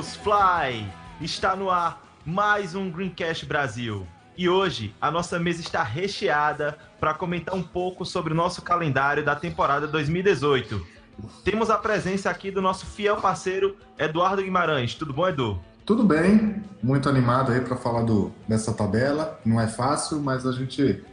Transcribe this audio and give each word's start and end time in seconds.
Eagles, 0.00 0.16
Fly! 0.16 0.86
Está 1.20 1.54
no 1.54 1.70
ar 1.70 2.02
mais 2.24 2.74
um 2.74 2.90
Greencast 2.90 3.44
Brasil. 3.44 4.06
E 4.36 4.48
hoje 4.48 4.94
a 4.98 5.10
nossa 5.10 5.38
mesa 5.38 5.60
está 5.60 5.82
recheada 5.82 6.78
para 6.98 7.12
comentar 7.12 7.54
um 7.54 7.62
pouco 7.62 8.06
sobre 8.06 8.32
o 8.32 8.36
nosso 8.36 8.62
calendário 8.62 9.22
da 9.22 9.36
temporada 9.36 9.86
2018. 9.86 10.86
Temos 11.44 11.68
a 11.68 11.76
presença 11.76 12.30
aqui 12.30 12.50
do 12.50 12.62
nosso 12.62 12.86
fiel 12.86 13.16
parceiro 13.18 13.76
Eduardo 13.98 14.42
Guimarães. 14.42 14.94
Tudo 14.94 15.12
bom, 15.12 15.28
Edu? 15.28 15.60
Tudo 15.84 16.02
bem, 16.02 16.62
muito 16.82 17.06
animado 17.08 17.52
aí 17.52 17.60
para 17.60 17.76
falar 17.76 18.02
do, 18.02 18.32
dessa 18.48 18.72
tabela. 18.72 19.38
Não 19.44 19.60
é 19.60 19.66
fácil, 19.66 20.18
mas 20.20 20.46
a 20.46 20.52
gente 20.52 21.04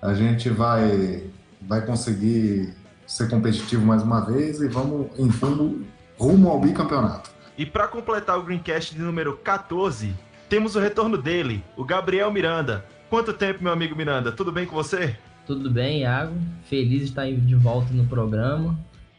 a 0.00 0.14
gente 0.14 0.48
vai 0.48 1.30
vai 1.60 1.84
conseguir 1.84 2.72
ser 3.06 3.28
competitivo 3.28 3.84
mais 3.84 4.02
uma 4.02 4.20
vez 4.20 4.62
e 4.62 4.68
vamos 4.68 5.08
em 5.18 5.28
rumo, 5.28 5.86
rumo 6.18 6.48
ao 6.48 6.58
bicampeonato. 6.58 7.41
E 7.62 7.66
para 7.66 7.86
completar 7.86 8.36
o 8.36 8.42
Greencast 8.42 8.92
de 8.92 9.00
número 9.00 9.36
14, 9.36 10.12
temos 10.48 10.74
o 10.74 10.80
retorno 10.80 11.16
dele, 11.16 11.62
o 11.76 11.84
Gabriel 11.84 12.28
Miranda. 12.28 12.84
Quanto 13.08 13.32
tempo, 13.32 13.62
meu 13.62 13.72
amigo 13.72 13.94
Miranda? 13.94 14.32
Tudo 14.32 14.50
bem 14.50 14.66
com 14.66 14.74
você? 14.74 15.16
Tudo 15.46 15.70
bem, 15.70 16.00
Iago? 16.00 16.34
Feliz 16.64 16.98
de 16.98 17.04
estar 17.04 17.24
de 17.24 17.54
volta 17.54 17.92
no 17.92 18.04
programa. 18.04 18.76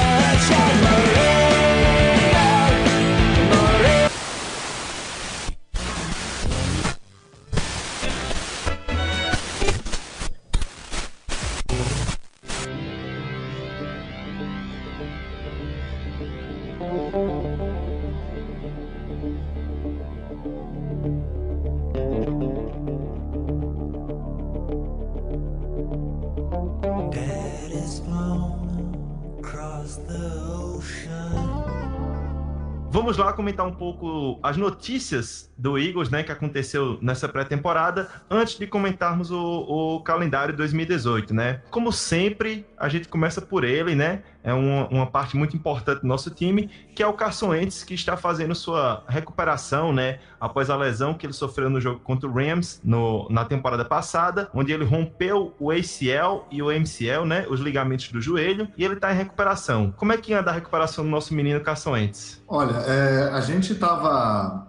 Vamos 33.09 33.25
lá 33.25 33.33
comentar 33.33 33.65
um 33.65 33.73
pouco 33.73 34.39
as 34.43 34.55
notícias 34.55 35.51
do 35.57 35.79
Eagles, 35.79 36.11
né, 36.11 36.21
que 36.21 36.31
aconteceu 36.31 36.99
nessa 37.01 37.27
pré-temporada, 37.27 38.07
antes 38.29 38.55
de 38.55 38.67
comentarmos 38.67 39.31
o, 39.31 39.95
o 39.95 40.03
calendário 40.03 40.55
2018, 40.55 41.33
né? 41.33 41.63
Como 41.71 41.91
sempre, 41.91 42.67
a 42.77 42.87
gente 42.87 43.07
começa 43.07 43.41
por 43.41 43.63
ele, 43.63 43.95
né? 43.95 44.21
É 44.49 44.53
uma, 44.53 44.87
uma 44.87 45.05
parte 45.05 45.37
muito 45.37 45.55
importante 45.55 46.01
do 46.01 46.07
nosso 46.07 46.29
time, 46.31 46.69
que 46.95 47.03
é 47.03 47.07
o 47.07 47.13
Carson 47.13 47.49
Wentz, 47.49 47.83
que 47.83 47.93
está 47.93 48.17
fazendo 48.17 48.55
sua 48.55 49.03
recuperação, 49.07 49.93
né? 49.93 50.19
Após 50.39 50.69
a 50.69 50.75
lesão 50.75 51.13
que 51.13 51.25
ele 51.25 51.33
sofreu 51.33 51.69
no 51.69 51.79
jogo 51.79 51.99
contra 51.99 52.27
o 52.27 52.33
Rams 52.33 52.81
no, 52.83 53.27
na 53.29 53.45
temporada 53.45 53.85
passada, 53.85 54.49
onde 54.53 54.71
ele 54.71 54.83
rompeu 54.83 55.53
o 55.59 55.71
ACL 55.71 56.45
e 56.51 56.61
o 56.61 56.71
MCL, 56.71 57.25
né? 57.25 57.45
Os 57.49 57.59
ligamentos 57.59 58.11
do 58.11 58.21
joelho, 58.21 58.67
e 58.77 58.83
ele 58.83 58.95
está 58.95 59.11
em 59.13 59.15
recuperação. 59.15 59.93
Como 59.95 60.11
é 60.11 60.17
que 60.17 60.33
anda 60.33 60.51
a 60.51 60.53
recuperação 60.53 61.03
do 61.03 61.09
nosso 61.09 61.33
menino 61.33 61.59
Carson 61.61 61.91
Wentz? 61.91 62.43
Olha, 62.47 62.77
é, 62.87 63.29
a 63.31 63.41
gente 63.41 63.73
estava 63.73 64.68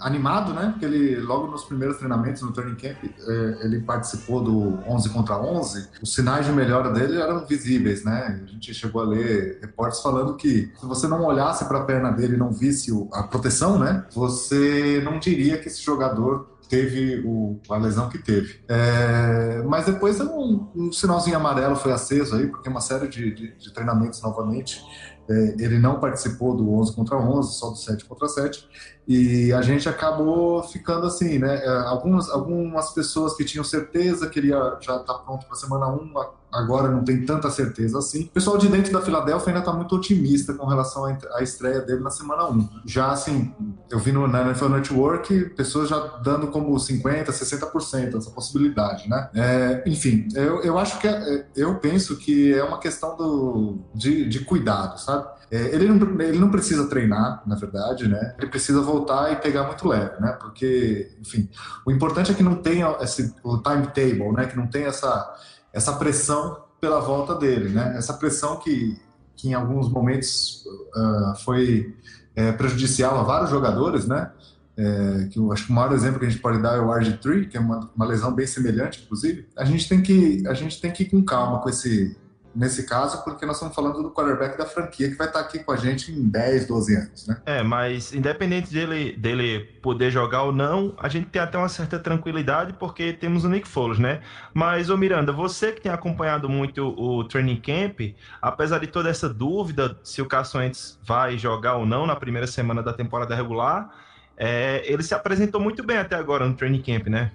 animado, 0.00 0.52
né? 0.54 0.70
Porque 0.70 0.84
ele, 0.84 1.20
logo 1.20 1.46
nos 1.48 1.64
primeiros 1.64 1.96
treinamentos 1.98 2.42
no 2.42 2.52
training 2.52 2.76
camp, 2.76 2.96
é, 3.04 3.64
ele 3.64 3.80
participou 3.80 4.42
do 4.42 4.78
11 4.88 5.10
contra 5.10 5.36
11. 5.38 5.88
Os 6.02 6.14
sinais 6.14 6.46
de 6.46 6.52
melhora 6.52 6.90
dele 6.90 7.20
eram 7.20 7.44
visíveis, 7.46 8.04
né? 8.04 8.40
A 8.42 8.46
gente 8.46 8.72
chegou 8.72 9.02
a 9.02 9.04
ler 9.06 9.58
reportes 9.60 10.00
falando 10.00 10.34
que 10.36 10.72
se 10.78 10.86
você 10.86 11.06
não 11.06 11.22
olhasse 11.24 11.64
para 11.66 11.78
a 11.80 11.84
perna 11.84 12.10
dele 12.10 12.34
e 12.34 12.38
não 12.38 12.50
visse 12.52 12.90
a 13.12 13.22
proteção, 13.24 13.78
né? 13.78 14.04
Você 14.14 15.00
não 15.04 15.18
diria 15.18 15.58
que 15.58 15.68
esse 15.68 15.82
jogador 15.82 16.48
teve 16.68 17.22
o- 17.26 17.60
a 17.68 17.76
lesão 17.76 18.08
que 18.08 18.16
teve. 18.18 18.60
É, 18.66 19.62
mas 19.66 19.84
depois 19.84 20.18
um, 20.20 20.66
um 20.74 20.90
sinalzinho 20.90 21.36
amarelo 21.36 21.76
foi 21.76 21.92
aceso 21.92 22.34
aí, 22.36 22.46
porque 22.46 22.68
uma 22.68 22.80
série 22.80 23.06
de, 23.06 23.34
de- 23.34 23.54
de 23.58 23.72
treinamentos 23.72 24.22
novamente 24.22 24.82
é, 25.28 25.54
ele 25.58 25.78
não 25.78 26.00
participou 26.00 26.54
do 26.54 26.70
11 26.74 26.94
contra 26.94 27.16
11, 27.16 27.54
só 27.54 27.70
do 27.70 27.76
7 27.76 28.04
contra 28.04 28.28
7, 28.28 28.68
e 29.06 29.52
a 29.52 29.60
gente 29.62 29.88
acabou 29.88 30.62
ficando 30.62 31.06
assim, 31.06 31.38
né? 31.38 31.56
É, 31.64 31.68
Algumas, 31.86 32.28
algumas 32.30 32.90
pessoas 32.92 33.36
que 33.36 33.44
tinham 33.44 33.64
certeza 33.64 34.28
que 34.28 34.38
ele 34.38 34.48
ia 34.48 34.76
já 34.80 34.96
estar 34.96 35.14
pronto 35.14 35.46
para 35.46 35.54
semana 35.56 35.86
1, 35.88 36.18
a- 36.18 36.30
agora 36.52 36.88
não 36.88 37.02
tem 37.04 37.24
tanta 37.26 37.50
certeza 37.50 37.98
assim. 37.98 38.22
O 38.24 38.28
pessoal 38.30 38.56
de 38.56 38.68
dentro 38.68 38.92
da 38.92 39.00
Filadélfia 39.02 39.48
ainda 39.48 39.58
está 39.58 39.72
muito 39.72 39.94
otimista 39.96 40.54
com 40.54 40.64
relação 40.66 41.04
à 41.34 41.42
estreia 41.42 41.80
dele 41.80 42.00
na 42.00 42.10
semana 42.10 42.48
1. 42.48 42.68
Já 42.86 43.10
assim, 43.10 43.52
eu 43.90 43.98
vi 43.98 44.12
no, 44.12 44.26
na 44.28 44.42
NFL 44.42 44.68
Network 44.68 45.50
pessoas 45.56 45.88
já 45.88 45.98
dando 46.22 46.46
como 46.48 46.72
50%, 46.74 47.26
60% 47.26 48.16
essa 48.18 48.30
possibilidade, 48.30 49.08
né? 49.08 49.30
É, 49.34 49.82
enfim, 49.86 50.28
eu, 50.34 50.62
eu 50.62 50.78
acho 50.78 50.98
que 51.00 51.08
é- 51.08 51.46
eu 51.56 51.74
penso 51.76 52.16
que 52.16 52.54
é 52.54 52.62
uma 52.62 52.78
questão 52.78 53.16
do, 53.16 53.78
de, 53.94 54.28
de 54.28 54.40
cuidado, 54.44 54.98
sabe? 55.00 55.26
É, 55.50 55.74
ele, 55.74 55.88
não, 55.88 56.20
ele 56.20 56.38
não 56.38 56.50
precisa 56.50 56.86
treinar, 56.88 57.42
na 57.46 57.54
verdade, 57.54 58.08
né? 58.08 58.34
Ele 58.38 58.48
precisa 58.48 58.80
voltar 58.80 59.32
e 59.32 59.36
pegar 59.36 59.64
muito 59.64 59.86
leve, 59.86 60.20
né? 60.20 60.32
Porque, 60.40 61.10
enfim, 61.20 61.48
o 61.86 61.90
importante 61.90 62.30
é 62.32 62.34
que 62.34 62.42
não 62.42 62.56
tenha 62.56 62.96
esse, 63.00 63.34
o 63.42 63.58
timetable, 63.58 64.32
né? 64.32 64.46
Que 64.46 64.56
não 64.56 64.66
tenha 64.66 64.88
essa, 64.88 65.34
essa 65.72 65.92
pressão 65.94 66.64
pela 66.80 67.00
volta 67.00 67.34
dele, 67.34 67.68
né? 67.70 67.94
Essa 67.96 68.14
pressão 68.14 68.56
que, 68.56 69.00
que 69.36 69.48
em 69.48 69.54
alguns 69.54 69.88
momentos 69.88 70.64
ah, 70.94 71.34
foi 71.44 71.94
é, 72.34 72.52
prejudicial 72.52 73.18
a 73.18 73.22
vários 73.22 73.50
jogadores, 73.50 74.06
né? 74.06 74.30
É, 74.76 75.28
que 75.30 75.38
eu 75.38 75.52
acho 75.52 75.66
que 75.66 75.72
o 75.72 75.74
maior 75.74 75.92
exemplo 75.92 76.18
que 76.18 76.26
a 76.26 76.28
gente 76.28 76.42
pode 76.42 76.60
dar 76.60 76.76
é 76.76 76.80
o 76.80 76.88
RG3, 76.88 77.48
que 77.48 77.56
é 77.56 77.60
uma, 77.60 77.88
uma 77.94 78.04
lesão 78.04 78.34
bem 78.34 78.46
semelhante, 78.46 79.02
inclusive. 79.04 79.46
A 79.56 79.64
gente 79.64 79.88
tem 79.88 80.02
que 80.02 80.42
a 80.48 80.54
gente 80.54 80.80
tem 80.80 80.90
que 80.90 81.04
ir 81.04 81.06
com 81.06 81.24
calma 81.24 81.60
com 81.60 81.68
esse 81.68 82.16
nesse 82.54 82.84
caso, 82.86 83.22
porque 83.24 83.44
nós 83.44 83.56
estamos 83.56 83.74
falando 83.74 84.02
do 84.02 84.10
quarterback 84.10 84.56
da 84.56 84.66
franquia 84.66 85.08
que 85.08 85.16
vai 85.16 85.26
estar 85.26 85.40
aqui 85.40 85.58
com 85.58 85.72
a 85.72 85.76
gente 85.76 86.12
em 86.12 86.28
10, 86.28 86.66
12 86.66 86.96
anos, 86.96 87.26
né? 87.26 87.36
É, 87.44 87.62
mas 87.62 88.12
independente 88.12 88.72
dele, 88.72 89.16
dele 89.16 89.60
poder 89.82 90.10
jogar 90.10 90.42
ou 90.42 90.52
não, 90.52 90.94
a 90.98 91.08
gente 91.08 91.26
tem 91.26 91.42
até 91.42 91.58
uma 91.58 91.68
certa 91.68 91.98
tranquilidade 91.98 92.74
porque 92.74 93.12
temos 93.12 93.44
o 93.44 93.48
Nick 93.48 93.66
Foles, 93.66 93.98
né? 93.98 94.20
Mas, 94.52 94.90
ô 94.90 94.96
Miranda, 94.96 95.32
você 95.32 95.72
que 95.72 95.80
tem 95.80 95.92
acompanhado 95.92 96.48
muito 96.48 96.94
o 96.96 97.24
training 97.24 97.60
camp, 97.60 98.00
apesar 98.40 98.78
de 98.78 98.86
toda 98.86 99.08
essa 99.08 99.28
dúvida 99.28 99.98
se 100.02 100.22
o 100.22 100.26
Carson 100.26 100.58
Wentz 100.58 100.98
vai 101.02 101.36
jogar 101.36 101.76
ou 101.76 101.86
não 101.86 102.06
na 102.06 102.16
primeira 102.16 102.46
semana 102.46 102.82
da 102.82 102.92
temporada 102.92 103.34
regular, 103.34 103.90
é, 104.36 104.82
ele 104.84 105.02
se 105.02 105.14
apresentou 105.14 105.60
muito 105.60 105.82
bem 105.84 105.96
até 105.96 106.16
agora 106.16 106.46
no 106.46 106.54
training 106.54 106.82
camp, 106.82 107.06
né? 107.06 107.32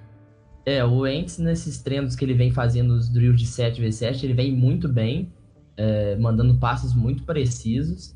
É, 0.66 0.84
o 0.84 1.08
Ents, 1.08 1.38
nesses 1.38 1.82
treinos 1.82 2.16
que 2.16 2.24
ele 2.24 2.34
vem 2.34 2.52
fazendo 2.52 2.92
os 2.94 3.10
drills 3.10 3.40
de 3.40 3.46
7v7, 3.48 4.24
ele 4.24 4.34
vem 4.34 4.52
muito 4.52 4.88
bem, 4.88 5.32
é, 5.76 6.16
mandando 6.18 6.58
passos 6.60 6.94
muito 6.94 7.24
precisos. 7.24 8.16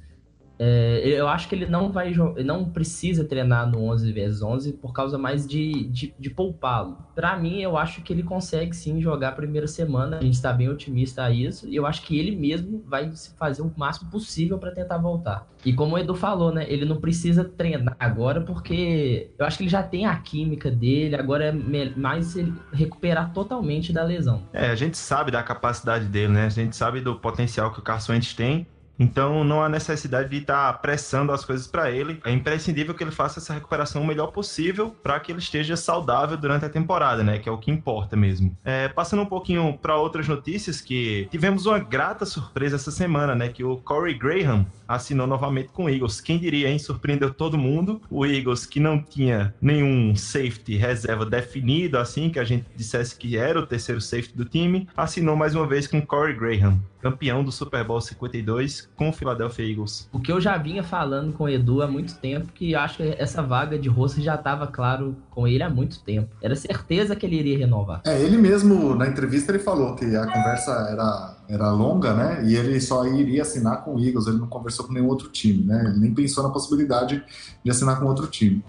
É, 0.60 1.02
eu 1.06 1.28
acho 1.28 1.50
que 1.50 1.56
ele 1.56 1.66
não 1.66 1.92
vai 1.92 2.14
não 2.46 2.66
precisa 2.66 3.24
treinar 3.24 3.70
no 3.70 3.84
11 3.86 4.12
vs 4.12 4.42
11 4.42 4.74
por 4.74 4.94
causa 4.94 5.18
mais 5.18 5.48
de, 5.48 5.88
de, 5.88 6.14
de 6.18 6.30
poupá-lo. 6.30 6.98
Pra 7.16 7.38
mim, 7.38 7.62
eu 7.62 7.78
acho 7.78 8.02
que 8.02 8.14
ele 8.14 8.24
consegue 8.24 8.76
sim 8.76 9.02
jogar 9.02 9.30
a 9.30 9.34
primeira 9.34 9.68
semana. 9.68 10.18
A 10.18 10.22
gente 10.22 10.42
tá 10.42 10.54
bem 10.54 10.70
otimista 10.70 11.24
a 11.24 11.32
isso. 11.32 11.68
E 11.68 11.76
eu 11.76 11.86
acho 11.86 12.04
que 12.04 12.18
ele 12.18 12.36
mesmo 12.36 12.84
vai 12.88 13.12
fazer 13.38 13.62
o 13.62 13.72
máximo 13.76 14.10
possível 14.12 14.58
pra 14.58 14.72
tentar 14.72 14.98
voltar. 14.98 15.48
E 15.66 15.74
como 15.74 15.96
o 15.96 15.98
Edu 15.98 16.14
falou, 16.14 16.52
né? 16.52 16.66
Ele 16.68 16.86
não 16.86 16.98
precisa 16.98 17.44
treinar 17.44 17.96
agora 18.00 18.42
porque 18.42 19.32
eu 19.38 19.46
acho 19.46 19.58
que 19.58 19.64
ele 19.64 19.70
já 19.70 19.82
tem 19.82 20.06
a 20.06 20.16
química 20.18 20.70
dele. 20.70 21.16
Agora 21.16 21.46
é 21.46 21.52
mais 21.52 22.36
ele 22.36 22.54
recuperar 22.72 23.34
totalmente 23.34 23.94
da 23.94 24.04
lesão. 24.04 24.44
É, 24.52 24.70
a 24.70 24.76
gente 24.76 24.98
sabe 24.98 25.32
da 25.32 25.42
capacidade 25.42 26.06
dele, 26.06 26.34
né? 26.34 26.46
A 26.46 26.50
gente 26.50 26.76
sabe 26.76 27.02
do 27.02 27.16
potencial 27.16 27.72
que 27.72 27.80
o 27.80 27.82
Carson 27.82 28.14
tem. 28.36 28.68
Então 28.98 29.44
não 29.44 29.64
há 29.64 29.70
necessidade 29.70 30.30
de 30.30 30.38
estar 30.38 30.70
apressando 30.70 31.32
as 31.32 31.44
coisas 31.44 31.68
para 31.68 31.92
ele. 31.92 32.20
É 32.24 32.32
imprescindível 32.32 32.94
que 32.94 33.04
ele 33.04 33.12
faça 33.12 33.40
essa 33.40 33.54
recuperação 33.54 34.02
o 34.02 34.06
melhor 34.08 34.28
possível 34.28 34.96
para 35.02 35.20
que 35.20 35.32
ele 35.32 35.40
esteja 35.40 35.76
saudável 35.76 36.38
durante 36.38 36.66
a 36.66 36.70
temporada, 36.70 37.24
né? 37.24 37.40
Que 37.40 37.50
é 37.50 37.52
o 37.52 37.58
que 37.58 37.72
importa 37.72 38.16
mesmo. 38.16 38.56
É, 38.64 38.88
passando 38.88 39.24
um 39.24 39.26
pouquinho 39.26 39.78
para 39.82 39.98
outras 39.98 40.28
notícias 40.28 40.82
que 40.82 41.28
tivemos 41.32 41.66
uma 41.66 41.80
grata 41.80 42.26
surpresa 42.26 42.76
essa 42.76 42.92
semana, 42.92 43.36
né? 43.36 43.50
Que 43.50 43.64
o 43.64 43.78
Corey 43.78 44.14
Graham 44.14 44.66
assinou 44.88 45.28
novamente 45.28 45.70
com 45.70 45.86
o 45.86 45.90
Eagles. 45.90 46.22
Quem 46.22 46.38
diria, 46.38 46.70
hein? 46.70 46.80
Surpreendeu 46.80 47.34
todo 47.34 47.58
mundo. 47.58 48.02
O 48.10 48.26
Eagles 48.26 48.66
que 48.66 48.80
não 48.80 49.02
tinha 49.02 49.54
nenhum 49.62 50.16
safety 50.16 50.76
reserva 50.76 51.26
definido, 51.26 51.98
assim 51.98 52.30
que 52.30 52.40
a 52.40 52.44
gente 52.44 52.66
dissesse 52.76 53.16
que 53.16 53.38
era 53.38 53.60
o 53.60 53.66
terceiro 53.66 54.02
safety 54.02 54.36
do 54.36 54.46
time, 54.46 54.88
assinou 54.96 55.36
mais 55.36 55.56
uma 55.56 55.68
vez 55.68 55.88
com 55.88 56.00
o 56.00 56.06
Corey 56.06 56.36
Graham, 56.36 56.80
campeão 57.04 57.44
do 57.44 57.52
Super 57.52 57.84
Bowl 57.84 58.00
52 58.00 58.90
com 58.96 59.10
o 59.10 59.14
Philadelphia 59.14 59.70
Eagles. 59.70 60.08
O 60.14 60.22
que 60.22 60.32
eu 60.32 60.40
já 60.40 60.58
vinha 60.58 60.82
falando 60.82 61.34
com 61.34 61.44
o 61.44 61.50
Edu 61.50 61.82
há 61.82 61.88
muito 61.88 62.16
tempo, 62.16 62.48
que 62.54 62.74
acho 62.74 62.98
que 62.98 63.16
essa 63.20 63.44
vaga 63.44 63.78
de 63.78 63.90
rosto 63.90 64.22
já 64.22 64.36
estava 64.36 64.66
claro 64.68 65.14
com 65.30 65.46
ele 65.46 65.62
há 65.62 65.70
muito 65.70 66.00
tempo. 66.00 66.30
Era 66.42 66.56
certeza 66.56 67.14
que 67.14 67.26
ele 67.26 67.36
iria 67.36 67.58
renovar. 67.58 68.02
É, 68.06 68.22
ele 68.22 68.38
mesmo, 68.38 68.96
na 68.96 69.06
entrevista, 69.06 69.52
ele 69.52 69.60
falou 69.60 69.96
que 69.96 70.16
a 70.16 70.26
conversa 70.26 70.72
era, 70.90 71.36
era 71.50 71.72
longa, 71.72 72.14
né? 72.14 72.42
E 72.46 72.56
ele 72.56 72.80
só 72.80 73.06
iria 73.06 73.42
assinar 73.42 73.84
com 73.84 73.96
o 73.96 74.00
Eagles, 74.00 74.28
ele 74.28 74.38
não 74.38 74.48
conversou 74.48 74.88
com 74.88 74.94
nenhum 74.94 75.08
outro 75.08 75.30
time, 75.30 75.62
né? 75.66 75.84
Ele 75.86 76.00
nem 76.00 76.14
pensou 76.14 76.42
na 76.42 76.52
possibilidade 76.52 77.22
de 77.62 77.70
assinar 77.70 78.00
com 78.00 78.06
outro 78.06 78.28
time. 78.28 78.64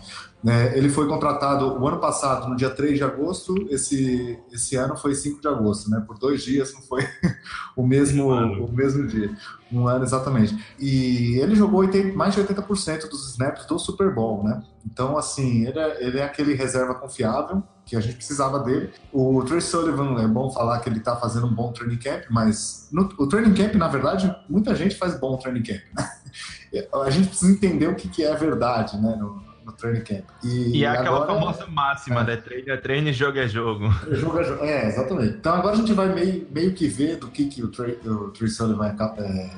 Né? 0.45 0.77
ele 0.77 0.91
foi 0.91 1.09
contratado 1.09 1.81
o 1.81 1.89
ano 1.89 1.99
passado, 1.99 2.51
no 2.51 2.55
dia 2.55 2.69
3 2.69 2.99
de 2.99 3.03
agosto, 3.03 3.55
esse, 3.71 4.39
esse 4.53 4.77
ano 4.77 4.95
foi 4.95 5.15
5 5.15 5.41
de 5.41 5.49
agosto, 5.49 5.89
né? 5.89 6.05
Por 6.07 6.19
dois 6.19 6.45
dias, 6.45 6.75
não 6.75 6.83
foi 6.83 7.03
o 7.75 7.87
mesmo, 7.87 8.31
Um 8.31 8.67
o 8.67 8.71
mesmo 8.71 9.07
dia. 9.07 9.35
Um 9.73 9.89
ano, 9.89 10.05
exatamente. 10.05 10.55
E 10.79 11.39
ele 11.39 11.55
jogou 11.55 11.81
80 11.81 12.15
mais 12.15 12.35
de 12.35 12.43
80% 12.43 13.09
dos 13.09 13.31
snaps 13.31 13.65
do 13.65 13.79
Super 13.79 14.15
Bowl, 14.15 14.45
né? 14.45 14.63
Então, 14.85 15.17
assim, 15.17 15.67
ele 15.67 15.79
é, 15.79 16.05
ele 16.05 16.19
é 16.19 16.25
aquele 16.25 16.53
reserva 16.53 16.95
confiável, 16.95 17.63
que 17.87 17.97
a 17.97 18.01
gente 18.01 18.17
precisava 18.17 18.59
dele. 18.59 18.93
O 19.11 19.43
Trey 19.45 19.63
Sullivan, 19.63 20.23
é 20.23 20.29
bom 20.29 20.51
falar 20.51 20.79
que 20.81 20.91
ele 20.91 21.01
tá 21.01 21.17
fazendo 21.17 21.47
um 21.47 21.55
bom 21.55 21.73
training 21.73 21.97
camp, 21.97 22.25
mas 22.31 22.89
no, 22.93 23.09
o 23.19 23.27
training 23.27 23.55
camp, 23.55 23.77
na 23.77 23.89
verdade, 23.89 24.35
muita 24.47 24.75
gente 24.75 24.95
faz 24.97 25.19
bom 25.19 25.39
training 25.39 25.63
camp, 25.63 25.83
né? 25.97 26.11
A 26.93 27.09
gente 27.09 27.29
precisa 27.29 27.53
entender 27.53 27.87
o 27.87 27.95
que, 27.95 28.09
que 28.09 28.25
é 28.25 28.35
verdade, 28.35 29.01
né, 29.01 29.15
no, 29.15 29.41
no 29.65 29.73
training 29.73 30.01
camp. 30.03 30.25
E, 30.43 30.79
E 30.79 30.85
é 30.85 30.89
aquela 30.89 31.23
agora- 31.25 31.35
famosa 31.41 31.67
máxima, 31.67 32.21
É. 32.21 32.25
né? 32.25 32.37
Treino 32.37 32.71
é 32.73 32.77
treino 32.77 33.09
e 33.09 33.13
jogo 33.13 33.39
é 33.39 33.49
jogo. 33.49 33.91
Jogo 34.11 34.39
a 34.39 34.43
jogo. 34.43 34.65
É, 34.65 34.87
exatamente. 34.89 35.37
Então 35.39 35.55
agora 35.55 35.75
a 35.75 35.77
gente 35.77 35.93
vai 35.93 36.13
meio, 36.13 36.47
meio 36.51 36.73
que 36.75 36.87
ver 36.89 37.17
do 37.17 37.29
que, 37.29 37.47
que 37.47 37.63
o 37.63 37.69
Trey, 37.69 37.99
o 38.05 38.31
Trey 38.31 38.49
Sullivan 38.49 38.89
é, 38.89 39.23
é, 39.23 39.51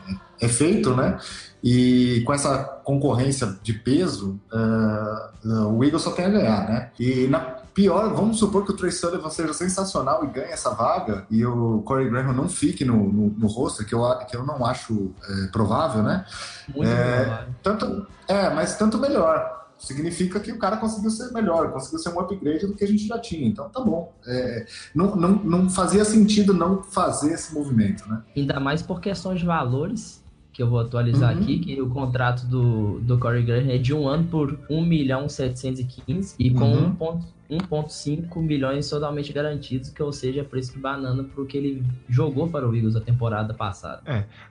é 0.43 0.49
feito, 0.49 0.95
né? 0.95 1.19
E 1.63 2.23
com 2.25 2.33
essa 2.33 2.59
concorrência 2.85 3.57
de 3.63 3.73
peso, 3.73 4.39
é, 4.53 5.49
o 5.49 5.83
Eagles 5.83 6.03
só 6.03 6.13
tem 6.13 6.27
a 6.27 6.29
ganhar, 6.31 6.69
né? 6.69 6.91
E 6.99 7.27
na 7.29 7.57
pior, 7.77 8.09
vamos 8.15 8.39
supor 8.39 8.65
que 8.65 8.71
o 8.71 8.75
Trey 8.77 8.91
Sullivan 8.91 9.29
seja 9.29 9.53
sensacional 9.53 10.25
e 10.25 10.29
ganhe 10.29 10.51
essa 10.51 10.71
vaga 10.71 11.27
e 11.31 11.45
o 11.45 11.83
Corey 11.83 12.09
Graham 12.09 12.33
não 12.33 12.49
fique 12.49 12.87
no, 12.87 12.97
no, 12.97 13.35
no 13.37 13.47
roster, 13.49 13.87
que 13.87 13.95
eu, 13.95 14.01
que 14.27 14.35
eu 14.35 14.47
não 14.47 14.65
acho 14.65 15.13
é, 15.29 15.49
provável, 15.49 16.03
né? 16.03 16.25
Muito 16.75 16.89
É. 16.89 17.25
provável. 17.25 17.49
Tanto, 17.63 18.07
é, 18.29 18.49
mas 18.55 18.77
tanto 18.79 18.97
melhor. 18.99 19.66
Significa 19.79 20.41
que 20.41 20.51
o 20.53 20.59
cara 20.59 20.77
conseguiu 20.79 21.11
ser 21.11 21.31
melhor, 21.33 21.71
conseguiu 21.73 21.99
ser 21.99 22.09
um 22.11 22.21
upgrade 22.21 22.67
do 22.67 22.75
que 22.75 22.85
a 22.85 22.89
gente 22.89 23.07
já 23.07 23.19
tinha. 23.19 23.47
Então 23.47 23.69
tá 23.69 23.81
bom. 23.81 24.13
É, 24.27 24.67
não, 24.95 25.15
não, 25.15 25.31
não 25.37 25.71
fazia 25.71 26.05
sentido 26.05 26.55
não 26.55 26.83
fazer 26.83 27.33
esse 27.35 27.55
movimento, 27.55 28.09
né? 28.09 28.23
Ainda 28.37 28.59
mais 28.59 28.81
por 28.83 29.01
questões 29.01 29.41
de 29.41 29.47
valores, 29.47 30.25
que 30.53 30.63
eu 30.63 30.71
vou 30.71 30.81
atualizar 30.81 31.37
Uhum. 31.37 31.43
aqui, 31.43 31.59
que 31.59 31.81
o 31.83 31.91
contrato 31.91 32.47
do, 32.47 32.99
do 33.01 33.19
Corey 33.19 33.43
Graham 33.45 33.71
é 33.71 33.77
de 33.77 33.93
um 33.93 34.09
ano 34.09 34.25
por 34.25 34.59
1 34.71 34.83
milhão 34.85 35.29
715 35.29 36.35
e 36.39 36.51
com 36.51 36.73
Uhum. 36.73 36.97
1.5 36.97 37.21
1,5 37.51 38.37
milhões 38.41 38.89
totalmente 38.89 39.33
garantidos, 39.33 39.91
que 39.91 40.03
ou 40.03 40.13
seja, 40.13 40.41
é 40.41 40.45
preço 40.45 40.73
de 40.73 40.79
banana 40.79 41.25
pro 41.25 41.47
que 41.47 41.57
ele 41.57 41.85
jogou 42.09 42.49
para 42.49 42.69
o 42.69 42.75
Eagles 42.75 42.97
a 42.97 43.01
temporada 43.01 43.55
passada. 43.55 44.03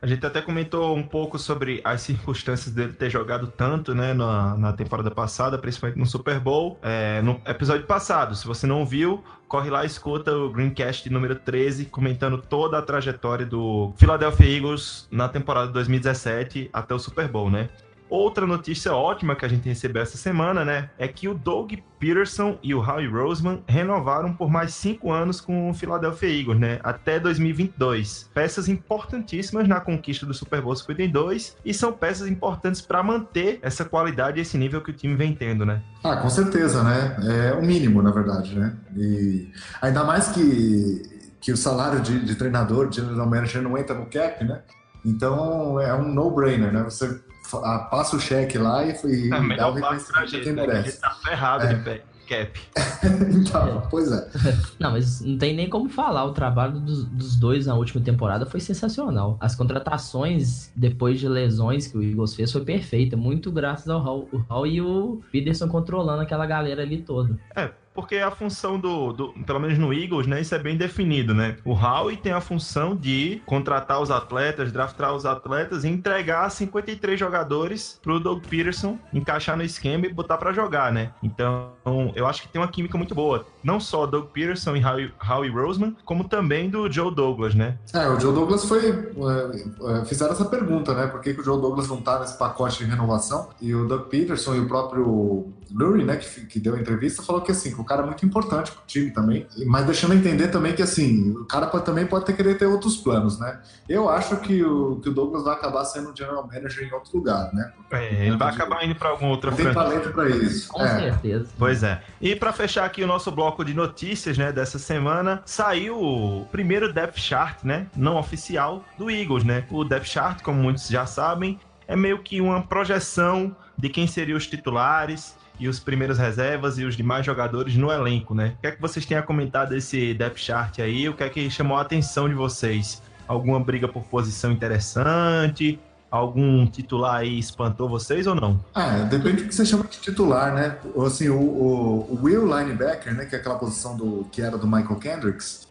A 0.01 0.07
gente 0.07 0.25
até 0.25 0.41
comentou 0.41 0.95
um 0.95 1.03
pouco 1.03 1.37
sobre 1.37 1.81
as 1.83 2.01
circunstâncias 2.01 2.73
dele 2.73 2.93
ter 2.93 3.09
jogado 3.09 3.47
tanto, 3.47 3.93
né, 3.93 4.13
na, 4.13 4.57
na 4.57 4.73
temporada 4.73 5.11
passada, 5.11 5.57
principalmente 5.57 5.99
no 5.99 6.05
Super 6.05 6.39
Bowl. 6.39 6.79
É, 6.81 7.21
no 7.21 7.39
episódio 7.45 7.85
passado, 7.85 8.35
se 8.35 8.45
você 8.45 8.65
não 8.65 8.85
viu, 8.85 9.23
corre 9.47 9.69
lá 9.69 9.83
e 9.83 9.87
escuta 9.87 10.35
o 10.35 10.51
Greencast 10.51 11.09
número 11.09 11.35
13, 11.35 11.85
comentando 11.85 12.37
toda 12.37 12.77
a 12.77 12.81
trajetória 12.81 13.45
do 13.45 13.93
Philadelphia 13.97 14.47
Eagles 14.47 15.07
na 15.11 15.29
temporada 15.29 15.67
de 15.67 15.73
2017 15.73 16.69
até 16.73 16.93
o 16.93 16.99
Super 16.99 17.27
Bowl, 17.27 17.49
né? 17.49 17.69
Outra 18.09 18.45
notícia 18.45 18.93
ótima 18.93 19.35
que 19.35 19.45
a 19.45 19.47
gente 19.47 19.67
recebeu 19.67 20.01
essa 20.01 20.17
semana, 20.17 20.63
né, 20.63 20.89
é 20.97 21.07
que 21.07 21.27
o 21.27 21.33
Doug 21.33 21.73
Peterson 21.99 22.59
e 22.61 22.73
o 22.75 22.79
Howie 22.79 23.07
Roseman 23.07 23.63
renovaram 23.67 24.33
por 24.33 24.49
mais 24.49 24.73
cinco 24.73 25.11
anos 25.11 25.41
com 25.41 25.69
o 25.69 25.73
Philadelphia 25.73 26.29
Eagles, 26.29 26.59
né, 26.59 26.79
até 26.83 27.19
2022. 27.19 28.29
Peças 28.33 28.69
importantíssimas 28.69 29.67
na 29.67 29.79
conquista 29.79 30.25
do 30.25 30.33
Super 30.33 30.61
Bowl 30.61 30.75
52 30.75 31.57
e 31.65 31.73
são 31.73 31.91
peças 31.91 32.27
importantes 32.27 32.79
para 32.81 33.01
manter 33.01 33.59
essa 33.61 33.83
qualidade 33.83 34.37
e 34.37 34.41
esse 34.41 34.57
nível 34.57 34.81
que 34.81 34.91
o 34.91 34.93
time 34.93 35.15
vem 35.15 35.33
tendo, 35.33 35.65
né? 35.65 35.81
Ah, 36.03 36.17
com 36.17 36.29
certeza, 36.29 36.83
né? 36.83 37.17
É 37.23 37.53
o 37.53 37.65
mínimo, 37.65 38.01
na 38.01 38.11
verdade, 38.11 38.57
né? 38.57 38.75
E 38.95 39.49
ainda 39.81 40.03
mais 40.03 40.27
que, 40.29 41.01
que 41.41 41.51
o 41.51 41.57
salário 41.57 42.01
de, 42.01 42.23
de 42.23 42.35
treinador, 42.35 42.87
de 42.87 42.97
general 42.97 43.27
manager, 43.27 43.61
não 43.61 43.77
entra 43.77 43.95
no 43.95 44.05
cap, 44.05 44.43
né? 44.43 44.61
Então 45.05 45.79
é 45.79 45.93
um 45.93 46.11
no-brainer, 46.11 46.73
né? 46.73 46.83
Você 46.83 47.19
passa 47.51 48.15
o 48.15 48.19
cheque 48.19 48.57
lá 48.57 48.83
e, 48.85 48.91
e 49.05 49.27
É 49.33 49.55
dá 49.57 49.67
o 49.69 49.73
pra 49.73 49.91
reconhecimento 49.91 50.17
a 50.19 50.25
gente, 50.25 50.51
né? 50.51 50.53
que 50.53 50.59
A 50.59 50.63
gente 50.65 50.67
merece. 50.67 51.01
tá 51.01 51.09
ferrado 51.23 51.63
É. 51.65 51.73
de 51.73 51.83
pé- 51.83 52.03
cap. 52.27 52.59
então, 53.35 53.83
pois 53.91 54.11
é. 54.11 54.27
Não, 54.79 54.91
mas 54.93 55.21
não 55.21 55.37
tem 55.37 55.55
nem 55.55 55.69
como 55.69 55.87
falar. 55.89 56.25
O 56.25 56.33
trabalho 56.33 56.79
dos, 56.79 57.05
dos 57.05 57.35
dois 57.35 57.67
na 57.67 57.75
última 57.75 58.03
temporada 58.03 58.47
foi 58.47 58.59
sensacional. 58.59 59.37
As 59.39 59.53
contratações, 59.55 60.71
depois 60.75 61.19
de 61.19 61.27
lesões 61.29 61.85
que 61.87 61.95
o 61.97 62.01
Eagles 62.03 62.33
fez, 62.33 62.51
foi 62.51 62.63
perfeita. 62.65 63.15
Muito 63.15 63.51
graças 63.51 63.87
ao 63.89 63.99
Hall, 64.01 64.27
o 64.31 64.37
Hall 64.37 64.65
e 64.65 64.81
o 64.81 65.21
Peterson 65.31 65.67
controlando 65.67 66.21
aquela 66.23 66.47
galera 66.47 66.81
ali 66.81 66.97
toda. 66.97 67.37
É, 67.55 67.69
porque 67.95 68.17
a 68.17 68.29
função 68.29 68.77
do, 68.79 69.13
do- 69.13 69.33
pelo 69.45 69.59
menos 69.59 69.77
no 69.79 69.93
Eagles, 69.93 70.27
né, 70.27 70.41
isso 70.41 70.53
é 70.53 70.59
bem 70.59 70.75
definido, 70.77 71.33
né? 71.33 71.55
O 71.63 71.71
Howie 71.73 72.17
tem 72.17 72.33
a 72.33 72.41
função 72.41 72.95
de 72.95 73.41
contratar 73.45 74.01
os 74.01 74.11
atletas, 74.11 74.71
draftar 74.71 75.13
os 75.15 75.25
atletas 75.25 75.83
e 75.83 75.87
entregar 75.87 76.49
53 76.51 77.17
jogadores 77.19 77.99
pro 78.03 78.19
Doug 78.19 78.43
Peterson 78.45 78.99
encaixar 79.13 79.55
no 79.57 79.63
esquema 79.63 80.05
e 80.05 80.13
botar 80.13 80.37
pra 80.37 80.51
jogar, 80.51 80.91
né? 80.91 81.11
Então, 81.23 81.71
eu 82.15 82.27
acho 82.27 82.41
que 82.41 82.47
tem 82.49 82.61
uma 82.61 82.67
química 82.67 82.97
muito 82.97 83.15
boa, 83.15 83.45
não 83.63 83.79
só 83.79 84.05
Doug 84.05 84.25
Peterson 84.27 84.75
e 84.75 84.83
Howie, 84.85 85.13
Howie 85.29 85.49
Roseman, 85.49 85.95
como 86.03 86.25
também 86.25 86.69
do 86.69 86.91
Joe 86.91 87.13
Douglas, 87.13 87.55
né? 87.55 87.77
É, 87.93 88.07
o 88.09 88.19
Joe 88.19 88.33
Douglas 88.33 88.65
foi. 88.65 88.89
é, 88.89 90.01
é, 90.01 90.05
fizeram 90.05 90.33
essa 90.33 90.45
pergunta, 90.45 90.93
né? 90.93 91.07
Por 91.07 91.21
que, 91.21 91.33
que 91.33 91.41
o 91.41 91.43
Joe 91.43 91.59
Douglas 91.61 91.87
não 91.87 92.01
tá 92.01 92.19
nesse 92.19 92.37
pacote 92.37 92.79
de 92.83 92.85
renovação? 92.89 93.49
E 93.61 93.73
o 93.73 93.87
Doug 93.87 94.03
Peterson 94.07 94.55
e 94.55 94.59
o 94.59 94.67
próprio 94.67 95.47
Lurie, 95.73 96.03
né, 96.05 96.17
que, 96.17 96.45
que 96.45 96.59
deu 96.59 96.75
a 96.75 96.79
entrevista, 96.79 97.23
falou 97.23 97.41
que 97.41 97.51
assim, 97.51 97.73
que 97.73 97.79
o 97.81 97.83
cara 97.83 98.03
é 98.03 98.05
muito 98.05 98.25
importante 98.25 98.71
pro 98.71 98.81
time 98.85 99.11
também. 99.11 99.47
Mas 99.65 99.85
deixando 99.85 100.13
entender 100.13 100.47
também 100.49 100.73
que 100.73 100.81
assim, 100.81 101.31
o 101.31 101.45
cara 101.45 101.67
pode, 101.67 101.85
também 101.85 102.05
pode 102.05 102.25
ter 102.25 102.33
querer 102.33 102.57
ter 102.57 102.65
outros 102.65 102.97
planos, 102.97 103.39
né? 103.39 103.59
Eu 103.87 104.09
acho 104.09 104.37
que 104.37 104.63
o, 104.63 104.97
que 104.97 105.09
o 105.09 105.13
Douglas 105.13 105.43
vai 105.43 105.53
acabar 105.53 105.83
sendo 105.85 106.11
um 106.11 106.15
general 106.15 106.45
manager 106.47 106.87
em 106.87 106.91
outro 106.93 107.17
lugar, 107.17 107.53
né? 107.53 107.71
É, 107.91 108.27
ele 108.27 108.37
vai 108.37 108.49
acabar 108.53 108.83
indo 108.85 108.95
pra 108.95 109.09
alguma 109.09 109.31
outra 109.31 109.51
Tem 109.51 109.65
franquia. 109.65 109.83
talento 109.83 110.11
pra 110.11 110.29
isso. 110.29 110.67
Com 110.69 110.81
É. 110.83 110.99
certeza. 110.99 111.47
Pois 111.57 111.83
é. 111.83 112.01
E 112.21 112.35
pra 112.35 112.51
fechar 112.51 112.85
aqui 112.85 113.03
o 113.03 113.07
nosso 113.07 113.31
bloco 113.31 113.63
de 113.63 113.73
notícias, 113.73 114.37
né, 114.37 114.51
dessa 114.51 114.77
semana, 114.79 115.41
saiu 115.45 115.99
o 116.01 116.45
primeiro 116.51 116.91
depth 116.93 117.17
chart, 117.19 117.63
né, 117.63 117.87
não 117.95 118.17
oficial 118.17 118.83
do 118.97 119.09
Eagles, 119.09 119.43
né? 119.43 119.65
O 119.71 119.83
depth 119.83 120.05
chart, 120.07 120.41
como 120.41 120.61
muitos 120.61 120.87
já 120.87 121.05
sabem, 121.05 121.59
é 121.87 121.95
meio 121.95 122.19
que 122.19 122.41
uma 122.41 122.61
projeção 122.63 123.55
de 123.77 123.89
quem 123.89 124.07
seriam 124.07 124.37
os 124.37 124.47
titulares 124.47 125.35
e 125.59 125.67
os 125.67 125.79
primeiros 125.79 126.17
reservas 126.17 126.77
e 126.77 126.83
os 126.83 126.95
demais 126.95 127.25
jogadores 127.25 127.75
no 127.75 127.91
elenco, 127.91 128.33
né? 128.33 128.53
O 128.57 128.61
que 128.61 128.67
é 128.67 128.71
que 128.71 128.81
vocês 128.81 129.05
têm 129.05 129.17
a 129.17 129.21
comentar 129.21 129.67
desse 129.67 130.13
depth 130.13 130.37
chart 130.37 130.79
aí? 130.79 131.07
O 131.07 131.13
que 131.13 131.23
é 131.23 131.29
que 131.29 131.49
chamou 131.49 131.77
a 131.77 131.81
atenção 131.81 132.27
de 132.27 132.35
vocês? 132.35 133.01
Alguma 133.27 133.59
briga 133.59 133.87
por 133.87 134.03
posição 134.03 134.51
interessante? 134.51 135.79
Algum 136.11 136.65
titular 136.67 137.17
aí 137.17 137.39
espantou 137.39 137.89
vocês 137.89 138.27
ou 138.27 138.35
não? 138.35 138.63
É, 138.75 139.03
depende 139.05 139.43
do 139.43 139.49
que 139.49 139.55
você 139.55 139.65
chama 139.65 139.83
de 139.85 139.97
titular, 139.99 140.53
né? 140.53 140.77
Assim, 141.05 141.29
o, 141.29 141.39
o, 141.39 142.13
o 142.13 142.19
Will 142.23 142.45
Linebacker, 142.45 143.13
né, 143.13 143.25
que 143.25 143.35
é 143.35 143.39
aquela 143.39 143.55
posição 143.55 143.97
do, 143.97 144.25
que 144.31 144.41
era 144.41 144.57
do 144.57 144.67
Michael 144.67 144.95
Kendricks, 144.97 145.64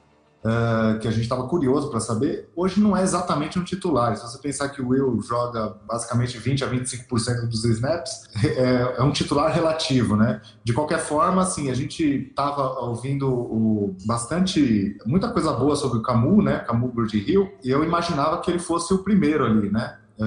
uh, 0.44 0.98
que 0.98 1.08
a 1.08 1.10
gente 1.10 1.22
estava 1.22 1.46
curioso 1.48 1.90
para 1.90 2.00
saber, 2.00 2.48
hoje 2.54 2.80
não 2.80 2.96
é 2.96 3.02
exatamente 3.02 3.58
um 3.58 3.64
titular. 3.64 4.16
Se 4.16 4.22
você 4.22 4.38
pensar 4.38 4.68
que 4.68 4.82
o 4.82 4.88
Will 4.88 5.20
joga 5.22 5.74
basicamente 5.88 6.36
20 6.38 6.64
a 6.64 6.68
25% 6.68 7.48
dos 7.48 7.64
snaps, 7.64 8.24
é, 8.44 8.94
é, 8.98 9.02
um 9.02 9.10
titular 9.10 9.50
relativo, 9.52 10.16
né? 10.16 10.40
De 10.62 10.72
qualquer 10.72 10.98
forma, 10.98 11.42
assim, 11.42 11.70
a 11.70 11.74
gente 11.74 12.04
estava 12.28 12.62
ouvindo 12.80 13.28
o, 13.28 13.96
bastante, 14.06 14.96
muita 15.06 15.28
coisa 15.30 15.52
boa 15.52 15.76
sobre 15.76 15.98
o 15.98 16.02
Camu, 16.02 16.42
né? 16.42 16.58
Camu 16.60 16.88
Birdie 16.88 17.24
Hill, 17.30 17.50
e 17.64 17.70
eu 17.70 17.82
imaginava 17.84 18.40
que 18.40 18.50
ele 18.50 18.58
fosse 18.58 18.92
o 18.92 18.98
primeiro 18.98 19.44
ali, 19.44 19.70
né? 19.70 19.98
É, 20.16 20.22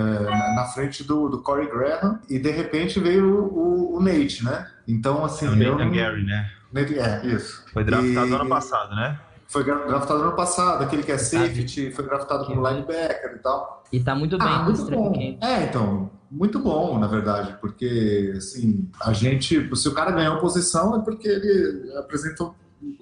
na 0.55 0.65
frente 0.65 1.01
do, 1.01 1.29
do 1.29 1.41
Corey 1.41 1.69
Graham 1.69 2.19
e 2.29 2.37
de 2.37 2.51
repente 2.51 2.99
veio 2.99 3.25
o, 3.45 3.95
o 3.95 4.01
Nate, 4.03 4.43
né? 4.43 4.67
Então, 4.85 5.23
assim. 5.23 5.45
É 5.45 5.49
o 5.49 5.53
eu 5.53 5.71
Nathan 5.75 5.85
não- 5.85 5.93
Gary, 5.93 6.25
né? 6.25 6.49
Nate- 6.73 6.99
É, 6.99 7.25
isso. 7.25 7.63
Foi 7.71 7.85
draftado 7.85 8.27
E- 8.27 8.33
ano 8.33 8.49
passado, 8.49 8.93
né? 8.93 9.17
Foi 9.47 9.63
draftado 9.63 10.21
ano 10.21 10.35
passado, 10.35 10.83
aquele 10.83 11.03
que 11.03 11.11
é 11.11 11.17
safety, 11.17 11.91
foi 11.91 12.03
draftado 12.05 12.45
como 12.45 12.67
linebacker 12.67 13.35
e 13.35 13.39
tal. 13.39 13.83
E 13.91 13.99
tá 13.99 14.13
muito 14.13 14.37
bem 14.37 14.47
Ah, 14.47 14.59
no 14.59 14.65
muito 14.65 14.85
bom. 14.91 15.13
É, 15.41 15.63
então, 15.63 16.11
muito 16.29 16.59
bom, 16.59 16.99
na 16.99 17.07
verdade, 17.07 17.55
porque, 17.61 18.33
assim, 18.35 18.89
a 18.99 19.13
gente, 19.13 19.73
se 19.75 19.87
o 19.87 19.93
cara 19.93 20.11
ganhou 20.11 20.37
posição 20.39 20.99
é 20.99 20.99
porque 20.99 21.27
ele 21.27 21.97
apresentou 21.97 22.53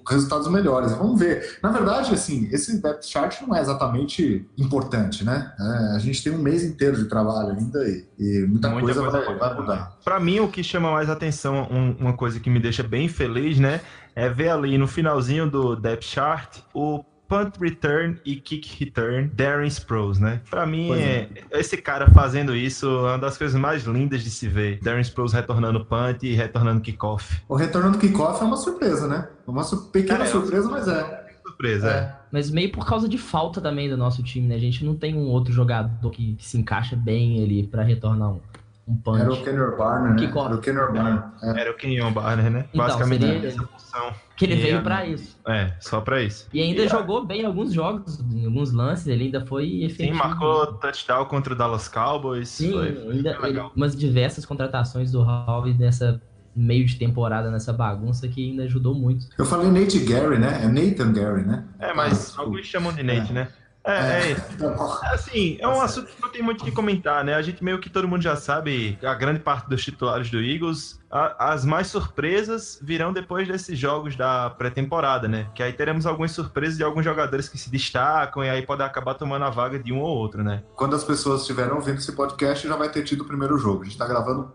resultados 0.08 0.48
melhores. 0.48 0.92
Vamos 0.92 1.18
ver. 1.18 1.58
Na 1.62 1.70
verdade, 1.70 2.12
assim, 2.14 2.48
esse 2.52 2.80
depth 2.80 3.04
chart 3.04 3.40
não 3.42 3.54
é 3.56 3.60
exatamente 3.60 4.48
importante, 4.56 5.24
né? 5.24 5.52
É, 5.58 5.96
a 5.96 5.98
gente 5.98 6.22
tem 6.22 6.32
um 6.32 6.38
mês 6.38 6.62
inteiro 6.64 6.96
de 6.96 7.04
trabalho 7.08 7.50
ainda 7.50 7.86
e, 7.88 8.06
e 8.18 8.46
muita, 8.46 8.68
Muita 8.70 8.80
coisa, 8.94 9.00
coisa 9.02 9.20
vai, 9.26 9.38
vai 9.38 9.54
mudar. 9.60 9.98
Pra 10.04 10.18
mim, 10.20 10.40
o 10.40 10.48
que 10.48 10.62
chama 10.62 10.90
mais 10.92 11.10
atenção, 11.10 11.66
um- 11.70 11.96
uma 11.98 12.12
coisa 12.12 12.38
que 12.40 12.48
me 12.50 12.60
deixa 12.60 12.82
bem 12.82 13.08
feliz, 13.08 13.58
né? 13.58 13.80
É 14.14 14.28
ver 14.28 14.48
ali 14.50 14.78
no 14.78 14.86
finalzinho 14.88 15.50
do 15.50 15.76
depth 15.76 16.04
chart 16.04 16.58
o 16.72 17.04
punt 17.28 17.54
return 17.60 18.18
e 18.24 18.36
kick 18.36 18.84
return 18.84 19.28
Darren 19.34 19.66
Sproles, 19.68 20.18
né? 20.18 20.40
Pra 20.50 20.64
mim, 20.66 20.86
Pois 20.88 21.00
é. 21.00 21.28
esse 21.52 21.76
cara 21.76 22.10
fazendo 22.10 22.54
isso 22.54 22.86
é 22.86 23.10
uma 23.12 23.18
das 23.18 23.36
coisas 23.36 23.58
mais 23.60 23.84
lindas 23.84 24.22
de 24.22 24.30
se 24.30 24.48
ver. 24.48 24.78
Darren 24.82 25.00
Sproles 25.02 25.32
retornando 25.32 25.84
punt 25.84 26.22
e 26.22 26.34
retornando 26.34 26.80
kickoff. 26.80 27.40
O 27.48 27.56
retorno 27.56 27.92
do 27.92 27.98
kickoff 27.98 28.42
é 28.42 28.44
uma 28.46 28.56
surpresa, 28.56 29.06
né? 29.08 29.28
Uma 29.46 29.62
su- 29.64 29.90
pequena 29.90 30.24
É, 30.24 30.26
surpresa, 30.26 30.68
mas 30.68 30.88
é. 30.88 31.26
Surpresa, 31.46 31.88
é. 31.88 31.94
É. 31.94 32.16
Mas 32.32 32.50
meio 32.50 32.70
por 32.72 32.84
causa 32.84 33.08
de 33.08 33.16
falta 33.16 33.60
também 33.60 33.88
do 33.88 33.96
nosso 33.96 34.22
time, 34.22 34.46
né? 34.48 34.56
A 34.56 34.58
gente 34.60 34.84
não 34.84 34.94
tem 34.94 35.14
um 35.14 35.26
outro 35.28 35.52
jogador 35.52 36.10
que, 36.10 36.34
que 36.34 36.44
se 36.44 36.58
encaixa 36.58 36.94
bem 36.96 37.42
ali 37.42 37.66
pra 37.66 37.82
retornar 37.82 38.30
um, 38.32 38.40
um 38.86 38.96
punch. 38.96 39.20
Era 39.20 39.32
o 39.32 39.42
Kenner 39.42 39.76
Barner, 39.76 40.14
né? 40.14 40.24
Era 40.26 40.54
o 40.54 40.58
Kenner 40.60 40.92
Barner. 40.92 41.22
É. 41.42 41.60
Era 41.60 41.70
o 41.70 41.74
Kenyon 41.74 42.12
Barner, 42.12 42.50
né? 42.50 42.64
Então, 42.72 42.86
Basicamente 42.86 43.20
seria 43.22 43.34
ele. 43.36 43.46
essa 43.48 43.62
função. 43.66 44.12
Que 44.36 44.44
ele 44.44 44.54
E 44.54 44.60
veio 44.60 44.78
a- 44.78 44.82
pra 44.82 45.06
isso. 45.06 45.36
É, 45.48 45.72
só 45.80 46.00
pra 46.00 46.22
isso. 46.22 46.46
E 46.52 46.60
ainda 46.62 46.82
E 46.82 46.88
jogou 46.88 47.24
bem 47.24 47.40
em 47.42 47.44
alguns 47.46 47.72
jogos, 47.72 48.20
em 48.20 48.44
alguns 48.46 48.70
lances, 48.72 49.06
ele 49.06 49.24
ainda 49.24 49.44
foi 49.46 49.64
Sim, 49.66 49.84
efetivo. 49.84 50.16
marcou 50.18 50.66
touchdown 50.74 51.24
contra 51.24 51.52
o 51.52 51.56
Dallas 51.56 51.88
Cowboys. 51.88 52.48
Sim, 52.48 52.72
foi, 52.72 52.94
foi 52.94 53.12
ainda 53.14 53.38
ele- 53.42 53.60
umas 53.74 53.96
diversas 53.96 54.44
contratações 54.46 55.10
do 55.10 55.20
Howe 55.22 55.72
nessa 55.74 56.20
meio 56.54 56.86
de 56.86 56.96
temporada, 56.96 57.50
nessa 57.50 57.70
bagunça 57.72 58.26
que 58.28 58.50
ainda 58.50 58.62
ajudou 58.64 58.94
muito. 58.94 59.26
Eu 59.38 59.44
falei 59.44 59.68
Nate 59.70 59.98
Gary, 59.98 60.38
né? 60.38 60.60
É 60.64 60.68
Nathan 60.68 61.12
Gary, 61.12 61.42
né? 61.44 61.64
É, 61.78 61.92
mas 61.92 62.34
Ah, 62.38 62.42
alguns 62.42 62.64
chamam 62.66 62.92
de 62.94 63.02
Nate, 63.02 63.32
né? 63.32 63.48
É, 63.86 63.92
é, 63.92 64.30
É. 64.32 65.14
assim, 65.14 65.56
é 65.60 65.68
um 65.68 65.80
assunto 65.80 66.08
que 66.08 66.20
não 66.20 66.28
tem 66.28 66.42
muito 66.42 66.62
o 66.62 66.64
que 66.64 66.72
comentar, 66.72 67.24
né? 67.24 67.34
A 67.34 67.42
gente 67.42 67.62
meio 67.62 67.78
que 67.78 67.88
todo 67.88 68.08
mundo 68.08 68.20
já 68.22 68.34
sabe, 68.34 68.98
a 69.02 69.14
grande 69.14 69.38
parte 69.40 69.68
dos 69.68 69.84
titulares 69.84 70.28
do 70.30 70.40
Eagles, 70.40 71.00
a- 71.10 71.52
as 71.52 71.64
mais 71.64 71.86
surpresas 71.86 72.78
virão 72.82 73.12
depois 73.12 73.46
desses 73.46 73.78
jogos 73.78 74.16
da 74.16 74.50
pré-temporada, 74.50 75.28
né? 75.28 75.46
Que 75.54 75.62
aí 75.62 75.72
teremos 75.72 76.04
algumas 76.04 76.32
surpresas 76.32 76.76
de 76.76 76.82
alguns 76.82 77.04
jogadores 77.04 77.48
que 77.48 77.56
se 77.56 77.70
destacam 77.70 78.42
e 78.44 78.50
aí 78.50 78.62
pode 78.62 78.82
acabar 78.82 79.14
tomando 79.14 79.44
a 79.44 79.50
vaga 79.50 79.78
de 79.78 79.92
um 79.92 80.00
ou 80.00 80.16
outro, 80.16 80.42
né? 80.42 80.62
Quando 80.74 80.96
as 80.96 81.04
pessoas 81.04 81.42
estiverem 81.42 81.72
ouvindo 81.72 81.98
esse 81.98 82.12
podcast, 82.12 82.66
já 82.66 82.74
vai 82.76 82.88
ter 82.90 83.04
tido 83.04 83.20
o 83.20 83.24
primeiro 83.24 83.56
jogo. 83.56 83.82
A 83.82 83.84
gente 83.84 83.96
tá 83.96 84.06
gravando 84.06 84.50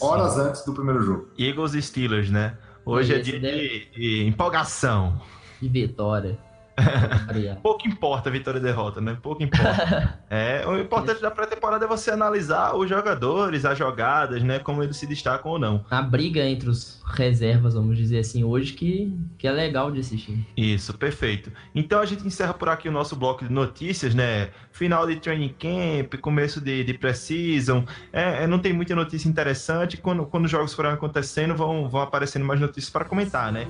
horas 0.00 0.36
antes 0.38 0.64
do 0.64 0.72
primeiro 0.72 1.02
jogo. 1.02 1.28
Eagles 1.38 1.74
e 1.74 1.82
Steelers, 1.82 2.30
né? 2.30 2.56
Hoje 2.84 3.12
E 3.12 3.16
é 3.16 3.18
dia 3.20 3.38
deve- 3.38 3.58
de, 3.58 3.90
de 3.92 4.26
empolgação. 4.26 5.20
Que 5.60 5.68
vitória. 5.68 6.36
Pouco 7.62 7.86
importa 7.86 8.28
a 8.28 8.32
vitória 8.32 8.58
e 8.58 8.62
derrota, 8.62 9.00
né? 9.00 9.16
Pouco 9.20 9.42
importa. 9.42 10.18
é, 10.30 10.64
o 10.66 10.78
importante 10.78 11.20
da 11.20 11.30
pré-temporada 11.30 11.84
é 11.84 11.88
você 11.88 12.10
analisar 12.10 12.74
os 12.74 12.88
jogadores, 12.88 13.64
as 13.64 13.78
jogadas, 13.78 14.42
né? 14.42 14.58
Como 14.58 14.82
eles 14.82 14.96
se 14.96 15.06
destacam 15.06 15.52
ou 15.52 15.58
não. 15.58 15.84
A 15.90 16.02
briga 16.02 16.40
entre 16.44 16.68
os 16.68 17.00
reservas, 17.14 17.74
vamos 17.74 17.96
dizer 17.96 18.18
assim, 18.18 18.44
hoje 18.44 18.72
que, 18.72 19.14
que 19.38 19.46
é 19.46 19.52
legal 19.52 19.90
de 19.90 20.00
assistir. 20.00 20.46
Isso, 20.56 20.96
perfeito. 20.96 21.52
Então 21.74 22.00
a 22.00 22.06
gente 22.06 22.26
encerra 22.26 22.54
por 22.54 22.68
aqui 22.68 22.88
o 22.88 22.92
nosso 22.92 23.16
bloco 23.16 23.44
de 23.44 23.52
notícias, 23.52 24.14
né? 24.14 24.50
Final 24.70 25.06
de 25.06 25.16
training 25.16 25.54
camp, 25.58 26.20
começo 26.20 26.60
de, 26.60 26.84
de 26.84 26.94
pré-season. 26.94 27.84
É, 28.12 28.44
é, 28.44 28.46
não 28.46 28.58
tem 28.58 28.72
muita 28.72 28.94
notícia 28.94 29.28
interessante. 29.28 29.96
Quando, 29.96 30.24
quando 30.26 30.46
os 30.46 30.50
jogos 30.50 30.72
forem 30.74 30.92
acontecendo, 30.92 31.54
vão, 31.54 31.88
vão 31.88 32.00
aparecendo 32.00 32.44
mais 32.44 32.60
notícias 32.60 32.90
para 32.90 33.04
comentar, 33.04 33.52
né? 33.52 33.66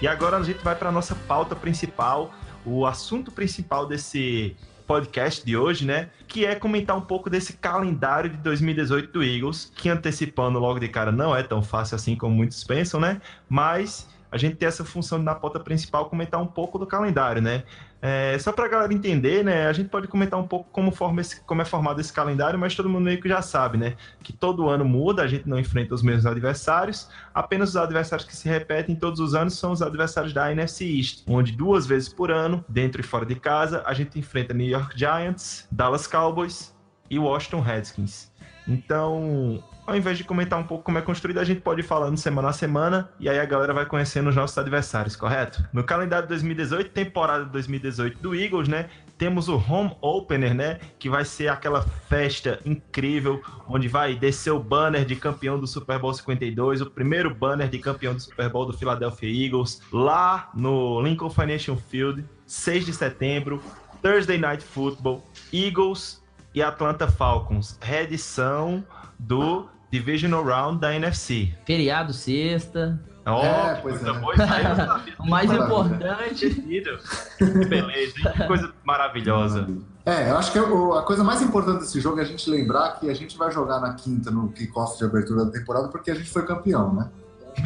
E 0.00 0.06
agora 0.06 0.36
a 0.36 0.42
gente 0.42 0.62
vai 0.62 0.74
para 0.74 0.92
nossa 0.92 1.14
pauta 1.14 1.56
principal, 1.56 2.32
o 2.64 2.84
assunto 2.84 3.30
principal 3.30 3.86
desse 3.86 4.54
podcast 4.86 5.44
de 5.44 5.56
hoje, 5.56 5.84
né? 5.84 6.10
Que 6.28 6.44
é 6.44 6.54
comentar 6.54 6.96
um 6.96 7.00
pouco 7.00 7.28
desse 7.28 7.54
calendário 7.54 8.30
de 8.30 8.36
2018 8.36 9.12
do 9.12 9.24
Eagles, 9.24 9.72
que 9.74 9.88
antecipando 9.88 10.58
logo 10.58 10.78
de 10.78 10.88
cara 10.88 11.10
não 11.10 11.34
é 11.34 11.42
tão 11.42 11.62
fácil 11.62 11.96
assim 11.96 12.14
como 12.14 12.34
muitos 12.34 12.62
pensam, 12.62 13.00
né? 13.00 13.20
Mas 13.48 14.06
a 14.30 14.36
gente 14.36 14.56
tem 14.56 14.66
essa 14.66 14.84
função 14.84 15.18
de, 15.18 15.24
na 15.24 15.34
pauta 15.34 15.60
principal 15.60 16.06
comentar 16.08 16.40
um 16.40 16.46
pouco 16.46 16.78
do 16.78 16.86
calendário, 16.86 17.40
né? 17.40 17.64
É, 18.00 18.38
só 18.38 18.52
para 18.52 18.66
a 18.66 18.68
galera 18.68 18.92
entender, 18.92 19.42
né? 19.42 19.66
A 19.66 19.72
gente 19.72 19.88
pode 19.88 20.06
comentar 20.06 20.38
um 20.38 20.46
pouco 20.46 20.68
como, 20.70 20.92
forma 20.92 21.20
esse, 21.20 21.40
como 21.40 21.62
é 21.62 21.64
formado 21.64 22.00
esse 22.00 22.12
calendário, 22.12 22.58
mas 22.58 22.74
todo 22.74 22.88
mundo 22.88 23.04
meio 23.04 23.20
que 23.20 23.28
já 23.28 23.40
sabe, 23.40 23.78
né? 23.78 23.96
Que 24.22 24.32
todo 24.32 24.68
ano 24.68 24.84
muda, 24.84 25.22
a 25.22 25.26
gente 25.26 25.48
não 25.48 25.58
enfrenta 25.58 25.94
os 25.94 26.02
mesmos 26.02 26.26
adversários, 26.26 27.08
apenas 27.34 27.70
os 27.70 27.76
adversários 27.76 28.28
que 28.28 28.36
se 28.36 28.48
repetem 28.48 28.94
todos 28.94 29.18
os 29.18 29.34
anos 29.34 29.58
são 29.58 29.72
os 29.72 29.82
adversários 29.82 30.32
da 30.32 30.52
NFC 30.52 30.84
East, 30.84 31.24
onde 31.26 31.52
duas 31.52 31.86
vezes 31.86 32.08
por 32.08 32.30
ano, 32.30 32.64
dentro 32.68 33.00
e 33.00 33.04
fora 33.04 33.24
de 33.24 33.34
casa, 33.34 33.82
a 33.86 33.94
gente 33.94 34.18
enfrenta 34.18 34.52
New 34.52 34.68
York 34.68 34.96
Giants, 34.96 35.66
Dallas 35.70 36.06
Cowboys 36.06 36.74
e 37.10 37.18
Washington 37.18 37.60
Redskins. 37.60 38.30
Então, 38.68 39.62
ao 39.86 39.96
invés 39.96 40.18
de 40.18 40.24
comentar 40.24 40.58
um 40.58 40.64
pouco 40.64 40.82
como 40.82 40.98
é 40.98 41.02
construído, 41.02 41.38
a 41.38 41.44
gente 41.44 41.60
pode 41.60 41.80
ir 41.80 41.84
falando 41.84 42.16
semana 42.16 42.48
a 42.48 42.52
semana 42.52 43.08
e 43.20 43.28
aí 43.28 43.38
a 43.38 43.44
galera 43.44 43.72
vai 43.72 43.86
conhecendo 43.86 44.28
os 44.28 44.34
nossos 44.34 44.58
adversários, 44.58 45.14
correto? 45.14 45.64
No 45.72 45.84
calendário 45.84 46.26
de 46.26 46.30
2018, 46.30 46.90
temporada 46.90 47.44
de 47.44 47.52
2018 47.52 48.18
do 48.18 48.34
Eagles, 48.34 48.68
né? 48.68 48.88
Temos 49.16 49.48
o 49.48 49.56
Home 49.56 49.96
Opener, 50.00 50.54
né? 50.54 50.80
Que 50.98 51.08
vai 51.08 51.24
ser 51.24 51.48
aquela 51.48 51.82
festa 51.82 52.60
incrível, 52.64 53.40
onde 53.68 53.86
vai 53.86 54.16
descer 54.16 54.50
o 54.50 54.58
banner 54.58 55.04
de 55.04 55.14
campeão 55.14 55.58
do 55.58 55.66
Super 55.66 55.98
Bowl 55.98 56.12
52, 56.12 56.80
o 56.80 56.90
primeiro 56.90 57.32
banner 57.32 57.68
de 57.68 57.78
campeão 57.78 58.14
do 58.14 58.20
Super 58.20 58.50
Bowl 58.50 58.66
do 58.66 58.72
Philadelphia 58.72 59.46
Eagles, 59.46 59.80
lá 59.92 60.50
no 60.54 61.00
Lincoln 61.00 61.30
Financial 61.30 61.76
Field, 61.76 62.24
6 62.44 62.86
de 62.86 62.92
setembro, 62.92 63.62
Thursday 64.02 64.36
Night 64.36 64.62
Football, 64.64 65.24
Eagles 65.52 66.25
e 66.56 66.62
Atlanta 66.62 67.06
Falcons, 67.06 67.78
reedição 67.82 68.82
do 69.18 69.66
Divisional 69.92 70.42
Round 70.42 70.80
da 70.80 70.94
NFC. 70.94 71.52
Feriado 71.66 72.14
sexta. 72.14 72.98
Ó, 73.26 73.44
É, 73.44 73.74
pois 73.82 73.98
coisa 73.98 74.16
é. 74.16 74.18
boa. 74.18 74.34
O 75.20 75.28
mais 75.28 75.48
Maravilha. 75.48 75.66
importante. 75.66 76.50
Que 76.50 77.44
beleza, 77.66 78.14
hein? 78.18 78.32
que 78.34 78.46
coisa 78.46 78.72
maravilhosa. 78.84 79.68
É, 80.06 80.30
eu 80.30 80.38
acho 80.38 80.50
que 80.50 80.58
a 80.58 81.02
coisa 81.02 81.22
mais 81.22 81.42
importante 81.42 81.80
desse 81.80 82.00
jogo 82.00 82.20
é 82.20 82.22
a 82.22 82.26
gente 82.26 82.48
lembrar 82.48 82.92
que 82.92 83.10
a 83.10 83.14
gente 83.14 83.36
vai 83.36 83.52
jogar 83.52 83.78
na 83.78 83.92
quinta 83.92 84.30
no 84.30 84.48
kickoff 84.50 84.96
de 84.96 85.04
abertura 85.04 85.44
da 85.44 85.50
temporada 85.50 85.88
porque 85.88 86.10
a 86.10 86.14
gente 86.14 86.30
foi 86.30 86.46
campeão, 86.46 86.94
né? 86.94 87.10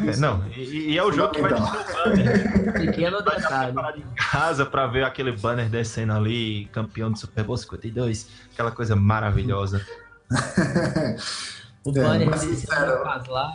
É, 0.06 0.16
não, 0.16 0.46
e, 0.56 0.92
e 0.92 0.98
é 0.98 1.02
o 1.02 1.12
jogo 1.12 1.34
que 1.34 1.42
vai 1.42 1.52
descer 1.52 1.66
o 1.66 1.94
banner. 1.94 2.72
Pequeno 2.72 3.22
detalhe. 3.22 3.74
em 4.00 4.14
casa 4.14 4.64
pra 4.64 4.86
ver 4.86 5.04
aquele 5.04 5.32
banner 5.32 5.68
descendo 5.68 6.12
ali, 6.12 6.66
campeão 6.72 7.10
do 7.10 7.18
Super 7.18 7.44
Bowl 7.44 7.56
52, 7.56 8.28
aquela 8.52 8.70
coisa 8.70 8.94
maravilhosa. 8.96 9.84
O 11.84 11.90
É, 11.90 12.02
banner 12.02 12.28
mas, 12.28 12.42
desse 12.42 12.60
sincero, 12.60 13.02
faz 13.02 13.26
lá. 13.28 13.52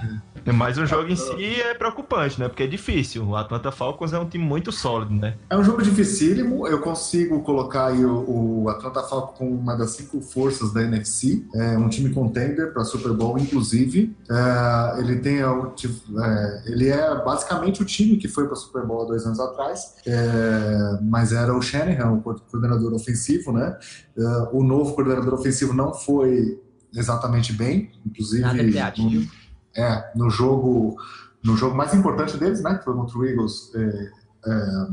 Mas 0.54 0.78
o 0.78 0.86
jogo 0.86 1.10
em 1.10 1.16
si 1.16 1.62
é 1.62 1.74
preocupante, 1.74 2.40
né? 2.40 2.48
Porque 2.48 2.64
é 2.64 2.68
difícil. 2.68 3.24
O 3.28 3.36
Atlanta 3.36 3.72
Falcons 3.72 4.14
é 4.14 4.20
um 4.20 4.28
time 4.28 4.44
muito 4.44 4.72
sólido, 4.72 5.14
né? 5.14 5.36
É 5.50 5.58
um 5.58 5.64
jogo 5.64 5.82
dificílimo. 5.82 6.68
Eu 6.68 6.80
consigo 6.82 7.42
colocar 7.42 7.88
aí 7.88 8.04
o, 8.06 8.64
o 8.64 8.70
Atlanta 8.70 9.02
Falcons 9.04 9.38
como 9.38 9.52
uma 9.52 9.76
das 9.76 9.92
cinco 9.92 10.22
forças 10.22 10.72
da 10.74 10.82
NFC. 10.84 11.44
É 11.56 11.78
um 11.78 11.88
time 11.90 12.10
contender 12.12 12.74
para 12.74 12.84
Super 12.84 13.12
Bowl, 13.14 13.38
inclusive. 13.38 14.16
É, 14.30 15.00
ele 15.00 15.18
tem 15.20 15.40
é, 15.42 16.64
ele 16.66 16.90
é 16.90 17.16
basicamente 17.24 17.82
o 17.82 17.86
time 17.86 18.18
que 18.18 18.28
foi 18.28 18.46
para 18.48 18.56
Super 18.56 18.84
Bowl 18.86 19.04
há 19.04 19.06
dois 19.06 19.26
anos 19.26 19.40
atrás. 19.40 19.96
É, 20.06 21.00
mas 21.02 21.32
era 21.32 21.56
o 21.56 21.62
Shanahan, 21.62 22.12
o 22.14 22.22
co- 22.22 22.40
coordenador 22.52 22.94
ofensivo, 22.94 23.52
né? 23.52 23.78
É, 24.18 24.22
o 24.52 24.64
novo 24.64 24.94
coordenador 24.94 25.34
ofensivo 25.34 25.74
não 25.74 25.94
foi 25.94 26.60
exatamente 26.96 27.54
bem, 27.54 27.92
inclusive. 28.06 28.44
Criativo. 28.44 29.32
É, 29.76 30.12
no 30.16 30.30
jogo, 30.30 30.98
no 31.44 31.58
jogo 31.58 31.76
mais 31.76 31.94
importante 31.94 32.38
deles, 32.38 32.62
né, 32.62 32.78
que 32.78 32.86
foi 32.86 32.94
contra 32.94 33.18
o 33.18 33.26
Eagles, 33.26 33.72
é, 33.76 34.12
é, 34.48 34.88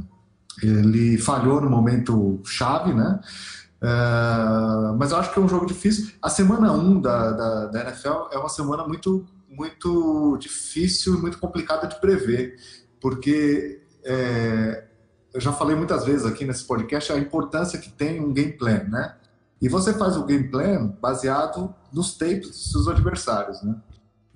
ele 0.62 1.18
falhou 1.18 1.60
no 1.60 1.70
momento 1.70 2.40
chave, 2.44 2.92
né? 2.92 3.20
É, 3.80 4.96
mas 4.96 5.10
eu 5.10 5.16
acho 5.16 5.32
que 5.32 5.38
é 5.38 5.42
um 5.42 5.48
jogo 5.48 5.66
difícil. 5.66 6.12
A 6.20 6.28
semana 6.28 6.72
1 6.72 7.00
da, 7.00 7.30
da, 7.32 7.66
da 7.66 7.80
NFL 7.82 8.28
é 8.32 8.38
uma 8.38 8.48
semana 8.48 8.86
muito, 8.86 9.24
muito 9.48 10.36
difícil 10.38 11.14
e 11.14 11.18
muito 11.18 11.38
complicada 11.38 11.86
de 11.86 12.00
prever, 12.00 12.56
porque 13.00 13.82
é, 14.04 14.84
eu 15.32 15.40
já 15.40 15.52
falei 15.52 15.74
muitas 15.74 16.04
vezes 16.04 16.26
aqui 16.26 16.44
nesse 16.44 16.64
podcast 16.64 17.12
a 17.12 17.18
importância 17.18 17.78
que 17.78 17.90
tem 17.90 18.20
um 18.20 18.32
game 18.32 18.52
plan, 18.52 18.84
né? 18.84 19.14
E 19.62 19.68
você 19.68 19.94
faz 19.94 20.16
o 20.16 20.24
game 20.24 20.48
plan 20.50 20.92
baseado 21.00 21.72
nos 21.92 22.14
tapes 22.18 22.48
dos 22.48 22.72
seus 22.72 22.88
adversários, 22.88 23.62
né? 23.62 23.76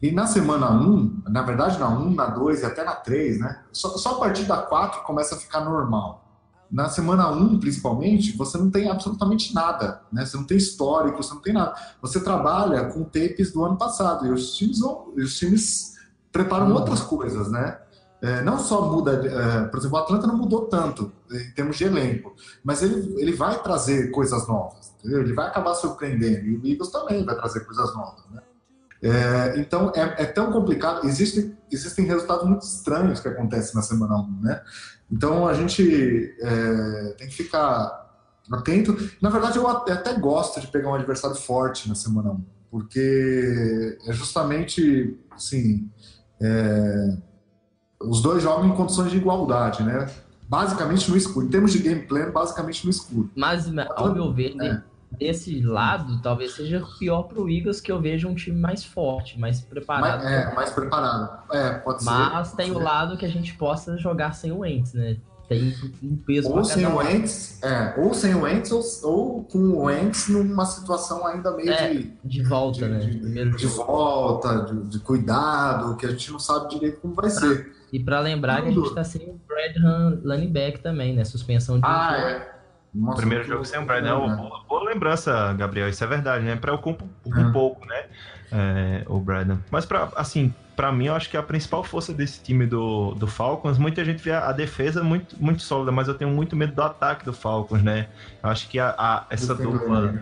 E 0.01 0.13
na 0.13 0.27
semana 0.27 0.71
1, 0.71 1.23
na 1.29 1.43
verdade 1.43 1.79
na 1.79 1.89
1, 1.89 2.15
na 2.15 2.27
2 2.27 2.63
e 2.63 2.65
até 2.65 2.85
na 2.85 2.95
3, 2.95 3.41
né? 3.41 3.63
Só, 3.73 3.89
só 3.99 4.13
a 4.13 4.19
partir 4.21 4.45
da 4.45 4.59
4 4.59 5.03
começa 5.03 5.35
a 5.35 5.39
ficar 5.39 5.65
normal. 5.65 6.23
Na 6.71 6.89
semana 6.89 7.29
1, 7.31 7.59
principalmente, 7.59 8.37
você 8.37 8.57
não 8.59 8.71
tem 8.71 8.89
absolutamente 8.89 9.55
nada, 9.55 10.03
né? 10.13 10.25
Você 10.25 10.37
não 10.37 10.45
tem 10.45 10.57
histórico, 10.57 11.23
você 11.23 11.35
não 11.35 11.41
tem 11.41 11.53
nada. 11.55 11.75
Você 12.01 12.21
trabalha 12.21 12.85
com 12.87 13.03
tapes 13.05 13.53
do 13.53 13.65
ano 13.65 13.77
passado 13.77 14.27
e 14.27 14.31
os 14.31 14.55
times, 14.57 14.81
vão- 14.81 15.13
os 15.17 15.37
times 15.37 15.95
preparam 16.31 16.73
outras 16.73 17.01
coisas, 17.01 17.51
né? 17.51 17.79
É, 18.23 18.41
não 18.43 18.59
só 18.59 18.91
muda, 18.91 19.13
é, 19.13 19.67
por 19.67 19.79
exemplo, 19.79 19.99
o 19.99 20.01
Atlanta 20.01 20.27
não 20.27 20.37
mudou 20.37 20.67
tanto 20.67 21.13
em 21.31 21.51
termos 21.51 21.77
de 21.77 21.85
elenco, 21.85 22.35
mas 22.65 22.83
ele, 22.83 23.15
ele 23.21 23.33
vai 23.33 23.63
trazer 23.63 24.11
coisas 24.11 24.49
novas, 24.49 24.95
entendeu? 24.99 25.21
Ele 25.21 25.35
vai 25.35 25.49
acabar 25.49 25.75
surpreendendo. 25.75 26.47
E 26.47 26.57
o 26.57 26.67
Eagles 26.67 26.91
também 26.91 27.25
vai 27.25 27.37
trazer 27.37 27.61
coisas 27.61 27.95
novas, 27.95 28.25
né? 28.31 28.43
É, 29.03 29.61
então 29.61 29.93
é, 29.95 30.23
é 30.23 30.25
tão 30.25 30.51
complicado. 30.51 31.07
Existem, 31.07 31.57
existem 31.71 32.07
resultados 32.07 32.49
muito 32.49 32.63
estranhos 32.63 33.21
que 33.21 33.29
acontecem 33.29 33.75
na 33.75 33.83
semana 33.83 34.17
1, 34.17 34.41
né? 34.43 34.63
Então 35.11 35.47
a 35.47 35.53
gente 35.55 36.35
é, 36.41 37.15
tem 37.19 37.29
que 37.29 37.35
ficar 37.35 38.05
atento. 38.51 38.97
Na 39.21 39.29
verdade, 39.29 39.59
eu 39.59 39.69
até 39.69 39.93
até 39.93 40.19
gosto 40.19 40.61
de 40.61 40.69
pegar 40.69 40.91
um 40.91 40.95
adversário 40.95 41.37
forte 41.37 41.89
na 41.89 41.95
semana 41.95 42.31
1, 42.31 42.45
porque 42.71 43.99
é 44.07 44.13
justamente 44.13 45.19
assim. 45.31 45.91
é, 46.41 47.17
os 48.09 48.21
dois 48.23 48.43
jogam 48.43 48.67
em 48.67 48.73
condições 48.73 49.11
de 49.11 49.17
igualdade, 49.17 49.83
né? 49.83 50.09
Basicamente 50.49 51.11
no 51.11 51.17
escuro. 51.17 51.47
Em 51.47 51.49
termos 51.51 51.73
de 51.73 51.79
game 51.81 52.03
plan, 52.03 52.31
basicamente 52.31 52.85
no 52.85 52.91
escuro. 52.91 53.31
Mas, 53.35 53.67
ao 53.97 54.13
meu 54.15 54.33
ver, 54.33 54.55
É. 54.61 54.81
desse 55.19 55.61
lado, 55.61 56.21
talvez 56.23 56.53
seja 56.55 56.85
pior 56.99 57.23
pro 57.25 57.49
Eagles 57.51 57.81
que 57.81 57.91
eu 57.91 58.01
vejo 58.01 58.29
um 58.29 58.35
time 58.35 58.59
mais 58.59 58.85
forte, 58.85 59.39
mais 59.41 59.61
preparado. 59.61 60.23
Mais, 60.23 60.33
é, 60.33 60.55
mais 60.55 60.71
preparado. 60.71 61.31
É, 61.53 61.71
pode 61.79 62.03
ser. 62.05 62.11
Mas 62.11 62.53
tem 62.53 62.71
o 62.71 62.75
ser. 62.79 62.83
lado 62.85 63.17
que 63.17 63.25
a 63.27 63.29
gente 63.31 63.55
possa 63.55 63.97
jogar 63.99 64.35
sem 64.35 64.53
o 64.53 64.59
Wentz, 64.59 64.93
né? 64.95 65.17
Tem 65.49 65.73
um 66.03 66.17
peso 66.17 66.49
Ou 66.49 66.55
pra 66.55 66.65
sem 66.65 66.85
o. 66.87 66.97
Wentz, 66.97 67.63
é, 67.63 67.95
ou 67.99 68.13
sem 68.13 68.35
o 68.35 68.41
Wentz, 68.43 68.73
ou, 68.73 68.83
ou 69.05 69.45
com 69.45 69.59
o 69.59 69.85
Wentz 69.85 70.29
numa 70.29 70.65
situação 70.67 71.25
ainda 71.25 71.53
meio 71.53 71.71
É, 71.71 71.95
de, 71.95 72.13
de 72.25 72.43
volta, 72.43 72.81
de, 72.81 72.89
né? 72.89 72.99
de- 73.45 73.51
de 73.53 73.59
jogo. 73.69 73.85
volta, 73.87 74.63
de, 74.65 74.89
de 74.89 74.99
cuidado, 74.99 75.95
que 75.97 76.05
a 76.05 76.11
gente 76.11 76.33
não 76.33 76.41
sabe 76.41 76.71
direito 76.71 77.01
como 77.01 77.15
vai 77.15 77.31
ser. 77.31 77.76
E 77.93 78.01
pra 78.01 78.21
lembrar 78.21 78.63
que 78.63 78.69
a 78.69 78.73
gente 78.73 78.95
tá 78.95 79.05
sem 79.05 79.29
o 79.29 79.41
Bradham 79.47 80.21
running 80.25 80.53
back 80.53 80.81
também, 80.81 81.15
né? 81.15 81.25
Suspensão 81.25 81.79
de 81.81 81.87
um 81.87 81.89
Ah, 81.89 82.15
jogo. 82.17 82.29
é. 82.29 82.57
Nossa, 82.95 83.17
Primeiro 83.19 83.45
jogo 83.45 83.65
sem 83.65 83.79
o 83.79 83.85
Brad, 83.85 84.03
né? 84.03 84.13
Ô, 84.15 84.27
Boa, 84.27 84.65
boa 84.67 84.85
lembrança, 84.85 85.53
Gabriel, 85.53 85.89
isso 85.89 86.03
é 86.03 86.07
verdade, 86.07 86.45
né? 86.45 86.57
Preocupa 86.57 87.05
um 87.27 87.49
É. 87.49 87.53
pouco, 87.53 87.85
né? 87.87 88.05
é, 88.53 89.03
o 89.09 89.19
Braden. 89.19 89.59
Mas, 89.71 89.85
pra, 89.85 90.09
assim, 90.17 90.55
pra 90.77 90.93
mim, 90.93 91.07
eu 91.07 91.15
acho 91.15 91.29
que 91.29 91.37
a 91.37 91.43
principal 91.43 91.83
força 91.83 92.15
desse 92.15 92.41
time 92.43 92.65
do, 92.65 93.13
do 93.15 93.27
Falcons, 93.27 93.77
muita 93.77 94.05
gente 94.05 94.23
vê 94.23 94.31
a, 94.33 94.49
a 94.49 94.53
defesa 94.53 95.03
muito, 95.03 95.37
muito 95.43 95.63
sólida, 95.63 95.91
mas 95.91 96.07
eu 96.09 96.15
tenho 96.15 96.31
muito 96.31 96.55
medo 96.57 96.73
do 96.73 96.81
ataque 96.83 97.25
do 97.25 97.33
Falcons, 97.33 97.83
né? 97.83 98.07
Eu 98.43 98.49
acho 98.49 98.69
que 98.69 98.79
a, 98.79 98.95
a- 98.97 99.27
essa 99.31 99.55
dupla. 99.55 100.15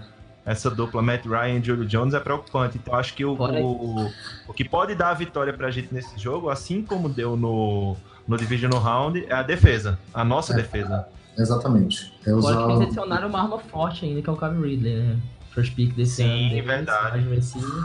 Essa 0.46 0.70
dupla 0.70 1.00
Matt 1.00 1.24
Ryan 1.24 1.58
e 1.58 1.62
Julio 1.64 1.86
Jones 1.86 2.12
é 2.14 2.20
preocupante. 2.20 2.76
Então, 2.76 2.94
acho 2.94 3.14
que 3.14 3.24
o, 3.24 3.32
o, 3.34 4.10
o 4.46 4.52
que 4.52 4.62
pode 4.68 4.94
dar 4.94 5.08
a 5.10 5.14
vitória 5.14 5.52
pra 5.54 5.70
gente 5.70 5.92
nesse 5.92 6.18
jogo, 6.18 6.50
assim 6.50 6.82
como 6.82 7.08
deu 7.08 7.34
no, 7.36 7.96
no 8.28 8.36
Divisional 8.36 8.78
Round, 8.80 9.24
é 9.26 9.32
a 9.34 9.42
defesa. 9.42 9.98
A 10.12 10.22
nossa 10.24 10.52
É. 10.52 10.56
defesa. 10.56 11.06
Exatamente. 11.38 12.12
É 12.26 12.32
usar 12.32 12.56
que 12.58 12.62
eles 12.64 12.78
o- 12.78 12.82
adicionaram 12.82 13.28
uma 13.28 13.40
arma 13.42 13.58
forte 13.58 14.04
ainda, 14.04 14.20
que 14.22 14.28
é 14.28 14.32
o 14.32 14.36
Calvin 14.36 14.60
Ridley, 14.62 14.96
né? 14.96 15.16
First 15.52 15.74
pick 15.74 15.94
desse 15.94 16.16
Sim, 16.16 16.24
ano. 16.30 16.48
deles, 16.50 16.64
verdade. 16.66 17.18
wide 17.18 17.34
receiver. 17.34 17.84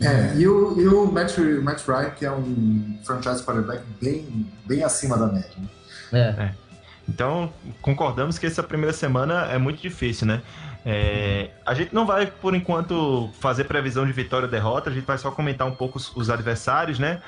É, 0.00 0.34
e 0.36 0.48
o, 0.48 0.80
e 0.80 0.88
o 0.88 1.12
Matt, 1.12 1.36
Matt 1.62 1.86
Ryan, 1.86 2.10
que 2.10 2.24
é 2.24 2.32
um 2.32 2.98
franchise 3.04 3.42
quarterback 3.44 3.82
bem, 4.02 4.46
bem 4.66 4.82
acima 4.82 5.16
da 5.16 5.26
média. 5.26 5.50
né? 6.10 6.34
É. 6.38 6.54
Então, 7.08 7.52
concordamos 7.82 8.38
que 8.38 8.46
essa 8.46 8.62
primeira 8.62 8.92
semana 8.92 9.46
é 9.46 9.58
muito 9.58 9.80
difícil, 9.82 10.26
né? 10.26 10.42
É, 10.84 11.50
a 11.64 11.74
gente 11.74 11.94
não 11.94 12.06
vai, 12.06 12.26
por 12.26 12.54
enquanto, 12.54 13.28
fazer 13.38 13.64
previsão 13.64 14.06
de 14.06 14.12
vitória 14.12 14.46
ou 14.46 14.50
derrota, 14.50 14.90
a 14.90 14.92
gente 14.92 15.04
vai 15.04 15.18
só 15.18 15.30
comentar 15.30 15.66
um 15.66 15.74
pouco 15.74 15.98
os, 15.98 16.14
os 16.16 16.30
adversários, 16.30 16.98
né? 16.98 17.20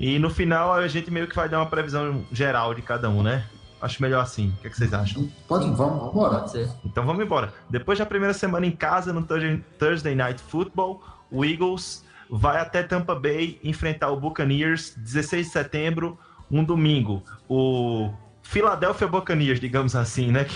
E 0.00 0.18
no 0.18 0.30
final 0.30 0.72
a 0.72 0.86
gente 0.86 1.10
meio 1.10 1.26
que 1.26 1.34
vai 1.34 1.48
dar 1.48 1.58
uma 1.58 1.66
previsão 1.66 2.24
geral 2.30 2.74
de 2.74 2.82
cada 2.82 3.08
um, 3.08 3.22
né? 3.22 3.44
Acho 3.80 4.02
melhor 4.02 4.22
assim. 4.22 4.48
O 4.58 4.60
que, 4.60 4.66
é 4.66 4.70
que 4.70 4.76
vocês 4.76 4.92
acham? 4.92 5.28
Pode, 5.46 5.64
vamos, 5.66 5.78
vamos 5.78 6.10
embora. 6.12 6.38
Pode 6.38 6.50
ser. 6.50 6.68
Então 6.84 7.04
vamos 7.04 7.24
embora. 7.24 7.52
Depois 7.70 7.98
da 7.98 8.06
primeira 8.06 8.34
semana 8.34 8.66
em 8.66 8.72
casa 8.72 9.12
no 9.12 9.22
Thursday, 9.22 9.64
Thursday 9.78 10.14
Night 10.14 10.42
Football, 10.42 11.02
o 11.30 11.44
Eagles 11.44 12.04
vai 12.28 12.60
até 12.60 12.82
Tampa 12.82 13.14
Bay 13.14 13.58
enfrentar 13.62 14.10
o 14.10 14.20
Buccaneers 14.20 14.94
16 14.96 15.46
de 15.46 15.52
setembro, 15.52 16.18
um 16.50 16.64
domingo. 16.64 17.22
O 17.48 18.10
Philadelphia 18.50 19.06
Buccaneers, 19.06 19.60
digamos 19.60 19.94
assim, 19.94 20.32
né? 20.32 20.46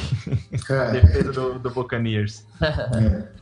É, 0.71 0.91
Defesa 0.99 1.31
do, 1.33 1.59
do 1.59 1.71
Buccaneers. 1.71 2.43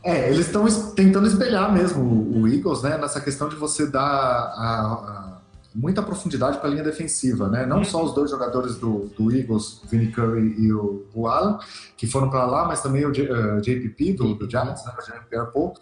é, 0.03 0.27
eles 0.29 0.47
estão 0.47 0.67
es- 0.67 0.91
tentando 0.93 1.25
espelhar 1.25 1.71
mesmo 1.71 2.03
o, 2.03 2.41
o 2.41 2.47
Eagles, 2.49 2.81
né? 2.81 2.97
Nessa 2.97 3.21
questão 3.21 3.47
de 3.47 3.55
você 3.55 3.87
dar 3.87 4.01
a- 4.01 4.57
a- 4.57 5.41
muita 5.73 6.03
profundidade 6.03 6.57
para 6.57 6.67
a 6.67 6.69
linha 6.69 6.83
defensiva, 6.83 7.47
né? 7.47 7.65
Não 7.65 7.81
só 7.85 8.03
os 8.03 8.13
dois 8.13 8.29
jogadores 8.29 8.75
do, 8.75 9.09
do 9.17 9.33
Eagles, 9.33 9.81
o 9.83 9.87
Vinnie 9.87 10.11
Curry 10.11 10.53
e 10.59 10.73
o, 10.73 11.05
o 11.13 11.27
Allen, 11.29 11.57
que 11.95 12.05
foram 12.05 12.29
para 12.29 12.45
lá, 12.45 12.65
mas 12.67 12.81
também 12.81 13.05
o 13.05 13.11
J- 13.13 13.31
eh, 13.31 13.61
JPP 13.61 14.13
do, 14.13 14.33
do 14.35 14.49
Giants, 14.49 14.83
né? 14.85 14.91
O 14.99 15.05
Jeremy 15.05 15.25
Pierre-Paul. 15.29 15.73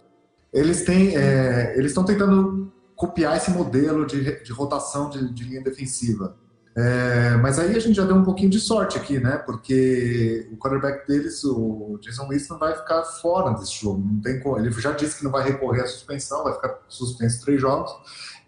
Eles 0.54 0.86
têm, 0.86 1.16
é, 1.18 1.74
eles 1.76 1.90
estão 1.90 2.04
tentando 2.06 2.72
copiar 2.96 3.36
esse 3.36 3.50
modelo 3.50 4.06
de, 4.06 4.44
de 4.44 4.52
rotação 4.54 5.10
de, 5.10 5.34
de 5.34 5.44
linha 5.44 5.62
defensiva. 5.64 6.36
É, 6.82 7.36
mas 7.38 7.60
aí 7.60 7.76
a 7.76 7.80
gente 7.80 7.96
já 7.96 8.06
deu 8.06 8.16
um 8.16 8.24
pouquinho 8.24 8.50
de 8.50 8.60
sorte 8.60 8.98
aqui, 8.98 9.20
né? 9.20 9.38
Porque 9.38 10.48
o 10.54 10.56
quarterback 10.58 11.06
deles, 11.08 11.44
o 11.44 11.98
Jason 12.02 12.28
Winston, 12.30 12.58
vai 12.58 12.74
ficar 12.76 13.04
fora 13.04 13.52
desse 13.58 13.82
jogo. 13.82 14.02
Não 14.06 14.22
tem 14.22 14.40
como. 14.40 14.58
Ele 14.60 14.72
já 14.72 14.92
disse 14.92 15.18
que 15.18 15.24
não 15.26 15.32
vai 15.32 15.44
recorrer 15.44 15.82
à 15.82 15.88
suspensão, 15.88 16.44
vai 16.44 16.54
ficar 16.54 16.76
suspenso 16.88 17.44
três 17.44 17.60
jogos. 17.60 17.92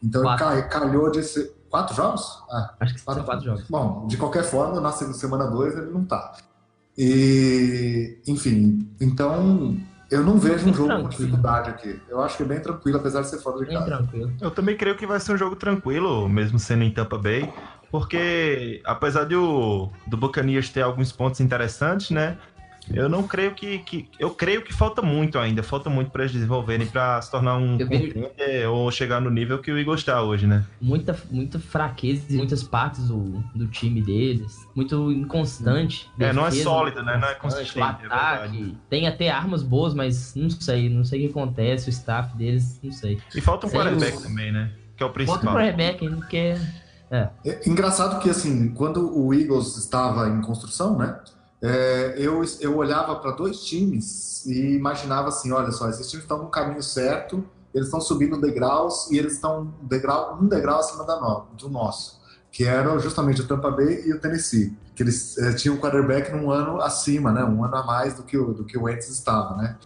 Então 0.02 0.22
ele 0.22 0.30
Quatro. 0.30 0.46
cai- 0.46 0.70
calhou 0.70 1.12
de 1.12 1.24
ser. 1.24 1.52
Quatro 1.70 1.96
jogos? 1.96 2.22
Ah, 2.52 2.74
Acho 2.82 2.94
que 2.96 3.02
são 3.02 3.24
quatro 3.24 3.46
jogos. 3.46 3.64
Bom, 3.70 4.06
de 4.08 4.18
qualquer 4.18 4.44
forma, 4.44 4.80
na 4.82 4.92
segunda 4.92 5.18
semana 5.18 5.48
2 5.48 5.78
ele 5.78 5.90
não 5.92 6.04
tá. 6.06 6.34
E, 6.98 8.18
enfim, 8.28 8.88
então 9.00 9.78
eu 10.10 10.24
não 10.24 10.38
vejo 10.38 10.70
um 10.70 10.74
jogo 10.74 10.90
com 10.90 10.96
tranquilo. 11.00 11.10
dificuldade 11.10 11.70
aqui. 11.70 12.00
Eu 12.10 12.22
acho 12.22 12.38
que 12.38 12.44
é 12.44 12.46
bem 12.46 12.60
tranquilo, 12.60 12.98
apesar 12.98 13.22
de 13.22 13.30
ser 13.30 13.38
fora 13.40 13.58
de 13.60 13.66
Bem 13.66 13.74
casa. 13.76 13.86
tranquilo. 13.88 14.32
Eu 14.42 14.52
também 14.52 14.76
creio 14.78 14.96
que 14.98 15.08
vai 15.08 15.20
ser 15.20 15.34
um 15.34 15.38
jogo 15.38 15.56
tranquilo, 15.56 16.28
mesmo 16.30 16.60
sendo 16.60 16.84
em 16.84 16.94
Tampa 16.94 17.18
Bay, 17.18 17.52
porque 17.92 18.82
apesar 18.86 19.26
de 19.26 19.36
o, 19.36 19.90
do 20.08 20.18
Buccaneers 20.18 20.70
ter 20.70 20.82
alguns 20.82 21.12
pontos 21.12 21.40
interessantes, 21.42 22.10
né? 22.12 22.38
Eu 22.92 23.08
não 23.08 23.22
creio 23.28 23.54
que, 23.54 23.78
que. 23.78 24.10
Eu 24.20 24.32
creio 24.32 24.64
que 24.64 24.74
falta 24.74 25.04
muito 25.04 25.38
ainda. 25.38 25.62
Falta 25.62 25.88
muito 25.88 26.10
para 26.10 26.24
eles 26.24 26.34
desenvolverem 26.34 26.88
para 26.88 27.22
se 27.22 27.30
tornar 27.30 27.56
um 27.56 27.78
vejo- 27.78 28.16
ou 28.72 28.92
chegar 28.92 29.22
no 29.22 29.30
nível 29.30 29.60
que 29.60 29.72
o 29.72 29.78
Eagles 29.78 30.00
está 30.00 30.22
hoje, 30.24 30.48
né? 30.48 30.66
Muita, 30.82 31.16
muita 31.30 31.60
fraqueza 31.60 32.26
em 32.34 32.38
muitas 32.38 32.64
partes 32.64 33.08
do, 33.08 33.44
do 33.54 33.68
time 33.68 34.02
deles. 34.02 34.68
Muito 34.76 35.12
inconstante. 35.12 36.10
É, 36.20 36.34
não 36.34 36.42
é 36.42 36.50
defesa 36.50 36.64
sólido, 36.64 37.04
né? 37.04 37.18
Não 37.18 37.28
é 37.28 37.36
consistente, 37.36 37.80
é 37.80 37.84
ataque. 37.84 38.02
verdade. 38.58 38.78
tem 38.90 39.08
até 39.08 39.30
armas 39.30 39.62
boas, 39.62 39.94
mas 39.94 40.34
não 40.36 40.50
sei. 40.50 40.90
Não 40.90 41.06
sei 41.06 41.20
o 41.20 41.24
que 41.28 41.30
acontece. 41.40 41.88
O 41.88 41.92
staff 41.92 42.36
deles, 42.36 42.80
não 42.84 42.92
sei. 42.92 43.20
E 43.36 43.40
falta 43.40 43.68
um 43.68 43.70
quarterback 43.70 44.18
os- 44.18 44.24
também, 44.24 44.52
né? 44.52 44.72
Que 44.98 45.04
é 45.04 45.06
o 45.06 45.12
principal. 45.12 45.54
quarterback 45.54 46.04
ainda, 46.04 46.18
porque 46.18 46.56
É 47.46 47.70
engraçado 47.70 48.20
que, 48.20 48.30
assim, 48.30 48.70
quando 48.70 49.18
o 49.18 49.34
Eagles 49.34 49.78
estava 49.78 50.30
em 50.30 50.42
construção, 50.42 50.98
né? 50.98 51.20
é, 51.62 52.16
eu, 52.18 52.42
eu 52.60 52.76
olhava 52.76 53.16
para 53.18 53.32
dois 53.32 53.64
times 53.64 54.46
e 54.46 54.76
imaginava 54.76 55.30
assim: 55.30 55.52
olha 55.52 55.72
só, 55.72 55.90
esses 55.90 56.10
times 56.10 56.24
estão 56.24 56.40
no 56.40 56.48
caminho 56.48 56.82
certo, 56.82 57.44
eles 57.74 57.88
estão 57.88 58.02
subindo 58.02 58.40
degraus 58.40 59.10
e 59.12 59.18
eles 59.18 59.34
estão 59.34 59.72
degrau, 59.84 60.40
um 60.42 60.48
degrau 60.48 60.80
acima 60.80 61.06
da 61.06 61.20
no, 61.20 61.46
do 61.56 61.70
nosso, 61.70 62.20
que 62.52 62.64
era 62.64 62.98
justamente 62.98 63.42
o 63.42 63.48
Tampa 63.48 63.70
Bay 63.70 64.04
e 64.06 64.14
o 64.14 64.20
Tennessee, 64.20 64.76
que 64.96 65.04
eles 65.04 65.38
é, 65.38 65.54
tinham 65.54 65.76
o 65.76 65.80
quarterback 65.80 66.32
num 66.32 66.50
ano 66.50 66.82
acima, 66.82 67.32
né? 67.32 67.44
Um 67.44 67.64
ano 67.64 67.76
a 67.76 67.86
mais 67.86 68.16
do 68.16 68.24
que 68.24 68.38
o, 68.38 68.54
do 68.54 68.66
que 68.66 68.78
o 68.78 68.84
Wentz 68.84 69.10
estava, 69.10 69.56
né? 69.56 69.78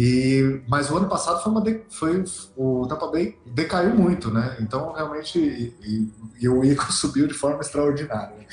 E, 0.00 0.62
mas 0.68 0.88
o 0.92 0.96
ano 0.96 1.08
passado 1.08 1.42
foi 1.42 1.50
uma 1.50 1.60
de- 1.60 1.82
foi 1.90 2.22
o 2.56 2.86
Tampa 2.86 3.08
Bay 3.08 3.36
decaiu 3.44 3.96
muito, 3.96 4.30
né? 4.30 4.56
Então 4.60 4.92
realmente 4.92 5.40
e, 5.40 5.74
e- 5.82 6.12
e 6.40 6.48
o 6.48 6.62
Eagles 6.64 6.94
subiu 7.02 7.26
de 7.26 7.34
forma 7.34 7.60
extraordinária. 7.60 8.46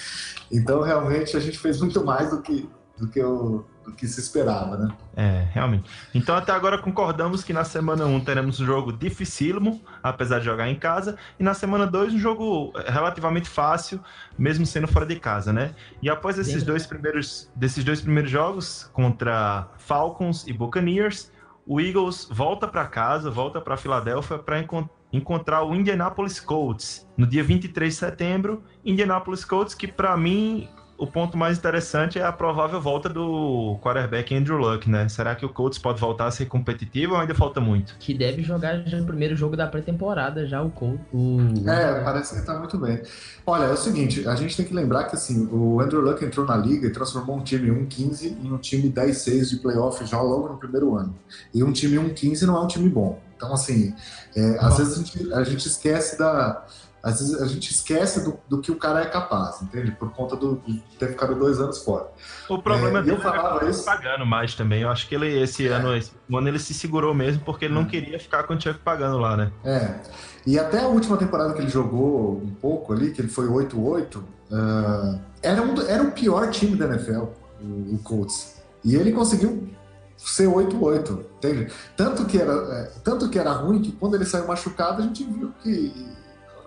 Então 0.51 0.81
realmente 0.81 1.38
a 1.38 1.39
gente 1.39 1.60
fez 1.60 1.79
muito 1.79 2.03
mais 2.03 2.31
do 2.31 2.41
que 2.41 2.67
do 2.97 3.10
que, 3.10 3.21
o, 3.21 3.65
do 3.84 3.91
que 3.91 4.08
se 4.08 4.21
esperava, 4.21 4.77
né? 4.77 4.88
É, 5.17 5.47
realmente. 5.51 5.84
Então 6.13 6.34
até 6.34 6.53
agora 6.53 6.77
concordamos 6.77 7.43
que 7.43 7.51
na 7.51 7.65
semana 7.65 8.05
1 8.05 8.21
teremos 8.23 8.58
um 8.62 8.65
jogo 8.65 8.93
dificílimo, 8.93 9.81
apesar 10.01 10.39
de 10.39 10.45
jogar 10.45 10.69
em 10.69 10.75
casa, 10.79 11.17
e 11.38 11.43
na 11.43 11.53
semana 11.53 11.86
2 11.86 12.13
um 12.13 12.17
jogo 12.17 12.71
relativamente 12.88 13.49
fácil, 13.49 13.99
mesmo 14.38 14.65
sendo 14.65 14.88
fora 14.88 15.05
de 15.05 15.17
casa, 15.19 15.51
né? 15.51 15.75
E 16.01 16.10
após 16.10 16.39
esses 16.39 16.63
dois 16.63 16.88
primeiros, 16.88 17.49
desses 17.53 17.84
dois 17.84 17.99
primeiros 17.99 18.31
jogos 18.31 18.89
contra 18.93 19.67
Falcons 19.77 20.47
e 20.47 20.53
Buccaneers, 20.53 21.29
o 21.65 21.82
Eagles 21.82 22.28
volta 22.32 22.67
para 22.67 22.86
casa, 22.86 23.32
volta 23.32 23.60
para 23.60 23.78
Filadélfia 23.78 24.38
para 24.38 24.63
encontrar 25.12 25.63
o 25.63 25.73
Indianapolis 25.73 26.39
Colts 26.39 27.08
no 27.17 27.25
dia 27.25 27.43
23 27.43 27.91
de 27.91 27.99
setembro. 27.99 28.63
Indianapolis 28.84 29.43
Colts 29.43 29.73
que 29.73 29.88
para 29.88 30.15
mim 30.15 30.69
o 30.97 31.05
ponto 31.05 31.38
mais 31.38 31.58
interessante 31.58 32.17
é 32.17 32.23
a 32.23 32.31
provável 32.31 32.79
volta 32.79 33.10
do 33.10 33.77
quarterback 33.81 34.34
Andrew 34.36 34.58
Luck, 34.58 34.89
né? 34.89 35.08
Será 35.10 35.36
que 35.36 35.45
o 35.45 35.49
Colts 35.49 35.77
pode 35.77 35.99
voltar 35.99 36.27
a 36.27 36.31
ser 36.31 36.45
competitivo 36.45 37.13
ou 37.13 37.19
ainda 37.19 37.36
falta 37.36 37.60
muito? 37.60 37.95
que 37.99 38.13
deve 38.13 38.43
jogar 38.43 38.77
já 38.86 38.97
no 38.97 39.05
primeiro 39.05 39.36
jogo 39.36 39.58
da 39.58 39.67
pré-temporada, 39.67 40.45
já 40.45 40.62
o 40.62 40.69
Cole. 40.69 40.99
O... 41.13 41.38
É, 41.67 42.03
parece 42.03 42.36
que 42.36 42.45
tá 42.45 42.58
muito 42.58 42.77
bem. 42.77 43.01
Olha, 43.45 43.65
é 43.65 43.71
o 43.71 43.77
seguinte, 43.77 44.27
a 44.27 44.36
gente 44.36 44.55
tem 44.55 44.65
que 44.65 44.73
lembrar 44.73 45.05
que 45.05 45.15
assim, 45.15 45.47
o 45.51 45.79
Andrew 45.81 46.01
Luck 46.01 46.23
entrou 46.23 46.45
na 46.45 46.55
liga 46.55 46.88
e 46.88 46.91
transformou 46.91 47.38
um 47.38 47.43
time 47.43 47.69
1-15 47.69 48.38
em 48.43 48.51
um 48.51 48.58
time 48.58 48.89
10-6 48.89 49.49
de 49.49 49.55
playoff 49.58 50.05
já 50.05 50.21
logo 50.21 50.49
no 50.49 50.58
primeiro 50.58 50.95
ano. 50.95 51.15
E 51.53 51.63
um 51.63 51.71
time 51.71 51.97
1-15 51.97 52.43
não 52.43 52.58
é 52.58 52.62
um 52.62 52.67
time 52.67 52.89
bom. 52.89 53.19
Então, 53.36 53.53
assim, 53.53 53.93
é, 54.36 54.58
às 54.60 54.77
vezes 54.77 54.93
a 54.93 54.97
gente, 54.97 55.34
a 55.34 55.43
gente 55.43 55.67
esquece 55.67 56.17
da. 56.17 56.65
Às 57.05 57.19
vezes 57.19 57.39
a 57.39 57.45
gente 57.45 57.69
esquece 57.71 58.23
do, 58.23 58.35
do 58.49 58.59
que 58.59 58.71
o 58.71 58.75
cara 58.77 59.01
é 59.01 59.05
capaz, 59.05 59.61
entende? 59.61 59.91
Por 59.91 60.09
conta 60.11 60.35
do, 60.35 60.55
de 60.65 60.79
ter 60.97 61.09
ficado 61.09 61.35
dois 61.35 61.59
anos 61.59 61.77
fora. 61.83 62.07
O 62.49 62.57
problema 62.59 62.97
É, 62.97 63.01
dele 63.03 63.17
eu 63.17 63.21
falava 63.21 63.63
é 63.63 63.69
isso. 63.69 63.85
pagando 63.85 64.25
mais 64.25 64.55
também. 64.55 64.81
Eu 64.81 64.89
acho 64.89 65.07
que 65.07 65.13
ele 65.13 65.27
esse 65.39 65.67
ano, 65.67 65.95
esse 65.95 66.11
ano 66.33 66.47
ele 66.47 66.57
se 66.57 66.73
segurou 66.73 67.13
mesmo 67.13 67.43
porque 67.45 67.65
ele 67.65 67.75
não 67.75 67.85
queria 67.85 68.19
ficar 68.19 68.41
com 68.43 68.55
o 68.55 68.59
Chuck 68.59 68.79
pagando 68.79 69.19
lá, 69.19 69.37
né? 69.37 69.51
É. 69.63 69.99
E 70.47 70.57
até 70.57 70.79
a 70.81 70.87
última 70.87 71.15
temporada 71.15 71.53
que 71.53 71.61
ele 71.61 71.69
jogou 71.69 72.41
um 72.43 72.55
pouco 72.59 72.91
ali, 72.91 73.11
que 73.11 73.21
ele 73.21 73.29
foi 73.29 73.45
8-8, 73.47 74.23
ah, 74.51 75.19
era, 75.43 75.61
um, 75.61 75.79
era 75.87 76.01
o 76.03 76.11
pior 76.11 76.49
time 76.49 76.75
da 76.75 76.85
NFL, 76.85 77.25
o, 77.61 77.95
o 77.95 77.99
Colts. 78.03 78.55
E 78.83 78.95
ele 78.95 79.11
conseguiu 79.11 79.69
ser 80.17 80.47
8-8, 80.47 81.19
entende? 81.37 81.71
Tanto 81.95 82.25
que, 82.25 82.39
era, 82.39 82.51
é, 82.51 82.91
tanto 83.03 83.29
que 83.29 83.37
era 83.37 83.51
ruim 83.51 83.79
que 83.81 83.91
quando 83.91 84.15
ele 84.15 84.25
saiu 84.25 84.47
machucado, 84.47 85.03
a 85.03 85.05
gente 85.05 85.23
viu 85.23 85.51
que 85.61 85.93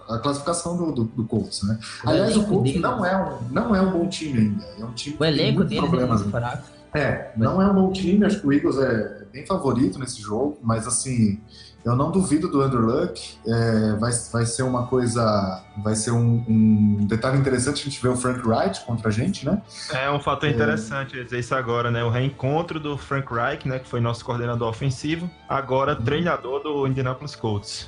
a 0.09 0.18
classificação 0.18 0.77
do, 0.77 0.92
do, 0.92 1.05
do 1.05 1.25
Colts, 1.25 1.62
né? 1.62 1.79
O 2.05 2.09
Aliás, 2.11 2.37
o 2.37 2.44
Colts 2.44 2.73
dele- 2.73 2.83
não 2.83 3.05
é, 3.05 3.16
um, 3.16 3.38
não 3.51 3.75
é 3.77 3.81
um 3.81 3.90
bom 3.90 4.09
time 4.09 4.38
ainda. 4.38 4.64
É 4.79 4.85
um 4.85 4.92
time 4.92 5.16
O 5.18 5.25
elenco 5.25 5.59
muitos 5.59 5.68
deles 5.71 5.85
é 5.85 5.88
problemas. 5.88 6.21
muito 6.23 6.31
fraco. 6.31 6.62
É, 6.94 7.33
não 7.37 7.61
é 7.61 7.71
um 7.71 7.75
bom 7.75 7.92
time, 7.92 8.25
acho 8.25 8.40
que 8.40 8.47
o 8.47 8.53
Eagles 8.53 8.79
é 8.79 9.25
bem 9.31 9.44
favorito 9.44 9.99
nesse 9.99 10.23
jogo, 10.23 10.59
mas 10.62 10.87
assim, 10.87 11.38
eu 11.85 11.94
não 11.94 12.11
duvido 12.11 12.49
do 12.49 12.62
Andrew 12.62 12.81
Luck, 12.81 13.37
é, 13.47 13.92
vai, 13.97 14.11
vai 14.33 14.47
ser 14.47 14.62
uma 14.62 14.87
coisa, 14.87 15.62
vai 15.85 15.94
ser 15.94 16.12
um, 16.12 16.42
um 16.49 17.07
detalhe 17.07 17.37
interessante 17.38 17.83
a 17.83 17.85
gente 17.85 18.01
ver 18.03 18.09
o 18.09 18.16
Frank 18.16 18.40
Wright 18.49 18.81
contra 18.87 19.09
a 19.09 19.12
gente, 19.12 19.44
né? 19.44 19.61
É 19.92 20.11
um 20.11 20.18
fator 20.18 20.49
interessante 20.49 21.12
eu 21.12 21.18
ia 21.18 21.25
dizer 21.27 21.40
isso 21.40 21.55
agora, 21.55 21.90
né? 21.90 22.03
O 22.03 22.09
reencontro 22.09 22.81
do 22.81 22.97
Frank 22.97 23.31
Reich, 23.33 23.68
né? 23.68 23.79
Que 23.79 23.87
foi 23.87 24.01
nosso 24.01 24.25
coordenador 24.25 24.68
ofensivo, 24.71 25.31
agora 25.47 25.94
treinador 25.94 26.62
do 26.62 26.87
Indianapolis 26.87 27.37
Colts. 27.37 27.87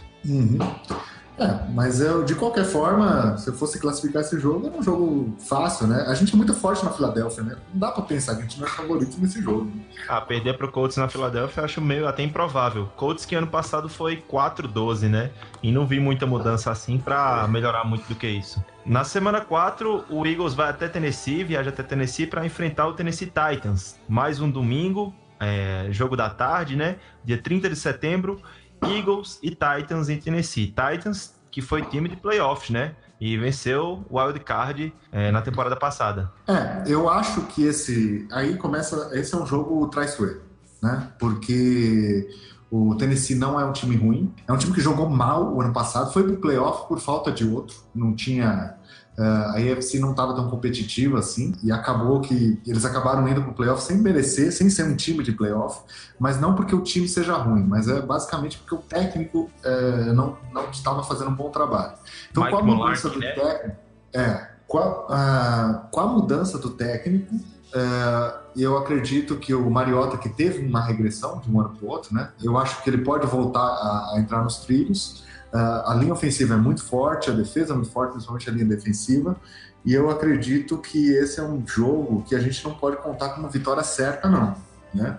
É, 1.40 1.59
mas 1.72 2.03
eu, 2.03 2.22
de 2.22 2.35
qualquer 2.35 2.64
forma, 2.64 3.37
se 3.38 3.48
eu 3.48 3.55
fosse 3.55 3.81
classificar 3.81 4.20
esse 4.20 4.38
jogo, 4.38 4.66
era 4.66 4.76
um 4.76 4.83
jogo 4.83 5.35
fácil, 5.38 5.87
né? 5.87 6.05
A 6.07 6.14
gente 6.14 6.35
é 6.35 6.37
muito 6.37 6.53
forte 6.53 6.85
na 6.85 6.90
Filadélfia, 6.90 7.42
né? 7.42 7.57
Não 7.72 7.81
dá 7.81 7.90
pra 7.90 8.03
pensar 8.03 8.35
que 8.35 8.40
a 8.40 8.42
gente 8.42 8.61
não 8.61 8.66
é 8.66 8.70
favorito 8.70 9.16
nesse 9.18 9.40
jogo. 9.40 9.72
Ah, 10.07 10.20
perder 10.20 10.59
pro 10.59 10.70
Colts 10.70 10.98
na 10.98 11.09
Filadélfia 11.09 11.62
eu 11.62 11.64
acho 11.64 11.81
meio 11.81 12.07
até 12.07 12.22
improvável. 12.22 12.90
Colts 12.94 13.24
que 13.24 13.35
ano 13.35 13.46
passado 13.46 13.88
foi 13.88 14.22
4-12, 14.31 15.09
né? 15.09 15.31
E 15.62 15.72
não 15.72 15.87
vi 15.87 15.98
muita 15.98 16.26
mudança 16.26 16.70
assim 16.70 16.98
pra 16.98 17.48
melhorar 17.48 17.85
muito 17.85 18.07
do 18.07 18.14
que 18.14 18.26
isso. 18.26 18.62
Na 18.85 19.03
semana 19.03 19.40
4, 19.40 20.05
o 20.11 20.26
Eagles 20.26 20.53
vai 20.53 20.68
até 20.68 20.88
Tennessee, 20.88 21.42
viaja 21.42 21.70
até 21.70 21.83
Tennessee 21.83 22.26
pra 22.26 22.44
enfrentar 22.44 22.87
o 22.87 22.92
Tennessee 22.92 23.26
Titans. 23.29 23.98
Mais 24.07 24.40
um 24.40 24.50
domingo, 24.50 25.14
é, 25.38 25.87
jogo 25.90 26.16
da 26.16 26.29
tarde, 26.29 26.76
né? 26.76 26.96
Dia 27.24 27.38
30 27.38 27.70
de 27.70 27.76
setembro, 27.76 28.42
Eagles 28.83 29.38
e 29.43 29.51
Titans 29.51 30.09
em 30.09 30.19
Tennessee. 30.19 30.66
Titans, 30.66 31.35
que 31.51 31.61
foi 31.61 31.83
time 31.83 32.09
de 32.09 32.16
playoffs, 32.16 32.71
né? 32.71 32.95
E 33.21 33.37
venceu 33.37 34.05
o 34.09 34.19
Wild 34.19 34.40
Card 34.40 34.95
é, 35.12 35.31
na 35.31 35.43
temporada 35.43 35.77
passada. 35.77 36.33
É, 36.47 36.85
eu 36.87 37.09
acho 37.09 37.43
que 37.43 37.64
esse. 37.64 38.27
Aí 38.33 38.57
começa. 38.57 39.11
Esse 39.12 39.35
é 39.35 39.38
um 39.38 39.47
jogo 39.47 39.87
traiçoeiro, 39.88 40.43
né? 40.83 41.12
Porque 41.19 42.29
o 42.71 42.95
Tennessee 42.95 43.37
não 43.37 43.59
é 43.59 43.64
um 43.64 43.73
time 43.73 43.97
ruim. 43.97 44.33
É 44.47 44.53
um 44.53 44.57
time 44.57 44.73
que 44.73 44.81
jogou 44.81 45.09
mal 45.09 45.55
o 45.55 45.61
ano 45.61 45.73
passado. 45.73 46.12
Foi 46.12 46.23
pro 46.23 46.37
playoff 46.37 46.87
por 46.88 47.01
falta 47.01 47.33
de 47.33 47.45
outro. 47.45 47.77
Não 47.95 48.14
tinha. 48.14 48.77
Eh, 49.20 49.70
a 49.72 49.72
AFC 49.76 49.98
não 49.98 50.12
estava 50.12 50.35
tão 50.35 50.48
competitiva 50.48 51.18
assim. 51.18 51.54
E 51.62 51.70
acabou 51.70 52.20
que. 52.20 52.59
Eles 52.66 52.85
acabaram 52.85 53.28
indo 53.28 53.42
pro 53.42 53.52
playoff 53.52 53.83
sem 53.83 53.98
merecer, 53.98 54.50
sem 54.52 54.70
ser 54.70 54.85
um 54.85 54.96
time 54.96 55.22
de 55.22 55.33
playoff. 55.33 55.80
Mas 56.18 56.40
não 56.40 56.54
porque 56.54 56.74
o 56.74 56.80
time 56.80 57.06
seja 57.06 57.37
ruim, 57.37 57.62
mas 57.64 57.87
é 57.88 58.00
basicamente 58.00 58.59
porque 58.59 58.74
o 58.74 58.78
técnico 58.78 59.50
eh, 59.62 60.12
não, 60.14 60.38
não 60.52 60.70
estava 60.70 61.02
fazendo 61.02 61.30
um 61.30 61.35
bom 61.35 61.50
trabalho. 61.50 61.92
Então, 62.30 62.42
Mike 62.44 62.56
com 62.56 62.62
a 62.62 62.64
mudança 62.64 63.11
do 63.11 63.18
né? 63.18 63.33
técnico. 63.33 63.76
É, 64.12 64.50
com 64.66 64.78
a, 64.78 65.06
a- 65.11 65.74
com 65.90 66.00
a 66.00 66.06
mudança 66.06 66.59
do 66.59 66.70
técnico, 66.70 67.35
é, 67.74 68.35
eu 68.56 68.76
acredito 68.78 69.37
que 69.37 69.54
o 69.54 69.70
Mariota, 69.70 70.16
que 70.16 70.28
teve 70.28 70.64
uma 70.66 70.80
regressão 70.80 71.38
de 71.38 71.50
um 71.50 71.61
ano 71.61 71.70
para 71.70 71.87
o 71.87 71.90
outro, 71.90 72.14
né? 72.14 72.30
Eu 72.42 72.56
acho 72.59 72.83
que 72.83 72.90
ele 72.90 72.98
pode 72.98 73.26
voltar 73.26 73.61
a, 73.61 74.12
a 74.14 74.20
entrar 74.20 74.42
nos 74.42 74.56
trilhos. 74.59 75.24
É, 75.52 75.58
a 75.58 75.94
linha 75.98 76.12
ofensiva 76.12 76.54
é 76.54 76.56
muito 76.56 76.84
forte, 76.84 77.30
a 77.30 77.32
defesa 77.34 77.72
é 77.72 77.76
muito 77.76 77.90
forte, 77.90 78.12
principalmente 78.12 78.48
a 78.48 78.52
linha 78.52 78.66
defensiva. 78.66 79.36
E 79.84 79.94
eu 79.94 80.10
acredito 80.10 80.76
que 80.78 81.10
esse 81.14 81.40
é 81.40 81.42
um 81.42 81.66
jogo 81.66 82.22
que 82.28 82.34
a 82.34 82.38
gente 82.38 82.62
não 82.64 82.74
pode 82.74 82.96
contar 82.98 83.30
com 83.30 83.40
uma 83.40 83.48
vitória 83.48 83.82
certa, 83.82 84.28
não. 84.28 84.54
Né? 84.94 85.18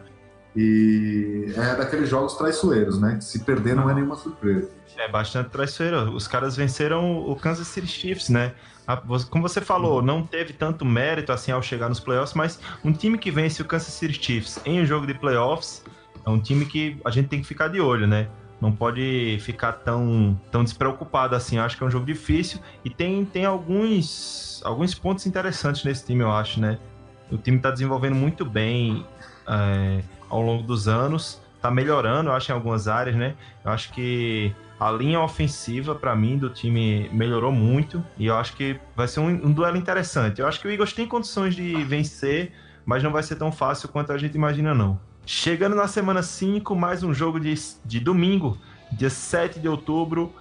E 0.55 1.53
é 1.55 1.75
daqueles 1.75 2.09
jogos 2.09 2.35
traiçoeiros, 2.35 2.99
né? 2.99 3.19
Se 3.21 3.39
perder 3.39 3.75
não 3.75 3.89
é 3.89 3.93
nenhuma 3.93 4.15
surpresa. 4.15 4.69
É 4.97 5.09
bastante 5.09 5.49
traiçoeiro. 5.49 6.13
Os 6.13 6.27
caras 6.27 6.55
venceram 6.55 7.17
o 7.19 7.35
Kansas 7.35 7.67
City 7.67 7.87
Chiefs, 7.87 8.29
né? 8.29 8.53
A- 8.85 8.95
vo- 8.95 9.25
Como 9.27 9.47
você 9.47 9.61
falou, 9.61 10.01
não 10.01 10.23
teve 10.25 10.51
tanto 10.53 10.83
mérito 10.85 11.31
assim 11.31 11.51
ao 11.51 11.61
chegar 11.61 11.87
nos 11.87 11.99
playoffs, 12.01 12.33
mas 12.35 12.59
um 12.83 12.91
time 12.91 13.17
que 13.17 13.31
vence 13.31 13.61
o 13.61 13.65
Kansas 13.65 13.93
City 13.93 14.21
Chiefs 14.21 14.59
em 14.65 14.81
um 14.81 14.85
jogo 14.85 15.07
de 15.07 15.13
playoffs 15.13 15.83
é 16.25 16.29
um 16.29 16.39
time 16.39 16.65
que 16.65 16.99
a 17.05 17.09
gente 17.09 17.29
tem 17.29 17.41
que 17.41 17.47
ficar 17.47 17.69
de 17.69 17.79
olho, 17.79 18.05
né? 18.05 18.27
Não 18.62 18.71
pode 18.71 19.39
ficar 19.41 19.71
tão, 19.74 20.39
tão 20.52 20.63
despreocupado 20.63 21.36
assim. 21.36 21.58
Eu 21.58 21.63
acho 21.63 21.76
que 21.76 21.84
é 21.84 21.88
um 21.88 21.89
jogo 21.89 22.06
difícil 22.06 22.60
e 22.86 22.89
tem, 22.89 23.26
tem 23.26 23.43
alguns, 23.43 24.62
alguns 24.63 24.93
pontos 24.93 25.26
interessantes 25.26 25.84
nesse 25.84 26.06
time, 26.06 26.21
eu 26.21 26.32
acho, 26.32 26.62
né? 26.62 26.78
O 27.32 27.38
time 27.38 27.58
está 27.58 27.71
desenvolvendo 27.71 28.15
muito 28.15 28.45
bem 28.45 29.06
é, 29.47 30.04
ao 30.30 30.41
longo 30.41 30.62
dos 30.62 30.88
anos, 30.88 31.41
tá 31.60 31.71
melhorando, 31.71 32.30
eu 32.30 32.34
acho, 32.34 32.52
em 32.52 32.56
algumas 32.56 32.88
áreas, 32.88 33.15
né? 33.15 33.36
Eu 33.65 33.71
acho 33.71 33.91
que 33.93 34.54
a 34.80 34.91
linha 34.91 35.19
ofensiva, 35.21 35.93
para 35.93 36.15
mim, 36.15 36.38
do 36.38 36.50
time 36.50 37.10
melhorou 37.13 37.52
muito 37.52 38.04
e 38.17 38.26
eu 38.26 38.36
acho 38.36 38.56
que 38.56 38.80
vai 38.95 39.08
ser 39.08 39.19
um, 39.19 39.28
um 39.28 39.52
duelo 39.52 39.78
interessante. 39.78 40.41
Eu 40.41 40.47
acho 40.47 40.60
que 40.60 40.67
o 40.67 40.71
Eagles 40.71 40.93
tem 40.93 41.08
condições 41.08 41.56
de 41.56 41.84
vencer, 41.84 42.52
mas 42.86 43.04
não 43.04 43.12
vai 43.12 43.24
ser 43.24 43.36
tão 43.36 43.52
fácil 43.52 43.89
quanto 43.89 44.12
a 44.12 44.17
gente 44.17 44.36
imagina, 44.36 44.74
não. 44.74 45.00
Chegando 45.25 45.75
na 45.75 45.88
semana 45.88 46.23
5, 46.23 46.75
mais 46.75 47.03
um 47.03 47.13
jogo 47.13 47.39
de, 47.39 47.53
de 47.86 47.99
domingo, 47.99 48.57
dia 48.91 49.10
7 49.10 49.60
de 49.60 49.67
outubro. 49.67 50.34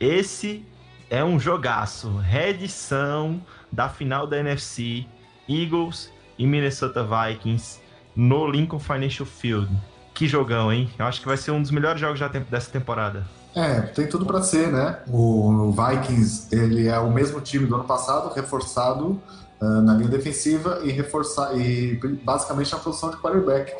Esse 0.00 0.64
é 1.08 1.24
um 1.24 1.38
jogaço. 1.38 2.16
Reedição 2.18 3.40
da 3.70 3.88
final 3.88 4.26
da 4.26 4.38
NFC, 4.38 5.06
Eagles 5.48 6.10
e 6.38 6.46
Minnesota 6.46 7.04
Vikings 7.04 7.80
no 8.14 8.46
Lincoln 8.48 8.80
Financial 8.80 9.26
Field. 9.26 9.70
Que 10.12 10.26
jogão, 10.26 10.72
hein? 10.72 10.90
Eu 10.98 11.06
acho 11.06 11.20
que 11.20 11.26
vai 11.26 11.36
ser 11.36 11.52
um 11.52 11.62
dos 11.62 11.70
melhores 11.70 12.00
jogos 12.00 12.20
dessa 12.50 12.70
temporada. 12.70 13.24
É, 13.54 13.80
tem 13.80 14.08
tudo 14.08 14.26
pra 14.26 14.42
ser, 14.42 14.70
né? 14.72 14.98
O 15.08 15.72
Vikings, 15.72 16.48
ele 16.54 16.88
é 16.88 16.98
o 16.98 17.10
mesmo 17.10 17.40
time 17.40 17.66
do 17.66 17.74
ano 17.76 17.84
passado, 17.84 18.32
reforçado 18.34 19.20
ah, 19.60 19.80
na 19.80 19.94
linha 19.94 20.08
defensiva 20.08 20.80
e 20.82 20.90
reforçar 20.90 21.56
e 21.56 21.96
basicamente 22.22 22.72
na 22.72 22.78
posição 22.78 23.10
de 23.10 23.16
quarterback. 23.16 23.72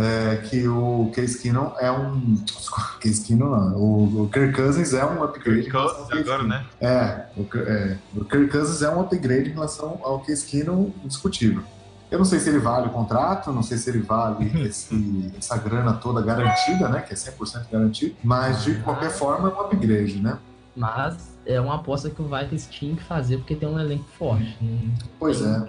É, 0.00 0.36
que 0.36 0.68
o 0.68 1.10
Case 1.12 1.40
Keenum 1.42 1.72
é 1.80 1.90
um. 1.90 2.36
Case 3.00 3.24
Keenum 3.24 3.50
não, 3.50 3.76
o, 3.76 4.22
o 4.24 4.28
Kirk 4.28 4.54
Cousins 4.54 4.94
é 4.94 5.04
um 5.04 5.22
upgrade. 5.24 5.68
ao 5.76 6.06
Case 6.06 6.20
agora, 6.20 6.42
né? 6.44 6.64
É 6.80 7.26
o, 7.36 7.42
Kirk- 7.44 7.68
é, 7.68 7.98
o 8.16 8.24
Kirk 8.24 8.48
Cousins 8.52 8.82
é 8.82 8.90
um 8.90 9.00
upgrade 9.00 9.50
em 9.50 9.54
relação 9.54 9.98
ao 10.04 10.20
Case 10.20 10.46
Keenum 10.46 10.92
indiscutível. 11.04 11.62
Eu 12.10 12.18
não 12.18 12.24
sei 12.24 12.38
se 12.38 12.48
ele 12.48 12.58
vale 12.60 12.86
o 12.86 12.90
contrato, 12.90 13.52
não 13.52 13.62
sei 13.62 13.76
se 13.76 13.90
ele 13.90 13.98
vale 13.98 14.46
esse- 14.66 15.32
essa 15.36 15.56
grana 15.58 15.92
toda 15.94 16.22
garantida, 16.22 16.88
né? 16.88 17.00
Que 17.02 17.12
é 17.12 17.16
100% 17.16 17.66
garantido, 17.70 18.14
mas 18.22 18.62
de 18.62 18.76
qualquer 18.76 19.10
forma 19.10 19.48
é 19.50 19.52
um 19.52 19.60
upgrade, 19.62 20.20
né? 20.20 20.38
Mas 20.76 21.36
é 21.44 21.60
uma 21.60 21.74
aposta 21.74 22.08
que 22.08 22.22
o 22.22 22.28
Vikings 22.28 22.68
tinha 22.70 22.94
que 22.94 23.02
fazer 23.02 23.38
porque 23.38 23.56
tem 23.56 23.68
um 23.68 23.78
elenco 23.80 24.04
forte. 24.16 24.56
Não 24.60 24.92
Pois 25.18 25.40
tem 25.40 25.48
é. 25.50 25.68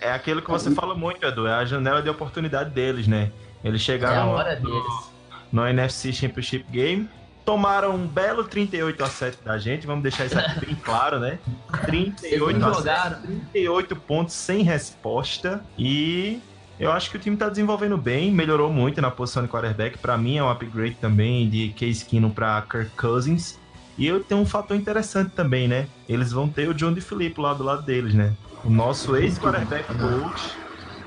É 0.00 0.12
aquilo 0.12 0.40
que 0.42 0.50
você 0.50 0.70
fala 0.70 0.94
muito, 0.94 1.24
Edu. 1.26 1.46
É 1.46 1.54
a 1.54 1.64
janela 1.64 2.00
de 2.02 2.08
oportunidade 2.08 2.70
deles, 2.70 3.06
né? 3.06 3.30
Eles 3.64 3.80
É 3.82 3.84
chegaram 3.84 4.30
hora 4.30 4.54
deles. 4.56 5.10
no 5.50 5.66
NFC 5.66 6.12
Championship 6.12 6.64
Game, 6.70 7.08
tomaram 7.44 7.94
um 7.96 8.06
belo 8.06 8.44
38 8.44 9.02
a 9.02 9.08
7 9.08 9.38
da 9.44 9.58
gente. 9.58 9.86
Vamos 9.86 10.02
deixar 10.02 10.26
isso 10.26 10.38
aqui 10.38 10.66
bem 10.66 10.74
claro, 10.76 11.18
né? 11.18 11.38
Eles 11.88 12.14
38 12.20 12.58
não 12.58 12.68
a 12.68 12.74
7. 12.74 12.78
jogaram. 12.84 13.22
38 13.52 13.96
pontos 13.96 14.34
sem 14.34 14.62
resposta 14.62 15.64
e 15.76 16.40
eu 16.78 16.92
acho 16.92 17.10
que 17.10 17.16
o 17.16 17.20
time 17.20 17.36
tá 17.36 17.48
desenvolvendo 17.48 17.96
bem, 17.98 18.30
melhorou 18.30 18.72
muito 18.72 19.00
na 19.00 19.10
posição 19.10 19.42
de 19.42 19.48
quarterback. 19.48 19.98
Pra 19.98 20.16
mim 20.16 20.36
é 20.36 20.42
um 20.44 20.48
upgrade 20.48 20.94
também 21.00 21.48
de 21.50 21.70
Case 21.70 22.04
Keenum 22.04 22.30
pra 22.30 22.62
Kirk 22.62 22.90
Cousins. 22.96 23.58
E 23.96 24.06
eu 24.06 24.22
tenho 24.22 24.40
um 24.40 24.46
fator 24.46 24.76
interessante 24.76 25.30
também, 25.32 25.66
né? 25.66 25.88
Eles 26.08 26.30
vão 26.30 26.48
ter 26.48 26.68
o 26.68 26.74
John 26.74 26.92
DeFilippo 26.92 27.42
lá 27.42 27.52
do 27.52 27.64
lado 27.64 27.82
deles, 27.82 28.14
né? 28.14 28.32
O 28.64 28.70
nosso 28.70 29.16
ex-quarterback 29.16 29.86
coach, 29.96 30.56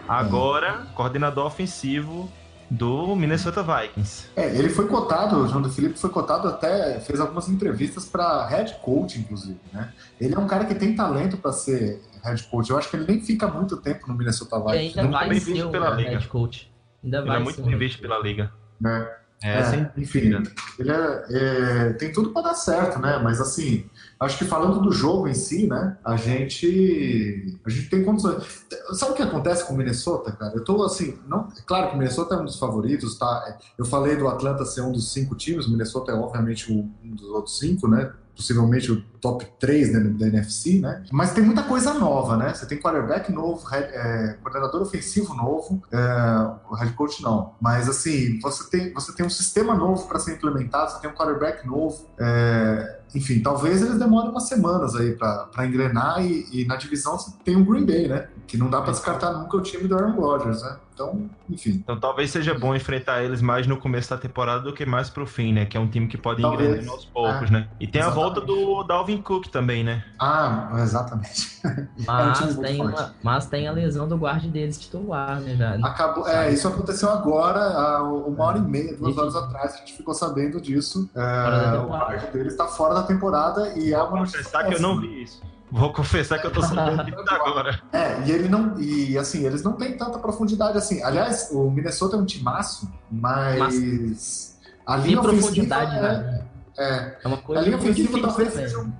agora 0.08 0.88
coordenador 0.96 1.46
ofensivo 1.46 2.32
do 2.70 3.14
Minnesota 3.16 3.62
Vikings. 3.62 4.28
É, 4.36 4.56
ele 4.58 4.70
foi 4.70 4.88
cotado, 4.88 5.38
o 5.38 5.48
João 5.48 5.62
do 5.62 5.70
Felipe 5.70 6.00
foi 6.00 6.10
cotado 6.10 6.48
até, 6.48 7.02
fez 7.02 7.20
algumas 7.20 7.50
entrevistas 7.50 8.06
para 8.06 8.48
head 8.48 8.76
coach, 8.82 9.20
inclusive, 9.20 9.60
né? 9.74 9.92
Ele 10.20 10.34
é 10.34 10.40
um 10.40 10.48
cara 10.48 10.64
que 10.64 10.74
tem 10.76 10.96
talento 10.96 11.36
para 11.38 11.52
ser 11.52 12.02
head 12.24 12.42
coach. 12.44 12.70
Eu 12.70 12.78
acho 12.78 12.90
que 12.90 12.96
ele 12.96 13.06
nem 13.06 13.22
fica 13.22 13.46
muito 13.48 13.76
tempo 13.78 14.08
no 14.08 14.14
Minnesota 14.16 14.58
Vikings. 14.60 14.98
ainda 15.00 15.12
vai 15.12 15.30
bem 15.30 15.40
ser 15.40 15.52
visto 15.54 15.70
pela 15.70 15.90
liga. 15.96 16.10
head 16.12 16.28
coach. 16.30 16.72
Ainda 17.04 17.18
Ele 17.18 17.28
vai 17.28 17.36
é 17.36 17.40
ser 17.40 17.44
muito 17.44 17.62
bem 17.64 17.78
visto 17.78 18.02
pela 18.02 18.20
liga. 18.20 18.52
né? 18.80 19.08
É, 19.44 19.64
sem 19.64 19.90
enfim, 19.98 20.40
ele 20.78 20.92
é- 20.92 21.24
é, 21.32 21.94
tem 21.94 22.14
tudo 22.14 22.30
para 22.30 22.44
dar 22.50 22.54
certo, 22.54 23.00
né? 23.00 23.20
Mas 23.24 23.42
assim, 23.42 23.86
acho 24.22 24.38
que 24.38 24.46
falando 24.46 24.80
do 24.80 24.92
jogo 24.92 25.28
em 25.28 25.34
si, 25.34 25.68
né? 25.68 25.98
A 26.06 26.16
gente, 26.16 27.58
a 27.66 27.70
gente 27.70 27.90
tem 27.90 28.04
condições. 28.04 28.64
Sabe 28.94 29.14
o 29.14 29.16
que 29.16 29.24
acontece 29.24 29.66
com 29.66 29.74
o 29.74 29.78
Minnesota, 29.78 30.32
cara? 30.32 30.54
Eu 30.56 30.64
tô 30.64 30.84
assim, 30.84 31.18
não, 31.28 31.48
é 31.58 31.62
claro 31.66 31.90
que 31.90 31.96
o 31.96 31.98
Minnesota 31.98 32.36
é 32.36 32.38
um 32.38 32.46
dos 32.46 32.60
favoritos, 32.60 33.18
tá? 33.18 33.58
Eu 33.78 33.84
falei 33.84 34.16
do 34.16 34.28
Atlanta 34.28 34.64
ser 34.64 34.82
um 34.82 34.92
dos 34.92 35.12
cinco 35.12 35.36
times, 35.36 35.66
o 35.66 35.72
Minnesota 35.72 36.12
é 36.12 36.16
obviamente 36.16 36.72
um 36.72 36.92
dos 37.04 37.30
outros 37.30 37.58
cinco, 37.58 37.88
né? 37.88 38.14
Possivelmente 38.36 38.92
o 38.92 39.02
top 39.20 39.46
3 39.60 39.94
né, 39.94 40.00
da 40.00 40.28
NFC, 40.28 40.80
né? 40.80 41.04
Mas 41.12 41.34
tem 41.34 41.44
muita 41.44 41.64
coisa 41.64 41.94
nova, 41.94 42.38
né? 42.38 42.54
Você 42.54 42.66
tem 42.66 42.80
quarterback 42.80 43.32
novo, 43.32 43.68
é, 43.74 44.38
coordenador 44.42 44.82
ofensivo 44.82 45.34
novo, 45.34 45.82
é, 45.92 46.78
head 46.80 46.94
coach 46.94 47.22
não. 47.22 47.54
Mas 47.60 47.90
assim, 47.90 48.40
você 48.40 48.70
tem, 48.70 48.94
você 48.94 49.14
tem 49.14 49.26
um 49.26 49.30
sistema 49.30 49.76
novo 49.76 50.08
para 50.08 50.20
ser 50.20 50.36
implementado, 50.36 50.92
você 50.92 51.02
tem 51.02 51.10
um 51.10 51.14
quarterback 51.14 51.68
novo. 51.68 52.08
é, 52.20 53.01
enfim, 53.14 53.42
talvez 53.42 53.82
eles 53.82 54.00
demorem 54.00 54.32
umas 54.32 54.48
semanas 54.48 54.96
aí 54.96 55.14
para 55.14 55.66
engrenar 55.66 56.26
e, 56.26 56.48
e 56.52 56.66
na 56.66 56.76
divisão 56.76 57.18
você 57.18 57.32
tem 57.44 57.56
o 57.56 57.66
Green 57.66 57.86
Bay, 57.86 58.08
né? 58.08 58.28
Que 58.52 58.58
não 58.58 58.70
dá 58.70 58.82
para 58.82 58.92
descartar 58.92 59.32
nunca 59.32 59.56
o 59.56 59.62
time 59.62 59.88
do 59.88 59.96
Aaron 59.96 60.12
Rodgers, 60.12 60.62
né? 60.62 60.76
Então, 60.94 61.30
enfim. 61.50 61.70
Então 61.82 61.98
talvez 61.98 62.32
seja 62.32 62.54
bom 62.54 62.76
enfrentar 62.76 63.24
eles 63.24 63.42
mais 63.42 63.66
no 63.66 63.78
começo 63.78 64.10
da 64.10 64.18
temporada 64.18 64.62
do 64.62 64.74
que 64.74 64.86
mais 64.86 65.10
pro 65.10 65.26
fim, 65.26 65.54
né? 65.54 65.66
Que 65.66 65.78
é 65.78 65.80
um 65.80 65.88
time 65.88 66.06
que 66.06 66.18
pode 66.18 66.42
Talvez. 66.42 66.70
engrenando 66.70 66.92
aos 66.92 67.06
poucos, 67.06 67.50
É. 67.50 67.54
né? 67.54 67.68
E 67.80 67.88
tem 67.88 68.02
a 68.02 68.10
volta 68.10 68.42
do 68.42 68.84
Dalvin 68.84 69.22
Cook 69.22 69.48
também, 69.48 69.86
né? 69.86 70.04
Ah, 70.20 70.70
exatamente. 70.80 71.62
Mas, 72.06 72.38
time 72.40 72.54
muito 72.54 72.62
tem 72.68 72.82
uma, 72.82 73.14
mas 73.24 73.46
tem 73.46 73.68
a 73.68 73.72
lesão 73.72 74.06
do 74.08 74.18
guarde 74.18 74.50
deles 74.50 74.78
titular, 74.80 75.40
né? 75.40 75.56
Já. 75.56 75.76
Acabou, 75.88 76.28
é, 76.28 76.52
isso 76.52 76.68
aconteceu 76.68 77.10
agora, 77.10 77.60
há 77.62 78.04
uma 78.04 78.44
hora 78.44 78.58
e 78.58 78.62
meia, 78.62 78.98
duas 78.98 79.18
horas 79.18 79.36
atrás, 79.36 79.76
a 79.76 79.78
gente 79.78 79.94
ficou 79.94 80.14
sabendo 80.14 80.60
disso. 80.60 81.10
É, 81.16 81.20
o 81.22 81.82
temporada. 81.82 81.88
guarda 81.88 82.28
dele 82.32 82.50
está 82.50 82.66
fora 82.68 82.96
da 82.96 83.04
temporada 83.04 83.74
e 83.78 83.94
é 83.94 84.02
uma 84.02 84.18
notícia 84.20 84.40
confessar 84.40 84.66
que 84.68 84.74
eu 84.74 84.82
não 84.82 85.00
vi 85.00 85.24
isso. 85.24 85.42
Vou 85.72 85.94
confessar 85.94 86.40
que 86.40 86.48
eu 86.48 86.52
tô 86.52 86.62
sabendo 86.62 87.04
disso 87.06 87.24
agora. 87.30 87.82
É, 87.94 88.22
e 88.26 88.32
ele 88.32 88.50
não. 88.50 88.80
E 88.80 89.18
assim, 89.18 89.46
eles 89.46 89.64
não 89.64 89.74
têm 89.74 89.96
tanta 89.98 90.20
profundidade 90.20 90.78
assim. 90.78 91.02
Aliás, 91.02 91.50
o 91.52 91.70
Minnesota 91.72 92.16
é 92.18 92.20
um 92.20 92.26
timaço, 92.26 92.92
mas. 93.10 94.60
A 94.86 94.96
Tem 94.98 95.06
linha 95.08 95.20
ofensiva. 95.22 95.22
profundidade, 95.22 95.96
é, 95.98 96.02
né? 96.02 96.46
é, 96.78 97.18
É 97.24 97.28
uma 97.28 97.38
a 97.38 97.42
coisa 97.42 97.62
linha 97.62 97.78
muito 97.78 97.90
ofensiva 97.92 98.08
difícil 98.10 98.28
talvez 98.28 98.54
também. 98.54 98.68
seja. 98.68 98.80
um- 98.82 98.92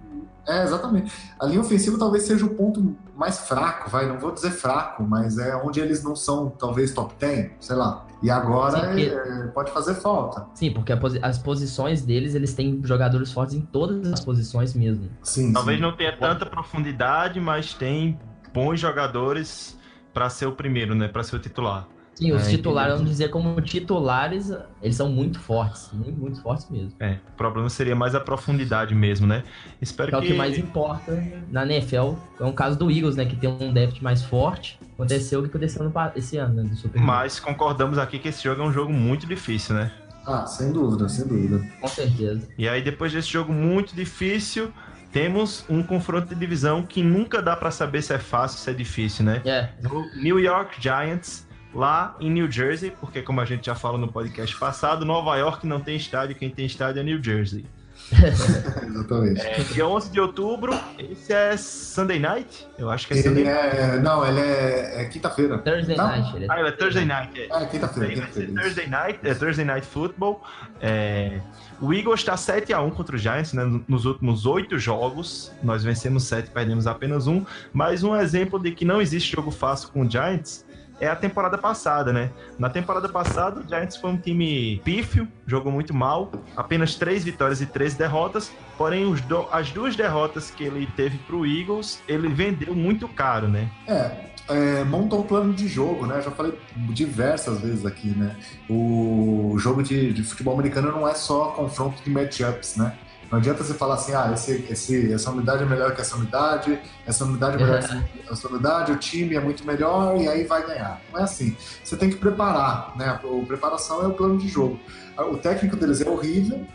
É, 0.48 0.64
exatamente. 0.64 1.14
A 1.40 1.46
linha 1.46 1.62
ofensiva 1.62 1.98
talvez 2.00 2.24
seja 2.24 2.46
o 2.46 2.50
ponto 2.56 2.96
mais 3.16 3.40
fraco, 3.40 3.90
vai. 3.90 4.08
Não 4.08 4.18
vou 4.20 4.32
dizer 4.32 4.52
fraco, 4.52 5.04
mas 5.04 5.38
é 5.38 5.56
onde 5.58 5.80
eles 5.80 6.04
não 6.04 6.16
são, 6.16 6.50
talvez, 6.50 6.92
top 6.94 7.14
10, 7.20 7.52
sei 7.60 7.76
lá. 7.76 8.06
E 8.22 8.30
agora 8.30 8.80
Sim, 8.80 8.86
porque- 9.10 9.32
é, 9.32 9.48
pode 9.48 9.72
fazer 9.72 9.96
falta. 9.96 10.46
Sim, 10.54 10.72
porque 10.72 10.94
as 11.22 11.38
posições 11.40 12.04
deles, 12.04 12.36
eles 12.36 12.54
têm 12.54 12.80
jogadores 12.84 13.32
fortes 13.32 13.56
em 13.56 13.62
todas 13.62 14.12
as 14.14 14.24
posições 14.24 14.74
mesmo. 14.76 15.10
Sim, 15.24 15.52
Talvez 15.52 15.78
sim. 15.78 15.82
não 15.82 15.96
tenha 15.96 16.16
tanta 16.16 16.46
profundidade, 16.46 17.40
mas 17.40 17.74
tem 17.74 18.20
bons 18.54 18.80
jogadores 18.80 19.78
pra 20.14 20.30
ser 20.30 20.46
o 20.46 20.52
primeiro, 20.52 20.94
né? 20.94 21.08
Pra 21.08 21.24
ser 21.24 21.36
o 21.36 21.40
titular. 21.40 21.88
Sim, 22.16 22.34
os 22.34 22.48
É, 22.48 22.50
titulares, 22.50 22.94
vamos 22.94 23.10
dizer 23.10 23.30
como 23.30 23.60
titulares, 23.62 24.52
eles 24.82 24.96
são 24.96 25.10
muito 25.10 25.40
fortes, 25.40 25.90
muito, 25.94 26.20
muito 26.20 26.42
fortes 26.42 26.70
mesmo. 26.70 26.94
É, 27.00 27.18
o 27.34 27.38
problema 27.38 27.70
seria 27.70 27.96
mais 27.96 28.14
a 28.14 28.20
profundidade 28.20 28.94
mesmo, 28.94 29.26
né? 29.26 29.44
Espero 29.82 30.10
Que 30.10 30.16
é 30.16 30.18
o 30.20 30.22
que 30.22 30.34
mais 30.34 30.58
importa 30.58 31.12
na 31.50 31.66
NFL. 31.66 32.14
É 32.40 32.44
um 32.44 32.52
caso 32.52 32.78
do 32.78 32.92
Eagles, 32.92 33.16
né, 33.16 33.26
que 33.26 33.36
tem 33.36 33.50
um 33.50 33.74
déficit 33.74 34.04
mais 34.04 34.24
forte. 34.24 34.80
Aconteceu 34.94 35.40
o 35.40 35.44
que 35.44 35.50
aconteceu 35.50 35.84
no 35.84 35.92
esse 36.16 36.38
ano, 36.38 36.56
né, 36.56 36.64
do 36.64 36.76
Super 36.76 37.00
Bowl. 37.00 37.08
Mas 37.08 37.40
concordamos 37.40 37.98
aqui 37.98 38.20
que 38.20 38.28
esse 38.28 38.44
jogo 38.44 38.62
é 38.62 38.66
um 38.66 38.72
jogo 38.72 38.92
muito 38.94 39.26
difícil, 39.26 39.76
né? 39.76 39.92
Ah, 40.26 40.46
sem 40.46 40.72
dúvida, 40.72 41.10
sem 41.10 41.28
dúvida. 41.28 41.66
Com 41.80 41.88
certeza. 41.88 42.48
E 42.58 42.70
aí, 42.70 42.84
depois 42.84 43.12
desse 43.12 43.30
jogo 43.30 43.52
muito 43.52 43.96
difícil, 43.96 44.72
temos 45.12 45.66
um 45.68 45.82
confronto 45.82 46.28
de 46.28 46.36
divisão 46.36 46.84
que 46.84 47.02
nunca 47.02 47.42
dá 47.42 47.56
pra 47.56 47.72
saber 47.72 48.02
se 48.02 48.14
é 48.14 48.20
fácil 48.20 48.58
ou 48.58 48.64
se 48.64 48.70
é 48.70 48.74
difícil, 48.74 49.26
né? 49.26 49.42
É, 49.44 49.70
No 49.82 50.06
New 50.16 50.40
York 50.40 50.80
Giants, 50.80 51.48
lá 51.74 52.16
em 52.20 52.30
New 52.30 52.52
Jersey, 52.52 52.92
porque 52.92 53.22
como 53.22 53.42
a 53.42 53.46
gente 53.46 53.66
já 53.66 53.76
falou 53.76 53.98
no 53.98 54.12
podcast 54.12 54.58
passado, 54.58 55.06
Nova 55.06 55.36
York 55.38 55.66
não 55.66 55.80
tem 55.80 55.96
estádio, 55.96 56.36
quem 56.36 56.50
tem 56.50 56.66
estádio 56.66 57.00
é 57.00 57.04
New 57.04 57.24
Jersey. 57.24 57.66
Exatamente. 58.12 59.42
É, 59.42 59.60
dia 59.64 59.88
11 59.88 60.12
de 60.12 60.20
outubro, 60.20 60.78
esse 60.98 61.32
é 61.32 61.56
Sunday 61.56 62.20
Night? 62.20 62.68
Eu 62.78 62.90
acho 62.90 63.08
que 63.08 63.14
é 63.14 63.18
Ele 63.18 63.24
Sunday 63.24 63.46
é. 63.46 64.00
Não, 64.00 64.26
ele 64.28 64.40
é, 64.40 65.02
é 65.02 65.06
quinta-feira. 65.06 65.58
Thursday 65.60 65.96
Não. 65.96 66.08
Night. 66.08 66.36
Ele 66.36 66.46
é 66.46 66.48
Ah, 66.50 66.60
ele 66.60 66.68
é 66.68 66.72
Thursday 66.72 67.06
Night. 67.06 67.42
É. 67.42 67.46
É, 67.46 67.66
quinta-feira, 67.68 68.14
quinta-feira. 68.14 68.54
Thursday 68.62 68.88
Night, 68.88 69.20
é 69.24 69.34
Thursday 69.34 69.66
Night 69.66 69.88
Football. 69.88 70.44
É, 70.82 71.40
o 71.80 71.94
Eagles 71.94 72.20
está 72.20 72.36
7x1 72.36 72.92
contra 72.92 73.16
o 73.16 73.20
Giants 73.20 73.54
né, 73.54 73.82
nos 73.88 74.06
últimos 74.06 74.46
oito 74.46 74.78
jogos. 74.78 75.52
Nós 75.64 75.84
vencemos 75.84 76.24
sete, 76.24 76.50
perdemos 76.50 76.88
apenas 76.88 77.28
um. 77.28 77.46
Mas 77.72 78.04
um 78.04 78.16
exemplo 78.16 78.60
de 78.60 78.72
que 78.72 78.84
não 78.84 79.02
existe 79.02 79.32
jogo 79.32 79.52
fácil 79.52 79.90
com 79.90 80.02
o 80.02 80.10
Giants 80.10 80.66
é 81.02 81.08
a 81.08 81.16
temporada 81.16 81.58
passada, 81.58 82.14
né? 82.14 82.30
Na 82.60 82.70
temporada 82.70 83.10
passada, 83.10 83.60
o 83.60 83.68
Giants 83.68 83.98
foi 83.98 84.12
um 84.12 84.18
time 84.18 84.80
pífio, 84.86 85.28
jogou 85.48 85.72
muito 85.72 85.94
mal, 85.94 86.32
apenas 86.56 86.96
três 86.96 87.24
vitórias 87.24 87.60
e 87.60 87.66
três 87.66 87.96
derrotas. 87.96 88.52
Porém, 88.78 89.12
do- 89.14 89.48
as 89.52 89.72
duas 89.72 89.96
derrotas 89.96 90.52
que 90.52 90.64
ele 90.64 90.88
teve 90.96 91.18
para 91.18 91.36
o 91.36 91.46
Eagles, 91.46 92.02
ele 92.08 92.30
vendeu 92.30 92.74
muito 92.76 93.08
caro, 93.08 93.48
né? 93.48 93.68
É, 93.88 94.12
é, 94.48 94.84
monta 94.84 95.16
um 95.16 95.24
plano 95.24 95.54
de 95.54 95.68
jogo, 95.68 96.06
né? 96.06 96.22
Já 96.22 96.30
falei 96.32 96.54
diversas 96.76 97.62
vezes 97.62 97.86
aqui, 97.86 98.10
né? 98.10 98.36
O 98.70 99.56
jogo 99.58 99.82
de, 99.84 100.14
de 100.14 100.24
futebol 100.24 100.54
americano 100.54 100.92
não 100.92 101.08
é 101.08 101.14
só 101.16 101.46
confronto 101.48 102.02
de 102.04 102.10
matchups, 102.10 102.76
né? 102.78 102.94
Não 103.32 103.40
adianta 103.40 103.64
você 103.64 103.74
falar 103.74 103.96
assim, 103.96 104.14
ah, 104.14 104.30
esse, 104.34 104.66
esse, 104.70 105.14
essa 105.14 105.32
unidade 105.32 105.64
é 105.64 105.66
melhor 105.66 105.96
que 105.96 106.02
essa 106.02 106.18
unidade, 106.18 106.78
essa 107.08 107.24
unidade 107.24 107.56
é 107.56 107.66
melhor 107.66 107.80
que 107.80 108.30
essa 108.30 108.48
unidade, 108.50 108.92
o 108.92 108.98
time 108.98 109.36
é 109.36 109.40
muito 109.40 109.66
melhor 109.66 110.20
e 110.20 110.28
aí 110.28 110.44
vai 110.44 110.68
ganhar. 110.68 111.02
Não 111.14 111.22
é 111.22 111.24
assim. 111.24 111.56
Você 111.82 111.96
tem 111.96 112.10
que 112.10 112.18
preparar, 112.18 112.94
né? 112.98 113.06
A 113.06 113.46
preparação 113.48 114.04
é 114.04 114.08
o 114.08 114.12
plano 114.12 114.38
de 114.38 114.50
jogo. 114.50 114.78
O 115.18 115.38
técnico 115.38 115.78
deles 115.78 116.02
é 116.02 116.10
horrível, 116.10 116.68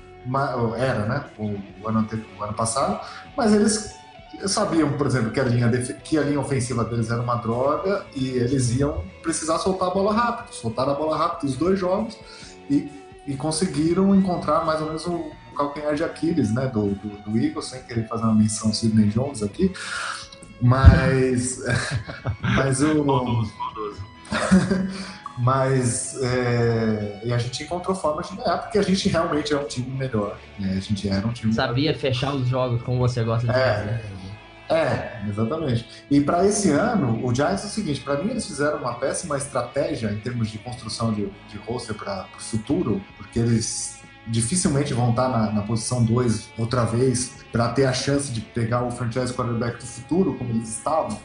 era, 0.79 1.05
né? 1.05 1.25
O, 1.39 1.87
ano, 1.87 2.09
o 2.39 2.43
ano 2.43 2.55
passado, 2.55 3.07
mas 3.37 3.53
eles 3.53 3.95
sabiam, 4.47 4.93
por 4.93 5.07
exemplo, 5.07 5.31
que 5.31 5.41
a, 5.41 5.45
linha 5.45 5.71
que 6.03 6.17
a 6.17 6.23
linha 6.23 6.41
ofensiva 6.41 6.85
deles 6.85 7.11
era 7.11 7.21
uma 7.21 7.37
droga 7.37 8.07
e 8.15 8.31
eles 8.31 8.75
iam 8.77 9.05
precisar 9.23 9.59
soltar 9.59 9.89
a 9.89 9.91
bola 9.91 10.15
rápido. 10.15 10.55
Soltaram 10.55 10.93
a 10.93 10.95
bola 10.95 11.19
rápido 11.19 11.51
os 11.51 11.57
dois 11.57 11.79
jogos 11.79 12.17
e, 12.71 12.91
e 13.27 13.37
conseguiram 13.37 14.15
encontrar 14.15 14.65
mais 14.65 14.81
ou 14.81 14.87
menos 14.87 15.07
o 15.07 15.31
calcanhar 15.57 15.95
de 15.95 16.05
Aquiles 16.05 16.53
né, 16.53 16.67
do, 16.67 16.89
do, 16.91 17.09
do 17.31 17.39
Eagles, 17.39 17.67
sem 17.67 17.83
querer 17.83 18.07
fazer 18.07 18.25
uma 18.25 18.35
menção 18.35 18.73
Sidney 18.73 19.09
Jones 19.09 19.43
aqui. 19.43 19.73
Mas. 20.61 21.61
mas 22.41 22.83
o. 22.83 23.03
Bondoso, 23.03 23.53
bondoso. 23.59 24.03
Mas 25.39 26.17
é, 26.23 27.21
e 27.25 27.33
a 27.33 27.37
gente 27.37 27.63
encontrou 27.63 27.95
formas 27.95 28.31
de 28.31 28.37
ganhar, 28.37 28.57
porque 28.57 28.79
a 28.79 28.83
gente 28.83 29.07
realmente 29.09 29.53
é 29.53 29.59
um 29.59 29.65
time 29.65 29.91
melhor. 29.91 30.39
Né? 30.59 30.75
A 30.77 30.81
gente 30.81 31.07
era 31.09 31.27
um 31.27 31.33
time 31.33 31.53
Sabia 31.53 31.91
melhor. 31.91 32.01
fechar 32.01 32.35
os 32.35 32.49
jogos 32.49 32.83
como 32.83 32.99
você 32.99 33.23
gosta 33.23 33.47
de 33.47 33.53
é, 33.53 33.75
fazer. 33.75 34.01
É, 34.69 35.21
exatamente. 35.29 35.87
E 36.11 36.21
para 36.21 36.47
esse 36.47 36.71
ano, 36.71 37.25
o 37.25 37.35
Giants 37.35 37.65
é 37.65 37.67
o 37.67 37.71
seguinte: 37.71 38.01
para 38.01 38.23
mim, 38.23 38.31
eles 38.31 38.47
fizeram 38.47 38.79
uma 38.79 38.95
péssima 38.95 39.37
estratégia 39.37 40.11
em 40.11 40.19
termos 40.19 40.49
de 40.49 40.59
construção 40.59 41.13
de, 41.13 41.29
de 41.49 41.57
roster 41.59 41.95
para 41.95 42.27
o 42.37 42.41
futuro, 42.41 43.03
porque 43.17 43.39
eles 43.39 43.96
dificilmente 44.27 44.93
vão 44.93 45.11
estar 45.11 45.29
na, 45.29 45.53
na 45.53 45.63
posição 45.63 46.05
2 46.05 46.51
outra 46.59 46.85
vez 46.85 47.35
para 47.53 47.69
ter 47.71 47.85
a 47.85 47.93
chance 47.93 48.33
de 48.33 48.41
pegar 48.41 48.83
o 48.83 48.91
franchise 48.91 49.33
quarterback 49.33 49.79
do 49.79 49.87
futuro, 49.87 50.35
como 50.35 50.51
eles 50.51 50.69
estavam. 50.69 51.19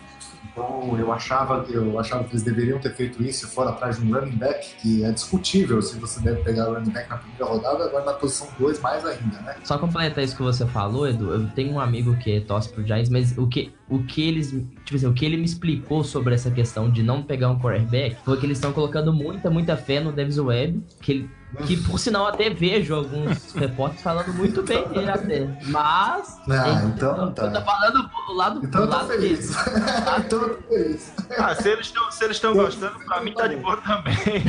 Então 0.51 0.97
eu 0.97 1.11
achava, 1.13 1.65
eu 1.69 1.97
achava 1.97 2.25
que 2.25 2.31
eles 2.31 2.43
deveriam 2.43 2.77
ter 2.77 2.93
feito 2.93 3.23
isso 3.23 3.45
e 3.45 3.49
for 3.49 3.67
atrás 3.67 3.97
de 3.97 4.05
um 4.05 4.13
running 4.13 4.35
back, 4.35 4.75
que 4.81 5.03
é 5.03 5.11
discutível 5.11 5.81
se 5.81 5.97
você 5.97 6.19
deve 6.19 6.41
pegar 6.41 6.69
o 6.69 6.73
running 6.73 6.89
back 6.89 7.09
na 7.09 7.17
primeira 7.17 7.45
rodada, 7.45 7.85
agora 7.85 8.05
na 8.05 8.13
posição 8.13 8.47
2 8.59 8.79
mais 8.81 9.05
ainda, 9.05 9.39
né? 9.41 9.55
Só 9.63 9.77
completar 9.77 10.23
isso 10.23 10.35
que 10.35 10.41
você 10.41 10.65
falou, 10.65 11.07
Edu, 11.07 11.31
eu 11.31 11.47
tenho 11.49 11.73
um 11.73 11.79
amigo 11.79 12.17
que 12.17 12.41
torce 12.41 12.69
pro 12.69 12.85
Giants, 12.85 13.09
mas 13.09 13.37
o 13.37 13.47
que, 13.47 13.71
o 13.87 14.03
que 14.03 14.27
eles, 14.27 14.51
tipo 14.83 14.95
assim, 14.95 15.07
o 15.07 15.13
que 15.13 15.25
ele 15.25 15.37
me 15.37 15.45
explicou 15.45 16.03
sobre 16.03 16.35
essa 16.35 16.51
questão 16.51 16.89
de 16.91 17.01
não 17.01 17.23
pegar 17.23 17.49
um 17.49 17.59
quarterback 17.59 18.17
foi 18.25 18.37
que 18.37 18.45
eles 18.45 18.57
estão 18.57 18.73
colocando 18.73 19.13
muita, 19.13 19.49
muita 19.49 19.77
fé 19.77 20.01
no 20.01 20.11
Davis 20.11 20.37
Webb, 20.37 20.83
que 21.01 21.11
ele 21.11 21.29
que 21.65 21.77
por 21.83 21.99
sinal 21.99 22.27
até 22.27 22.49
vejo 22.49 22.95
alguns 22.95 23.51
repórteres 23.53 24.01
falando 24.01 24.33
muito 24.33 24.63
bem 24.63 24.87
dele 24.89 25.09
até. 25.09 25.47
Mas. 25.65 26.37
Ah, 26.49 26.83
então. 26.85 27.33
Tá. 27.33 27.45
Eu 27.45 27.53
tô 27.53 27.61
falando 27.61 28.09
do 28.27 28.33
lado 28.33 28.61
Então 28.63 28.85
do 28.85 28.89
lado 28.89 29.07
feliz. 29.07 29.51
então 30.25 30.41
eu 30.41 30.55
tô 30.55 30.61
feliz. 30.67 31.13
Ah, 31.37 31.55
se 31.55 31.69
eles 31.69 31.87
estão 31.87 32.11
se 32.11 32.23
eles 32.23 32.37
estão 32.37 32.53
gostando, 32.53 32.99
pra 32.99 33.21
mim 33.21 33.33
tá 33.33 33.47
de 33.47 33.57
boa 33.57 33.77
também. 33.77 34.43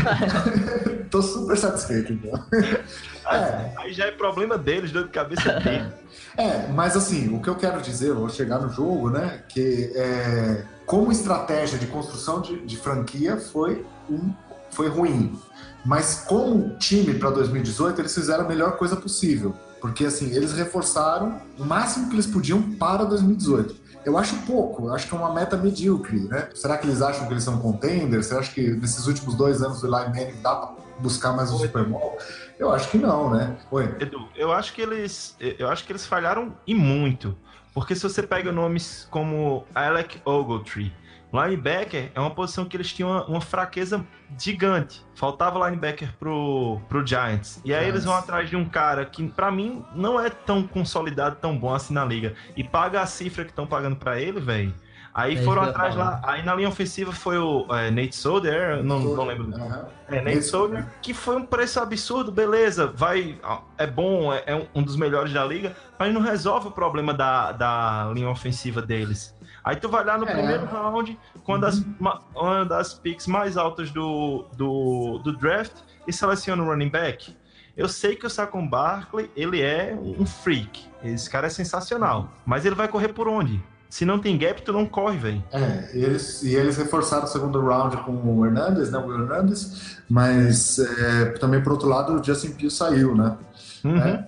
tô 1.10 1.20
super 1.22 1.56
satisfeito, 1.56 2.12
então. 2.12 2.44
É. 3.30 3.72
Aí 3.78 3.92
já 3.92 4.06
é 4.06 4.10
problema 4.10 4.56
deles, 4.56 4.92
dor 4.92 5.04
de 5.04 5.10
cabeça 5.10 5.60
dele. 5.60 5.92
É, 6.36 6.68
mas 6.68 6.96
assim, 6.96 7.34
o 7.34 7.40
que 7.40 7.48
eu 7.48 7.56
quero 7.56 7.80
dizer, 7.82 8.08
eu 8.08 8.16
vou 8.16 8.28
chegar 8.28 8.58
no 8.58 8.70
jogo, 8.70 9.10
né? 9.10 9.42
Que 9.48 9.92
é, 9.94 10.64
como 10.86 11.12
estratégia 11.12 11.78
de 11.78 11.86
construção 11.86 12.40
de, 12.40 12.58
de 12.64 12.76
franquia 12.76 13.36
foi, 13.36 13.84
um, 14.10 14.32
foi 14.70 14.88
ruim. 14.88 15.38
Mas 15.84 16.24
como 16.26 16.76
time 16.76 17.14
para 17.14 17.30
2018, 17.30 18.00
eles 18.00 18.14
fizeram 18.14 18.44
a 18.44 18.48
melhor 18.48 18.76
coisa 18.76 18.96
possível. 18.96 19.54
Porque 19.80 20.04
assim, 20.06 20.32
eles 20.32 20.52
reforçaram 20.52 21.40
o 21.58 21.64
máximo 21.64 22.08
que 22.08 22.14
eles 22.14 22.26
podiam 22.26 22.62
para 22.76 23.04
2018. 23.04 23.82
Eu 24.04 24.16
acho 24.18 24.36
pouco, 24.42 24.86
eu 24.86 24.94
acho 24.94 25.08
que 25.08 25.14
é 25.14 25.18
uma 25.18 25.32
meta 25.32 25.56
medíocre, 25.56 26.20
né? 26.20 26.48
Será 26.54 26.76
que 26.76 26.86
eles 26.86 27.00
acham 27.02 27.26
que 27.26 27.32
eles 27.32 27.44
são 27.44 27.58
contenders? 27.58 28.26
Você 28.26 28.34
acha 28.36 28.52
que 28.52 28.70
nesses 28.70 29.06
últimos 29.06 29.34
dois 29.34 29.62
anos 29.62 29.80
do 29.80 29.86
Eli 29.86 30.08
Manning 30.08 30.40
dá 30.42 30.56
para 30.56 30.74
buscar 30.98 31.32
mais 31.32 31.52
um 31.52 31.58
Super 31.58 31.84
Bowl? 31.84 32.18
Eu 32.58 32.72
acho 32.72 32.90
que 32.90 32.98
não, 32.98 33.30
né? 33.30 33.56
Oi. 33.70 33.94
Edu, 34.00 34.28
eu 34.36 34.52
acho 34.52 34.72
que 34.72 34.82
eles, 34.82 35.36
eu 35.40 35.68
acho 35.68 35.84
que 35.84 35.92
eles 35.92 36.06
falharam 36.06 36.52
e 36.66 36.74
muito. 36.74 37.36
Porque 37.74 37.94
se 37.94 38.02
você 38.02 38.22
pega 38.22 38.52
nomes 38.52 39.06
como 39.10 39.64
Alec 39.74 40.20
Ogletree, 40.24 40.92
Linebacker 41.32 42.10
é 42.14 42.20
uma 42.20 42.30
posição 42.30 42.64
que 42.66 42.76
eles 42.76 42.92
tinham 42.92 43.10
uma, 43.10 43.26
uma 43.26 43.40
fraqueza 43.40 44.04
gigante. 44.38 45.02
Faltava 45.14 45.66
linebacker 45.66 46.12
pro, 46.18 46.78
pro 46.88 47.06
Giants. 47.06 47.60
E 47.64 47.72
aí 47.72 47.88
eles 47.88 48.04
vão 48.04 48.14
atrás 48.14 48.50
de 48.50 48.56
um 48.56 48.66
cara 48.66 49.06
que, 49.06 49.26
para 49.28 49.50
mim, 49.50 49.82
não 49.94 50.20
é 50.20 50.28
tão 50.28 50.66
consolidado, 50.66 51.36
tão 51.36 51.56
bom 51.56 51.74
assim 51.74 51.94
na 51.94 52.04
liga. 52.04 52.34
E 52.56 52.62
paga 52.62 53.00
a 53.00 53.06
cifra 53.06 53.44
que 53.44 53.50
estão 53.50 53.66
pagando 53.66 53.96
para 53.96 54.20
ele, 54.20 54.40
velho. 54.40 54.74
Aí 55.14 55.36
é 55.36 55.42
foram 55.42 55.62
atrás 55.62 55.94
lá. 55.94 56.20
Aí 56.24 56.42
na 56.42 56.54
linha 56.54 56.68
ofensiva 56.68 57.12
foi 57.12 57.36
o 57.36 57.66
é, 57.74 57.90
Nate 57.90 58.16
Solder, 58.16 58.82
não, 58.82 58.98
não 58.98 59.24
lembro. 59.24 59.46
Uhum. 59.46 59.84
É, 60.08 60.22
Nate 60.22 60.42
Solder, 60.42 60.86
que 61.02 61.12
foi 61.12 61.36
um 61.36 61.44
preço 61.44 61.80
absurdo, 61.80 62.32
beleza. 62.32 62.86
Vai, 62.86 63.38
é 63.76 63.86
bom, 63.86 64.32
é, 64.32 64.42
é 64.46 64.68
um 64.74 64.82
dos 64.82 64.96
melhores 64.96 65.32
da 65.32 65.44
liga, 65.44 65.76
mas 65.98 66.12
não 66.14 66.22
resolve 66.22 66.68
o 66.68 66.70
problema 66.70 67.12
da, 67.12 67.52
da 67.52 68.10
linha 68.14 68.30
ofensiva 68.30 68.80
deles. 68.80 69.34
Aí 69.64 69.76
tu 69.76 69.88
vai 69.88 70.04
lá 70.04 70.18
no 70.18 70.26
é. 70.26 70.32
primeiro 70.32 70.66
round, 70.66 71.18
com 71.44 71.52
uma 71.52 71.58
das, 71.58 71.78
uhum. 71.78 71.94
uma, 72.34 72.64
das 72.64 72.94
picks 72.94 73.26
mais 73.26 73.56
altas 73.56 73.90
do, 73.90 74.44
do, 74.56 75.18
do 75.18 75.36
draft, 75.36 75.72
e 76.06 76.12
seleciona 76.12 76.62
o 76.62 76.66
running 76.66 76.88
back. 76.88 77.36
Eu 77.76 77.88
sei 77.88 78.16
que 78.16 78.26
o 78.26 78.30
Saquon 78.30 78.68
Barkley, 78.68 79.30
ele 79.34 79.62
é 79.62 79.96
um 80.00 80.26
freak. 80.26 80.86
Esse 81.02 81.28
cara 81.30 81.46
é 81.46 81.50
sensacional. 81.50 82.28
Mas 82.44 82.66
ele 82.66 82.74
vai 82.74 82.86
correr 82.86 83.08
por 83.08 83.26
onde? 83.28 83.62
Se 83.88 84.04
não 84.04 84.18
tem 84.18 84.38
gap, 84.38 84.62
tu 84.62 84.72
não 84.72 84.86
corre, 84.86 85.18
velho. 85.18 85.44
É, 85.52 85.90
e 85.94 86.02
eles, 86.02 86.42
e 86.42 86.54
eles 86.54 86.78
reforçaram 86.78 87.24
o 87.24 87.26
segundo 87.26 87.60
round 87.60 87.96
com 87.98 88.12
o 88.12 88.46
Hernandes, 88.46 88.90
né? 88.90 88.98
O 88.98 89.12
Hernandes, 89.12 89.98
mas 90.08 90.78
é, 90.78 91.24
também, 91.38 91.62
por 91.62 91.72
outro 91.72 91.88
lado, 91.88 92.18
o 92.18 92.24
Justin 92.24 92.52
Pugh 92.52 92.70
saiu, 92.70 93.14
né? 93.14 93.36
Uhum. 93.84 93.98
É. 93.98 94.26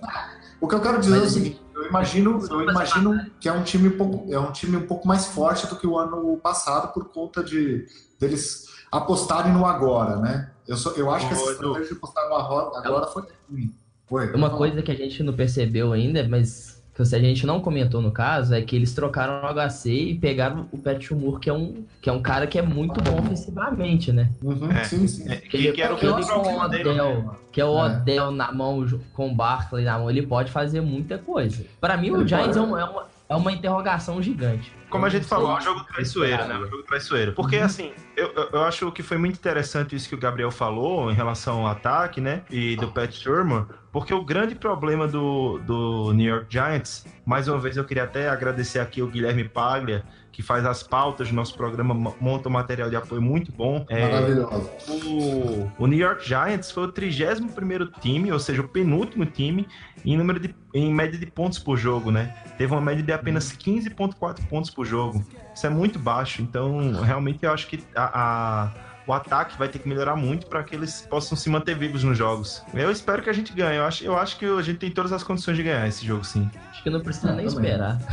O 0.61 0.67
que 0.67 0.75
eu 0.75 0.81
quero 0.81 0.99
dizer 0.99 1.15
mas, 1.15 1.23
é 1.23 1.25
o 1.25 1.29
seguinte: 1.29 1.61
eu 1.75 1.87
imagino, 1.87 2.39
eu 2.49 2.61
imagino 2.61 3.25
que 3.39 3.49
é 3.49 3.51
um 3.51 3.63
time 3.63 3.89
um 3.89 3.97
pouco, 3.97 4.33
é 4.33 4.39
um 4.39 4.51
time 4.51 4.77
um 4.77 4.87
pouco 4.87 5.07
mais 5.07 5.27
forte 5.27 5.67
do 5.67 5.75
que 5.75 5.85
o 5.85 5.97
ano 5.97 6.37
passado 6.37 6.93
por 6.93 7.09
conta 7.09 7.43
de 7.43 7.85
deles 8.19 8.65
apostarem 8.91 9.51
no 9.51 9.65
agora, 9.65 10.17
né? 10.17 10.51
Eu, 10.65 10.77
sou, 10.77 10.93
eu 10.93 11.11
acho 11.11 11.27
que 11.27 11.33
essa 11.33 11.51
estratégia 11.51 11.89
de 11.89 11.93
apostar 11.93 12.29
no 12.29 12.35
agora 12.35 13.07
foi 13.07 13.23
ruim. 13.49 13.73
Foi. 14.07 14.33
Uma 14.33 14.51
coisa 14.51 14.81
que 14.81 14.91
a 14.91 14.95
gente 14.95 15.21
não 15.21 15.33
percebeu 15.33 15.91
ainda, 15.91 16.27
mas 16.27 16.74
que 16.95 17.15
a 17.15 17.19
gente 17.19 17.45
não 17.45 17.59
comentou 17.59 18.01
no 18.01 18.09
caso, 18.09 18.55
é 18.55 18.61
que 18.61 18.73
eles 18.73 18.93
trocaram 18.93 19.43
o 19.43 19.53
HC 19.53 19.89
e 19.89 20.15
pegaram 20.15 20.65
o 20.71 20.77
Pat 20.77 21.11
Moore, 21.11 21.41
que 21.41 21.49
é 21.49 21.53
um, 21.53 21.83
que 22.01 22.09
é 22.09 22.13
um 22.13 22.21
cara 22.21 22.47
que 22.47 22.57
é 22.57 22.61
muito 22.61 23.01
bom 23.01 23.19
ofensivamente, 23.19 24.13
né? 24.13 24.29
Uhum, 24.41 24.71
é, 24.71 24.83
sim, 24.85 25.05
sim. 25.05 25.29
É, 25.29 25.35
que, 25.35 25.57
ele, 25.57 25.71
que, 25.73 25.81
era 25.81 25.93
o 25.93 25.97
que, 25.97 26.05
ele 26.05 26.23
com 26.23 26.39
o 26.39 26.61
Odell, 26.61 27.35
que 27.51 27.59
é 27.59 27.65
o 27.65 27.77
é. 27.77 27.97
Odell 27.97 28.31
na 28.31 28.49
mão, 28.53 28.85
com 29.13 29.29
o 29.29 29.35
Barkley 29.35 29.83
na 29.83 29.99
mão, 29.99 30.09
ele 30.09 30.25
pode 30.25 30.49
fazer 30.51 30.79
muita 30.79 31.17
coisa. 31.17 31.65
Para 31.81 31.97
mim, 31.97 32.07
ele 32.07 32.23
o 32.23 32.27
Giants 32.27 32.55
é, 32.55 32.61
uma, 32.61 32.79
é, 32.79 32.85
uma, 32.85 33.07
é 33.27 33.35
uma 33.35 33.51
interrogação 33.51 34.21
gigante. 34.21 34.71
Como 34.89 35.05
a 35.05 35.09
gente 35.09 35.25
falou, 35.25 35.51
é 35.51 35.57
um 35.57 35.61
jogo 35.61 35.83
traiçoeiro, 35.83 36.45
né? 36.45 36.55
É 36.55 36.57
um 36.57 36.67
jogo 36.67 36.83
traiçoeiro. 36.83 37.33
Porque, 37.33 37.57
uhum. 37.57 37.65
assim, 37.65 37.91
eu, 38.15 38.31
eu 38.53 38.63
acho 38.63 38.91
que 38.91 39.03
foi 39.03 39.17
muito 39.17 39.35
interessante 39.35 39.95
isso 39.95 40.07
que 40.07 40.15
o 40.15 40.17
Gabriel 40.17 40.51
falou 40.51 41.11
em 41.11 41.15
relação 41.15 41.61
ao 41.61 41.67
ataque, 41.67 42.21
né? 42.21 42.43
E 42.49 42.75
do 42.75 42.91
Pat 42.91 43.11
Sherman, 43.11 43.65
porque 43.91 44.13
o 44.13 44.23
grande 44.23 44.55
problema 44.55 45.07
do, 45.07 45.57
do 45.59 46.13
New 46.13 46.25
York 46.25 46.47
Giants, 46.49 47.05
mais 47.25 47.47
uma 47.47 47.57
vez 47.57 47.77
eu 47.77 47.83
queria 47.83 48.03
até 48.03 48.29
agradecer 48.29 48.79
aqui 48.79 49.01
o 49.01 49.07
Guilherme 49.07 49.47
Paglia, 49.47 50.03
que 50.35 50.43
faz 50.43 50.65
as 50.65 50.83
pautas 50.83 51.29
do 51.29 51.33
nosso 51.33 51.55
programa, 51.55 51.93
monta 52.19 52.49
um 52.49 52.51
material 52.51 52.89
de 52.89 52.97
apoio 52.97 53.21
muito 53.21 53.53
bom. 53.53 53.85
É, 53.87 54.01
Maravilhoso. 54.01 54.69
O, 54.89 55.71
o, 55.79 55.87
New 55.87 55.97
York 55.97 56.27
Giants 56.27 56.71
foi 56.71 56.83
o 56.83 56.91
31 56.91 57.87
time, 58.01 58.33
ou 58.33 58.39
seja, 58.39 58.61
o 58.61 58.67
penúltimo 58.67 59.25
time 59.25 59.65
em 60.05 60.17
número 60.17 60.39
de 60.39 60.53
em 60.73 60.93
média 60.93 61.17
de 61.17 61.25
pontos 61.25 61.59
por 61.59 61.77
jogo, 61.77 62.11
né? 62.11 62.35
Teve 62.57 62.73
uma 62.73 62.81
média 62.81 63.03
de 63.03 63.11
apenas 63.11 63.51
15.4 63.51 64.47
pontos 64.47 64.69
por 64.69 64.85
jogo. 64.85 65.25
Isso 65.53 65.65
é 65.65 65.69
muito 65.69 65.97
baixo, 65.97 66.41
então 66.41 67.01
realmente 67.01 67.43
eu 67.43 67.51
acho 67.51 67.67
que 67.67 67.81
a, 67.95 68.65
a 68.65 68.71
o 69.07 69.13
ataque 69.13 69.57
vai 69.57 69.67
ter 69.67 69.79
que 69.79 69.87
melhorar 69.87 70.15
muito 70.15 70.47
para 70.47 70.63
que 70.63 70.75
eles 70.75 71.01
possam 71.09 71.37
se 71.37 71.49
manter 71.49 71.77
vivos 71.77 72.03
nos 72.03 72.17
jogos. 72.17 72.63
Eu 72.73 72.91
espero 72.91 73.21
que 73.21 73.29
a 73.29 73.33
gente 73.33 73.53
ganhe. 73.53 73.77
Eu 73.77 73.85
acho, 73.85 74.03
eu 74.03 74.17
acho 74.17 74.37
que 74.37 74.45
a 74.45 74.61
gente 74.61 74.79
tem 74.79 74.89
todas 74.89 75.13
as 75.13 75.23
condições 75.23 75.55
de 75.57 75.63
ganhar 75.63 75.87
esse 75.87 76.05
jogo, 76.05 76.23
sim. 76.23 76.49
Acho 76.71 76.83
que 76.83 76.89
não 76.89 77.01
precisa 77.01 77.33
nem 77.33 77.45
esperar. 77.45 77.99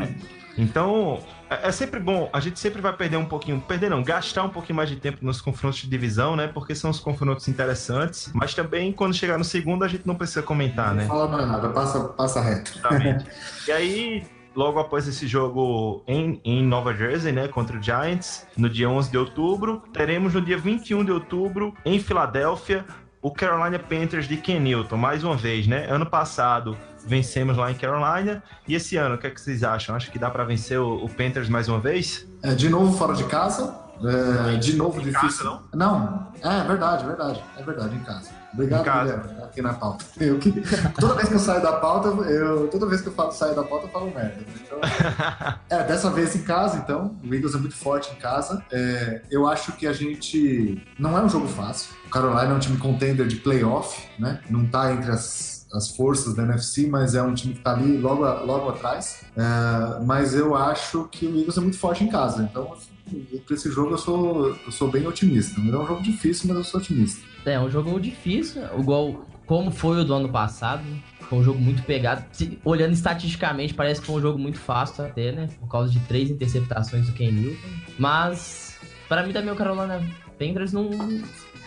É. 0.00 0.14
Então, 0.56 1.20
é, 1.50 1.68
é 1.68 1.72
sempre 1.72 1.98
bom, 1.98 2.30
a 2.32 2.38
gente 2.38 2.60
sempre 2.60 2.80
vai 2.80 2.92
perder 2.92 3.16
um 3.16 3.24
pouquinho, 3.24 3.60
perder 3.60 3.90
não, 3.90 4.02
gastar 4.02 4.44
um 4.44 4.48
pouquinho 4.48 4.76
mais 4.76 4.88
de 4.88 4.96
tempo 4.96 5.18
nos 5.22 5.40
confrontos 5.40 5.80
de 5.80 5.88
divisão, 5.88 6.36
né? 6.36 6.46
Porque 6.46 6.74
são 6.74 6.90
os 6.90 7.00
confrontos 7.00 7.48
interessantes, 7.48 8.30
mas 8.32 8.54
também 8.54 8.92
quando 8.92 9.12
chegar 9.14 9.36
no 9.36 9.44
segundo 9.44 9.84
a 9.84 9.88
gente 9.88 10.06
não 10.06 10.14
precisa 10.14 10.42
comentar, 10.42 10.94
né? 10.94 11.02
Não 11.02 11.08
fala 11.08 11.28
mais 11.28 11.48
nada, 11.48 11.68
passa, 11.70 12.04
passa 12.10 12.40
reto. 12.40 12.72
Exatamente. 12.78 13.26
e 13.66 13.72
aí, 13.72 14.26
logo 14.54 14.78
após 14.78 15.08
esse 15.08 15.26
jogo 15.26 16.04
em, 16.06 16.40
em 16.44 16.64
Nova 16.64 16.94
Jersey, 16.94 17.32
né, 17.32 17.48
contra 17.48 17.76
o 17.76 17.82
Giants, 17.82 18.46
no 18.56 18.70
dia 18.70 18.88
11 18.88 19.10
de 19.10 19.18
outubro. 19.18 19.82
Teremos 19.92 20.34
no 20.34 20.40
dia 20.40 20.56
21 20.56 21.04
de 21.04 21.10
outubro, 21.10 21.74
em 21.84 21.98
Filadélfia, 21.98 22.84
o 23.20 23.30
Carolina 23.30 23.78
Panthers 23.78 24.26
de 24.26 24.36
Ken 24.36 24.60
Newton, 24.60 24.96
mais 24.96 25.24
uma 25.24 25.36
vez, 25.36 25.66
né? 25.66 25.86
Ano 25.90 26.06
passado 26.06 26.76
vencemos 27.06 27.56
lá 27.56 27.70
em 27.70 27.74
Carolina. 27.74 28.42
E 28.66 28.74
esse 28.74 28.96
ano, 28.96 29.14
o 29.14 29.18
que, 29.18 29.26
é 29.26 29.30
que 29.30 29.40
vocês 29.40 29.62
acham? 29.62 29.94
Acho 29.94 30.10
que 30.10 30.18
dá 30.18 30.30
para 30.30 30.44
vencer 30.44 30.78
o, 30.78 31.04
o 31.04 31.08
Panthers 31.08 31.48
mais 31.48 31.68
uma 31.68 31.80
vez? 31.80 32.26
É, 32.42 32.54
de 32.54 32.68
novo 32.68 32.96
fora 32.96 33.14
de 33.14 33.24
casa. 33.24 33.74
É, 34.02 34.56
de 34.56 34.76
novo 34.76 34.98
Em 35.00 35.04
difícil. 35.04 35.44
casa, 35.50 35.60
não? 35.74 36.32
é 36.42 36.64
verdade, 36.64 37.04
verdade. 37.04 37.44
É 37.58 37.62
verdade, 37.62 37.94
em 37.94 38.00
casa. 38.00 38.30
Obrigado. 38.54 38.82
Guilherme, 38.82 39.42
aqui 39.44 39.60
na 39.62 39.74
pauta. 39.74 40.04
Eu 40.18 40.38
que- 40.38 40.52
toda 40.98 41.14
vez 41.14 41.28
que 41.28 41.34
eu 41.34 41.38
saio 41.38 41.62
da 41.62 41.74
pauta, 41.74 42.08
eu, 42.08 42.66
toda 42.68 42.86
vez 42.86 43.00
que 43.02 43.08
eu 43.08 43.12
falo 43.12 43.30
sair 43.30 43.54
da 43.54 43.62
pauta, 43.62 43.86
eu 43.86 43.90
falo 43.90 44.06
merda. 44.06 44.38
Então, 44.56 44.78
é, 45.68 45.84
dessa 45.84 46.10
vez 46.10 46.34
em 46.34 46.42
casa, 46.42 46.78
então. 46.78 47.14
O 47.22 47.32
Eagles 47.34 47.54
é 47.54 47.58
muito 47.58 47.76
forte 47.76 48.10
em 48.10 48.16
casa. 48.16 48.64
É, 48.72 49.20
eu 49.30 49.46
acho 49.46 49.72
que 49.72 49.86
a 49.86 49.92
gente. 49.92 50.82
Não 50.98 51.16
é 51.16 51.22
um 51.22 51.28
jogo 51.28 51.46
fácil. 51.46 51.90
O 52.06 52.10
Carolina 52.10 52.52
é 52.52 52.54
um 52.54 52.58
time 52.58 52.78
contender 52.78 53.26
de 53.26 53.36
playoff, 53.36 54.08
né? 54.18 54.40
Não 54.48 54.66
tá 54.66 54.92
entre 54.92 55.12
as, 55.12 55.59
as 55.72 55.90
forças 55.90 56.34
da 56.34 56.42
NFC, 56.42 56.86
mas 56.88 57.14
é 57.14 57.22
um 57.22 57.34
time 57.34 57.54
que 57.54 57.60
tá 57.60 57.72
ali 57.72 57.96
logo, 57.98 58.22
logo 58.44 58.70
atrás. 58.70 59.22
É, 59.36 60.04
mas 60.04 60.34
eu 60.34 60.54
acho 60.56 61.08
que 61.10 61.26
o 61.26 61.38
Eagles 61.38 61.56
é 61.56 61.60
muito 61.60 61.78
forte 61.78 62.02
em 62.04 62.08
casa. 62.08 62.42
Então, 62.50 62.72
assim, 62.72 63.24
pra 63.46 63.54
esse 63.54 63.70
jogo 63.70 63.92
eu 63.92 63.98
sou, 63.98 64.48
eu 64.48 64.72
sou 64.72 64.90
bem 64.90 65.06
otimista. 65.06 65.60
Não 65.60 65.80
é 65.80 65.84
um 65.84 65.86
jogo 65.86 66.02
difícil, 66.02 66.48
mas 66.48 66.56
eu 66.58 66.64
sou 66.64 66.80
otimista. 66.80 67.20
É, 67.46 67.58
um 67.58 67.70
jogo 67.70 67.98
difícil, 68.00 68.62
igual 68.78 69.24
como 69.46 69.70
foi 69.70 70.00
o 70.00 70.04
do 70.04 70.12
ano 70.14 70.28
passado. 70.28 70.82
Foi 71.28 71.38
um 71.38 71.44
jogo 71.44 71.60
muito 71.60 71.82
pegado. 71.84 72.24
Se- 72.32 72.58
olhando 72.64 72.92
estatisticamente, 72.92 73.72
parece 73.72 74.00
que 74.00 74.06
foi 74.08 74.16
um 74.16 74.20
jogo 74.20 74.38
muito 74.38 74.58
fácil 74.58 75.04
até, 75.04 75.30
né? 75.30 75.48
Por 75.60 75.68
causa 75.68 75.90
de 75.92 76.00
três 76.00 76.28
interceptações 76.30 77.06
do 77.06 77.12
Ken 77.12 77.30
Newton. 77.30 77.56
Mas, 77.98 78.76
pra 79.08 79.24
mim 79.24 79.32
também 79.32 79.52
o 79.52 79.56
Carolina 79.56 80.00
Panthers 80.38 80.72
não, 80.72 80.90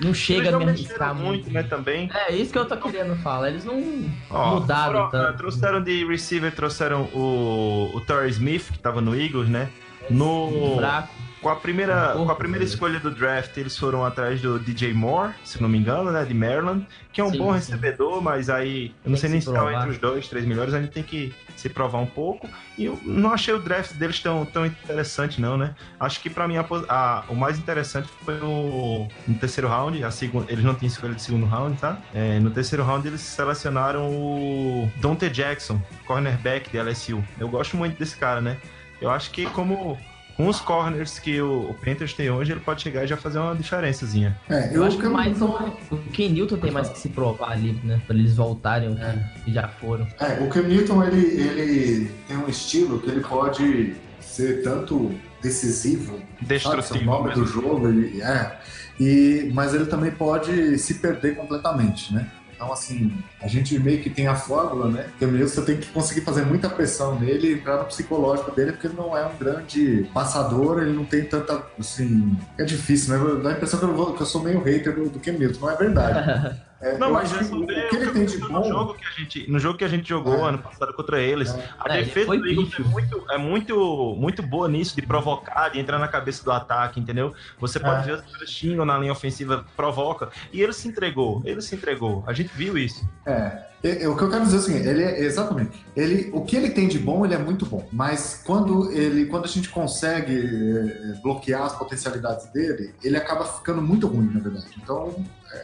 não 0.02 0.14
chega 0.14 0.56
a 0.56 0.60
me 0.60 0.66
arriscar 0.66 1.14
muito, 1.16 1.44
muito. 1.46 1.52
né, 1.54 1.64
também. 1.64 2.10
É 2.14 2.34
isso 2.34 2.52
que 2.52 2.58
eu 2.60 2.66
tô 2.66 2.78
querendo 2.78 3.16
falar. 3.18 3.50
Eles 3.50 3.64
não 3.66 3.82
Ó, 4.30 4.56
mudaram 4.60 4.94
foram- 4.94 5.10
tanto. 5.10 5.38
Trouxeram 5.38 5.82
de 5.84 6.06
receiver, 6.06 6.54
trouxeram 6.54 7.04
o, 7.14 7.91
o 7.94 8.02
Torrey 8.02 8.30
Smith, 8.32 8.72
que 8.72 8.80
tava 8.80 9.02
no 9.02 9.16
Eagles, 9.16 9.50
né? 9.50 9.70
No, 10.10 10.76
fraco. 10.78 11.10
Com, 11.44 11.50
a 11.50 11.56
primeira, 11.56 12.14
Porra, 12.14 12.26
com 12.26 12.32
a 12.32 12.36
primeira 12.36 12.64
escolha 12.66 13.00
do 13.00 13.12
draft, 13.12 13.56
eles 13.58 13.78
foram 13.78 14.04
atrás 14.04 14.41
do 14.41 14.58
DJ 14.58 14.94
Moore, 14.94 15.34
se 15.44 15.62
não 15.62 15.70
me 15.70 15.78
engano, 15.78 16.12
né? 16.12 16.24
De 16.26 16.34
Maryland, 16.34 16.88
que 17.12 17.22
é 17.22 17.24
um 17.24 17.30
Sim, 17.30 17.38
bom 17.38 17.50
sim. 17.50 17.56
recebedor, 17.60 18.22
mas 18.22 18.50
aí 18.50 18.88
eu 19.06 19.12
não 19.12 19.14
Tem 19.14 19.22
sei 19.22 19.30
nem 19.30 19.41
se 19.41 19.48
tá 19.48 19.54
provar. 19.54 19.74
entre 19.74 19.89
os 19.91 19.98
dois, 20.00 20.28
três 20.28 20.46
melhores, 20.46 20.74
a 20.74 20.82
gente 20.82 20.91
tem 20.91 21.04
que 21.04 21.34
se 21.56 21.70
provar 21.70 22.00
um 22.00 22.06
pouco. 22.06 22.50
E 22.78 22.86
eu 22.86 23.00
não 23.04 23.32
achei 23.32 23.54
o 23.54 23.60
draft 23.60 23.94
deles 23.94 24.20
tão, 24.20 24.44
tão 24.46 24.66
interessante, 24.66 25.39
não, 25.39 25.56
né? 25.58 25.76
Acho 26.00 26.20
que 26.22 26.30
pra 26.30 26.48
mim 26.48 26.58
a 26.58 26.66
a- 26.89 27.24
o 27.30 27.36
mais 27.36 27.60
interessante 27.60 28.08
foi 28.26 28.39
o, 28.41 29.08
no 29.28 29.36
terceiro 29.36 29.68
round, 29.68 30.04
a 30.04 30.10
segun- 30.10 30.46
eles 30.48 30.64
não 30.64 30.74
tinham 30.74 30.88
escolha 30.91 31.14
de 31.14 31.22
segundo 31.22 31.46
round, 31.46 31.78
tá? 31.78 31.98
É, 32.14 32.39
no 32.39 32.50
terceiro 32.50 32.84
round 32.84 33.08
eles 33.08 33.22
selecionaram 33.22 34.10
o 34.10 34.91
Dante 34.98 35.30
Jackson, 35.30 35.80
cornerback 36.06 36.70
de 36.72 36.78
LSU. 36.78 37.24
Eu 37.39 37.48
gosto 37.50 37.78
muito 37.78 38.00
desse 38.00 38.16
cara, 38.16 38.41
né? 38.41 38.58
Eu 39.02 39.10
acho 39.12 39.30
que 39.32 39.46
como 39.48 40.00
com 40.36 40.47
os 40.47 40.59
corners 40.59 41.19
que 41.19 41.39
o, 41.41 41.69
o 41.69 41.73
Panthers 41.75 42.13
tem 42.13 42.29
hoje, 42.29 42.51
ele 42.51 42.59
pode 42.59 42.81
chegar 42.81 43.03
e 43.03 43.07
já 43.07 43.15
fazer 43.17 43.39
uma 43.39 43.55
diferençazinha. 43.55 44.38
É, 44.49 44.75
Eu, 44.75 44.84
acho 44.84 44.97
que 44.97 45.07
mais 45.07 45.41
o, 45.41 45.45
o 45.91 45.97
Ken 46.11 46.29
Newton 46.29 46.57
tem 46.57 46.71
mais 46.71 46.89
que 46.89 46.99
se 46.99 47.09
provar 47.09 47.51
ali, 47.51 47.79
né? 47.84 48.01
Pra 48.07 48.15
eles 48.15 48.36
voltarem 48.36 48.89
o 48.91 48.95
que- 48.95 49.43
que 49.45 49.53
já 49.53 49.67
foram. 49.67 50.07
É, 50.19 50.39
o 50.43 50.49
Cam 50.49 50.63
Newton, 50.63 51.03
ele, 51.03 51.25
ele 51.41 52.11
tem 52.27 52.38
um 52.38 52.47
estilo 52.47 52.99
que 52.99 53.09
ele 53.09 53.21
pode 53.21 53.95
ser 54.19 54.63
tanto 54.63 55.11
decisivo, 55.41 56.17
sabe? 56.17 56.55
Esse 56.55 56.65
é 56.65 56.69
o 56.69 56.75
Destrutivo 56.77 57.05
nome 57.11 57.34
do 57.34 57.45
jogo, 57.45 57.88
ele, 57.89 58.21
é, 58.21 58.57
e, 58.99 59.51
mas 59.53 59.73
ele 59.73 59.86
também 59.86 60.11
pode 60.11 60.77
se 60.79 60.95
perder 60.95 61.36
completamente, 61.36 62.13
né? 62.13 62.27
Então, 62.56 62.72
assim, 62.72 63.12
a 63.41 63.47
gente 63.47 63.78
meio 63.80 64.01
que 64.01 64.10
tem 64.10 64.28
a 64.28 64.36
fórmula, 64.36 64.89
né? 64.89 65.08
Que 65.20 65.26
mesmo 65.26 65.49
você 65.49 65.62
tem 65.64 65.78
que 65.78 65.88
conseguir 65.88 66.22
fazer 66.22 66.43
muita 66.45 66.70
pressão 66.70 67.20
nele 67.20 67.47
e 67.49 67.54
entrar 67.56 67.78
no 67.78 67.86
psicológico 67.86 68.51
dele, 68.56 68.72
porque 68.74 68.88
ele 68.88 68.95
não 68.95 69.18
é 69.18 69.26
um 69.26 69.38
grande 69.38 70.08
passador, 70.14 70.82
ele 70.82 70.93
não 70.93 71.06
tem 71.06 71.24
tanta, 71.26 71.62
assim... 71.80 72.38
É 72.58 72.64
difícil, 72.64 73.18
né? 73.18 73.41
Dá 73.43 73.49
a 73.49 73.54
impressão 73.54 73.80
que 73.80 73.86
eu, 73.86 73.93
vou- 73.95 74.14
que 74.14 74.22
eu 74.22 74.26
sou 74.26 74.41
meio 74.41 74.62
hater 74.64 74.95
do, 74.95 75.10
do 75.10 75.20
Cam 75.20 75.34
Newton, 75.34 75.60
não 75.62 75.72
é 75.72 75.76
verdade. 75.76 76.58
É, 76.84 76.97
Não, 76.97 77.11
mas 77.11 77.34
acho 77.34 77.49
que 77.49 77.55
o, 77.55 77.65
que 77.65 77.95
ele 77.95 78.11
tem 78.11 78.25
de 78.25 78.38
no 78.39 78.49
bom... 78.49 78.63
jogo 78.65 78.93
que 78.95 79.05
a 79.05 79.11
gente, 79.11 79.49
no 79.51 79.57
jogo 79.57 79.77
que 79.77 79.86
a 79.86 79.88
gente 79.88 80.07
jogou 80.09 80.45
É. 80.45 80.49
ano 80.49 80.57
passado 80.57 80.93
contra 80.93 81.21
eles, 81.21 81.53
É. 81.53 81.69
a 81.79 81.93
É, 81.97 82.03
defesa 82.03 82.36
do 82.36 82.45
Eagles 82.47 82.73
é 82.77 82.81
muito, 82.84 83.25
é 83.31 83.38
muito, 83.38 84.15
muito 84.17 84.43
boa 84.43 84.67
nisso 84.67 84.93
de 84.95 85.01
provocar, 85.01 85.69
de 85.69 85.79
entrar 85.79 85.97
na 85.97 86.07
cabeça 86.09 86.43
do 86.43 86.51
ataque, 86.51 86.99
entendeu? 86.99 87.34
Você 87.59 87.79
pode 87.79 88.01
É. 88.01 88.03
ver 88.03 88.23
os 88.25 88.31
caras 88.31 88.49
xingam 88.49 88.86
na 88.86 88.97
linha 88.97 89.13
ofensiva, 89.13 89.65
provoca, 89.77 90.29
e 90.51 90.61
ele 90.61 90.73
se 90.73 90.88
entregou, 90.88 91.41
ele 91.45 91.61
se 91.61 91.73
entregou. 91.75 92.23
A 92.27 92.34
gente 92.34 92.49
viu 92.53 92.77
isso. 92.77 93.07
É, 93.25 93.63
é, 93.84 94.03
é, 94.03 94.07
o 94.07 94.15
que 94.15 94.23
eu 94.23 94.29
quero 94.29 94.43
dizer 94.45 94.55
é 94.55 94.59
o 94.59 94.63
seguinte, 94.63 94.88
ele 94.88 95.03
é 95.03 95.19
exatamente, 95.21 95.86
ele, 95.95 96.29
o 96.34 96.41
que 96.41 96.55
ele 96.55 96.69
tem 96.69 96.88
de 96.88 96.97
bom, 96.97 97.25
ele 97.25 97.34
é 97.34 97.38
muito 97.38 97.65
bom, 97.65 97.88
mas 97.91 98.41
quando 98.45 98.91
ele, 98.91 99.25
quando 99.25 99.45
a 99.45 99.47
gente 99.47 99.69
consegue 99.69 100.34
é, 100.34 101.11
é, 101.11 101.21
bloquear 101.21 101.63
as 101.63 101.73
potencialidades 101.75 102.45
dele, 102.53 102.93
ele 103.03 103.17
acaba 103.17 103.45
ficando 103.45 103.81
muito 103.81 104.07
ruim, 104.07 104.31
na 104.34 104.39
verdade. 104.39 104.67
Então, 104.81 105.13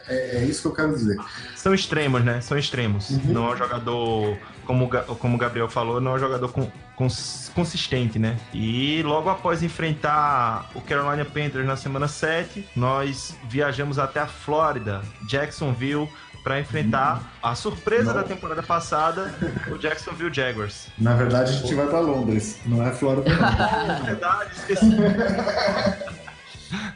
é, 0.08 0.36
é 0.38 0.44
isso 0.44 0.62
que 0.62 0.68
eu 0.68 0.72
quero 0.74 0.92
dizer. 0.94 1.16
São 1.56 1.74
extremos, 1.74 2.22
né? 2.22 2.40
São 2.40 2.56
extremos. 2.58 3.10
Uhum. 3.10 3.20
Não 3.32 3.50
é 3.50 3.54
um 3.54 3.56
jogador, 3.56 4.38
como, 4.64 4.88
como 5.18 5.34
o 5.34 5.38
Gabriel 5.38 5.68
falou, 5.68 6.00
não 6.00 6.12
é 6.12 6.14
um 6.14 6.18
jogador 6.18 6.52
com, 6.52 6.70
cons- 6.94 7.50
consistente, 7.54 8.18
né? 8.18 8.38
E 8.54 9.02
logo 9.02 9.28
após 9.30 9.62
enfrentar 9.62 10.70
o 10.74 10.80
Carolina 10.80 11.24
Panthers 11.24 11.66
na 11.66 11.76
semana 11.76 12.06
7, 12.06 12.68
nós 12.76 13.34
viajamos 13.48 13.98
até 13.98 14.20
a 14.20 14.26
Flórida, 14.26 15.02
Jacksonville, 15.26 16.08
para 16.42 16.58
enfrentar 16.60 17.32
a 17.42 17.54
surpresa 17.54 18.12
Não. 18.12 18.14
da 18.14 18.22
temporada 18.22 18.62
passada, 18.62 19.34
o 19.70 19.76
Jacksonville 19.78 20.32
Jaguars. 20.32 20.88
Na 20.98 21.14
verdade, 21.14 21.50
a 21.50 21.52
gente 21.52 21.74
vai 21.74 21.86
para 21.86 22.00
Londres, 22.00 22.58
não 22.64 22.86
é 22.86 22.90
Flórida, 22.92 23.30
não. 23.34 23.96
É 23.96 24.02
verdade, 24.10 24.50
esqueci. 24.54 24.90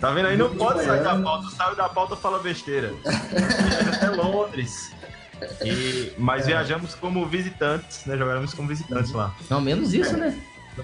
Tá 0.01 0.11
vendo 0.12 0.28
aí? 0.28 0.36
Não 0.36 0.55
pode 0.55 0.84
sair 0.84 1.03
da 1.03 1.18
pauta. 1.20 1.49
Sai 1.51 1.74
da 1.74 1.88
pauta 1.88 2.16
fala 2.16 2.38
besteira. 2.38 2.92
Até 3.95 4.11
Londres. 4.11 4.92
E, 5.64 6.12
mas 6.16 6.47
viajamos 6.47 6.95
como 6.95 7.26
visitantes, 7.26 8.05
né? 8.07 8.16
Jogamos 8.16 8.55
como 8.55 8.68
visitantes 8.68 9.12
lá. 9.12 9.34
Não, 9.51 9.61
menos 9.61 9.92
isso, 9.92 10.16
né? 10.16 10.38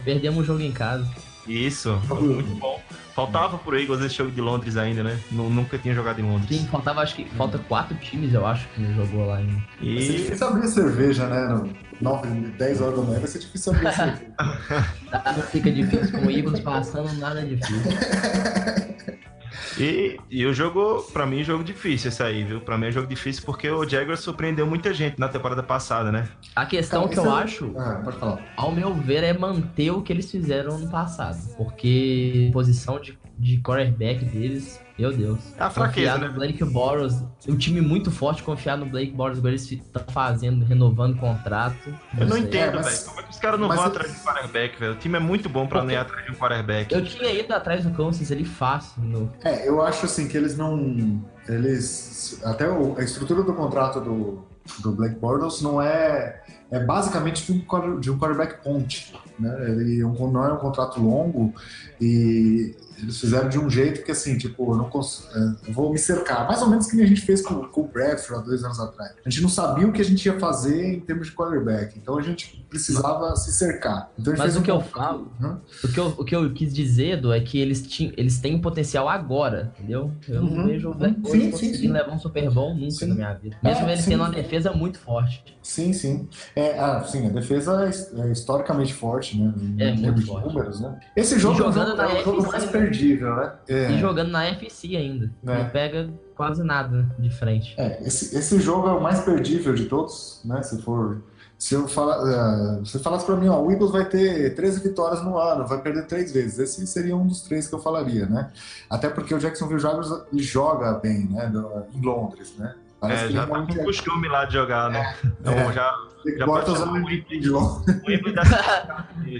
Perdemos 0.04 0.40
o 0.40 0.44
jogo 0.44 0.60
em 0.60 0.72
casa. 0.72 1.08
Isso, 1.50 1.98
foi 2.06 2.20
muito 2.22 2.54
bom. 2.60 2.80
Faltava 3.14 3.58
pro 3.58 3.76
Eagles 3.78 4.00
esse 4.02 4.14
jogo 4.14 4.30
de 4.30 4.40
Londres 4.40 4.76
ainda, 4.76 5.02
né? 5.02 5.18
Nu- 5.32 5.50
Nunca 5.50 5.76
tinha 5.76 5.92
jogado 5.94 6.20
em 6.20 6.22
Sim, 6.22 6.30
Londres. 6.30 6.66
faltava, 6.70 7.00
acho 7.02 7.16
que 7.16 7.24
falta 7.30 7.58
quatro 7.58 7.96
times, 7.96 8.32
eu 8.32 8.46
acho, 8.46 8.68
que 8.68 8.94
jogou 8.94 9.26
lá 9.26 9.38
ainda. 9.38 9.52
Vai 9.52 10.00
ser 10.00 10.12
E 10.12 10.16
difícil 10.16 10.46
abrir 10.46 10.68
cerveja, 10.68 11.26
né? 11.26 11.48
No 11.48 11.76
9, 12.00 12.28
10 12.56 12.80
horas 12.80 12.96
da 12.98 13.02
manhã 13.04 13.18
vai 13.18 13.28
ser 13.28 13.40
difícil 13.40 13.72
abrir 13.74 13.92
cerveja. 13.92 14.26
Nada 15.12 15.42
fica 15.42 15.70
difícil 15.72 16.18
com 16.20 16.26
o 16.26 16.30
Eagles 16.30 16.60
passando, 16.60 17.12
nada 17.14 17.40
é 17.40 17.44
difícil. 17.44 17.82
E, 19.78 20.18
e 20.30 20.46
o 20.46 20.52
jogo, 20.54 21.02
pra 21.12 21.26
mim, 21.26 21.42
jogo 21.42 21.62
difícil 21.64 22.08
esse 22.08 22.22
aí, 22.22 22.44
viu? 22.44 22.60
Pra 22.60 22.76
mim 22.78 22.86
é 22.86 22.92
jogo 22.92 23.06
difícil 23.06 23.42
porque 23.44 23.68
o 23.70 23.88
Jaguars 23.88 24.20
surpreendeu 24.20 24.66
muita 24.66 24.92
gente 24.94 25.18
na 25.18 25.28
temporada 25.28 25.62
passada, 25.62 26.10
né? 26.12 26.28
A 26.54 26.66
questão 26.66 27.02
Cara, 27.02 27.12
que 27.12 27.18
eu 27.18 27.24
isso 27.24 27.32
é- 27.38 27.42
acho, 27.42 27.74
Ah, 27.78 28.00
pode 28.04 28.16
falar. 28.18 28.38
ao 28.56 28.72
meu 28.72 28.94
ver, 28.94 29.24
é 29.24 29.32
manter 29.36 29.90
o 29.90 30.02
que 30.02 30.12
eles 30.12 30.30
fizeram 30.30 30.74
ano 30.76 30.88
passado. 30.90 31.38
Porque 31.56 32.50
posição 32.52 33.00
de, 33.00 33.18
de 33.40 33.56
quarterback 33.62 34.22
deles, 34.24 34.78
meu 34.98 35.10
Deus. 35.16 35.38
É 35.56 35.62
a 35.62 35.70
fraqueza, 35.70 36.10
confiar 36.12 36.18
né? 36.20 36.28
no 36.28 36.34
Blake 36.34 36.62
Boros, 36.64 37.14
um 37.48 37.56
time 37.56 37.80
muito 37.80 38.10
forte, 38.10 38.42
confiar 38.42 38.76
no 38.76 38.84
Blake 38.84 39.12
Boros, 39.12 39.38
agora 39.38 39.52
eles 39.52 39.70
estão 39.72 40.04
fazendo, 40.12 40.62
renovando 40.64 41.16
contrato. 41.18 41.88
Eu 42.18 42.26
não 42.26 42.36
sei. 42.36 42.42
entendo, 42.44 42.72
É, 42.78 42.82
mas- 42.82 42.86
velho. 42.98 43.04
Como 43.08 43.20
é 43.20 43.22
que 43.22 43.30
os 43.30 43.38
caras 43.38 43.58
não 43.60 43.68
mas 43.68 43.76
vão 43.78 43.86
eu- 43.86 43.90
atrás 43.92 44.12
de 44.12 44.18
um 44.20 44.22
quarterback, 44.24 44.78
velho? 44.78 44.92
O 44.92 44.96
time 44.96 45.16
é 45.16 45.20
muito 45.20 45.48
bom 45.48 45.66
pra 45.66 45.82
não 45.82 45.90
ir 45.90 45.96
atrás 45.96 46.24
de 46.26 46.32
um 46.32 46.34
quarterback. 46.34 46.92
Eu 46.94 47.02
tinha 47.04 47.32
ido 47.32 47.52
atrás 47.54 47.82
do 47.82 47.90
Kansas 47.92 48.30
ali 48.30 48.44
fácil. 48.44 49.02
No... 49.02 49.32
É, 49.42 49.66
eu 49.66 49.80
acho 49.80 50.04
assim 50.04 50.28
que 50.28 50.36
eles 50.36 50.56
não. 50.58 51.24
Eles. 51.48 52.40
Até 52.44 52.68
o- 52.68 52.94
a 52.98 53.02
estrutura 53.02 53.42
do 53.42 53.54
contrato 53.54 54.00
do, 54.00 54.44
do 54.80 54.92
Blake 54.92 55.16
Bortles 55.18 55.62
não 55.62 55.80
é. 55.80 56.42
É 56.70 56.78
basicamente 56.84 57.44
de 57.44 57.52
um, 57.52 57.60
quarter- 57.64 57.98
de 57.98 58.10
um 58.10 58.18
quarterback 58.18 58.62
ponte. 58.62 59.12
Né? 59.40 59.70
Ele 59.70 60.00
é 60.00 60.06
um- 60.06 60.30
não 60.30 60.44
é 60.44 60.52
um 60.52 60.58
contrato 60.58 61.00
longo 61.00 61.54
e 62.00 62.74
eles 63.02 63.18
fizeram 63.18 63.48
de 63.48 63.58
um 63.58 63.70
jeito 63.70 64.04
que 64.04 64.10
assim, 64.12 64.36
tipo, 64.36 64.72
eu 64.72 64.76
não 64.76 64.90
cons- 64.90 65.26
é, 65.34 65.68
eu 65.68 65.72
vou 65.72 65.90
me 65.90 65.98
cercar. 65.98 66.46
Mais 66.46 66.60
ou 66.60 66.68
menos 66.68 66.86
que 66.86 67.00
a 67.00 67.06
gente 67.06 67.22
fez 67.22 67.40
com, 67.40 67.54
com 67.68 67.80
o 67.80 67.88
Bradford 67.88 68.42
há 68.42 68.44
dois 68.44 68.62
anos 68.62 68.78
atrás. 68.78 69.12
A 69.24 69.30
gente 69.30 69.42
não 69.42 69.48
sabia 69.48 69.86
o 69.88 69.92
que 69.92 70.02
a 70.02 70.04
gente 70.04 70.26
ia 70.26 70.38
fazer 70.38 70.84
em 70.96 71.00
termos 71.00 71.28
de 71.28 71.32
quarterback, 71.34 71.98
então 71.98 72.18
a 72.18 72.22
gente 72.22 72.62
precisava 72.68 73.34
se 73.36 73.52
cercar. 73.52 74.10
Então 74.18 74.34
Mas 74.36 74.54
o 74.54 74.58
um 74.58 74.62
que 74.62 74.70
eu 74.70 74.76
contrato- 74.80 74.92
falo- 75.08 75.32
Hã? 75.40 75.60
O 75.82 75.88
que, 75.88 75.98
eu, 76.00 76.06
o 76.18 76.24
que 76.24 76.36
eu 76.36 76.52
quis 76.52 76.74
dizer, 76.74 77.12
Edu, 77.18 77.32
é 77.32 77.40
que 77.40 77.58
eles, 77.58 77.80
tinham, 77.86 78.12
eles 78.18 78.38
têm 78.38 78.60
potencial 78.60 79.08
agora, 79.08 79.72
entendeu? 79.78 80.12
Eu 80.28 80.42
Uhum, 80.42 80.56
não 80.56 80.66
vejo 80.66 80.88
o 80.88 80.92
uhum. 80.92 80.98
Bolt 80.98 81.32
Sim, 81.32 81.40
sim, 81.40 81.50
conseguindo 81.52 81.78
sim. 81.78 81.88
levar 81.88 82.12
um 82.12 82.18
Super 82.18 82.50
Bowl 82.50 82.74
nunca 82.74 82.90
Sim. 82.90 83.06
na 83.06 83.14
minha 83.14 83.32
vida. 83.32 83.56
Mesmo 83.62 83.86
É, 83.88 83.92
eles 83.92 84.04
sim, 84.04 84.10
tendo 84.10 84.20
uma 84.22 84.30
defesa 84.30 84.72
muito 84.72 84.98
forte. 84.98 85.42
Sim, 85.62 85.92
sim. 85.94 86.28
É, 86.54 86.78
ah, 86.78 87.02
sim, 87.02 87.26
a 87.26 87.30
defesa 87.30 87.86
é, 88.14 88.20
é 88.28 88.30
historicamente 88.32 88.92
forte, 88.92 89.29
né? 89.38 89.54
Em 89.78 89.82
É, 89.82 89.92
muito 89.94 90.26
forte. 90.26 90.46
números, 90.48 90.80
né? 90.80 90.98
Esse 91.16 91.38
jogo 91.38 91.54
é 91.54 91.68
o 91.68 91.72
jogando 91.72 91.86
jogo, 91.90 91.96
na 92.02 92.10
é 92.10 92.20
o 92.20 92.24
jogo 92.24 92.48
mais 92.48 92.64
né? 92.66 92.70
perdível, 92.72 93.36
né? 93.36 93.52
É, 93.68 93.90
E 93.92 93.98
jogando 93.98 94.30
na 94.30 94.44
FC 94.46 94.96
ainda. 94.96 95.30
É. 95.46 95.58
Não 95.62 95.70
pega 95.70 96.10
quase 96.36 96.62
nada 96.62 97.06
de 97.18 97.30
frente. 97.30 97.74
é, 97.78 98.02
esse, 98.06 98.36
esse 98.36 98.58
jogo 98.60 98.88
é 98.88 98.92
o 98.92 99.02
mais 99.02 99.20
perdível 99.20 99.74
de 99.74 99.84
todos, 99.86 100.40
né? 100.44 100.62
Se 100.62 100.80
for, 100.82 101.22
Se 101.58 101.74
eu 101.74 101.86
falar, 101.86 102.16
eh, 102.26 102.78
você 102.82 102.98
falasse 102.98 103.26
pra 103.26 103.36
mim, 103.36 103.48
ó, 103.48 103.60
o 103.62 103.70
Eagles 103.70 103.90
vai 103.90 104.06
ter 104.08 104.54
13 104.54 104.80
vitórias 104.82 105.22
no 105.22 105.36
ano, 105.36 105.66
vai 105.66 105.78
perder 105.82 106.06
três 106.06 106.32
vezes. 106.32 106.58
Esse 106.58 106.86
seria 106.86 107.14
um 107.14 107.26
dos 107.26 107.42
três 107.42 107.68
que 107.68 107.74
eu 107.74 107.78
falaria, 107.78 108.24
né? 108.24 108.50
Até 108.88 109.10
porque 109.10 109.34
o 109.34 109.38
Jacksonville 109.38 109.78
Jaguars 109.78 110.08
joga 110.32 110.94
bem, 110.94 111.26
né? 111.28 111.52
Em 111.94 112.00
Londres, 112.00 112.54
né? 112.56 112.74
É, 113.08 113.26
que 113.26 113.32
já 113.32 113.42
ele 113.42 113.50
tá 113.50 113.56
com 113.66 113.72
é- 113.80 113.84
costume 113.84 114.28
lá 114.28 114.44
de 114.44 114.52
jogar, 114.54 114.90
né? 114.90 115.16
Então 115.40 115.52
É. 115.54 115.72
já, 115.72 115.94
ele 116.24 116.38
já 116.38 116.46
bota 116.46 116.66
pode 116.66 116.70
os 116.72 116.78
de 116.78 116.84
Estados 116.84 117.02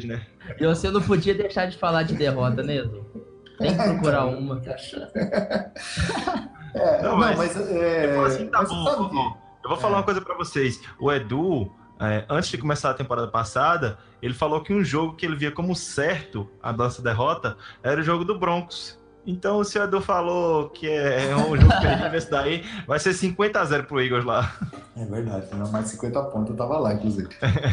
né? 0.04 0.26
E 0.58 0.66
você 0.66 0.90
não 0.90 1.02
podia 1.02 1.34
deixar 1.34 1.66
de 1.66 1.76
falar 1.76 2.04
de 2.04 2.14
derrota, 2.14 2.62
né, 2.62 2.76
Edu? 2.76 3.04
Tem 3.58 3.76
que 3.76 3.82
procurar 3.82 4.24
uma. 4.26 4.60
É, 6.72 7.02
Não, 7.02 7.10
não, 7.10 7.18
mas- 7.18 7.36
mas, 7.36 7.56
é, 7.72 8.16
assim, 8.24 8.46
tá 8.46 8.58
mas 8.60 8.68
bom, 8.68 8.84
ó, 8.86 9.34
Eu 9.64 9.70
vou 9.70 9.76
falar 9.76 9.96
uma 9.96 10.04
coisa 10.04 10.20
pra 10.20 10.36
vocês. 10.36 10.80
O 11.00 11.10
Edu, 11.12 11.68
é, 12.00 12.24
antes 12.28 12.48
de 12.48 12.56
começar 12.58 12.90
a 12.90 12.94
temporada 12.94 13.26
passada, 13.26 13.98
ele 14.22 14.34
falou 14.34 14.60
que 14.62 14.72
um 14.72 14.84
jogo 14.84 15.16
que 15.16 15.26
ele 15.26 15.34
via 15.34 15.50
como 15.50 15.74
certo 15.74 16.48
a 16.62 16.72
nossa 16.72 17.02
derrota 17.02 17.56
era 17.82 18.00
o 18.00 18.04
jogo 18.04 18.24
do 18.24 18.38
Broncos. 18.38 18.96
Então, 19.26 19.60
o 19.60 19.78
Edu 19.78 20.00
falou 20.00 20.70
que 20.70 20.88
é 20.88 21.34
um 21.36 21.56
jogo 21.56 21.80
perdido 21.80 22.16
esse 22.16 22.30
daí, 22.30 22.64
vai 22.86 22.98
ser 22.98 23.12
50 23.12 23.60
a 23.60 23.64
0 23.64 23.84
pro 23.84 24.00
Eagles 24.00 24.24
lá. 24.24 24.52
É 24.96 25.04
verdade, 25.04 25.46
mais 25.70 25.86
50 25.88 26.22
pontos 26.24 26.50
eu 26.50 26.56
tava 26.56 26.78
lá, 26.78 26.94
inclusive. 26.94 27.28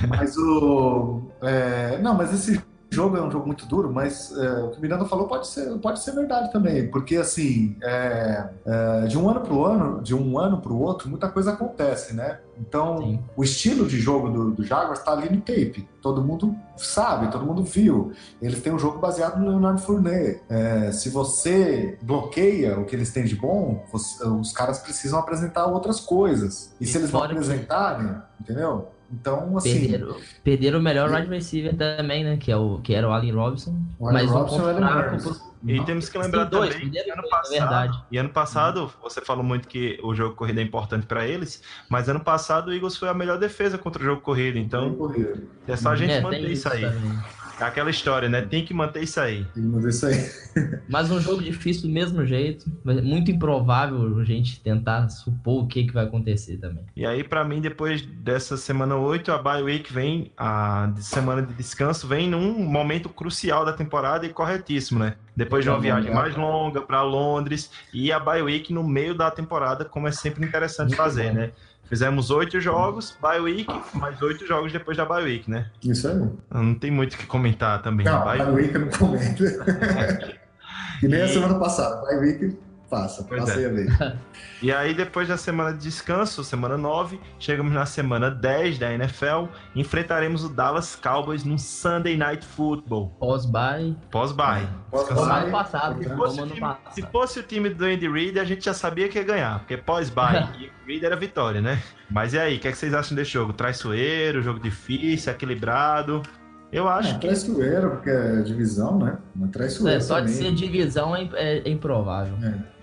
mas 0.07 0.37
o. 0.37 1.21
é, 1.41 1.97
não, 1.99 2.13
mas 2.13 2.33
esse 2.33 2.61
jogo 2.89 3.17
é 3.17 3.21
um 3.21 3.29
jogo 3.29 3.45
muito 3.45 3.65
duro, 3.65 3.91
mas 3.91 4.31
é, 4.37 4.63
o 4.63 4.69
que 4.71 4.77
o 4.77 4.81
Miranda 4.81 5.05
falou 5.05 5.27
pode 5.27 5.47
ser, 5.47 5.77
pode 5.79 5.99
ser 5.99 6.11
verdade 6.13 6.51
também, 6.51 6.89
porque 6.89 7.17
assim, 7.17 7.75
é, 7.83 8.49
é, 8.65 9.01
de 9.07 9.17
um 9.17 9.29
ano 9.29 9.41
para 9.41 9.53
o 9.53 9.65
ano, 9.65 10.01
de 10.01 10.15
um 10.15 10.39
ano 10.39 10.61
para 10.61 10.71
o 10.71 10.79
outro, 10.79 11.09
muita 11.09 11.29
coisa 11.29 11.51
acontece, 11.51 12.13
né? 12.15 12.39
Então, 12.59 12.97
Sim. 12.99 13.19
o 13.35 13.43
estilo 13.43 13.85
de 13.85 13.99
jogo 13.99 14.29
do, 14.29 14.51
do 14.51 14.63
Jaguars 14.63 14.97
está 14.99 15.11
ali 15.11 15.29
no 15.29 15.37
tape. 15.41 15.87
Todo 16.01 16.23
mundo 16.23 16.55
sabe, 16.75 17.29
todo 17.29 17.45
mundo 17.45 17.63
viu. 17.63 18.13
Eles 18.41 18.59
têm 18.63 18.73
um 18.73 18.79
jogo 18.79 18.97
baseado 18.97 19.37
no 19.39 19.47
Leonardo 19.49 19.79
Fournet. 19.81 20.41
É, 20.49 20.91
se 20.91 21.09
você 21.09 21.99
bloqueia 22.01 22.79
o 22.79 22.85
que 22.85 22.95
eles 22.95 23.11
têm 23.11 23.25
de 23.25 23.35
bom, 23.35 23.85
você- 23.91 24.25
os 24.27 24.51
caras 24.51 24.79
precisam 24.79 25.19
apresentar 25.19 25.67
outras 25.67 25.99
coisas. 25.99 26.73
E, 26.79 26.85
E 26.85 26.87
se 26.87 26.97
eles 26.97 27.11
não 27.11 27.19
fora 27.19 27.31
que- 27.31 27.37
apresentarem, 27.39 28.15
entendeu? 28.41 28.87
Então, 29.11 29.57
assim. 29.57 29.79
Perderam, 29.79 30.15
perderam 30.43 30.79
o 30.79 30.81
melhor 30.81 31.09
wide 31.11 31.29
receiver 31.29 31.75
também, 31.75 32.23
né? 32.23 32.37
Que, 32.37 32.51
é 32.51 32.57
o, 32.57 32.79
que 32.79 32.93
era 32.93 33.07
o 33.07 33.11
Allen 33.11 33.31
Robinson. 33.31 33.75
O 33.99 34.07
Allen 34.07 34.23
mas 34.23 34.31
um 34.31 34.37
Robinson 34.37 34.57
ponto 34.57 34.79
e 34.79 34.83
o 34.83 35.56
E 35.65 35.83
temos 35.85 36.07
que 36.09 36.17
lembrar 36.17 36.43
dois, 36.45 36.73
também 36.75 36.89
que 36.91 37.11
ano 37.11 37.23
passado, 37.29 37.53
é 37.55 37.59
verdade. 37.59 38.03
e 38.11 38.17
ano 38.17 38.29
passado, 38.29 38.91
você 39.01 39.21
falou 39.21 39.43
muito 39.43 39.67
que 39.67 39.99
o 40.03 40.13
jogo 40.13 40.35
corrido 40.35 40.59
é 40.59 40.63
importante 40.63 41.05
pra 41.07 41.25
eles, 41.27 41.61
mas 41.89 42.07
ano 42.09 42.19
passado 42.19 42.67
o 42.69 42.73
Eagles 42.73 42.95
foi 42.97 43.09
a 43.09 43.13
melhor 43.13 43.39
defesa 43.39 43.77
contra 43.77 44.01
o 44.01 44.05
jogo 44.05 44.21
corrido, 44.21 44.57
então 44.57 44.93
corrida. 44.95 45.41
é 45.67 45.75
só 45.75 45.89
a 45.91 45.95
gente 45.95 46.11
É, 46.11 46.21
manter 46.21 46.49
isso 46.49 46.67
aí. 46.71 46.81
também. 46.81 47.19
É 47.59 47.63
aquela 47.63 47.89
história, 47.89 48.29
né? 48.29 48.43
Tem 48.43 48.63
que 48.63 48.71
manter 48.71 49.01
isso 49.01 49.19
aí. 49.19 49.43
Tem 49.55 49.63
que 49.63 49.71
fazer 49.71 49.89
isso 49.89 50.05
aí. 50.05 50.29
Mas 50.87 51.09
um 51.09 51.19
jogo 51.19 51.41
difícil 51.41 51.87
do 51.87 51.89
mesmo 51.89 52.23
jeito. 52.23 52.63
mas 52.83 53.03
Muito 53.03 53.31
improvável 53.31 54.19
a 54.19 54.23
gente 54.23 54.59
tentar 54.61 55.09
supor 55.09 55.63
o 55.63 55.67
que, 55.67 55.85
que 55.85 55.91
vai 55.91 56.05
acontecer 56.05 56.57
também. 56.57 56.83
E 56.95 57.03
aí, 57.03 57.23
pra 57.23 57.43
mim, 57.43 57.59
depois 57.59 58.03
dessa 58.03 58.57
semana 58.57 58.95
8, 58.95 59.31
a 59.31 59.39
bye 59.39 59.63
week 59.63 59.91
vem, 59.91 60.31
a 60.37 60.91
de- 60.93 61.03
semana 61.03 61.41
de 61.41 61.51
descanso, 61.55 62.07
vem 62.07 62.29
num 62.29 62.59
momento 62.63 63.09
crucial 63.09 63.65
da 63.65 63.73
temporada 63.73 64.23
e 64.27 64.29
corretíssimo, 64.29 64.99
né? 64.99 65.15
Depois 65.47 65.63
de 65.63 65.69
uma 65.69 65.79
viagem 65.79 66.13
mais 66.13 66.35
longa 66.35 66.81
pra 66.81 67.01
Londres 67.01 67.71
e 67.93 68.11
a 68.11 68.19
bye 68.19 68.41
week 68.41 68.73
no 68.73 68.83
meio 68.83 69.15
da 69.15 69.31
temporada, 69.31 69.85
como 69.85 70.07
é 70.07 70.11
sempre 70.11 70.45
interessante 70.45 70.89
Muito 70.89 70.97
fazer, 70.97 71.29
bom. 71.29 71.35
né? 71.35 71.51
Fizemos 71.85 72.29
oito 72.31 72.59
jogos, 72.59 73.17
bye 73.21 73.39
week, 73.39 73.65
mais 73.93 74.21
oito 74.21 74.45
jogos 74.45 74.73
depois 74.73 74.97
da 74.97 75.05
bye 75.05 75.23
week, 75.23 75.49
né? 75.49 75.67
Isso 75.81 76.05
aí. 76.09 76.21
Não 76.53 76.75
tem 76.75 76.91
muito 76.91 77.13
o 77.13 77.17
que 77.17 77.25
comentar 77.25 77.81
também. 77.81 78.05
Não, 78.05 78.25
Bye 78.25 78.39
Bye 78.39 78.51
Week 78.51 78.75
eu 78.75 78.81
não 78.81 78.89
comento. 78.89 79.43
e 81.01 81.07
nem 81.07 81.21
a 81.21 81.25
E- 81.25 81.29
semana 81.29 81.57
passada. 81.57 82.01
Bye 82.01 82.17
Week 82.17 82.57
passa, 82.89 83.23
Pois 83.23 83.43
passei 83.43 83.65
é. 83.65 83.67
a 83.67 83.71
ver. 83.71 84.17
E 84.59 84.71
aí, 84.71 84.93
depois 84.95 85.27
da 85.27 85.37
semana 85.37 85.71
de 85.71 85.83
descanso, 85.83 86.43
semana 86.43 86.77
9, 86.77 87.19
chegamos 87.37 87.71
na 87.71 87.85
semana 87.85 88.31
10 88.31 88.79
da 88.79 88.91
NFL, 88.91 89.45
enfrentaremos 89.75 90.43
o 90.43 90.49
Dallas 90.49 90.95
Cowboys 90.95 91.43
no 91.43 91.59
Sunday 91.59 92.17
Night 92.17 92.43
Football, 92.43 93.09
Pós-bye. 93.19 93.95
pós-bye. 94.09 94.67
Pós-bye. 94.89 95.15
Como 95.15 95.27
Vai. 95.27 95.43
ano 95.43 95.51
passado. 95.51 96.01
Se 96.01 96.09
Como 96.09 96.17
fosse, 96.17 96.41
time, 96.47 96.59
passado. 96.59 96.93
se 96.93 97.01
fosse 97.03 97.39
o 97.39 97.43
time 97.43 97.69
do 97.69 97.85
Andy 97.85 98.09
Reid, 98.09 98.39
a 98.39 98.43
gente 98.43 98.65
já 98.65 98.73
sabia 98.73 99.07
que 99.07 99.19
ia 99.19 99.23
ganhar, 99.23 99.59
porque 99.59 99.77
pós-bye 99.77 100.47
e 100.59 100.71
Reid 100.87 101.05
era 101.05 101.15
vitória, 101.15 101.61
né? 101.61 101.79
Mas 102.09 102.33
e 102.33 102.39
aí, 102.39 102.57
o 102.57 102.59
que, 102.59 102.67
é 102.67 102.71
que 102.71 102.77
vocês 102.77 102.93
acham 102.95 103.15
desse 103.15 103.31
jogo? 103.31 103.53
Traiçoeiro, 103.53 104.41
jogo 104.41 104.59
difícil, 104.59 105.31
equilibrado? 105.31 106.23
Eu 106.71 106.87
acho 106.87 107.11
É, 107.11 107.13
que 107.13 107.19
traiçoeiro, 107.27 107.91
porque 107.91 108.09
é 108.09 108.41
divisão, 108.41 108.99
né? 108.99 109.17
Mas 109.35 109.51
traiçoeiro 109.51 109.97
É, 109.97 110.01
só 110.01 110.19
de 110.19 110.27
também. 110.33 110.41
ser 110.49 110.53
divisão 110.53 111.15
é, 111.15 111.29
é- 111.33 111.59
é 111.65 111.69
improvável. 111.69 112.33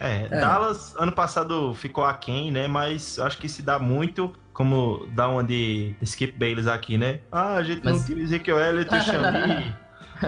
É, 0.00 0.26
É. 0.30 0.40
Dallas 0.40 0.94
ano 0.98 1.12
passado 1.12 1.74
ficou 1.74 2.04
aquém, 2.04 2.50
né? 2.50 2.66
Mas 2.66 3.18
acho 3.18 3.36
que 3.38 3.48
se 3.48 3.60
dá 3.62 3.78
muito, 3.78 4.32
como 4.54 5.06
dá 5.14 5.28
uma 5.28 5.44
de 5.44 5.94
Skip 6.02 6.38
Bayless 6.38 6.66
aqui, 6.68 6.96
né? 6.96 7.20
Ah, 7.30 7.56
a 7.56 7.62
gente 7.62 7.84
não 7.84 7.92
Mas- 7.92 8.04
tem 8.06 8.18
Ezekiel 8.20 8.58
Elliott 8.58 8.94
e 8.94 8.98
o 8.98 9.02
Xanli. 9.02 9.74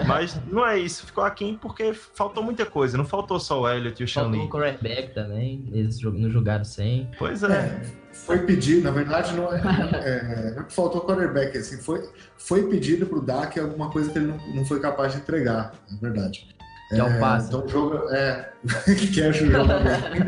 Mas 0.05 0.39
não 0.51 0.65
é 0.65 0.79
isso, 0.79 1.05
ficou 1.05 1.23
aquém 1.23 1.55
porque 1.55 1.93
faltou 1.93 2.43
muita 2.43 2.65
coisa, 2.65 2.97
não 2.97 3.05
faltou 3.05 3.39
só 3.39 3.61
o 3.61 3.69
Elliott 3.69 4.01
e 4.01 4.05
o 4.05 4.07
Faltou 4.07 4.43
o 4.43 4.49
quarterback 4.49 5.13
também. 5.13 5.63
Eles 5.71 6.01
não 6.01 6.29
jogaram 6.29 6.63
sem. 6.63 7.09
Pois 7.17 7.43
é. 7.43 7.47
É, 7.47 7.81
foi 8.11 8.39
pedido, 8.39 8.83
na 8.83 8.91
verdade, 8.91 9.35
não 9.35 9.53
é, 9.53 9.59
é, 9.59 10.53
não 10.55 10.63
é 10.63 10.65
faltou 10.69 11.01
quarterback, 11.01 11.57
assim, 11.57 11.77
foi, 11.77 12.09
foi 12.37 12.67
pedido 12.67 13.05
pro 13.05 13.21
Dak 13.21 13.59
alguma 13.59 13.89
coisa 13.89 14.11
que 14.11 14.17
ele 14.17 14.27
não, 14.27 14.55
não 14.55 14.65
foi 14.65 14.79
capaz 14.79 15.13
de 15.13 15.19
entregar, 15.19 15.73
é 15.91 15.95
verdade. 16.01 16.47
Que 16.89 16.95
é 16.95 17.03
um 17.03 17.19
passe. 17.19 17.47
Então 17.47 17.65
o 17.65 17.67
jogo 17.67 18.09
é. 18.11 18.53
que 18.85 19.07
quer 19.11 19.33
jogar 19.33 19.63
bem. 19.65 20.23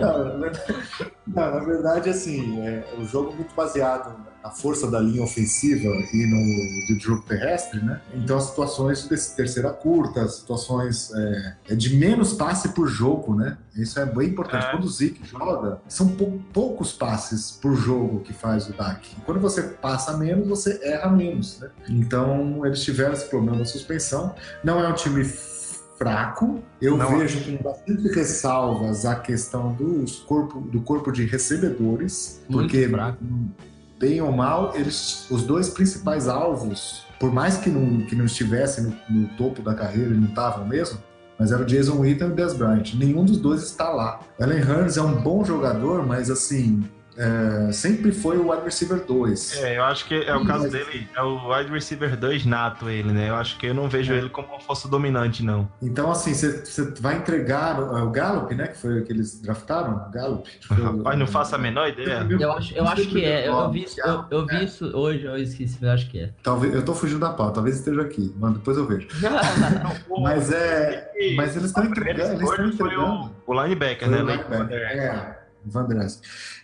não, 0.00 0.24
na 0.24 0.48
verdade, 0.48 0.62
não, 1.26 1.50
na 1.54 1.60
verdade, 1.60 2.10
assim, 2.10 2.60
é 2.60 2.84
o 2.98 3.04
jogo 3.04 3.32
muito 3.34 3.54
baseado 3.54 4.14
na 4.42 4.50
força 4.50 4.88
da 4.88 5.00
linha 5.00 5.22
ofensiva 5.24 5.88
e 6.12 6.26
no 6.26 6.94
do 6.94 7.00
jogo 7.02 7.22
terrestre, 7.22 7.80
né? 7.84 8.00
Então 8.14 8.36
as 8.36 8.44
situações 8.44 9.02
de 9.02 9.08
terceira 9.34 9.70
curta, 9.70 10.22
as 10.22 10.36
situações 10.36 11.10
é, 11.12 11.56
é 11.70 11.74
de 11.74 11.96
menos 11.96 12.32
passe 12.32 12.68
por 12.68 12.86
jogo, 12.88 13.34
né? 13.34 13.56
Isso 13.74 13.98
é 13.98 14.06
bem 14.06 14.28
importante. 14.28 14.66
É. 14.66 14.70
Quando 14.70 14.84
o 14.84 14.88
Zeke 14.88 15.20
joga, 15.26 15.80
são 15.88 16.08
pou- 16.08 16.40
poucos 16.52 16.92
passes 16.92 17.50
por 17.50 17.74
jogo 17.74 18.20
que 18.20 18.32
faz 18.32 18.68
o 18.68 18.72
Dak. 18.72 19.08
Quando 19.24 19.40
você 19.40 19.62
passa 19.62 20.16
menos, 20.16 20.46
você 20.46 20.78
erra 20.82 21.10
menos, 21.10 21.58
né? 21.58 21.68
Então 21.88 22.64
eles 22.64 22.82
tiveram 22.84 23.14
esse 23.14 23.26
problema 23.28 23.58
da 23.58 23.64
suspensão. 23.64 24.34
Não 24.62 24.78
é 24.78 24.88
um 24.88 24.94
time 24.94 25.24
fraco. 25.96 26.62
Eu 26.80 26.96
Não 26.96 27.18
vejo 27.18 27.44
com 27.44 27.62
bastante 27.62 28.08
ressalvas 28.08 29.04
a 29.06 29.16
questão 29.16 29.72
dos 29.72 30.16
corpo, 30.20 30.60
do 30.60 30.80
corpo 30.80 31.10
de 31.10 31.24
recebedores, 31.24 32.42
Muito 32.48 32.62
porque 32.62 32.88
fraco. 32.88 33.18
bem 33.98 34.20
ou 34.20 34.32
mal, 34.32 34.72
eles, 34.74 35.26
os 35.30 35.42
dois 35.42 35.68
principais 35.70 36.28
alvos, 36.28 37.04
por 37.18 37.32
mais 37.32 37.56
que 37.56 37.70
não, 37.70 38.04
que 38.06 38.14
não 38.14 38.24
estivessem 38.26 38.84
no, 38.84 39.20
no 39.20 39.28
topo 39.36 39.62
da 39.62 39.74
carreira 39.74 40.10
e 40.10 40.16
não 40.16 40.28
estavam 40.28 40.66
mesmo, 40.66 40.98
mas 41.38 41.52
era 41.52 41.62
o 41.62 41.66
Jason 41.66 41.98
Witten 41.98 42.28
e 42.28 42.30
o 42.30 42.34
Des 42.34 42.54
Bryant. 42.54 42.94
Nenhum 42.94 43.24
dos 43.24 43.38
dois 43.38 43.62
está 43.62 43.90
lá. 43.90 44.20
Allen 44.40 44.62
Hurns 44.62 44.96
é 44.96 45.02
um 45.02 45.20
bom 45.20 45.44
jogador, 45.44 46.06
mas 46.06 46.30
assim, 46.30 46.82
é, 47.16 47.72
sempre 47.72 48.12
foi 48.12 48.36
o 48.38 48.50
wide 48.50 48.64
receiver 48.64 49.04
2. 49.04 49.56
É, 49.62 49.78
eu 49.78 49.84
acho 49.84 50.04
que 50.06 50.14
é 50.14 50.34
o 50.36 50.44
caso 50.44 50.68
dele, 50.70 51.08
é 51.14 51.22
o 51.22 51.52
wide 51.52 51.70
receiver 51.70 52.16
2 52.16 52.44
nato 52.46 52.88
ele, 52.90 53.12
né? 53.12 53.28
Eu 53.30 53.36
acho 53.36 53.56
que 53.58 53.66
eu 53.66 53.74
não 53.74 53.88
vejo 53.88 54.12
É. 54.12 54.18
ele 54.18 54.28
como 54.28 54.48
uma 54.48 54.60
força 54.60 54.86
dominante, 54.88 55.42
não. 55.42 55.68
Então, 55.82 56.10
assim, 56.10 56.34
você 56.34 56.62
vai 57.00 57.16
entregar 57.16 57.80
o, 57.80 58.06
o 58.06 58.10
Gallup, 58.10 58.54
né? 58.54 58.68
Que 58.68 58.76
foi 58.78 59.00
o 59.00 59.04
que 59.04 59.12
eles 59.12 59.40
draftaram? 59.40 60.06
O 60.08 60.10
Gallup. 60.10 60.48
foi 60.66 60.76
o- 60.78 60.96
Rapaz, 60.98 61.18
não 61.18 61.26
faço 61.26 61.54
a 61.54 61.58
menor 61.58 61.88
ideia. 61.88 62.26
Eu 62.38 62.52
acho, 62.52 62.74
eu 62.74 62.86
acho 62.86 63.06
que 63.08 63.24
é. 63.24 63.48
Eu, 63.48 63.52
eu 63.54 63.70
vi, 63.70 63.84
isso, 63.84 64.00
eu, 64.00 64.24
eu 64.30 64.46
vi 64.46 64.64
isso 64.64 64.96
hoje, 64.96 65.24
eu 65.24 65.36
esqueci, 65.36 65.74
mas 65.80 65.82
eu 65.82 65.90
acho 65.90 66.10
que 66.10 66.20
é. 66.20 66.30
Talvez, 66.42 66.74
eu 66.74 66.84
tô 66.84 66.94
fugindo 66.94 67.20
da 67.20 67.30
pauta, 67.30 67.54
talvez 67.54 67.76
esteja 67.76 68.02
aqui, 68.02 68.34
mas 68.38 68.52
depois 68.54 68.76
eu 68.76 68.86
vejo. 68.86 69.06
Mas 70.20 70.50
é. 70.52 71.10
Mas 71.36 71.56
eles 71.56 71.66
estão 71.68 71.84
entregando. 71.84 72.32
Eles 72.34 72.50
estão 72.50 72.66
entregando. 72.66 73.30
o, 73.46 73.52
o 73.52 73.62
linebacker, 73.62 74.08
Foi 74.08 74.16
né? 74.16 74.22
o 74.22 74.26
linebacker. 74.26 74.76
É, 74.78 75.35
Van 75.66 75.84
Der 75.84 76.04
Esch. 76.04 76.20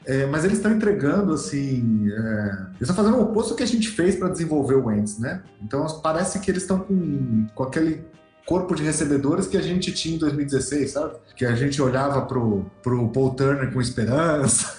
É, 0.06 0.26
mas 0.26 0.44
eles 0.44 0.58
estão 0.58 0.72
entregando, 0.72 1.32
assim. 1.34 2.08
é, 2.10 2.66
eles 2.76 2.82
estão 2.88 2.96
fazendo 2.96 3.16
o 3.18 3.22
oposto 3.22 3.54
que 3.54 3.62
a 3.62 3.66
gente 3.66 3.88
fez 3.88 4.16
para 4.16 4.28
desenvolver 4.28 4.74
o 4.76 4.86
Wentz, 4.86 5.18
né? 5.18 5.42
Então 5.62 5.84
parece 6.00 6.38
que 6.40 6.50
eles 6.50 6.62
estão 6.62 6.78
com, 6.80 7.46
com 7.54 7.62
aquele 7.64 8.04
corpo 8.46 8.74
de 8.74 8.82
recebedores 8.82 9.46
que 9.46 9.56
a 9.56 9.62
gente 9.62 9.92
tinha 9.92 10.16
em 10.16 10.18
2016, 10.18 10.90
sabe? 10.90 11.14
Que 11.36 11.44
a 11.46 11.54
gente 11.54 11.80
olhava 11.80 12.22
pro, 12.22 12.64
pro 12.82 13.08
Paul 13.10 13.34
Turner 13.34 13.72
com 13.72 13.80
esperança. 13.80 14.76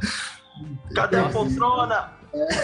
Cadê 0.94 1.16
a 1.18 1.28
poltrona? 1.28 2.12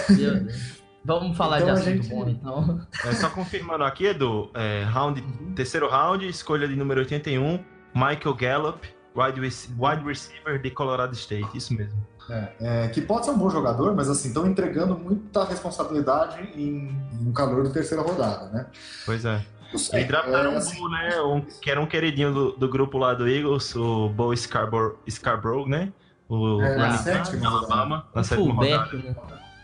Deus. 0.08 0.76
Vamos 1.04 1.36
falar 1.36 1.60
Então 1.60 1.74
de 1.74 1.80
assunto 1.80 2.02
gente- 2.02 2.08
bom, 2.08 2.28
então. 2.28 2.80
É, 3.04 3.12
só 3.12 3.30
confirmando 3.30 3.84
aqui, 3.84 4.06
Edu, 4.06 4.50
é, 4.54 4.82
round, 4.84 5.22
terceiro 5.54 5.88
round, 5.88 6.26
escolha 6.28 6.66
de 6.66 6.74
número 6.74 7.00
81, 7.00 7.60
Michael 7.94 8.34
Gallup, 8.34 8.88
wide, 9.16 9.40
wide 9.40 10.04
receiver 10.04 10.60
de 10.60 10.70
Colorado 10.70 11.14
State, 11.14 11.48
isso 11.56 11.74
mesmo. 11.74 11.96
É, 12.28 12.48
é, 12.60 12.88
que 12.88 13.00
pode 13.00 13.24
ser 13.24 13.30
um 13.30 13.38
bom 13.38 13.48
jogador, 13.48 13.94
mas 13.94 14.08
assim, 14.10 14.28
estão 14.28 14.46
entregando 14.46 14.98
muita 14.98 15.44
responsabilidade 15.44 16.42
em, 16.56 16.88
em 16.88 17.28
um 17.28 17.32
calor 17.32 17.62
de 17.64 17.72
terceira 17.72 18.02
rodada, 18.02 18.48
né? 18.50 18.66
Pois 19.04 19.24
é. 19.24 19.40
Sei, 19.76 20.02
E 20.02 20.04
draftaram 20.04 20.52
é, 20.52 20.54
um 20.54 20.58
assim, 20.58 20.76
Bull, 20.78 20.90
né? 20.90 21.20
Um, 21.20 21.40
que 21.40 21.70
era 21.70 21.80
um 21.80 21.86
queridinho 21.86 22.32
do, 22.32 22.52
do 22.52 22.68
grupo 22.68 22.98
lá 22.98 23.14
do 23.14 23.28
Eagles, 23.28 23.74
o 23.76 24.08
Bo 24.08 24.34
Scarborough, 24.36 24.96
Scarborough 25.08 25.68
né? 25.68 25.92
O 26.28 26.60
É, 26.60 26.68
running 26.76 26.78
na 26.80 26.98
sétima 26.98 27.48
Alabama, 27.48 28.06
na 28.14 28.20
Um 28.20 28.24
sétima 28.24 28.54
rodada. 28.54 28.86
fullback, 28.88 29.06
né? 29.06 29.16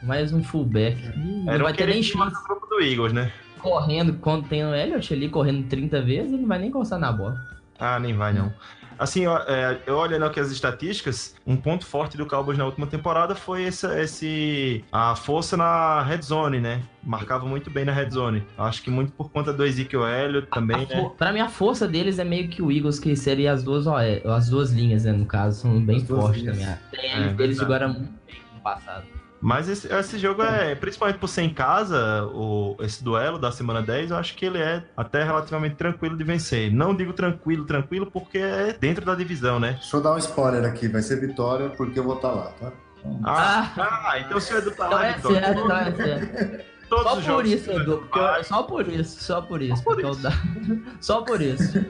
Mais 0.03 0.32
um 0.32 0.42
fullback. 0.44 0.96
Ih, 1.16 1.44
Era 1.48 1.59
não 1.59 1.61
um 1.61 1.68
vai 1.68 1.72
ter 1.74 1.86
nem 1.86 2.03
chance 2.03 2.34
do 2.34 2.42
grupo 2.44 2.66
do 2.66 2.80
Eagles, 2.80 3.12
né? 3.12 3.32
correndo 3.59 4.14
quando 4.14 4.48
tem 4.48 4.64
o 4.64 4.74
Elliot 4.74 5.14
ali 5.14 5.28
correndo 5.28 5.68
30 5.68 6.03
vezes, 6.03 6.32
ele 6.32 6.42
não 6.42 6.48
vai 6.48 6.59
nem 6.59 6.68
encostar 6.68 6.98
na 6.98 7.12
bola. 7.12 7.36
Ah, 7.78 7.98
nem 8.00 8.12
vai 8.14 8.32
não. 8.32 8.53
Assim, 8.99 9.24
é, 9.26 9.78
eu 9.86 9.97
olhando 9.97 10.24
aqui 10.24 10.38
as 10.40 10.51
estatísticas, 10.51 11.34
um 11.47 11.57
ponto 11.57 11.84
forte 11.86 12.16
do 12.16 12.26
Cowboys 12.26 12.57
na 12.59 12.64
última 12.64 12.86
temporada 12.86 13.34
foi 13.34 13.64
esse, 13.64 13.86
esse 14.01 14.84
a 14.93 15.14
força 15.16 15.57
na 15.57 16.03
red 16.03 16.22
zone, 16.22 16.61
né? 16.61 16.82
Marcava 17.03 17.45
muito 17.47 17.68
bem 17.70 17.84
na 17.84 17.93
red 17.93 18.11
zone. 18.11 18.45
Acho 18.57 18.82
que 18.82 18.90
muito 18.90 19.12
por 19.12 19.30
conta 19.30 19.53
do 19.53 19.64
Ezekiel 19.64 20.07
Elliott 20.07 20.49
também, 20.49 20.76
A 20.76 20.80
né? 20.80 20.86
fo- 21.03 21.11
Pra 21.11 21.32
mim, 21.32 21.40
a 21.40 21.49
força 21.49 21.88
deles 21.88 22.18
é 22.18 22.24
meio 22.24 22.49
que 22.49 22.62
o 22.62 22.70
Eagles, 22.70 22.99
que 22.99 23.14
seria 23.16 23.53
as 23.53 23.62
duas, 23.62 23.86
as 23.88 24.49
duas 24.49 24.70
linhas, 24.70 25.05
né? 25.05 25.12
No 25.12 25.26
caso, 25.26 25.62
são 25.62 25.80
bem 25.80 26.05
fortes 26.05 26.43
também. 26.45 26.64
A 26.64 26.76
TN 26.90 26.99
É, 27.03 27.12
deles 27.12 27.36
verdade. 27.36 27.55
jogaram 27.57 27.88
muito 27.88 28.12
bem 28.26 28.36
no 28.55 28.61
passado. 28.61 29.05
Mas 29.43 29.68
esse, 29.68 29.93
esse 29.93 30.18
jogo 30.18 30.43
é, 30.43 30.74
principalmente 30.76 31.18
por 31.18 31.26
ser 31.28 31.43
em 31.43 31.53
casa, 31.53 32.24
o, 32.26 32.76
esse 32.80 33.03
duelo 33.03 33.38
da 33.38 33.51
semana 33.51 33.82
10, 33.82 34.12
eu 34.12 34.16
acho 34.16 34.36
que 34.36 34.47
ele 34.47 34.59
é 34.59 34.84
até 34.97 35.24
relativamente 35.24 35.74
tranquilo 35.74 36.16
de 36.16 36.22
vencer. 36.22 36.72
Não 36.72 36.95
digo 36.95 37.12
tranquilo, 37.12 37.64
tranquilo, 37.64 38.09
porque 38.09 38.38
é 38.38 38.72
dentro 38.78 39.05
da 39.05 39.16
divisão, 39.16 39.59
né? 39.59 39.72
Deixa 39.72 39.97
eu 39.97 40.01
dar 40.01 40.14
um 40.14 40.18
spoiler 40.18 40.64
aqui, 40.64 40.86
vai 40.86 41.03
ser 41.03 41.20
vitória 41.20 41.70
porque 41.70 41.99
eu 41.99 42.05
vou 42.05 42.14
estar 42.14 42.30
lá, 42.30 42.53
tá? 42.53 42.72
Então, 43.05 43.20
Ah, 43.24 43.72
ah, 43.76 44.18
então 44.20 44.38
o 44.38 44.59
Edu 44.59 44.70
tá 44.70 44.86
Então 44.86 44.90
lá, 44.90 45.07
é 45.07 45.12
Vitória, 45.14 45.40
certo, 45.40 45.61
então 45.61 45.76
é 45.76 45.93
certo. 45.93 46.71
Todos 46.97 47.05
Só 47.05 47.18
os 47.18 47.24
por 47.24 47.30
jogos 47.45 47.51
isso, 47.53 47.64
que 47.64 47.70
o 47.70 47.80
Edu. 47.80 47.97
Porque 47.99 48.18
eu- 48.18 48.45
Só 48.45 48.62
por 48.62 48.88
isso, 48.88 49.22
só 49.24 49.40
por 49.40 49.62
isso. 49.62 49.76
Só 49.82 49.82
por 49.93 50.01
eu 50.01 50.11
isso. 50.11 50.22
Só 51.01 51.22
por 51.22 51.40
isso. 51.40 51.86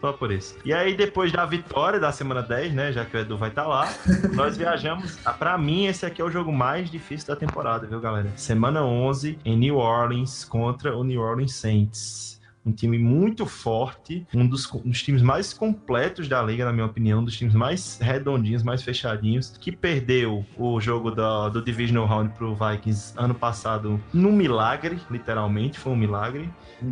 Só 0.00 0.12
por 0.12 0.32
isso. 0.32 0.56
E 0.64 0.72
aí, 0.74 0.96
depois 0.96 1.30
da 1.30 1.46
vitória 1.46 2.00
da 2.00 2.10
semana 2.10 2.42
10, 2.42 2.72
né? 2.74 2.90
Já 2.90 3.04
que 3.04 3.16
o 3.16 3.20
Edu 3.20 3.36
vai 3.38 3.50
estar 3.50 3.68
lá, 3.68 3.88
nós 4.34 4.56
viajamos. 4.56 5.16
Ah, 5.24 5.32
Pra 5.32 5.56
mim, 5.56 5.86
esse 5.86 6.04
aqui 6.04 6.20
é 6.20 6.24
o 6.24 6.30
jogo 6.30 6.50
mais 6.52 6.90
difícil 6.90 7.28
da 7.28 7.36
temporada, 7.36 7.86
viu, 7.86 8.00
galera? 8.00 8.32
Semana 8.34 8.82
11 8.84 9.38
em 9.44 9.56
New 9.56 9.76
Orleans 9.76 10.44
contra 10.44 10.96
o 10.96 11.04
New 11.04 11.20
Orleans 11.20 11.52
Saints. 11.54 12.40
Um 12.64 12.70
time 12.72 12.96
muito 12.96 13.44
forte, 13.44 14.24
um 14.32 14.46
dos, 14.46 14.72
um 14.72 14.88
dos 14.90 15.02
times 15.02 15.20
mais 15.20 15.52
completos 15.52 16.28
da 16.28 16.40
liga, 16.40 16.64
na 16.64 16.72
minha 16.72 16.86
opinião, 16.86 17.18
um 17.20 17.24
dos 17.24 17.36
times 17.36 17.54
mais 17.54 17.98
redondinhos, 18.00 18.62
mais 18.62 18.82
fechadinhos, 18.82 19.52
que 19.60 19.72
perdeu 19.72 20.44
o 20.56 20.80
jogo 20.80 21.10
da- 21.10 21.48
do 21.48 21.60
Divisional 21.60 22.06
Round 22.06 22.32
pro 22.34 22.54
Vikings 22.54 23.14
ano 23.16 23.34
passado 23.34 24.00
num 24.14 24.30
milagre, 24.32 24.98
literalmente, 25.10 25.76
foi 25.78 25.92
um 25.92 25.96
milagre. 25.96 26.48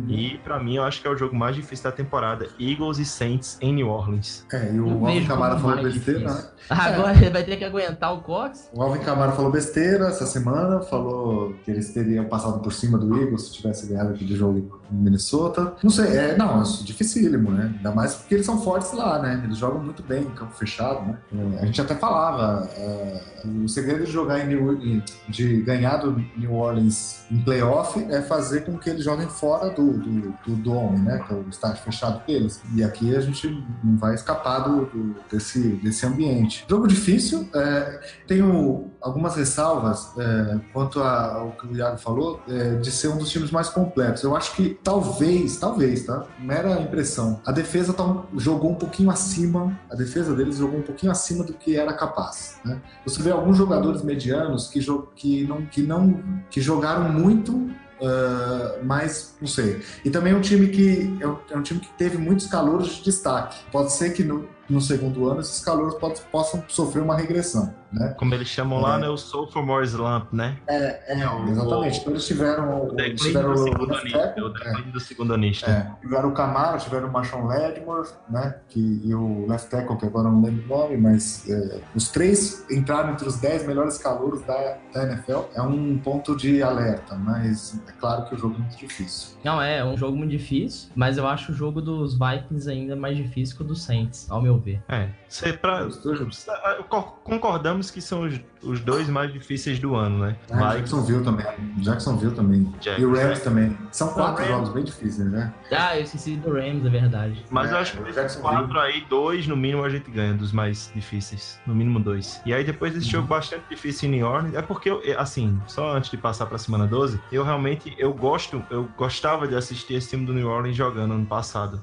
E 0.07 0.37
pra 0.43 0.57
mim, 0.57 0.75
eu 0.77 0.83
acho 0.83 1.01
que 1.01 1.07
é 1.07 1.11
o 1.11 1.17
jogo 1.17 1.35
mais 1.35 1.53
difícil 1.53 1.83
da 1.83 1.91
temporada. 1.91 2.47
Eagles 2.57 2.97
e 2.97 3.03
Saints 3.03 3.57
em 3.61 3.73
New 3.73 3.89
Orleans. 3.89 4.45
É, 4.53 4.73
e 4.73 4.79
o 4.79 5.05
Alvin 5.05 5.25
Camara 5.25 5.57
falou 5.59 5.83
besteira, 5.83 6.19
né? 6.21 6.25
difícil. 6.27 6.51
Agora 6.69 7.17
ele 7.17 7.29
vai 7.29 7.43
ter 7.43 7.57
que 7.57 7.65
aguentar 7.65 8.13
o 8.13 8.21
Cox. 8.21 8.69
O 8.73 8.81
Alvin 8.81 8.99
Camara 9.01 9.33
falou 9.33 9.51
besteira 9.51 10.07
essa 10.07 10.25
semana, 10.25 10.79
falou 10.81 11.53
que 11.65 11.71
eles 11.71 11.93
teriam 11.93 12.23
passado 12.25 12.61
por 12.61 12.71
cima 12.71 12.97
do 12.97 13.21
Eagles 13.21 13.47
se 13.47 13.53
tivesse 13.53 13.87
ganhado 13.87 14.13
aquele 14.13 14.33
jogo 14.33 14.79
em 14.89 14.95
Minnesota. 14.95 15.60
Não 15.83 15.89
sei, 15.89 16.17
é, 16.17 16.37
não, 16.37 16.61
é 16.61 16.63
dificílimo, 16.83 17.51
né? 17.51 17.73
Ainda 17.77 17.91
mais 17.91 18.15
porque 18.15 18.35
eles 18.35 18.45
são 18.45 18.61
fortes 18.61 18.91
lá, 18.93 19.19
né? 19.21 19.41
Eles 19.43 19.57
jogam 19.57 19.83
muito 19.83 20.03
bem 20.03 20.21
em 20.23 20.29
campo 20.31 20.53
fechado, 20.53 21.01
né? 21.05 21.17
É, 21.57 21.59
a 21.63 21.65
gente 21.65 21.81
até 21.81 21.95
falava, 21.95 22.69
é, 22.75 23.21
o 23.63 23.67
segredo 23.67 24.05
de 24.05 24.11
jogar 24.11 24.39
em 24.39 24.47
New, 24.47 25.01
de 25.29 25.61
ganhar 25.61 25.97
do 25.97 26.11
New 26.37 26.53
Orleans 26.53 27.25
em 27.31 27.41
playoff 27.41 27.99
é 28.09 28.21
fazer 28.21 28.61
com 28.65 28.77
que 28.77 28.89
eles 28.89 29.03
joguem 29.03 29.27
fora 29.27 29.69
do, 29.69 29.93
do, 29.93 30.33
do 30.45 30.55
dome, 30.55 30.99
né? 30.99 31.23
Que 31.27 31.33
é 31.33 31.37
o 31.37 31.45
estádio 31.49 31.81
fechado 31.83 32.25
deles. 32.25 32.61
E 32.75 32.83
aqui 32.83 33.15
a 33.15 33.21
gente 33.21 33.47
não 33.83 33.97
vai 33.97 34.13
escapar 34.15 34.59
do, 34.59 34.85
do- 34.85 35.15
desse, 35.31 35.59
desse 35.83 36.05
ambiente. 36.05 36.65
Jogo 36.69 36.87
difícil, 36.87 37.47
é, 37.55 37.99
tenho 38.27 38.91
algumas 39.01 39.35
ressalvas 39.35 40.11
é, 40.17 40.59
quanto 40.73 41.01
a- 41.01 41.33
ao 41.35 41.51
que 41.51 41.67
o 41.67 41.75
Iago 41.75 41.97
falou, 41.97 42.41
é, 42.47 42.75
de 42.75 42.91
ser 42.91 43.07
um 43.09 43.17
dos 43.17 43.29
times 43.29 43.51
mais 43.51 43.69
completos. 43.69 44.23
Eu 44.23 44.35
acho 44.35 44.55
que 44.55 44.77
talvez, 44.83 45.50
talvez, 45.57 46.03
tá? 46.05 46.25
Mera 46.39 46.79
impressão. 46.81 47.39
A 47.45 47.51
defesa 47.51 47.93
tá 47.93 48.23
jogou 48.37 48.71
um 48.71 48.75
pouquinho 48.75 49.09
acima, 49.09 49.79
a 49.89 49.95
defesa 49.95 50.35
deles 50.35 50.57
jogou 50.57 50.79
um 50.79 50.83
pouquinho 50.83 51.11
acima 51.11 51.43
do 51.43 51.53
que 51.53 51.75
era 51.77 51.93
capaz. 51.93 52.59
Né? 52.65 52.79
Você 53.05 53.21
vê 53.21 53.31
alguns 53.31 53.57
jogadores 53.57 54.01
medianos 54.03 54.67
que, 54.67 54.79
jo- 54.79 55.07
que, 55.15 55.45
não, 55.47 55.65
que, 55.65 55.81
não, 55.81 56.21
que 56.49 56.61
jogaram 56.61 57.09
muito. 57.11 57.69
ah, 58.01 58.79
mas 58.83 59.35
não 59.39 59.47
sei. 59.47 59.81
E 60.03 60.09
também 60.09 60.33
é 60.33 60.35
um 60.35 60.41
time 60.41 60.67
que 60.69 61.17
é 61.19 61.27
um, 61.27 61.37
é 61.51 61.57
um 61.57 61.61
time 61.61 61.79
que 61.79 61.89
teve 61.97 62.17
muitos 62.17 62.47
calouros 62.47 62.95
de 62.95 63.03
destaque. 63.03 63.57
Pode 63.71 63.93
ser 63.93 64.11
que 64.11 64.23
no, 64.23 64.47
no 64.71 64.81
segundo 64.81 65.29
ano 65.29 65.41
esses 65.41 65.63
calouros 65.63 65.95
possam 66.31 66.63
sofrer 66.67 67.01
uma 67.03 67.15
regressão, 67.15 67.73
né? 67.91 68.15
Como 68.17 68.33
eles 68.33 68.47
chamam 68.47 68.79
lá, 68.81 68.97
É. 68.97 69.01
né? 69.01 69.09
O 69.09 69.17
Sophomore 69.17 69.85
Slump, 69.85 70.31
né? 70.33 70.57
É, 70.67 71.21
é, 71.21 71.29
o- 71.29 71.47
exatamente. 71.49 71.99
Então 71.99 72.11
eles 72.13 72.25
tiveram, 72.27 72.85
O 72.87 72.91
declínio 72.95 73.15
tiveram 73.17 73.53
do 73.53 73.59
o 73.61 73.63
segundo 73.63 73.89
left 73.91 74.01
anista. 74.15 74.41
O 74.41 74.57
é, 74.67 74.91
do 74.91 74.99
segundo 74.99 75.33
anista. 75.33 75.69
é, 75.71 75.91
tiveram 76.01 76.29
o 76.29 76.33
Camaro, 76.33 76.79
tiveram 76.79 77.09
o 77.09 77.11
Marshawn 77.11 77.47
Ledmore, 77.47 78.07
né? 78.29 78.55
Que, 78.69 79.01
e 79.03 79.13
o 79.13 79.45
left 79.47 79.69
tackle, 79.69 79.97
que 79.97 80.05
agora 80.05 80.27
eu 80.27 80.31
não 80.31 80.41
lembro 80.41 80.63
o 80.65 80.77
nome, 80.77 80.97
mas 80.97 81.49
é, 81.49 81.81
os 81.93 82.07
três 82.07 82.65
entraram 82.71 83.11
entre 83.11 83.27
os 83.27 83.35
10 83.37 83.67
melhores 83.67 83.97
calouros 83.97 84.41
da, 84.43 84.77
da 84.93 85.03
NFL. 85.03 85.39
É 85.53 85.61
um 85.61 85.97
ponto 85.97 86.35
de 86.35 86.63
alerta, 86.63 87.15
mas 87.15 87.79
é 87.87 87.91
claro 87.99 88.25
que 88.25 88.35
o 88.35 88.37
jogo 88.37 88.55
é 88.55 88.59
muito 88.59 88.77
difícil. 88.77 89.37
Não, 89.43 89.61
é, 89.61 89.79
é 89.79 89.85
um 89.85 89.97
jogo 89.97 90.15
muito 90.15 90.31
difícil, 90.31 90.89
mas 90.95 91.17
eu 91.17 91.27
acho 91.27 91.51
o 91.51 91.55
jogo 91.55 91.81
dos 91.81 92.17
Vikings 92.17 92.69
ainda 92.69 92.95
mais 92.95 93.17
difícil 93.17 93.55
que 93.57 93.63
o 93.63 93.65
dos 93.65 93.83
Saints, 93.83 94.29
ao 94.29 94.41
meu 94.41 94.60
ver. 94.61 94.81
É. 94.87 95.09
Cê, 95.27 95.53
pra, 95.53 95.83
dois- 95.83 96.45
co- 96.89 97.19
concordamos 97.23 97.91
que 97.91 98.01
são 98.01 98.21
os, 98.21 98.39
os 98.63 98.79
dois 98.79 99.07
mais 99.09 99.31
difíceis 99.33 99.79
do 99.79 99.95
ano, 99.95 100.19
né? 100.19 100.35
Ah, 100.51 100.55
Vikings, 100.73 100.77
Jacksonville 100.77 101.23
também. 101.23 101.45
Jacksonville 101.77 102.33
também. 102.35 102.71
Jack- 102.79 103.01
E 103.01 103.05
o 103.05 103.13
Rams 103.13 103.39
também. 103.41 103.77
São 103.91 104.09
quatro 104.09 104.45
jogos 104.45 104.69
bem 104.73 104.83
difíceis, 104.83 105.29
né? 105.31 105.53
Ah, 105.71 105.97
eu 105.97 106.03
esqueci 106.03 106.35
do 106.37 106.51
Rams, 106.53 106.85
é 106.85 106.89
verdade. 106.89 107.45
Mas 107.49 107.71
eu 107.71 107.77
É, 107.77 107.81
acho 107.81 107.97
que 107.97 108.03
desses 108.11 108.35
quatro 108.39 108.79
aí, 108.79 109.05
dois 109.09 109.47
no 109.47 109.55
mínimo 109.55 109.83
a 109.83 109.89
gente 109.89 110.09
ganha, 110.11 110.33
dos 110.33 110.51
mais 110.51 110.91
difíceis. 110.93 111.59
No 111.65 111.73
mínimo 111.73 111.99
dois. 111.99 112.41
E 112.45 112.53
aí 112.53 112.63
depois 112.63 112.93
desse 112.93 113.05
Uhum. 113.07 113.11
jogo 113.13 113.27
bastante 113.27 113.63
difícil 113.69 114.09
em 114.09 114.13
New 114.13 114.27
Orleans, 114.27 114.53
é 114.53 114.61
porque, 114.61 114.89
eu, 114.89 115.01
assim, 115.17 115.59
só 115.67 115.95
antes 115.95 116.09
de 116.11 116.17
passar 116.17 116.45
pra 116.45 116.57
semana 116.57 116.85
12, 116.87 117.19
eu 117.31 117.43
realmente, 117.43 117.93
eu 117.97 118.13
gosto, 118.13 118.63
eu 118.69 118.87
gostava 118.97 119.47
de 119.47 119.55
assistir 119.55 119.95
esse 119.95 120.09
time 120.09 120.25
do 120.25 120.33
New 120.33 120.47
Orleans 120.47 120.75
jogando 120.75 121.13
ano 121.13 121.25
passado. 121.25 121.81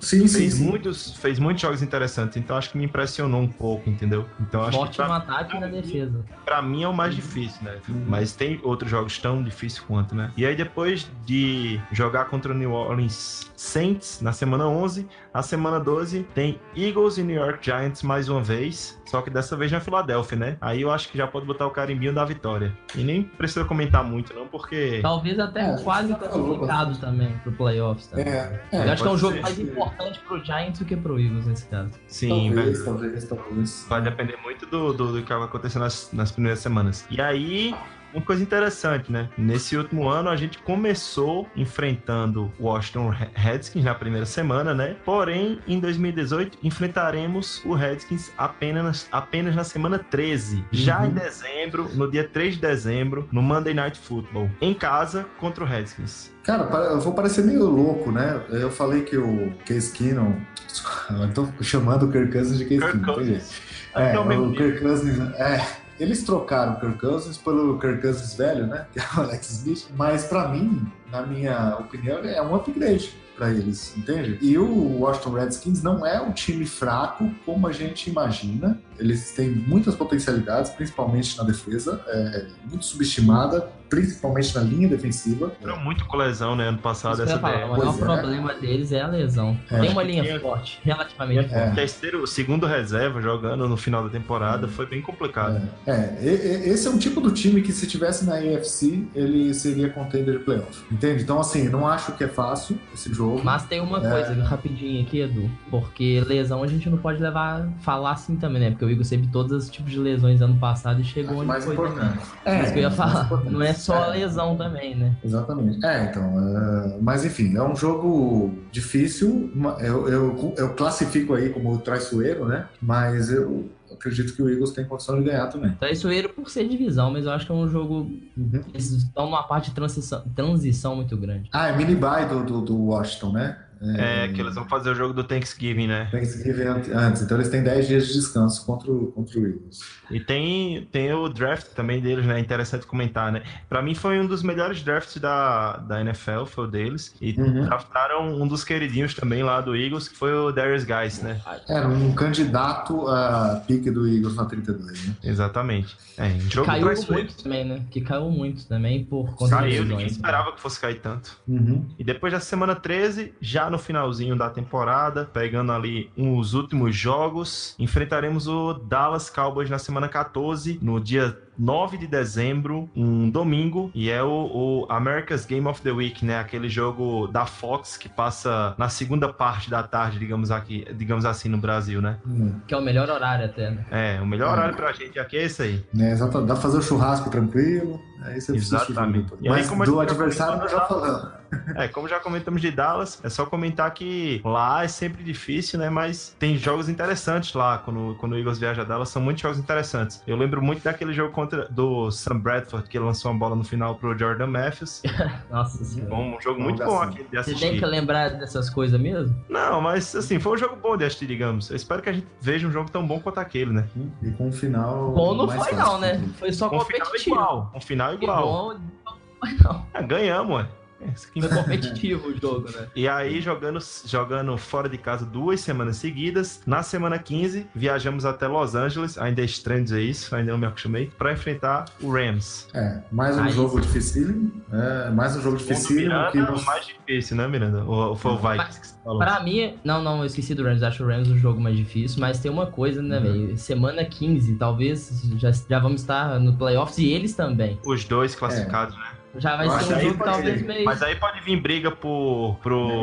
Sim, 0.00 0.26
sim, 0.26 0.28
Fez 0.28 0.54
sim. 0.54 0.64
muitos, 0.64 1.16
fez 1.16 1.38
muitos 1.38 1.62
jogos 1.62 1.82
interessantes, 1.82 2.36
então 2.36 2.56
acho 2.56 2.70
que 2.70 2.78
me 2.78 2.84
impressionou 2.84 3.40
um 3.40 3.48
pouco, 3.48 3.88
entendeu? 3.88 4.26
Então 4.40 4.62
acho 4.62 4.78
Forte 4.78 4.96
que 4.96 5.02
no 5.02 5.12
ataque 5.12 5.56
e 5.56 5.60
na 5.60 5.66
defesa. 5.66 6.11
Pra 6.44 6.60
mim 6.62 6.82
é 6.82 6.88
o 6.88 6.94
mais 6.94 7.14
difícil, 7.14 7.62
né? 7.62 7.78
Mas 8.06 8.32
tem 8.32 8.60
outros 8.62 8.90
jogos 8.90 9.18
tão 9.18 9.42
difíceis 9.42 9.80
quanto, 9.80 10.14
né? 10.14 10.32
E 10.36 10.44
aí 10.44 10.54
depois 10.54 11.10
de 11.24 11.80
jogar 11.90 12.26
contra 12.26 12.52
o 12.52 12.54
New 12.54 12.72
Orleans 12.72 13.50
Saints 13.56 14.20
na 14.20 14.32
semana 14.32 14.66
11, 14.66 15.08
a 15.32 15.42
semana 15.42 15.80
12 15.80 16.24
tem 16.34 16.60
Eagles 16.76 17.18
e 17.18 17.22
New 17.22 17.36
York 17.36 17.64
Giants 17.64 18.02
mais 18.02 18.28
uma 18.28 18.42
vez, 18.42 19.00
só 19.06 19.22
que 19.22 19.30
dessa 19.30 19.56
vez 19.56 19.72
na 19.72 19.80
Filadélfia, 19.80 20.36
né? 20.36 20.56
Aí 20.60 20.82
eu 20.82 20.90
acho 20.90 21.08
que 21.08 21.16
já 21.16 21.26
pode 21.26 21.46
botar 21.46 21.66
o 21.66 21.70
carimbinho 21.70 22.12
da 22.12 22.24
vitória. 22.24 22.76
E 22.94 23.02
nem 23.02 23.22
precisa 23.22 23.64
comentar 23.64 24.04
muito 24.04 24.34
não, 24.34 24.46
porque 24.46 25.00
Talvez 25.02 25.38
até 25.38 25.72
É, 25.72 25.76
quase 25.78 26.14
classificado 26.14 26.98
também 26.98 27.32
pro 27.42 27.52
playoffs. 27.52 28.06
Também. 28.08 28.26
É, 28.26 28.60
eu 28.72 28.82
é, 28.82 28.90
acho 28.90 29.02
que 29.02 29.08
é 29.08 29.12
um 29.12 29.18
jogo 29.18 29.34
ser. 29.34 29.42
mais 29.42 29.58
importante 29.58 30.20
pro 30.20 30.44
Giants 30.44 30.78
do 30.78 30.84
que 30.84 30.96
pro 30.96 31.18
Eagles 31.18 31.46
nesse 31.46 31.66
caso. 31.66 31.92
sim, 32.06 32.28
talvez, 32.28 32.78
velho. 32.78 32.84
talvez, 32.84 33.24
talvez. 33.24 33.86
Vai 33.88 34.02
depender 34.02 34.36
muito 34.42 34.66
do, 34.66 34.92
do, 34.92 35.12
do 35.12 35.22
que 35.22 35.32
vai 35.32 35.44
acontecer 35.44 35.78
nas, 35.78 36.10
nas 36.12 36.30
primeiras 36.30 36.60
semanas. 36.60 37.06
E 37.10 37.20
aí, 37.20 37.74
uma 38.12 38.22
coisa 38.24 38.42
interessante, 38.42 39.10
né? 39.10 39.28
Nesse 39.36 39.76
último 39.76 40.08
ano, 40.08 40.28
a 40.28 40.36
gente 40.36 40.58
começou 40.58 41.48
enfrentando 41.56 42.52
o 42.58 42.66
Washington 42.66 43.12
Redskins 43.34 43.84
na 43.84 43.94
primeira 43.94 44.26
semana, 44.26 44.74
né? 44.74 44.96
Porém, 45.04 45.58
em 45.66 45.80
2018, 45.80 46.58
enfrentaremos 46.62 47.62
o 47.64 47.74
Redskins 47.74 48.30
apenas, 48.36 49.08
apenas 49.10 49.54
na 49.54 49.64
semana 49.64 49.98
13. 49.98 50.64
Já 50.70 51.06
em 51.06 51.10
dezembro, 51.10 51.88
no 51.94 52.10
dia 52.10 52.24
3 52.24 52.54
de 52.54 52.60
dezembro, 52.60 53.28
no 53.32 53.42
Monday 53.42 53.74
Night 53.74 53.98
Football. 53.98 54.50
Em 54.60 54.74
casa, 54.74 55.26
contra 55.38 55.64
o 55.64 55.66
Redskins. 55.66 56.30
Cara, 56.42 56.64
eu 56.64 57.00
vou 57.00 57.14
parecer 57.14 57.44
meio 57.44 57.64
louco, 57.64 58.10
né? 58.10 58.40
Eu 58.50 58.70
falei 58.70 59.02
que 59.02 59.16
o 59.16 59.52
Case 59.64 59.92
Keenum... 59.92 60.40
Eu 61.10 61.32
tô 61.32 61.48
chamando 61.60 62.06
o 62.06 62.10
Kirk 62.10 62.32
Cousins 62.32 62.58
de 62.58 62.64
Case 62.64 62.80
Kirk 62.80 62.92
Keenum, 62.92 63.06
tá, 63.06 63.14
Cousins. 63.14 63.60
Até 63.94 64.14
É, 64.14 64.18
o 64.18 64.24
nível. 64.24 64.52
Kirk 64.52 64.80
Cousins... 64.80 65.18
É, 65.34 65.81
eles 66.02 66.24
trocaram 66.24 66.72
o 66.72 66.80
Kirk 66.80 66.98
Cousins 66.98 67.38
pelo 67.38 67.78
Kirk 67.78 68.02
Cousins 68.02 68.34
velho, 68.34 68.66
né? 68.66 68.86
Que 68.92 68.98
é 68.98 69.02
o 69.16 69.20
Alex 69.20 69.50
Smith. 69.50 69.86
Mas 69.96 70.24
pra 70.24 70.48
mim, 70.48 70.90
na 71.10 71.22
minha 71.24 71.76
opinião, 71.78 72.18
é 72.18 72.42
um 72.42 72.54
upgrade 72.54 73.14
pra 73.42 73.50
eles, 73.50 73.92
entende? 73.96 74.38
E 74.40 74.56
o 74.56 75.00
Washington 75.00 75.30
Redskins 75.32 75.82
não 75.82 76.06
é 76.06 76.20
um 76.22 76.30
time 76.30 76.64
fraco 76.64 77.28
como 77.44 77.66
a 77.66 77.72
gente 77.72 78.08
imagina. 78.08 78.78
Eles 78.98 79.32
têm 79.32 79.50
muitas 79.50 79.96
potencialidades, 79.96 80.70
principalmente 80.70 81.36
na 81.36 81.42
defesa, 81.42 82.00
é, 82.06 82.46
muito 82.70 82.84
subestimada, 82.84 83.68
principalmente 83.90 84.54
na 84.54 84.60
linha 84.62 84.88
defensiva. 84.88 85.50
Sofreu 85.58 85.76
muito 85.78 86.04
com 86.06 86.16
lesão, 86.16 86.54
né? 86.54 86.68
Ano 86.68 86.78
passado, 86.78 87.20
essa 87.20 87.36
falar, 87.38 87.66
o 87.66 87.70
maior 87.72 87.84
Pois 87.84 87.96
é. 87.96 87.98
problema 88.04 88.54
deles 88.54 88.92
é 88.92 89.00
a 89.02 89.08
lesão. 89.08 89.58
É. 89.70 89.80
Tem 89.80 89.90
uma 89.90 90.02
linha 90.04 90.22
tinha- 90.22 90.38
forte, 90.40 90.78
relativamente 90.84 91.48
forte. 91.48 91.54
É. 91.62 91.70
Terceiro, 91.74 92.26
segundo 92.28 92.64
reserva 92.64 93.20
jogando 93.20 93.68
no 93.68 93.76
final 93.76 94.04
da 94.04 94.08
temporada 94.08 94.68
foi 94.68 94.86
bem 94.86 95.02
complicado. 95.02 95.60
É, 95.86 96.16
esse 96.64 96.86
é 96.86 96.90
um 96.90 96.98
tipo 96.98 97.20
do 97.20 97.32
time 97.32 97.60
que 97.60 97.72
se 97.72 97.86
tivesse 97.88 98.24
na 98.24 98.36
AFC, 98.36 99.04
ele 99.16 99.52
seria 99.52 99.90
contender 99.90 100.38
de 100.38 100.44
playoff. 100.44 100.84
Entende? 100.92 101.22
Então, 101.24 101.40
assim, 101.40 101.68
não 101.68 101.88
acho 101.88 102.12
que 102.12 102.22
é 102.22 102.28
fácil 102.28 102.78
esse 102.94 103.12
jogo. 103.12 103.31
Mas 103.42 103.64
tem 103.66 103.80
uma 103.80 103.98
É. 103.98 104.10
coisa 104.10 104.42
rapidinho 104.44 105.02
aqui, 105.02 105.20
Edu. 105.20 105.50
Porque 105.70 106.22
lesão 106.26 106.62
a 106.62 106.66
gente 106.66 106.88
não 106.90 106.98
pode 106.98 107.22
levar, 107.22 107.68
falar 107.80 108.12
assim 108.12 108.36
também, 108.36 108.60
né? 108.60 108.70
Porque 108.70 108.84
o 108.84 108.90
Igor 108.90 109.06
teve 109.06 109.26
todos 109.28 109.52
os 109.52 109.70
tipos 109.70 109.90
de 109.92 109.98
lesões 109.98 110.40
ano 110.42 110.56
passado 110.56 111.00
e 111.00 111.04
chegou 111.04 111.36
onde 111.38 111.46
mais 111.46 111.64
foi 111.64 111.74
importante. 111.74 112.00
também. 112.00 112.20
É, 112.44 112.62
isso 112.62 112.72
que 112.72 112.78
eu 112.78 112.82
ia 112.82 112.88
mais 112.90 112.96
falar. 112.96 113.24
importante. 113.24 113.52
Não 113.52 113.62
é 113.62 113.72
só 113.72 114.04
É. 114.04 114.16
lesão 114.18 114.56
também, 114.56 114.94
né? 114.96 115.14
Exatamente. 115.24 115.84
É, 115.84 116.04
então. 116.04 116.22
é, 116.22 116.98
Mas 117.00 117.24
enfim, 117.24 117.56
é 117.56 117.62
um 117.62 117.74
jogo 117.76 118.52
difícil. 118.70 119.50
Eu, 119.80 120.08
eu, 120.08 120.54
eu 120.56 120.68
classifico 120.74 121.34
aí 121.34 121.50
como 121.50 121.78
traiçoeiro, 121.78 122.44
né? 122.46 122.66
Mas 122.80 123.30
eu 123.30 123.68
acredito 123.94 124.34
que 124.34 124.42
o 124.42 124.48
Eagles 124.48 124.70
tem 124.70 124.84
condição 124.84 125.18
de 125.18 125.24
ganhar 125.24 125.46
também. 125.48 125.72
Traiçoeiro 125.72 126.28
por 126.30 126.48
ser 126.50 126.68
divisão, 126.68 127.10
mas 127.10 127.24
eu 127.24 127.32
acho 127.32 127.46
que 127.46 127.52
é 127.52 127.54
um 127.54 127.68
jogo. 127.68 128.10
Uhum. 128.36 128.60
Eles 128.72 128.90
estão 128.90 129.26
numa 129.26 129.42
parte 129.42 129.70
de 129.70 129.74
transição, 129.74 130.22
transição 130.34 130.96
muito 130.96 131.16
grande. 131.16 131.48
Ah, 131.52 131.68
é 131.68 131.76
mini 131.76 131.94
bye 131.94 132.26
do, 132.26 132.44
do, 132.44 132.60
do 132.60 132.76
Washington, 132.76 133.32
né? 133.32 133.58
É, 133.96 134.28
que 134.28 134.40
eles 134.40 134.54
vão 134.54 134.64
fazer 134.68 134.90
o 134.90 134.94
jogo 134.94 135.12
do 135.12 135.24
Thanksgiving, 135.24 135.86
né? 135.88 136.08
Thanksgiving 136.10 136.62
ante- 136.62 136.92
antes, 136.92 137.22
então 137.22 137.36
eles 137.36 137.48
têm 137.48 137.62
10 137.62 137.88
dias 137.88 138.06
de 138.06 138.12
descanso 138.14 138.64
contra 138.64 138.90
o, 138.92 139.06
contra 139.12 139.38
o 139.40 139.46
Eagles. 139.46 139.80
E 140.10 140.20
tem, 140.20 140.86
tem 140.92 141.12
o 141.12 141.28
draft 141.28 141.68
também 141.74 142.00
deles, 142.00 142.24
né? 142.26 142.38
Interessante 142.38 142.86
comentar, 142.86 143.32
né? 143.32 143.42
Pra 143.68 143.82
mim 143.82 143.94
foi 143.94 144.20
um 144.20 144.26
dos 144.26 144.42
melhores 144.42 144.82
drafts 144.82 145.16
da, 145.20 145.78
da 145.78 146.00
NFL, 146.00 146.44
foi 146.46 146.64
o 146.64 146.66
deles. 146.68 147.14
E 147.20 147.32
Uhum. 147.32 147.64
draftaram 147.64 148.40
um 148.40 148.46
dos 148.46 148.62
queridinhos 148.62 149.14
também 149.14 149.42
lá 149.42 149.60
do 149.60 149.74
Eagles, 149.74 150.06
que 150.08 150.16
foi 150.16 150.32
o 150.32 150.52
Darius 150.52 150.84
Guys, 150.84 151.20
né? 151.22 151.40
Era 151.68 151.88
um 151.88 152.12
candidato 152.14 153.08
a 153.08 153.62
pique 153.66 153.90
do 153.90 154.06
Eagles 154.06 154.34
na 154.36 154.44
32, 154.44 155.08
né? 155.08 155.16
Exatamente. 155.24 155.96
É, 156.18 156.28
em 156.28 156.40
jogo 156.50 156.66
caiu 156.66 156.86
muito 157.10 157.42
também, 157.42 157.64
né? 157.64 157.82
Que 157.90 158.00
caiu 158.02 158.30
muito 158.30 158.66
também 158.66 159.02
por 159.04 159.34
conta 159.34 159.56
de 159.56 159.62
Caiu, 159.62 159.82
ninguém 159.84 160.06
né? 160.06 160.12
esperava 160.12 160.52
que 160.52 160.60
fosse 160.60 160.78
cair 160.78 161.00
tanto. 161.00 161.36
Uhum. 161.48 161.86
E 161.98 162.04
depois 162.04 162.32
da 162.32 162.38
semana 162.40 162.74
13, 162.74 163.32
já 163.40 163.70
no 163.72 163.78
finalzinho 163.78 164.36
da 164.36 164.48
temporada, 164.48 165.28
pegando 165.32 165.72
ali 165.72 166.10
os 166.16 166.54
últimos 166.54 166.94
jogos, 166.94 167.74
enfrentaremos 167.78 168.46
o 168.46 168.74
Dallas 168.74 169.28
Cowboys 169.30 169.70
na 169.70 169.78
semana 169.78 170.08
14, 170.08 170.78
no 170.80 171.00
dia 171.00 171.36
9 171.58 171.96
de 171.98 172.06
dezembro, 172.06 172.88
um 172.94 173.28
domingo, 173.30 173.90
e 173.94 174.10
é 174.10 174.22
o, 174.22 174.28
o 174.28 174.86
America's 174.88 175.44
Game 175.44 175.66
of 175.66 175.80
the 175.82 175.90
Week, 175.90 176.24
né? 176.24 176.38
Aquele 176.38 176.68
jogo 176.68 177.26
da 177.26 177.46
Fox 177.46 177.96
que 177.96 178.08
passa 178.08 178.74
na 178.78 178.88
segunda 178.88 179.32
parte 179.32 179.70
da 179.70 179.82
tarde, 179.82 180.18
digamos 180.18 180.50
aqui, 180.50 180.86
digamos 180.94 181.24
assim 181.24 181.48
no 181.48 181.58
Brasil, 181.58 182.00
né? 182.00 182.18
Uhum. 182.26 182.60
Que 182.66 182.74
é 182.74 182.76
o 182.76 182.82
melhor 182.82 183.08
horário 183.08 183.46
até, 183.46 183.70
né? 183.70 183.84
É, 183.90 184.20
o 184.20 184.26
melhor 184.26 184.52
horário 184.52 184.74
pra 184.74 184.92
gente 184.92 185.18
aqui 185.18 185.36
é 185.36 185.44
esse 185.44 185.62
aí. 185.62 185.84
É, 185.98 186.12
exatamente. 186.12 186.48
Dá 186.48 186.54
pra 186.54 186.62
fazer 186.62 186.78
o 186.78 186.82
churrasco 186.82 187.30
tranquilo. 187.30 188.00
Aí 188.24 188.40
você 188.40 188.54
Exatamente. 188.54 189.32
aí, 189.34 189.48
Mas 189.48 189.68
como 189.68 189.82
a 189.82 189.86
do 189.86 190.00
adversário 190.00 190.58
nós 190.58 190.70
já 190.70 190.80
falamos. 190.80 191.42
É, 191.76 191.86
como 191.86 192.08
já 192.08 192.18
comentamos 192.18 192.62
de 192.62 192.70
Dallas, 192.70 193.20
é 193.22 193.28
só 193.28 193.44
comentar 193.44 193.90
que 193.92 194.40
lá 194.44 194.84
é 194.84 194.88
sempre 194.88 195.22
difícil, 195.22 195.78
né? 195.78 195.90
Mas 195.90 196.34
tem 196.38 196.56
jogos 196.56 196.88
interessantes 196.88 197.52
lá. 197.52 197.78
Quando, 197.78 198.16
quando 198.18 198.32
o 198.32 198.38
Eagles 198.38 198.58
viaja 198.58 198.82
a 198.82 198.84
Dallas, 198.84 199.10
são 199.10 199.20
muitos 199.20 199.42
jogos 199.42 199.58
interessantes. 199.58 200.22
Eu 200.26 200.36
lembro 200.36 200.62
muito 200.62 200.82
daquele 200.82 201.12
jogo 201.12 201.32
contra 201.42 201.68
do 201.68 202.10
Sam 202.10 202.38
Bradford, 202.38 202.88
que 202.88 202.98
lançou 202.98 203.30
uma 203.30 203.38
bola 203.38 203.56
no 203.56 203.64
final 203.64 203.94
pro 203.96 204.16
Jordan 204.18 204.46
Matthews. 204.46 205.02
Nossa 205.50 205.84
senhora. 205.84 206.10
Bom, 206.10 206.36
um 206.36 206.40
jogo 206.40 206.60
muito 206.60 206.84
bom 206.84 207.00
aqui 207.00 207.24
de 207.24 207.36
Você 207.36 207.50
tem 207.50 207.54
que 207.58 207.64
assistir. 207.66 207.86
lembrar 207.86 208.28
dessas 208.30 208.70
coisas 208.70 209.00
mesmo? 209.00 209.34
Não, 209.48 209.80
mas 209.80 210.14
assim, 210.14 210.38
foi 210.38 210.52
um 210.54 210.56
jogo 210.58 210.76
bom 210.76 210.96
de 210.96 211.04
assistir, 211.04 211.26
digamos. 211.26 211.70
Eu 211.70 211.76
espero 211.76 212.00
que 212.02 212.08
a 212.08 212.12
gente 212.12 212.26
veja 212.40 212.66
um 212.66 212.70
jogo 212.72 212.90
tão 212.90 213.06
bom 213.06 213.20
quanto 213.20 213.38
aquele, 213.38 213.72
né? 213.72 213.86
E 214.22 214.30
com 214.32 214.48
um 214.48 214.52
final. 214.52 215.10
Bom 215.12 215.34
não 215.34 215.46
mais 215.46 215.62
foi 215.64 215.74
fácil. 215.74 215.92
não, 215.92 216.00
né? 216.00 216.28
Foi 216.38 216.52
só 216.52 216.68
Com 216.68 216.76
um 216.76 216.80
final 216.84 217.06
competitivo. 217.06 217.36
igual. 217.36 217.72
Um 217.74 217.80
final 217.80 218.14
igual. 218.14 218.42
bom, 218.42 218.74
não 218.74 219.16
foi 219.40 219.50
não. 219.64 219.86
É, 219.94 220.02
ganhamos, 220.02 220.56
ué. 220.56 220.66
É, 221.02 221.10
Foi 221.12 221.30
importa. 221.36 221.56
competitivo 221.64 222.28
o 222.28 222.38
jogo, 222.40 222.70
né? 222.70 222.86
E 222.94 223.08
aí, 223.08 223.40
jogando, 223.40 223.78
jogando 224.06 224.56
fora 224.56 224.88
de 224.88 224.98
casa 224.98 225.24
duas 225.26 225.60
semanas 225.60 225.96
seguidas. 225.96 226.60
Na 226.66 226.82
semana 226.82 227.18
15, 227.18 227.66
viajamos 227.74 228.24
até 228.24 228.46
Los 228.46 228.74
Angeles. 228.74 229.18
Ainda 229.18 229.42
é 229.42 229.44
estranho 229.44 229.82
dizer 229.84 230.02
isso, 230.02 230.34
ainda 230.34 230.52
não 230.52 230.58
me 230.58 230.66
acostumei. 230.66 231.10
Pra 231.18 231.32
enfrentar 231.32 231.86
o 232.00 232.10
Rams. 232.12 232.68
É, 232.74 233.00
mais 233.10 233.36
um 233.36 233.42
Aí 233.42 233.52
jogo 233.52 233.76
sim. 233.76 233.80
dificílimo. 233.88 234.52
É, 234.72 235.10
mais 235.10 235.36
um 235.36 235.42
jogo 235.42 235.56
dificílimo 235.56 236.02
Miranda 236.14 236.30
que 236.32 236.38
é 236.38 236.42
o 236.44 236.64
mais 236.64 236.86
difícil, 236.86 237.36
né, 237.36 237.48
Miranda? 237.48 237.84
Ou, 237.84 238.08
ou 238.10 238.16
foi 238.16 238.32
o 238.32 238.36
Vikings 238.38 238.80
que 238.80 238.86
você 238.86 238.94
falou? 239.02 239.18
Pra 239.18 239.42
mim, 239.42 239.74
não, 239.84 240.02
não, 240.02 240.18
eu 240.20 240.26
esqueci 240.26 240.54
do 240.54 240.62
Rams. 240.64 240.82
Acho 240.82 241.04
o 241.04 241.06
Rams 241.06 241.28
o 241.28 241.36
jogo 241.38 241.60
mais 241.60 241.76
difícil, 241.76 242.20
mas 242.20 242.38
tem 242.38 242.50
uma 242.50 242.66
coisa, 242.66 243.02
né, 243.02 243.16
Uhum. 243.18 243.22
velho? 243.22 243.58
Semana 243.58 244.04
15, 244.04 244.54
talvez 244.56 245.22
já, 245.36 245.50
já 245.50 245.78
vamos 245.78 246.00
estar 246.02 246.38
no 246.40 246.56
playoffs 246.56 246.98
e 246.98 247.10
eles 247.10 247.34
também. 247.34 247.78
Os 247.84 248.04
dois 248.04 248.34
classificados, 248.34 248.94
né? 248.96 249.11
Já 249.36 249.56
vai 249.56 249.66
Eu 249.66 249.70
ser 249.70 249.76
acho 249.76 249.94
um 249.94 250.00
jogo 250.10 250.24
talvez 250.24 250.60
ser. 250.60 250.66
meio. 250.66 250.84
Mas 250.84 251.02
aí 251.02 251.16
pode 251.16 251.40
vir 251.40 251.60
briga 251.60 251.90
por, 251.90 252.58
pro 252.62 253.02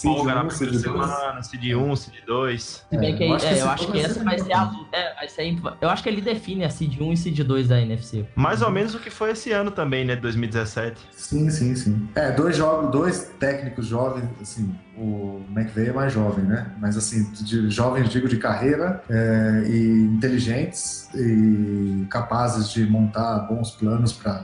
folga 0.00 0.34
na 0.34 0.42
um, 0.44 0.48
primeira 0.48 0.78
semana, 0.78 1.42
seed 1.42 1.74
1, 1.74 1.96
seed 1.96 2.14
2. 2.26 2.62
Se 2.90 2.96
bem 2.96 3.14
É, 3.14 3.16
que, 3.16 3.24
eu 3.24 3.28
aí- 3.28 3.34
acho 3.34 3.46
que 3.48 3.54
é, 3.54 3.62
eu 3.62 3.68
acho 3.70 3.92
que 3.92 3.98
essa 4.00 4.14
ser 4.14 4.24
vai 4.24 4.38
ser 4.38 4.52
a. 4.52 4.70
É, 4.92 5.14
vai 5.14 5.28
ser, 5.28 5.56
eu 5.80 5.88
acho 5.90 6.02
que 6.02 6.08
ele 6.08 6.20
define 6.20 6.64
a 6.64 6.70
Seed 6.70 7.00
1 7.00 7.12
e 7.12 7.16
Seed 7.16 7.40
2 7.40 7.68
da 7.68 7.80
NFC. 7.80 8.24
Mais 8.36 8.62
ou 8.62 8.70
menos 8.70 8.94
o 8.94 8.98
que 9.00 9.10
foi 9.10 9.32
esse 9.32 9.50
ano 9.52 9.70
também, 9.70 10.04
né? 10.04 10.14
2017. 10.16 11.00
Sim, 11.12 11.50
sim, 11.50 11.74
sim. 11.74 12.08
É, 12.14 12.30
dois 12.30 12.56
jogos, 12.56 12.90
dois 12.90 13.32
técnicos 13.38 13.86
jovens, 13.86 14.28
assim, 14.40 14.72
o 15.00 15.42
McVeigh 15.54 15.90
é 15.90 15.92
mais 15.92 16.12
jovem, 16.12 16.44
né? 16.44 16.66
Mas 16.78 16.96
assim, 16.96 17.30
de 17.32 17.70
jovens, 17.70 18.08
digo, 18.08 18.28
de 18.28 18.36
carreira 18.36 19.02
é, 19.08 19.64
e 19.68 20.00
inteligentes 20.14 21.08
e 21.14 22.06
capazes 22.10 22.70
de 22.70 22.84
montar 22.86 23.38
bons 23.40 23.70
planos 23.70 24.12
para 24.12 24.42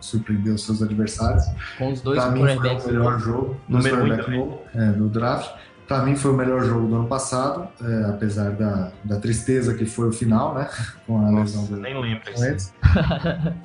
surpreender 0.00 0.54
os 0.54 0.64
seus 0.64 0.82
adversários. 0.82 1.44
Com 1.76 1.92
os 1.92 2.00
dois 2.00 2.20
Para 2.20 2.30
mim 2.30 2.40
foi 2.40 2.56
o 2.56 2.86
melhor 2.86 3.18
jogo 3.18 3.60
do 3.68 3.78
Número 3.78 4.40
um 4.40 4.58
é, 4.74 4.84
no 4.92 5.08
draft. 5.08 5.50
Para 5.88 6.02
mim 6.04 6.16
foi 6.16 6.32
o 6.32 6.34
melhor 6.34 6.64
jogo 6.64 6.88
do 6.88 6.96
ano 6.96 7.06
passado, 7.06 7.68
é, 7.80 8.10
apesar 8.10 8.50
da, 8.50 8.90
da 9.04 9.20
tristeza 9.20 9.74
que 9.74 9.86
foi 9.86 10.08
o 10.08 10.12
final, 10.12 10.54
né? 10.54 10.68
Com 11.06 11.24
a 11.24 11.30
lesão 11.30 11.62
Nossa, 11.62 11.74
do 11.74 11.80
nem 11.80 12.00
lembro. 12.00 12.22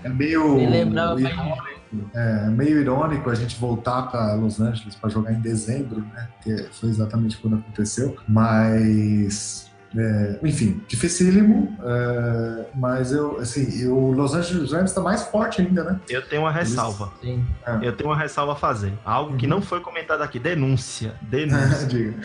É 0.04 0.10
meio 0.10 0.56
Nem 0.56 0.70
lembrava, 0.70 1.20
mas- 1.20 1.34
irônico, 1.34 1.81
é 2.14 2.48
meio 2.50 2.80
irônico 2.80 3.30
a 3.30 3.36
gente 3.36 3.58
voltar 3.60 4.04
para 4.04 4.34
Los 4.36 4.60
Angeles 4.60 4.96
para 4.96 5.10
jogar 5.10 5.34
em 5.34 5.40
dezembro, 5.42 6.02
né? 6.14 6.28
Que 6.44 6.68
foi 6.72 6.90
exatamente 6.90 7.38
quando 7.38 7.56
aconteceu. 7.58 8.16
Mas 8.28 9.70
é, 9.96 10.40
enfim, 10.44 10.82
dificílimo, 10.88 11.78
é, 11.84 12.66
mas 12.76 13.12
eu, 13.12 13.40
assim, 13.42 13.88
o 13.88 14.12
Los 14.12 14.34
Angeles 14.34 14.72
Rams 14.72 14.92
está 14.92 15.02
mais 15.02 15.24
forte 15.24 15.62
ainda, 15.62 15.84
né? 15.84 16.00
Eu 16.10 16.22
tenho 16.22 16.44
uma 16.44 16.52
ressalva. 16.52 17.12
Sim. 17.22 17.46
Eu 17.82 17.94
tenho 17.96 18.10
uma 18.10 18.18
ressalva 18.18 18.54
a 18.54 18.56
fazer. 18.56 18.94
Algo 19.04 19.36
que 19.36 19.46
Uhum. 19.46 19.50
não 19.52 19.62
foi 19.62 19.82
comentado 19.82 20.22
aqui. 20.22 20.40
Denúncia. 20.40 21.16
Denúncia. 21.22 21.88
Diga. 21.92 22.16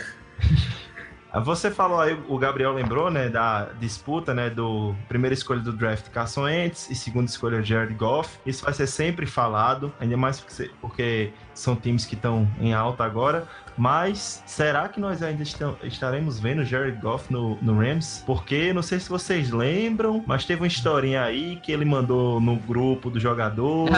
Você 1.45 1.71
falou 1.71 2.01
aí, 2.01 2.19
o 2.29 2.39
Gabriel 2.39 2.73
lembrou, 2.73 3.11
né, 3.11 3.29
da 3.29 3.65
disputa, 3.79 4.33
né, 4.33 4.49
do 4.49 4.95
primeira 5.09 5.35
escolha 5.35 5.61
do 5.61 5.73
draft 5.73 6.09
Carson 6.11 6.43
Wentz 6.43 6.91
e 6.91 6.95
segunda 6.95 7.27
escolha 7.27 7.63
Jared 7.63 7.95
Goff. 7.95 8.39
Isso 8.47 8.65
vai 8.65 8.73
ser 8.73 8.87
sempre 8.87 9.27
falado, 9.27 9.93
ainda 10.01 10.17
mais 10.17 10.41
porque, 10.41 10.71
porque 10.81 11.33
são 11.53 11.77
times 11.77 12.07
que 12.07 12.15
estão 12.15 12.49
em 12.61 12.73
alta 12.73 13.05
agora. 13.05 13.47
Mas 13.77 14.43
será 14.47 14.89
que 14.89 14.99
nós 14.99 15.23
ainda 15.23 15.43
estaremos 15.83 16.41
vendo 16.41 16.65
Jared 16.65 16.99
Goff 17.01 17.31
no, 17.33 17.57
no 17.61 17.79
Rams? 17.79 18.23
Porque 18.27 18.73
não 18.73 18.83
sei 18.83 18.99
se 18.99 19.09
vocês 19.09 19.51
lembram, 19.51 20.25
mas 20.27 20.45
teve 20.47 20.63
uma 20.63 20.67
historinha 20.67 21.23
aí 21.23 21.57
que 21.57 21.71
ele 21.73 21.85
mandou 21.85 22.41
no 22.41 22.57
grupo 22.57 23.11
dos 23.11 23.23
jogadores 23.23 23.95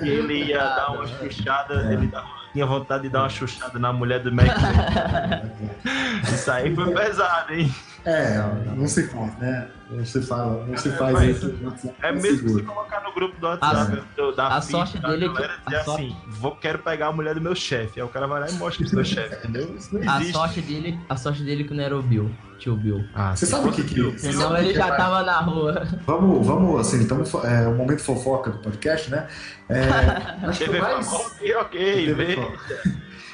que 0.00 0.06
ele 0.08 0.44
ia 0.44 0.58
dar 0.62 0.92
uma 0.92 1.06
chuchada, 1.06 1.90
ele 1.92 2.06
dava- 2.08 2.28
tinha 2.52 2.66
vontade 2.66 3.04
de 3.04 3.08
dar 3.08 3.22
uma 3.22 3.28
chuchada 3.30 3.78
na 3.78 3.92
mulher 3.92 4.20
do 4.20 4.28
McVay. 4.28 4.52
Isso 6.32 6.50
aí 6.50 6.74
foi 6.74 6.92
pesado, 6.94 7.52
hein? 7.52 7.74
É, 8.06 8.38
não 8.76 8.86
se 8.86 9.06
faz, 9.08 9.38
né? 9.38 9.68
Não 9.90 10.04
se 10.04 10.20
fala, 10.22 10.64
não 10.66 10.76
se 10.76 10.90
faz 10.90 11.12
Mas- 11.14 11.36
isso. 11.36 11.54
É 12.02 12.12
mesmo 12.12 12.42
que 12.42 12.48
se 12.54 12.62
colocar 12.62 13.00
no 13.02 13.12
grupo 13.14 13.38
do 13.40 13.46
WhatsApp 13.46 14.02
do- 14.16 14.32
da 14.32 14.48
a 14.48 14.60
FIT, 14.60 14.70
sorte 14.72 14.98
da 14.98 15.08
dele 15.08 15.24
é 15.24 15.28
que- 15.28 15.34
galera 15.34 15.54
dizer 15.64 15.76
a 15.76 15.84
sorte- 15.84 16.02
assim, 16.04 16.16
vou, 16.28 16.56
quero 16.56 16.78
pegar 16.80 17.06
a 17.08 17.12
mulher 17.12 17.34
do 17.34 17.40
meu 17.40 17.54
chefe. 17.54 18.00
Aí 18.00 18.06
o 18.06 18.08
cara 18.08 18.26
vai 18.26 18.40
lá 18.40 18.48
e 18.50 18.52
mostra 18.54 18.84
pro 18.84 18.88
seu 18.90 19.04
chefe, 19.04 19.36
entendeu? 19.36 19.74
Isso 19.76 19.94
não 19.94 20.12
A 20.12 20.16
existe. 20.16 20.32
sorte 20.32 20.60
dele, 20.60 20.98
a 21.08 21.16
sorte 21.16 21.42
dele 21.44 21.64
que 21.64 21.72
não 21.74 21.82
era 21.84 21.96
o 21.96 22.02
Bill, 22.02 22.30
tio 22.58 22.76
Bill. 22.76 23.04
Ah, 23.14 23.34
Você 23.36 23.46
sabe 23.46 23.68
o 23.68 23.72
que 23.72 23.84
que- 23.84 24.18
Senão 24.18 24.48
sabe 24.50 24.64
ele 24.64 24.74
já 24.74 24.94
tava 24.96 25.22
na 25.22 25.40
rua. 25.40 25.86
Vamos, 26.06 26.46
vamos, 26.46 26.80
assim, 26.80 27.00
estamos, 27.02 27.32
é 27.44 27.66
o 27.68 27.74
momento 27.74 28.02
fofoca 28.02 28.50
do 28.50 28.58
podcast, 28.58 29.10
né? 29.10 29.28
É, 29.68 29.80
acho 30.48 30.64
que 30.64 30.78
mais, 30.78 31.06
ok, 31.12 31.56
ok. 31.56 32.38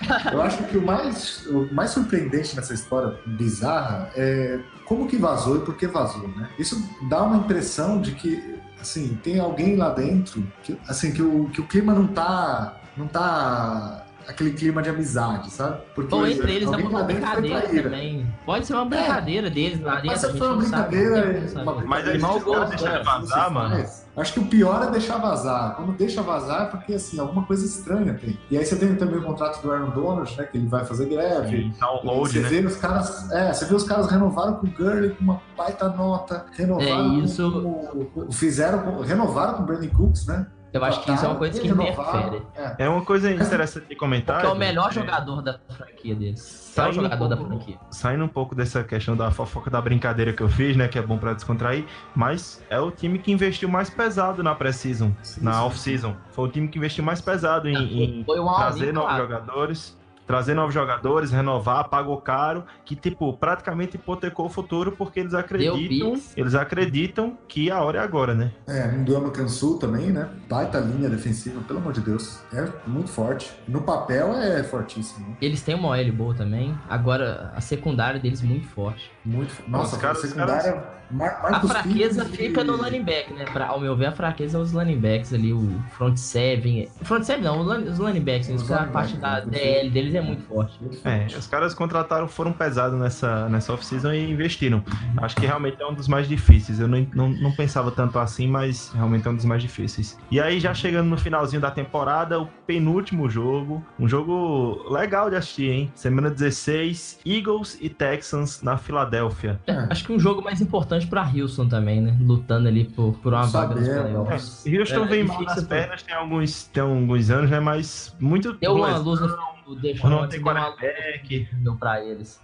Eu 0.32 0.42
acho 0.42 0.62
que 0.64 0.78
o 0.78 0.82
mais, 0.82 1.46
o 1.46 1.68
mais 1.72 1.90
surpreendente 1.90 2.57
nessa 2.57 2.74
história 2.74 3.18
bizarra 3.26 4.11
é 4.16 4.61
como 4.84 5.07
que 5.07 5.16
vazou 5.16 5.59
e 5.59 5.61
por 5.61 5.76
que 5.76 5.86
vazou, 5.86 6.28
né? 6.28 6.48
Isso 6.59 6.82
dá 7.09 7.22
uma 7.22 7.36
impressão 7.36 8.01
de 8.01 8.12
que, 8.12 8.59
assim, 8.80 9.18
tem 9.22 9.38
alguém 9.38 9.76
lá 9.76 9.90
dentro 9.90 10.44
que, 10.62 10.78
assim, 10.88 11.12
que 11.12 11.22
o, 11.22 11.48
que 11.51 11.61
o 11.61 11.66
clima 11.66 11.94
não 11.94 12.07
tá, 12.07 12.76
não 12.96 13.07
tá 13.07 14.05
aquele 14.26 14.53
clima 14.53 14.82
de 14.82 14.88
amizade, 14.88 15.51
sabe? 15.51 15.82
Porque 15.94 16.14
Ou 16.14 16.26
entre 16.26 16.55
eles 16.55 16.72
é 16.72 16.76
uma 16.76 17.03
brincadeira 17.03 17.68
também. 17.82 18.26
Pode 18.44 18.66
ser 18.66 18.74
uma 18.74 18.84
brincadeira 18.84 19.51
deles 19.51 19.80
lá 19.80 20.01
dentro. 20.01 20.07
Mas 20.09 20.20
foi 20.22 20.48
uma 20.48 20.64
sabe, 20.64 20.96
brincadeira, 20.96 21.22
tem 21.22 21.32
como 21.32 21.62
uma 21.62 21.74
saber. 21.74 21.86
Mas 21.86 22.09
aí 22.09 22.18
brincadeira 22.18 22.40
se 22.40 22.48
os 22.48 22.55
caras 22.55 22.70
deixarem 22.70 23.05
vazar, 23.05 23.51
mano. 23.53 23.86
Acho 24.20 24.34
que 24.34 24.40
o 24.40 24.46
pior 24.46 24.82
é 24.82 24.90
deixar 24.90 25.18
vazar. 25.18 25.74
Quando 25.76 25.92
deixa 25.92 26.22
vazar 26.22 26.62
é 26.62 26.66
porque, 26.66 26.94
assim, 26.94 27.18
alguma 27.18 27.44
coisa 27.44 27.64
estranha 27.64 28.14
tem. 28.14 28.38
E 28.50 28.58
aí 28.58 28.64
você 28.64 28.76
tem 28.76 28.94
também 28.96 29.18
o 29.18 29.22
contrato 29.22 29.62
do 29.62 29.72
Aaron 29.72 29.90
Donald, 29.90 30.36
né? 30.36 30.44
Que 30.44 30.58
ele 30.58 30.66
vai 30.66 30.84
fazer 30.84 31.06
greve. 31.06 31.72
Download, 31.80 32.30
você 32.32 32.40
né? 32.40 32.48
vê 32.48 32.66
os 32.66 32.76
caras. 32.76 33.30
É, 33.32 33.52
você 33.52 33.64
vê 33.64 33.74
os 33.74 33.84
caras 33.84 34.06
renovaram 34.10 34.54
com 34.54 34.66
o 34.66 34.70
Gurley 34.70 35.10
com 35.10 35.24
uma 35.24 35.40
baita 35.56 35.88
nota. 35.88 36.44
Renovaram 36.52 37.14
É, 37.20 37.24
isso- 37.24 37.50
com, 37.50 38.04
com- 38.04 38.30
Fizeram. 38.32 39.00
renovaram 39.02 39.54
com 39.54 39.62
o 39.62 39.66
Brandon 39.66 39.88
Cooks, 39.88 40.26
né? 40.26 40.46
Eu 40.72 40.84
acho 40.84 41.02
que 41.02 41.10
isso 41.10 41.24
é 41.24 41.28
uma 41.28 41.36
coisa 41.36 41.60
que 41.60 41.66
interfere. 41.66 42.42
É. 42.54 42.84
É 42.84 42.88
uma 42.88 43.04
coisa 43.04 43.30
interessante 43.32 43.86
de 43.86 43.96
comentar. 43.96 44.36
Porque 44.36 44.52
é 44.52 44.54
o 44.54 44.58
melhor 44.58 44.88
é, 44.90 44.92
jogador 44.92 45.42
da 45.42 45.58
franquia 45.68 46.14
deles. 46.14 46.72
É 46.76 46.80
o 46.80 46.84
Saindo 46.84 46.94
jogador 46.94 47.24
um 47.24 47.28
da 47.28 47.36
pouco- 47.36 47.50
franquia. 47.50 47.76
Saindo 47.90 48.24
um 48.24 48.28
pouco 48.28 48.54
dessa 48.54 48.84
questão 48.84 49.16
da 49.16 49.30
fofoca 49.32 49.68
da 49.68 49.80
brincadeira 49.80 50.32
que 50.32 50.42
eu 50.42 50.48
fiz, 50.48 50.76
né? 50.76 50.86
Que 50.86 50.98
é 50.98 51.02
bom 51.02 51.18
pra 51.18 51.32
descontrair, 51.32 51.84
mas 52.14 52.64
é 52.70 52.78
o 52.78 52.90
time 52.90 53.18
que 53.18 53.32
investiu 53.32 53.68
mais 53.68 53.90
pesado 53.90 54.42
na 54.42 54.54
pré-season, 54.54 55.12
na 55.40 55.64
off-season. 55.64 56.14
Foi 56.30 56.48
o 56.48 56.50
time 56.50 56.68
que 56.68 56.78
investiu 56.78 57.02
mais 57.04 57.20
pesado 57.20 57.68
em, 57.68 58.20
em 58.20 58.24
trazer 58.56 58.92
novos 58.92 59.10
claro. 59.10 59.22
jogadores. 59.24 59.99
Trazer 60.30 60.54
novos 60.54 60.72
jogadores, 60.72 61.32
renovar, 61.32 61.88
pagou 61.88 62.16
caro, 62.20 62.64
que, 62.84 62.94
tipo, 62.94 63.32
praticamente 63.36 63.96
hipotecou 63.96 64.46
o 64.46 64.48
futuro 64.48 64.92
porque 64.92 65.18
eles 65.18 65.34
acreditam. 65.34 66.14
Eles 66.36 66.54
acreditam 66.54 67.36
que 67.48 67.68
a 67.68 67.82
hora 67.82 67.98
é 67.98 68.00
agora, 68.00 68.32
né? 68.32 68.52
É, 68.68 68.86
no 68.86 69.04
Duama 69.04 69.30
Kansu 69.32 69.76
também, 69.78 70.10
né? 70.12 70.28
Baita 70.48 70.78
linha 70.78 71.08
defensiva, 71.10 71.60
pelo 71.62 71.80
amor 71.80 71.92
de 71.92 72.00
Deus. 72.00 72.38
É 72.52 72.64
muito 72.86 73.10
forte. 73.10 73.52
No 73.66 73.82
papel 73.82 74.32
é 74.34 74.62
fortíssimo. 74.62 75.30
né? 75.30 75.36
Eles 75.40 75.62
têm 75.62 75.74
uma 75.74 75.88
OL 75.88 76.12
boa 76.12 76.32
também. 76.32 76.78
Agora, 76.88 77.50
a 77.56 77.60
secundária 77.60 78.20
deles 78.20 78.40
muito 78.40 78.68
forte. 78.68 79.10
Muito 79.24 79.50
fo- 79.52 79.64
Nossa, 79.66 79.96
Os 79.96 80.00
caras- 80.02 80.18
a 80.18 80.28
secundária. 80.28 80.99
Mar 81.11 81.38
A 81.44 81.50
Marcos 81.50 81.70
fraqueza 81.72 82.24
Peters 82.24 82.36
fica 82.48 82.61
e- 82.61 82.64
no 82.64 82.76
running 82.76 83.02
back, 83.02 83.32
né? 83.32 83.44
Pra, 83.52 83.66
ao 83.68 83.80
meu 83.80 83.96
ver, 83.96 84.06
a 84.06 84.12
fraqueza 84.12 84.58
é 84.58 84.61
os 84.61 84.72
running 84.72 84.98
backs 84.98 85.32
ali, 85.32 85.52
o 85.52 85.80
front 85.96 86.16
seven. 86.16 86.88
Front 87.02 87.24
seven 87.24 87.42
não, 87.44 87.61
os 87.61 87.66
run- 87.66 87.90
os 87.90 87.98
running 87.98 88.20
backs. 88.20 88.48
Os 88.48 88.62
Os 88.62 88.70
a 88.72 88.78
running 88.80 88.92
parte 88.92 89.16
da 89.16 89.40
né? 89.40 89.46
DL 89.50 89.90
deles 89.90 90.14
é 90.14 90.20
muito 90.20 90.42
forte. 90.44 90.78
É, 91.04 91.26
os 91.36 91.46
caras 91.46 91.74
contrataram, 91.74 92.28
foram 92.28 92.52
pesados 92.52 92.98
nessa, 92.98 93.48
nessa 93.48 93.72
off-season 93.72 94.12
e 94.12 94.30
investiram. 94.30 94.82
Acho 95.16 95.36
que 95.36 95.46
realmente 95.46 95.80
é 95.82 95.86
um 95.86 95.94
dos 95.94 96.08
mais 96.08 96.28
difíceis. 96.28 96.78
Eu 96.80 96.88
não, 96.88 97.06
não, 97.14 97.28
não 97.28 97.52
pensava 97.52 97.90
tanto 97.90 98.18
assim, 98.18 98.46
mas 98.46 98.90
realmente 98.94 99.26
é 99.26 99.30
um 99.30 99.36
dos 99.36 99.44
mais 99.44 99.62
difíceis. 99.62 100.18
E 100.30 100.40
aí, 100.40 100.61
já 100.61 100.72
chegando 100.74 101.08
no 101.08 101.16
finalzinho 101.18 101.61
da 101.61 101.70
temporada, 101.70 102.40
o 102.40 102.46
penúltimo 102.66 103.28
jogo. 103.28 103.84
Um 103.98 104.08
jogo 104.08 104.86
legal 104.90 105.28
de 105.30 105.36
assistir, 105.36 105.70
hein? 105.70 105.92
Semana 105.94 106.30
16, 106.30 107.20
Eagles 107.26 107.78
e 107.80 107.88
Texans 107.88 108.62
na 108.62 108.76
Filadélfia. 108.76 109.61
É, 109.66 109.86
Acho 109.90 110.04
que 110.04 110.12
um 110.12 110.18
jogo 110.18 110.42
mais 110.42 110.61
importante 110.61 110.99
pra 111.07 111.22
Houston 111.22 111.68
também, 111.68 112.01
né? 112.01 112.16
Lutando 112.20 112.68
ali 112.68 112.84
por, 112.84 113.12
por 113.14 113.32
uma 113.32 113.46
vaga 113.46 113.74
nos 113.74 113.86
Sabemos. 113.86 114.11
playoffs. 114.28 114.64
Houston 114.66 115.05
É, 115.05 115.07
vem 115.09 115.20
é 115.20 115.24
mal 115.24 115.42
nas 115.42 115.64
pernas, 115.64 116.03
tem 116.03 116.14
alguns, 116.14 116.64
tem 116.64 116.82
alguns 116.82 117.30
anos, 117.30 117.51
né? 117.51 117.61
Mas 117.61 118.16
muito. 118.20 118.53
Deu 118.55 118.74
uma 118.74 118.96
luz 118.98 119.20
no 119.20 119.28
o 119.72 119.74
não 119.74 119.80
Deshaun 119.82 120.28
tem 120.28 120.40
deu 120.40 120.42
quarterback. 120.42 121.48
pra 121.78 122.04
eles. 122.04 122.40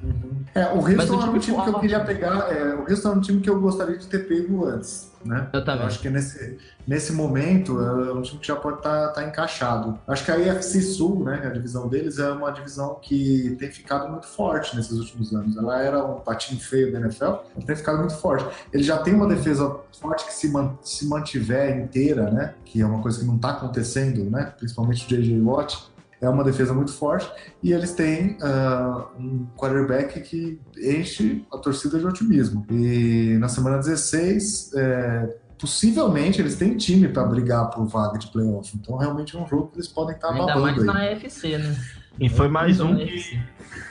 É, 0.54 0.66
o 0.72 0.76
Houston 0.78 1.20
era 1.22 1.30
um 1.30 1.38
time 1.38 1.40
time 1.40 1.40
que 1.40 1.50
eu 1.50 1.72
forte. 1.72 1.80
queria 1.80 2.00
pegar. 2.00 2.52
É, 2.52 2.74
o 2.74 2.80
Houston 2.88 3.08
é 3.08 3.12
um 3.12 3.20
time 3.20 3.40
que 3.40 3.50
eu 3.50 3.60
gostaria 3.60 3.96
de 3.98 4.06
ter 4.06 4.20
pego 4.28 4.64
antes, 4.66 5.12
né? 5.24 5.48
Eu 5.52 5.64
também. 5.64 5.84
acho 5.86 5.98
que 6.00 6.08
nesse, 6.08 6.58
nesse 6.86 7.12
momento 7.12 7.80
é 7.80 8.12
um 8.12 8.22
time 8.22 8.38
que 8.40 8.46
já 8.46 8.56
pode 8.56 8.78
estar 8.78 9.24
encaixado. 9.26 9.98
Acho 10.06 10.24
que 10.24 10.30
a 10.30 10.38
IFC 10.38 10.80
Sul, 10.82 11.24
né, 11.24 11.42
a 11.44 11.50
divisão 11.50 11.88
deles, 11.88 12.18
é 12.18 12.30
uma 12.30 12.50
divisão 12.50 12.98
que 13.02 13.56
tem 13.58 13.70
ficado 13.70 14.08
muito 14.08 14.26
forte 14.26 14.76
nesses 14.76 14.92
últimos 14.98 15.34
anos. 15.34 15.56
Ela 15.56 15.82
era 15.82 16.04
um 16.04 16.20
patinho 16.20 16.60
feio 16.60 16.92
da 16.92 17.00
NFL, 17.00 17.32
tem 17.66 17.76
ficado 17.76 17.98
muito 17.98 18.14
forte. 18.16 18.46
Ele 18.72 18.82
já 18.82 18.98
tem 18.98 19.14
uma 19.14 19.26
defesa 19.26 19.76
forte 20.00 20.24
que 20.26 20.32
se, 20.32 20.48
man- 20.50 20.76
se 20.82 21.06
mantiver 21.08 21.76
inteira, 21.78 22.30
né, 22.30 22.54
que 22.64 22.80
é 22.80 22.86
uma 22.86 23.02
coisa 23.02 23.18
que 23.20 23.24
não 23.26 23.36
está 23.36 23.50
acontecendo, 23.50 24.24
né, 24.30 24.52
principalmente 24.56 25.04
o 25.04 25.08
J.J. 25.08 25.40
Watt. 25.40 25.95
É 26.20 26.28
uma 26.28 26.42
defesa 26.42 26.72
muito 26.72 26.92
forte 26.92 27.30
e 27.62 27.72
eles 27.72 27.92
têm 27.92 28.38
ah, 28.42 29.08
um 29.18 29.46
quarterback 29.56 30.20
que 30.20 30.58
enche 30.78 31.44
a 31.52 31.58
torcida 31.58 31.98
de 31.98 32.06
otimismo. 32.06 32.66
E 32.70 33.36
na 33.38 33.48
semana 33.48 33.78
16, 33.78 34.72
é, 34.74 35.36
possivelmente 35.58 36.40
eles 36.40 36.56
têm 36.56 36.76
time 36.76 37.08
para 37.08 37.24
brigar 37.24 37.70
por 37.70 37.84
vaga 37.86 38.18
de 38.18 38.28
playoff. 38.28 38.76
Então 38.76 38.96
realmente 38.96 39.36
é 39.36 39.38
um 39.40 39.46
jogo 39.46 39.68
que 39.68 39.76
eles 39.76 39.88
podem 39.88 40.14
estar 40.14 40.28
Ainda 40.30 40.56
mais 40.58 40.76
babando 40.76 40.84
na 40.84 40.98
aí. 41.00 41.14
AFC, 41.14 41.58
né? 41.58 41.76
E 42.18 42.28
foi 42.30 42.48
mais 42.48 42.80
um 42.80 42.96
que. 42.96 43.38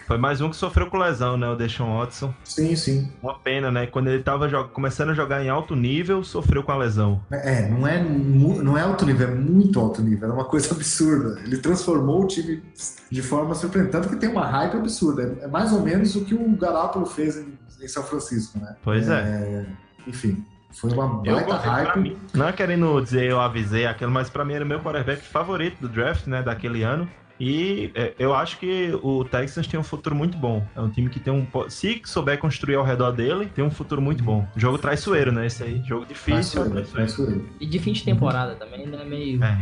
Foi 0.08 0.18
mais 0.18 0.42
um 0.42 0.50
que 0.50 0.56
sofreu 0.56 0.88
com 0.90 0.98
lesão, 0.98 1.38
né? 1.38 1.48
O 1.48 1.56
Deshaun 1.56 1.98
Watson. 2.00 2.34
Sim, 2.44 2.76
sim. 2.76 3.12
Uma 3.22 3.38
pena, 3.38 3.72
né? 3.72 3.86
Quando 3.86 4.08
ele 4.08 4.22
tava 4.24 4.48
jo- 4.48 4.68
começando 4.70 5.10
a 5.10 5.14
jogar 5.14 5.44
em 5.44 5.50
alto 5.50 5.76
nível, 5.76 6.24
sofreu 6.24 6.64
com 6.64 6.72
a 6.72 6.78
lesão. 6.78 7.22
É, 7.32 7.68
não 7.70 7.86
é, 7.88 8.02
não 8.04 8.76
é 8.78 8.82
alto 8.82 9.06
nível, 9.06 9.28
é 9.30 9.32
muito 9.36 9.80
alto 9.80 10.02
nível. 10.02 10.30
É 10.30 10.34
uma 10.34 10.46
coisa 10.46 10.74
absurda. 10.74 11.40
Ele 11.42 11.58
transformou 11.58 12.24
o 12.24 12.28
time 12.28 12.64
de 13.12 13.22
forma 13.22 13.54
surpreendente. 13.54 13.92
Tanto 13.92 14.10
que 14.10 14.16
tem 14.16 14.30
uma 14.30 14.46
hype 14.48 14.76
absurda. 14.78 15.22
É- 15.42 15.46
É 15.46 15.48
mais 15.48 15.72
ou 15.72 15.82
menos 15.82 16.16
o 16.16 16.26
que 16.26 16.34
o 16.34 16.50
Garoppolo 16.58 17.06
fez 17.06 17.38
em, 17.38 17.54
em 17.80 17.88
São 17.88 18.02
Francisco, 18.04 18.58
né? 18.60 18.76
Pois 18.84 19.08
é. 19.08 19.66
Enfim, 20.08 20.44
foi 20.80 20.92
uma 20.92 21.08
baita 21.24 21.56
hype. 21.58 22.00
mim, 22.00 22.18
não 22.34 22.48
é 22.48 22.52
querendo 22.54 23.00
dizer 23.02 23.30
eu 23.30 23.40
avisei 23.40 23.86
aquilo, 23.86 24.12
mas 24.12 24.30
pra 24.30 24.44
mim 24.46 24.54
era 24.54 24.66
o 24.66 24.68
meu 24.68 24.80
quarterback 24.80 25.22
favorito 25.22 25.78
do 25.82 25.88
draft, 25.90 26.28
né? 26.28 26.42
Daquele 26.44 26.84
ano. 26.84 27.08
E 27.38 27.92
é, 27.96 28.14
eu 28.18 28.34
acho 28.34 28.58
que 28.58 28.98
o 29.04 29.26
Texans 29.26 29.68
tem 29.68 29.78
um 29.78 29.84
futuro 29.84 30.16
muito 30.16 30.38
bom. 30.38 30.66
É 30.74 30.80
um 30.80 30.90
time 30.90 31.10
que 31.10 31.20
tem 31.20 31.34
um. 31.34 31.46
Se 31.70 32.02
souber 32.06 32.38
construir 32.38 32.76
ao 32.76 32.84
redor 32.86 33.12
dele, 33.12 33.52
tem 33.54 33.62
um 33.64 33.70
futuro 33.70 34.02
muito 34.02 34.24
bom. 34.24 34.48
Jogo 34.56 34.78
traiçoeiro, 34.78 35.34
né? 35.34 35.46
Esse 35.46 35.64
aí. 35.64 35.84
Jogo 35.86 36.06
difícil. 36.06 36.64
Traiçoeiro, 36.64 36.70
traiçoeiro. 36.72 36.94
traiçoeiro. 37.42 37.50
E 37.60 37.66
de 37.66 37.78
fim 37.80 37.92
de 37.92 38.06
temporada 38.06 38.56
também, 38.56 38.86
né? 38.88 39.04
Meio 39.04 39.44
É. 39.44 39.58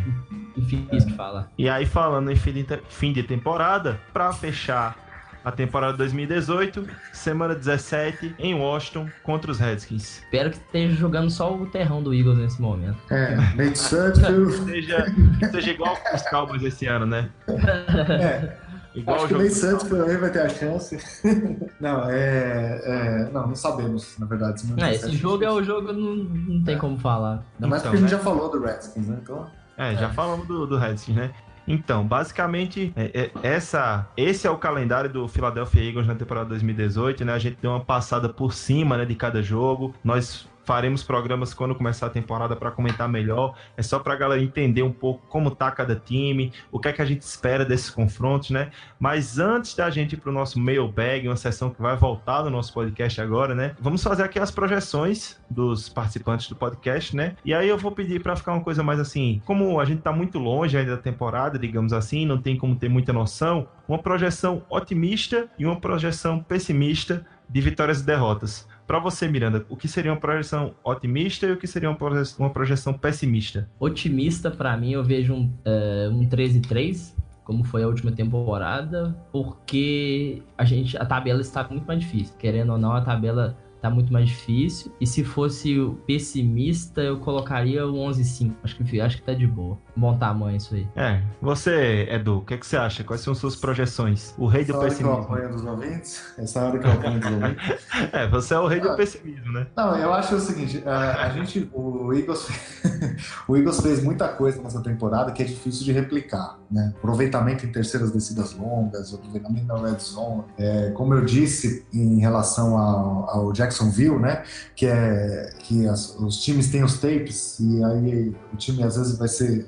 difícil 0.55 1.09
de 1.09 1.15
falar. 1.15 1.49
E 1.57 1.67
aí, 1.67 1.85
falando 1.87 2.29
em 2.31 2.35
fim 2.35 2.53
de, 2.53 2.65
fim 2.89 3.11
de 3.11 3.23
temporada, 3.23 3.99
pra 4.13 4.31
fechar 4.31 4.95
a 5.43 5.51
temporada 5.51 5.97
2018, 5.97 6.87
semana 7.11 7.53
17, 7.55 8.35
em 8.39 8.53
Washington, 8.55 9.07
contra 9.23 9.51
os 9.51 9.59
Redskins. 9.59 10.19
Espero 10.23 10.49
que 10.51 10.57
esteja 10.57 10.95
jogando 10.95 11.29
só 11.29 11.53
o 11.53 11.65
terrão 11.67 12.01
do 12.01 12.13
Eagles 12.13 12.37
nesse 12.37 12.61
momento. 12.61 12.97
É, 13.11 13.35
Nate 13.55 13.77
Sudfeld. 13.79 14.53
Seja, 14.65 15.05
seja 15.51 15.71
igual 15.71 15.97
os 16.13 16.21
Cowboys 16.29 16.63
esse 16.63 16.85
ano, 16.87 17.05
né? 17.05 17.29
É, 17.47 18.57
Igual 18.95 19.17
acho 19.17 19.27
que 19.27 19.33
o. 19.33 19.37
Nate 19.39 19.53
Sudfeld 19.55 19.89
também 19.89 20.17
vai 20.17 20.29
ter 20.29 20.41
a 20.41 20.49
chance. 20.49 20.97
não, 21.81 22.09
é, 22.09 22.81
é, 22.83 23.29
Não, 23.31 23.47
não 23.47 23.55
sabemos, 23.55 24.15
na 24.19 24.25
verdade. 24.25 24.61
se 24.61 24.67
não 24.71 24.83
É, 24.85 24.91
esse 24.93 25.05
chance. 25.05 25.17
jogo 25.17 25.43
é 25.43 25.51
o 25.51 25.63
jogo, 25.63 25.91
não, 25.91 26.15
não 26.15 26.63
tem 26.63 26.77
como 26.77 26.97
falar. 26.99 27.43
Ainda 27.55 27.67
mais 27.67 27.81
Então, 27.81 27.91
porque 27.91 27.97
a 28.05 28.07
gente 28.07 28.11
né? 28.11 28.17
já 28.17 28.19
falou 28.19 28.49
do 28.51 28.61
Redskins, 28.63 29.07
né? 29.07 29.17
Então, 29.21 29.47
É, 29.77 29.95
já 29.95 30.09
falamos 30.09 30.47
do, 30.47 30.65
do 30.67 30.77
Redskins, 30.77 31.15
né? 31.15 31.31
Então, 31.67 32.05
basicamente, 32.05 32.91
é- 32.95 33.31
é- 33.41 33.47
essa, 33.47 34.07
esse 34.17 34.45
é 34.45 34.49
o 34.51 34.57
calendário 34.57 35.09
do 35.09 35.27
Philadelphia 35.27 35.83
Eagles 35.83 36.07
na 36.07 36.15
temporada 36.15 36.49
2018, 36.49 37.23
né? 37.23 37.33
A 37.33 37.39
gente 37.39 37.57
deu 37.61 37.71
uma 37.71 37.83
passada 37.83 38.27
por 38.29 38.53
cima 38.53 38.97
né, 38.97 39.05
de 39.05 39.15
cada 39.15 39.41
jogo. 39.41 39.95
Nós 40.03 40.47
faremos 40.63 41.03
programas 41.03 41.53
quando 41.53 41.75
começar 41.75 42.07
a 42.07 42.09
temporada 42.09 42.55
para 42.55 42.71
comentar 42.71 43.07
melhor. 43.07 43.55
É 43.77 43.81
só 43.81 43.99
para 43.99 44.13
a 44.13 44.17
galera 44.17 44.41
entender 44.41 44.83
um 44.83 44.91
pouco 44.91 45.25
como 45.27 45.51
tá 45.51 45.71
cada 45.71 45.95
time, 45.95 46.51
o 46.71 46.79
que 46.79 46.87
é 46.87 46.93
que 46.93 47.01
a 47.01 47.05
gente 47.05 47.21
espera 47.21 47.65
desses 47.65 47.89
confrontos, 47.89 48.49
né? 48.49 48.71
Mas 48.99 49.39
antes 49.39 49.75
da 49.75 49.89
gente 49.89 50.13
ir 50.13 50.17
para 50.17 50.29
o 50.29 50.33
nosso 50.33 50.59
mailbag, 50.59 51.27
uma 51.27 51.35
sessão 51.35 51.69
que 51.69 51.81
vai 51.81 51.95
voltar 51.95 52.43
no 52.43 52.49
nosso 52.49 52.73
podcast 52.73 53.19
agora, 53.21 53.53
né? 53.53 53.75
Vamos 53.79 54.03
fazer 54.03 54.23
aqui 54.23 54.39
as 54.39 54.51
projeções 54.51 55.39
dos 55.49 55.89
participantes 55.89 56.47
do 56.47 56.55
podcast, 56.55 57.15
né? 57.15 57.35
E 57.43 57.53
aí 57.53 57.67
eu 57.67 57.77
vou 57.77 57.91
pedir 57.91 58.21
para 58.21 58.35
ficar 58.35 58.53
uma 58.53 58.63
coisa 58.63 58.83
mais 58.83 58.99
assim, 58.99 59.41
como 59.45 59.79
a 59.79 59.85
gente 59.85 60.01
tá 60.01 60.11
muito 60.11 60.39
longe 60.39 60.77
ainda 60.77 60.95
da 60.95 61.01
temporada, 61.01 61.59
digamos 61.59 61.93
assim, 61.93 62.25
não 62.25 62.37
tem 62.37 62.57
como 62.57 62.75
ter 62.75 62.89
muita 62.89 63.13
noção, 63.13 63.67
uma 63.87 63.99
projeção 63.99 64.63
otimista 64.69 65.49
e 65.57 65.65
uma 65.65 65.79
projeção 65.79 66.41
pessimista 66.41 67.25
de 67.49 67.61
vitórias 67.61 68.01
e 68.01 68.05
derrotas. 68.05 68.67
Para 68.85 68.99
você, 68.99 69.27
Miranda, 69.27 69.65
o 69.69 69.77
que 69.77 69.87
seria 69.87 70.11
uma 70.11 70.19
projeção 70.19 70.73
otimista 70.83 71.45
e 71.45 71.51
o 71.51 71.57
que 71.57 71.65
seria 71.67 71.89
uma 71.89 71.95
proje- 71.95 72.35
uma 72.37 72.49
projeção 72.49 72.93
pessimista? 72.93 73.69
Otimista, 73.79 74.51
pra 74.51 74.75
mim, 74.75 74.91
eu 74.91 75.03
vejo 75.03 75.33
um, 75.33 75.51
é, 75.63 76.09
um 76.11 76.27
13-3, 76.27 77.15
como 77.43 77.63
foi 77.63 77.83
a 77.83 77.87
última 77.87 78.11
temporada, 78.11 79.15
porque 79.31 80.43
a 80.57 80.65
gente 80.65 80.97
a 80.97 81.05
tabela 81.05 81.41
está 81.41 81.65
muito 81.69 81.85
mais 81.85 81.99
difícil. 81.99 82.35
Querendo 82.37 82.73
ou 82.73 82.77
não, 82.77 82.91
a 82.93 83.01
tabela 83.01 83.57
tá 83.83 83.89
muito 83.89 84.13
mais 84.13 84.29
difícil. 84.29 84.93
E 84.99 85.05
se 85.05 85.25
fosse 85.25 85.77
o 85.77 85.95
pessimista, 86.07 87.01
eu 87.01 87.19
colocaria 87.19 87.85
o 87.85 87.93
11-5. 87.95 88.53
Acho 88.63 88.75
que, 88.77 89.01
acho 89.01 89.17
que 89.17 89.23
tá 89.23 89.33
de 89.33 89.45
boa. 89.45 89.77
Bom 89.95 90.17
tamanho 90.17 90.55
isso 90.55 90.73
aí. 90.73 90.87
É, 90.95 91.21
você, 91.41 92.07
Edu, 92.09 92.37
o 92.37 92.41
que, 92.45 92.57
que 92.57 92.65
você 92.65 92.77
acha? 92.77 93.03
Quais 93.03 93.19
são 93.21 93.35
suas 93.35 93.57
projeções? 93.57 94.33
O 94.37 94.47
rei 94.47 94.63
do 94.63 94.71
Essa 94.71 94.79
hora 94.79 94.87
que 94.95 95.03
eu 95.03 95.07
pessimismo. 95.09 95.33
apanho 95.35 95.49
dos 95.51 95.65
ouvintes? 95.65 96.33
Essa 96.37 96.63
hora 96.63 96.79
que 96.79 96.87
eu 96.87 96.91
apanho 96.93 97.19
dos 97.19 97.31
ouvintes? 97.31 97.83
É, 98.11 98.27
você 98.27 98.53
é 98.53 98.59
o 98.59 98.67
rei 98.67 98.79
do 98.79 98.89
Ah. 98.89 98.95
pessimismo, 98.95 99.51
né? 99.51 99.67
Não, 99.75 99.95
eu 99.97 100.13
acho 100.13 100.35
o 100.35 100.39
seguinte, 100.39 100.81
a, 100.85 101.25
a 101.25 101.29
gente, 101.29 101.69
o 101.73 102.11
Eagles, 102.13 102.47
o 103.47 103.55
Eagles 103.55 103.81
fez 103.81 104.03
muita 104.03 104.27
coisa 104.29 104.61
nessa 104.61 104.81
temporada 104.81 105.31
que 105.31 105.41
é 105.43 105.45
difícil 105.45 105.83
de 105.83 105.91
replicar, 105.91 106.57
né? 106.71 106.93
Aproveitamento 106.97 107.65
em 107.65 107.71
terceiras 107.71 108.11
descidas 108.11 108.53
longas, 108.55 109.13
aproveitamento 109.13 109.65
na 109.67 109.75
red 109.75 109.99
zone, 109.99 110.43
é, 110.57 110.89
como 110.91 111.13
eu 111.13 111.23
disse 111.25 111.85
em 111.93 112.19
relação 112.19 112.77
ao, 112.77 113.29
ao 113.29 113.53
Jacksonville, 113.73 114.19
né? 114.19 114.43
Que 114.75 114.85
é 114.85 115.49
que 115.59 115.87
as- 115.87 116.15
os 116.19 116.37
times 116.43 116.69
têm 116.69 116.83
os 116.83 116.99
tapes 116.99 117.59
e 117.59 117.83
aí 117.83 118.35
o 118.53 118.57
time 118.57 118.83
às 118.83 118.95
vezes 118.95 119.17
vai 119.17 119.27
ser 119.27 119.65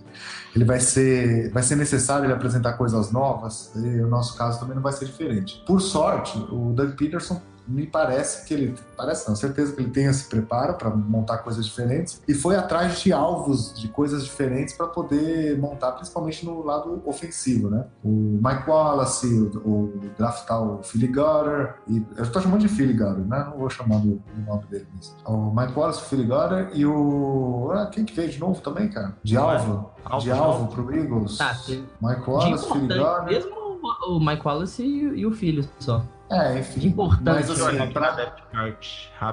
ele 0.56 0.64
vai 0.64 0.80
ser, 0.80 1.52
vai 1.52 1.62
ser 1.62 1.76
necessário 1.76 2.26
ele 2.26 2.32
apresentar 2.34 2.74
coisas 2.74 3.12
novas, 3.12 3.72
e 3.76 4.02
o 4.02 4.08
nosso 4.08 4.38
caso 4.38 4.58
também 4.58 4.74
não 4.74 4.82
vai 4.82 4.94
ser 4.94 5.04
diferente. 5.04 5.62
Por 5.68 5.82
sorte, 5.82 6.38
o 6.50 6.72
Doug 6.74 6.92
Peterson 6.96 7.42
me 7.68 7.86
parece 7.86 8.46
que 8.46 8.54
ele, 8.54 8.76
parece 8.96 9.28
não, 9.28 9.36
certeza 9.36 9.74
que 9.74 9.82
ele 9.82 9.92
tem 9.92 10.06
esse 10.06 10.26
preparo 10.26 10.76
para 10.76 10.90
montar 10.90 11.40
coisas 11.40 11.66
diferentes 11.66 12.22
e 12.28 12.34
foi 12.34 12.56
atrás 12.56 13.00
de 13.00 13.12
alvos 13.12 13.74
de 13.80 13.88
coisas 13.88 14.24
diferentes 14.24 14.76
para 14.76 14.88
poder 14.88 15.58
montar, 15.60 15.94
principalmente 15.94 16.46
no 16.46 16.64
lado 16.64 17.02
ofensivo, 17.06 17.70
né? 17.70 17.86
O 18.04 18.40
Mike 18.42 18.70
Wallace, 18.70 19.28
o, 19.28 19.70
o 19.70 20.02
draftar 20.18 20.62
o 20.62 20.84
Philly 20.84 21.08
Gutter, 21.08 21.76
e 21.88 22.06
eu 22.16 22.24
estou 22.24 22.42
chamando 22.42 22.62
de 22.62 22.68
Philly 22.68 22.94
Gutter, 22.94 23.26
né? 23.26 23.46
Não 23.50 23.58
vou 23.58 23.70
chamar 23.70 24.00
do, 24.00 24.16
do 24.16 24.42
nome 24.46 24.66
dele 24.66 24.88
mesmo. 24.94 25.16
O 25.26 25.56
Mike 25.56 25.78
Wallace, 25.78 26.02
o 26.02 26.06
Philly 26.06 26.26
Gutter 26.26 26.70
e 26.74 26.86
o. 26.86 27.72
Ah, 27.74 27.88
quem 27.88 28.06
que 28.06 28.14
veio 28.14 28.30
de 28.30 28.40
novo 28.40 28.62
também, 28.62 28.90
cara? 28.90 29.14
De 29.24 29.36
é? 29.36 29.40
alvo? 29.40 29.92
De 30.20 30.32
alvo 30.32 30.44
alvo. 30.44 30.68
pro 30.68 30.96
Eagles. 30.96 31.38
Tá, 31.38 31.58
Mike 32.02 32.30
Wallace, 32.30 32.68
Philly 32.68 32.88
Gutter. 32.88 33.24
mesmo 33.26 33.65
o 34.08 34.20
Mike 34.20 34.42
Wallace 34.46 34.84
e, 34.84 35.08
o- 35.08 35.16
e 35.16 35.26
o 35.26 35.32
filho 35.32 35.68
só. 35.80 36.04
É, 36.32 36.58
enfim. 36.58 36.88
Importante, 36.88 37.48
Mas 37.48 37.50
assim, 37.52 37.92
pra, 37.92 38.12
depth 38.12 38.40
chart. 38.52 38.88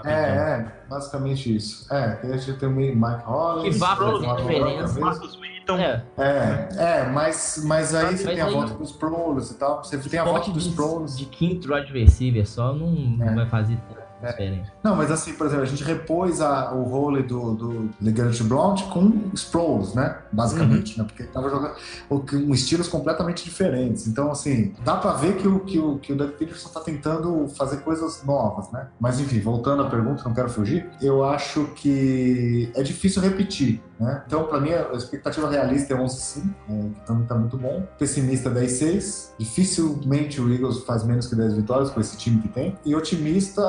É, 0.04 0.10
é, 0.12 0.72
basicamente 0.90 1.54
isso. 1.56 1.86
É, 1.92 2.18
a 2.22 2.36
gente 2.36 2.58
tem 2.58 2.68
o 2.68 2.72
Mike 2.72 3.22
Hollis. 3.24 3.74
Que 3.74 3.80
vá 3.80 3.96
tem 3.96 4.06
fazer 4.06 4.24
uma 4.26 4.36
diferença. 4.36 4.66
outra 4.68 4.86
vez. 4.86 4.98
Marcus 4.98 5.38
Wheaton. 5.40 5.78
É, 5.78 6.04
É, 6.18 6.68
é, 6.76 7.04
mas, 7.10 7.62
mas 7.64 7.94
aí 7.94 8.16
você 8.18 8.24
Mas 8.24 8.34
tem 8.34 8.40
a 8.42 8.50
volta 8.50 8.74
dos 8.74 8.92
Proles 8.92 9.50
e 9.52 9.54
tal. 9.54 9.82
Você 9.82 9.96
tem 9.98 10.20
a 10.20 10.24
volta 10.24 10.50
dos 10.50 10.64
de, 10.64 10.74
Proles. 10.76 11.16
de 11.16 11.24
quinto 11.24 11.72
wide 11.74 11.90
receiver 11.92 12.46
só 12.46 12.74
não, 12.74 12.90
não 12.90 13.26
É. 13.26 13.34
vai 13.36 13.46
fazer 13.46 13.78
tanta 13.88 14.01
diferença. 14.30 14.70
Não, 14.82 14.94
mas 14.96 15.10
assim, 15.10 15.32
por 15.34 15.46
exemplo, 15.46 15.64
a 15.64 15.66
gente 15.66 15.82
repôs 15.84 16.40
a- 16.40 16.72
o 16.72 16.82
role 16.84 17.22
do, 17.22 17.54
do 17.54 17.90
Legarrette 18.00 18.42
Blount 18.44 18.82
com 18.90 19.30
Sproles, 19.34 19.94
né? 19.94 20.16
Basicamente, 20.32 20.98
né? 20.98 21.04
Porque 21.04 21.22
ele 21.22 21.30
tava 21.32 21.48
jogando 21.50 21.74
com 22.08 22.54
estilos 22.54 22.88
completamente 22.88 23.44
diferentes. 23.44 24.06
Então, 24.06 24.30
assim, 24.30 24.74
dá 24.84 24.96
pra 24.96 25.12
ver 25.12 25.36
que 25.36 25.46
o, 25.48 25.60
que 25.60 25.78
o, 25.78 25.98
que 25.98 26.12
o 26.12 26.16
Doug 26.16 26.30
Peterson 26.32 26.68
tá 26.68 26.80
tentando 26.80 27.48
fazer 27.48 27.78
coisas 27.78 28.22
novas, 28.24 28.70
né? 28.70 28.88
Mas 29.00 29.20
enfim, 29.20 29.40
voltando 29.40 29.82
à 29.82 29.90
pergunta, 29.90 30.22
não 30.24 30.34
quero 30.34 30.48
fugir, 30.48 30.86
eu 31.00 31.24
acho 31.24 31.64
que 31.74 32.70
é 32.74 32.82
difícil 32.82 33.20
repetir, 33.22 33.80
né? 34.02 34.22
Então, 34.26 34.44
pra 34.44 34.60
mim, 34.60 34.70
a 34.72 34.92
expectativa 34.94 35.48
realista 35.48 35.94
é 35.94 35.96
11-5, 35.96 36.42
né? 36.68 36.90
que 36.94 37.06
também 37.06 37.26
tá 37.26 37.34
muito 37.34 37.56
bom. 37.56 37.86
Pessimista 37.98 38.50
10-6. 38.50 39.30
Dificilmente 39.38 40.40
o 40.40 40.52
Eagles 40.52 40.78
faz 40.84 41.04
menos 41.04 41.26
que 41.26 41.34
10 41.36 41.54
vitórias 41.54 41.90
com 41.90 42.00
esse 42.00 42.16
time 42.16 42.40
que 42.42 42.48
tem. 42.48 42.76
E 42.84 42.94
otimista 42.94 43.62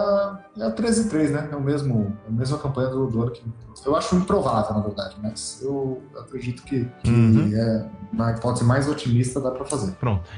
é 0.57 0.69
13-3, 0.71 1.29
né? 1.29 1.49
É 1.51 1.55
o 1.55 1.61
mesmo, 1.61 2.15
a 2.27 2.31
mesma 2.31 2.57
campanha 2.57 2.89
do, 2.89 3.07
do 3.07 3.21
ano 3.21 3.31
que. 3.31 3.43
Eu 3.85 3.95
acho 3.95 4.15
improvável, 4.15 4.75
na 4.75 4.81
verdade, 4.81 5.15
mas 5.21 5.59
eu 5.61 6.01
acredito 6.17 6.63
que, 6.63 6.85
que 7.03 7.09
Uhum. 7.09 7.51
é, 7.53 7.85
na 8.13 8.31
hipótese 8.31 8.63
mais 8.63 8.87
otimista 8.87 9.41
dá 9.41 9.51
pra 9.51 9.65
fazer. 9.65 9.93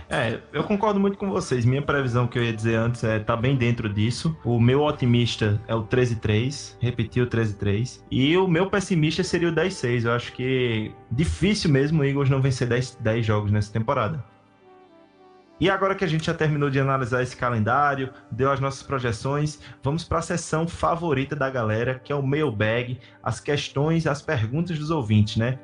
É, 0.10 0.40
eu 0.54 0.64
concordo 0.64 1.00
muito 1.00 1.18
com 1.18 1.30
vocês. 1.30 1.66
Minha 1.66 1.82
previsão 1.82 2.26
que 2.26 2.40
eu 2.40 2.44
ia 2.44 2.54
dizer 2.54 2.76
antes 2.76 3.04
é 3.04 3.20
tá 3.20 3.36
bem 3.36 3.56
dentro 3.56 3.90
disso. 3.90 4.36
O 4.44 4.60
meu 4.60 4.82
otimista 4.82 5.62
é 5.68 5.76
o 5.76 5.84
13-3, 5.84 6.76
repetiu 6.80 7.26
o 7.26 7.28
13-3. 7.28 8.02
E 8.10 8.38
o 8.38 8.48
meu 8.48 8.70
pessimista 8.70 9.24
seria 9.24 9.50
o 9.50 9.54
10-6. 9.54 10.06
Eu 10.06 10.14
acho 10.14 10.32
que 10.34 10.92
difícil 11.12 11.70
mesmo 11.70 12.02
o 12.02 12.06
Eagles 12.06 12.30
não 12.30 12.42
vencer 12.42 12.68
10, 12.68 12.98
10 13.02 13.26
jogos 13.26 13.52
nessa 13.52 13.72
temporada. 13.72 14.24
E 15.60 15.70
agora 15.70 15.96
que 15.96 16.04
a 16.04 16.08
gente 16.08 16.26
já 16.26 16.34
terminou 16.34 16.70
de 16.70 16.80
analisar 16.82 17.24
esse 17.24 17.36
calendário, 17.36 18.12
deu 18.30 18.52
as 18.52 18.60
nossas 18.60 18.84
projeções, 18.84 19.58
vamos 19.82 20.04
para 20.04 20.20
a 20.20 20.22
sessão 20.22 20.68
favorita 20.68 21.34
da 21.34 21.50
galera, 21.50 21.98
que 21.98 22.12
é 22.12 22.16
o 22.16 22.22
mailbag, 22.22 23.00
as 23.24 23.40
questões, 23.40 24.06
as 24.06 24.22
perguntas 24.22 24.78
dos 24.78 24.92
ouvintes, 24.92 25.38
né? 25.38 25.58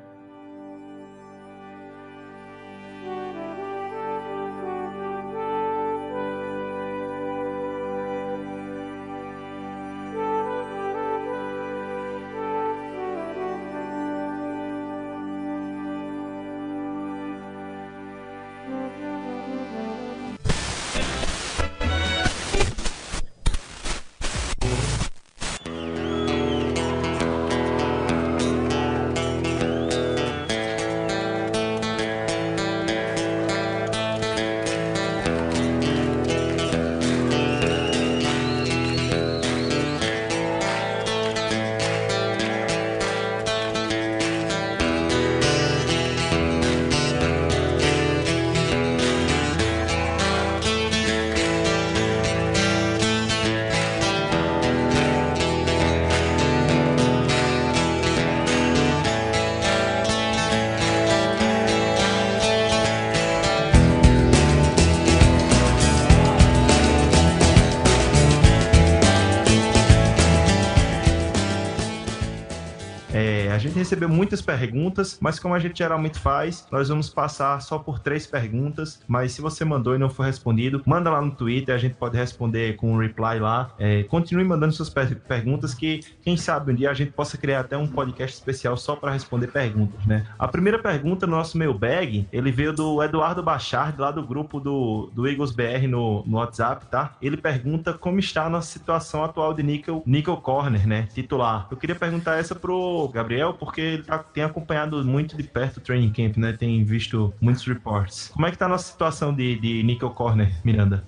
Muitas 74.12 74.42
perguntas, 74.42 75.18
mas 75.20 75.38
como 75.38 75.54
a 75.54 75.58
gente 75.58 75.78
geralmente 75.78 76.18
faz, 76.18 76.66
nós 76.70 76.88
vamos 76.88 77.08
passar 77.08 77.60
só 77.60 77.78
por 77.78 77.98
três 77.98 78.26
perguntas. 78.26 79.00
Mas 79.08 79.32
se 79.32 79.40
você 79.40 79.64
mandou 79.64 79.94
e 79.94 79.98
não 79.98 80.10
foi 80.10 80.26
respondido, 80.26 80.82
manda 80.86 81.10
lá 81.10 81.20
no 81.20 81.30
Twitter, 81.30 81.74
a 81.74 81.78
gente 81.78 81.94
pode 81.94 82.16
responder 82.16 82.76
com 82.76 82.92
um 82.92 82.98
reply 82.98 83.38
lá. 83.38 83.70
É, 83.78 84.02
continue 84.04 84.44
mandando 84.44 84.72
suas 84.72 84.90
per- 84.90 85.16
perguntas, 85.20 85.74
que 85.74 86.00
quem 86.22 86.36
sabe 86.36 86.72
um 86.72 86.74
dia 86.74 86.90
a 86.90 86.94
gente 86.94 87.12
possa 87.12 87.36
criar 87.36 87.60
até 87.60 87.76
um 87.76 87.86
podcast 87.86 88.36
especial 88.36 88.76
só 88.76 88.94
para 88.96 89.12
responder 89.12 89.48
perguntas, 89.48 90.04
né? 90.06 90.26
A 90.38 90.48
primeira 90.48 90.78
pergunta 90.78 91.26
no 91.26 91.36
nosso 91.36 91.56
mailbag, 91.56 92.26
ele 92.32 92.52
veio 92.52 92.72
do 92.72 93.02
Eduardo 93.02 93.42
Bachard, 93.42 94.00
lá 94.00 94.10
do 94.10 94.22
grupo 94.22 94.60
do, 94.60 95.10
do 95.14 95.26
Eagles 95.26 95.52
BR 95.52 95.86
no, 95.88 96.22
no 96.26 96.36
WhatsApp, 96.38 96.86
tá? 96.86 97.14
Ele 97.20 97.36
pergunta 97.36 97.92
como 97.94 98.18
está 98.18 98.46
a 98.46 98.50
nossa 98.50 98.70
situação 98.70 99.24
atual 99.24 99.54
de 99.54 99.62
Nickel, 99.62 100.02
Nickel 100.06 100.36
Corner, 100.38 100.86
né? 100.86 101.08
Titular. 101.14 101.66
Eu 101.70 101.76
queria 101.76 101.94
perguntar 101.94 102.36
essa 102.38 102.54
pro 102.54 103.08
Gabriel, 103.12 103.54
porque 103.54 104.01
ele 104.02 104.06
tá- 104.06 104.18
tem 104.18 104.42
acompanhado 104.44 105.02
muito 105.04 105.36
de 105.36 105.42
perto 105.44 105.78
o 105.78 105.80
training 105.80 106.10
camp, 106.12 106.36
né? 106.36 106.52
Tem 106.52 106.82
visto 106.84 107.32
muitos 107.40 107.64
reports. 107.66 108.30
Como 108.34 108.46
é 108.46 108.50
que 108.50 108.58
tá 108.58 108.66
a 108.66 108.68
nossa 108.68 108.90
situação 108.90 109.32
de, 109.34 109.56
de 109.58 109.82
Nickel 109.82 110.10
Corner, 110.10 110.52
Miranda? 110.64 111.04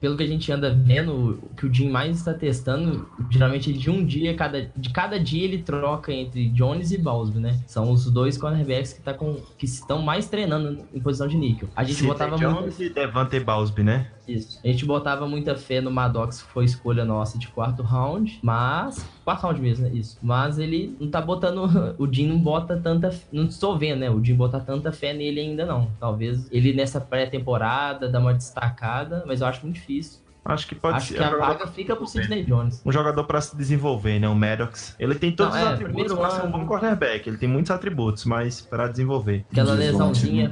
Pelo 0.00 0.16
que 0.16 0.22
a 0.22 0.26
gente 0.28 0.50
anda 0.52 0.72
vendo, 0.72 1.40
o 1.42 1.54
que 1.56 1.66
o 1.66 1.74
Jim 1.74 1.90
mais 1.90 2.18
está 2.18 2.32
testando, 2.32 3.08
geralmente 3.28 3.72
de 3.72 3.90
um 3.90 4.06
dia, 4.06 4.32
cada, 4.36 4.70
de 4.76 4.90
cada 4.90 5.18
dia 5.18 5.42
ele 5.42 5.58
troca 5.58 6.12
entre 6.12 6.48
Jones 6.50 6.92
e 6.92 6.98
Balsby, 6.98 7.40
né? 7.40 7.58
São 7.66 7.90
os 7.90 8.08
dois 8.08 8.38
cornerbacks 8.38 8.92
que, 8.92 9.00
tá 9.02 9.12
com, 9.12 9.34
que 9.58 9.64
estão 9.64 10.00
mais 10.00 10.28
treinando 10.28 10.84
em 10.94 11.00
posição 11.00 11.26
de 11.26 11.36
níquel. 11.36 11.68
A 11.74 11.82
gente 11.82 11.96
Sidney 11.96 12.12
botava 12.12 12.36
Jones 12.36 12.60
muito. 12.78 12.82
e 12.84 12.90
Devante 12.90 13.40
Balsby, 13.40 13.82
né? 13.82 14.06
Isso. 14.28 14.60
A 14.62 14.66
gente 14.68 14.84
botava 14.84 15.26
muita 15.26 15.56
fé 15.56 15.80
no 15.80 15.90
Maddox, 15.90 16.42
que 16.42 16.50
foi 16.50 16.66
escolha 16.66 17.04
nossa 17.04 17.38
de 17.38 17.48
quarto 17.48 17.82
round, 17.82 18.38
mas. 18.42 19.08
Quarto 19.24 19.42
round 19.44 19.60
mesmo, 19.60 19.88
né? 19.88 19.94
Isso. 19.94 20.18
Mas 20.22 20.58
ele 20.58 20.94
não 21.00 21.10
tá 21.10 21.20
botando. 21.20 21.58
O 21.98 22.12
Jim 22.12 22.28
não 22.28 22.38
bota 22.38 22.76
tanta. 22.76 23.14
Não 23.32 23.44
estou 23.44 23.78
vendo, 23.78 24.00
né? 24.00 24.10
O 24.10 24.22
Jim 24.22 24.34
botar 24.34 24.60
tanta 24.60 24.92
fé 24.92 25.12
nele 25.12 25.40
ainda 25.40 25.64
não. 25.64 25.90
Talvez 25.98 26.46
ele 26.52 26.72
nessa 26.72 27.00
pré-temporada 27.00 28.08
dá 28.08 28.18
uma 28.18 28.34
destacada, 28.34 29.24
mas 29.26 29.40
eu 29.40 29.46
acho 29.46 29.64
muito 29.64 29.76
difícil. 29.76 30.20
Acho 30.48 30.66
que 30.66 30.74
pode 30.74 30.96
Acho 30.96 31.08
ser. 31.08 31.14
que 31.18 31.22
a 31.22 31.26
um 31.28 31.30
jogador- 31.32 31.52
vaga 31.58 31.66
fica 31.68 31.94
pro 31.94 32.06
Sidney 32.06 32.42
Jones. 32.44 32.82
um 32.84 32.90
jogador 32.90 33.24
pra 33.24 33.40
se 33.40 33.54
desenvolver, 33.56 34.18
né? 34.18 34.28
O 34.28 34.34
Maddox. 34.34 34.96
Ele 34.98 35.14
tem 35.14 35.30
todos 35.30 35.54
Não, 35.54 35.60
os 35.62 35.68
é, 35.68 35.72
atributos 35.74 36.04
primeiro 36.04 36.16
pra 36.16 36.30
ser 36.30 36.40
um 36.40 36.44
ano. 36.48 36.58
bom 36.58 36.66
cornerback. 36.66 37.28
Ele 37.28 37.36
tem 37.36 37.48
muitos 37.48 37.70
atributos, 37.70 38.24
mas 38.24 38.60
pra 38.62 38.88
desenvolver. 38.88 39.44
Aquela 39.52 39.74
lesãozinha 39.74 40.50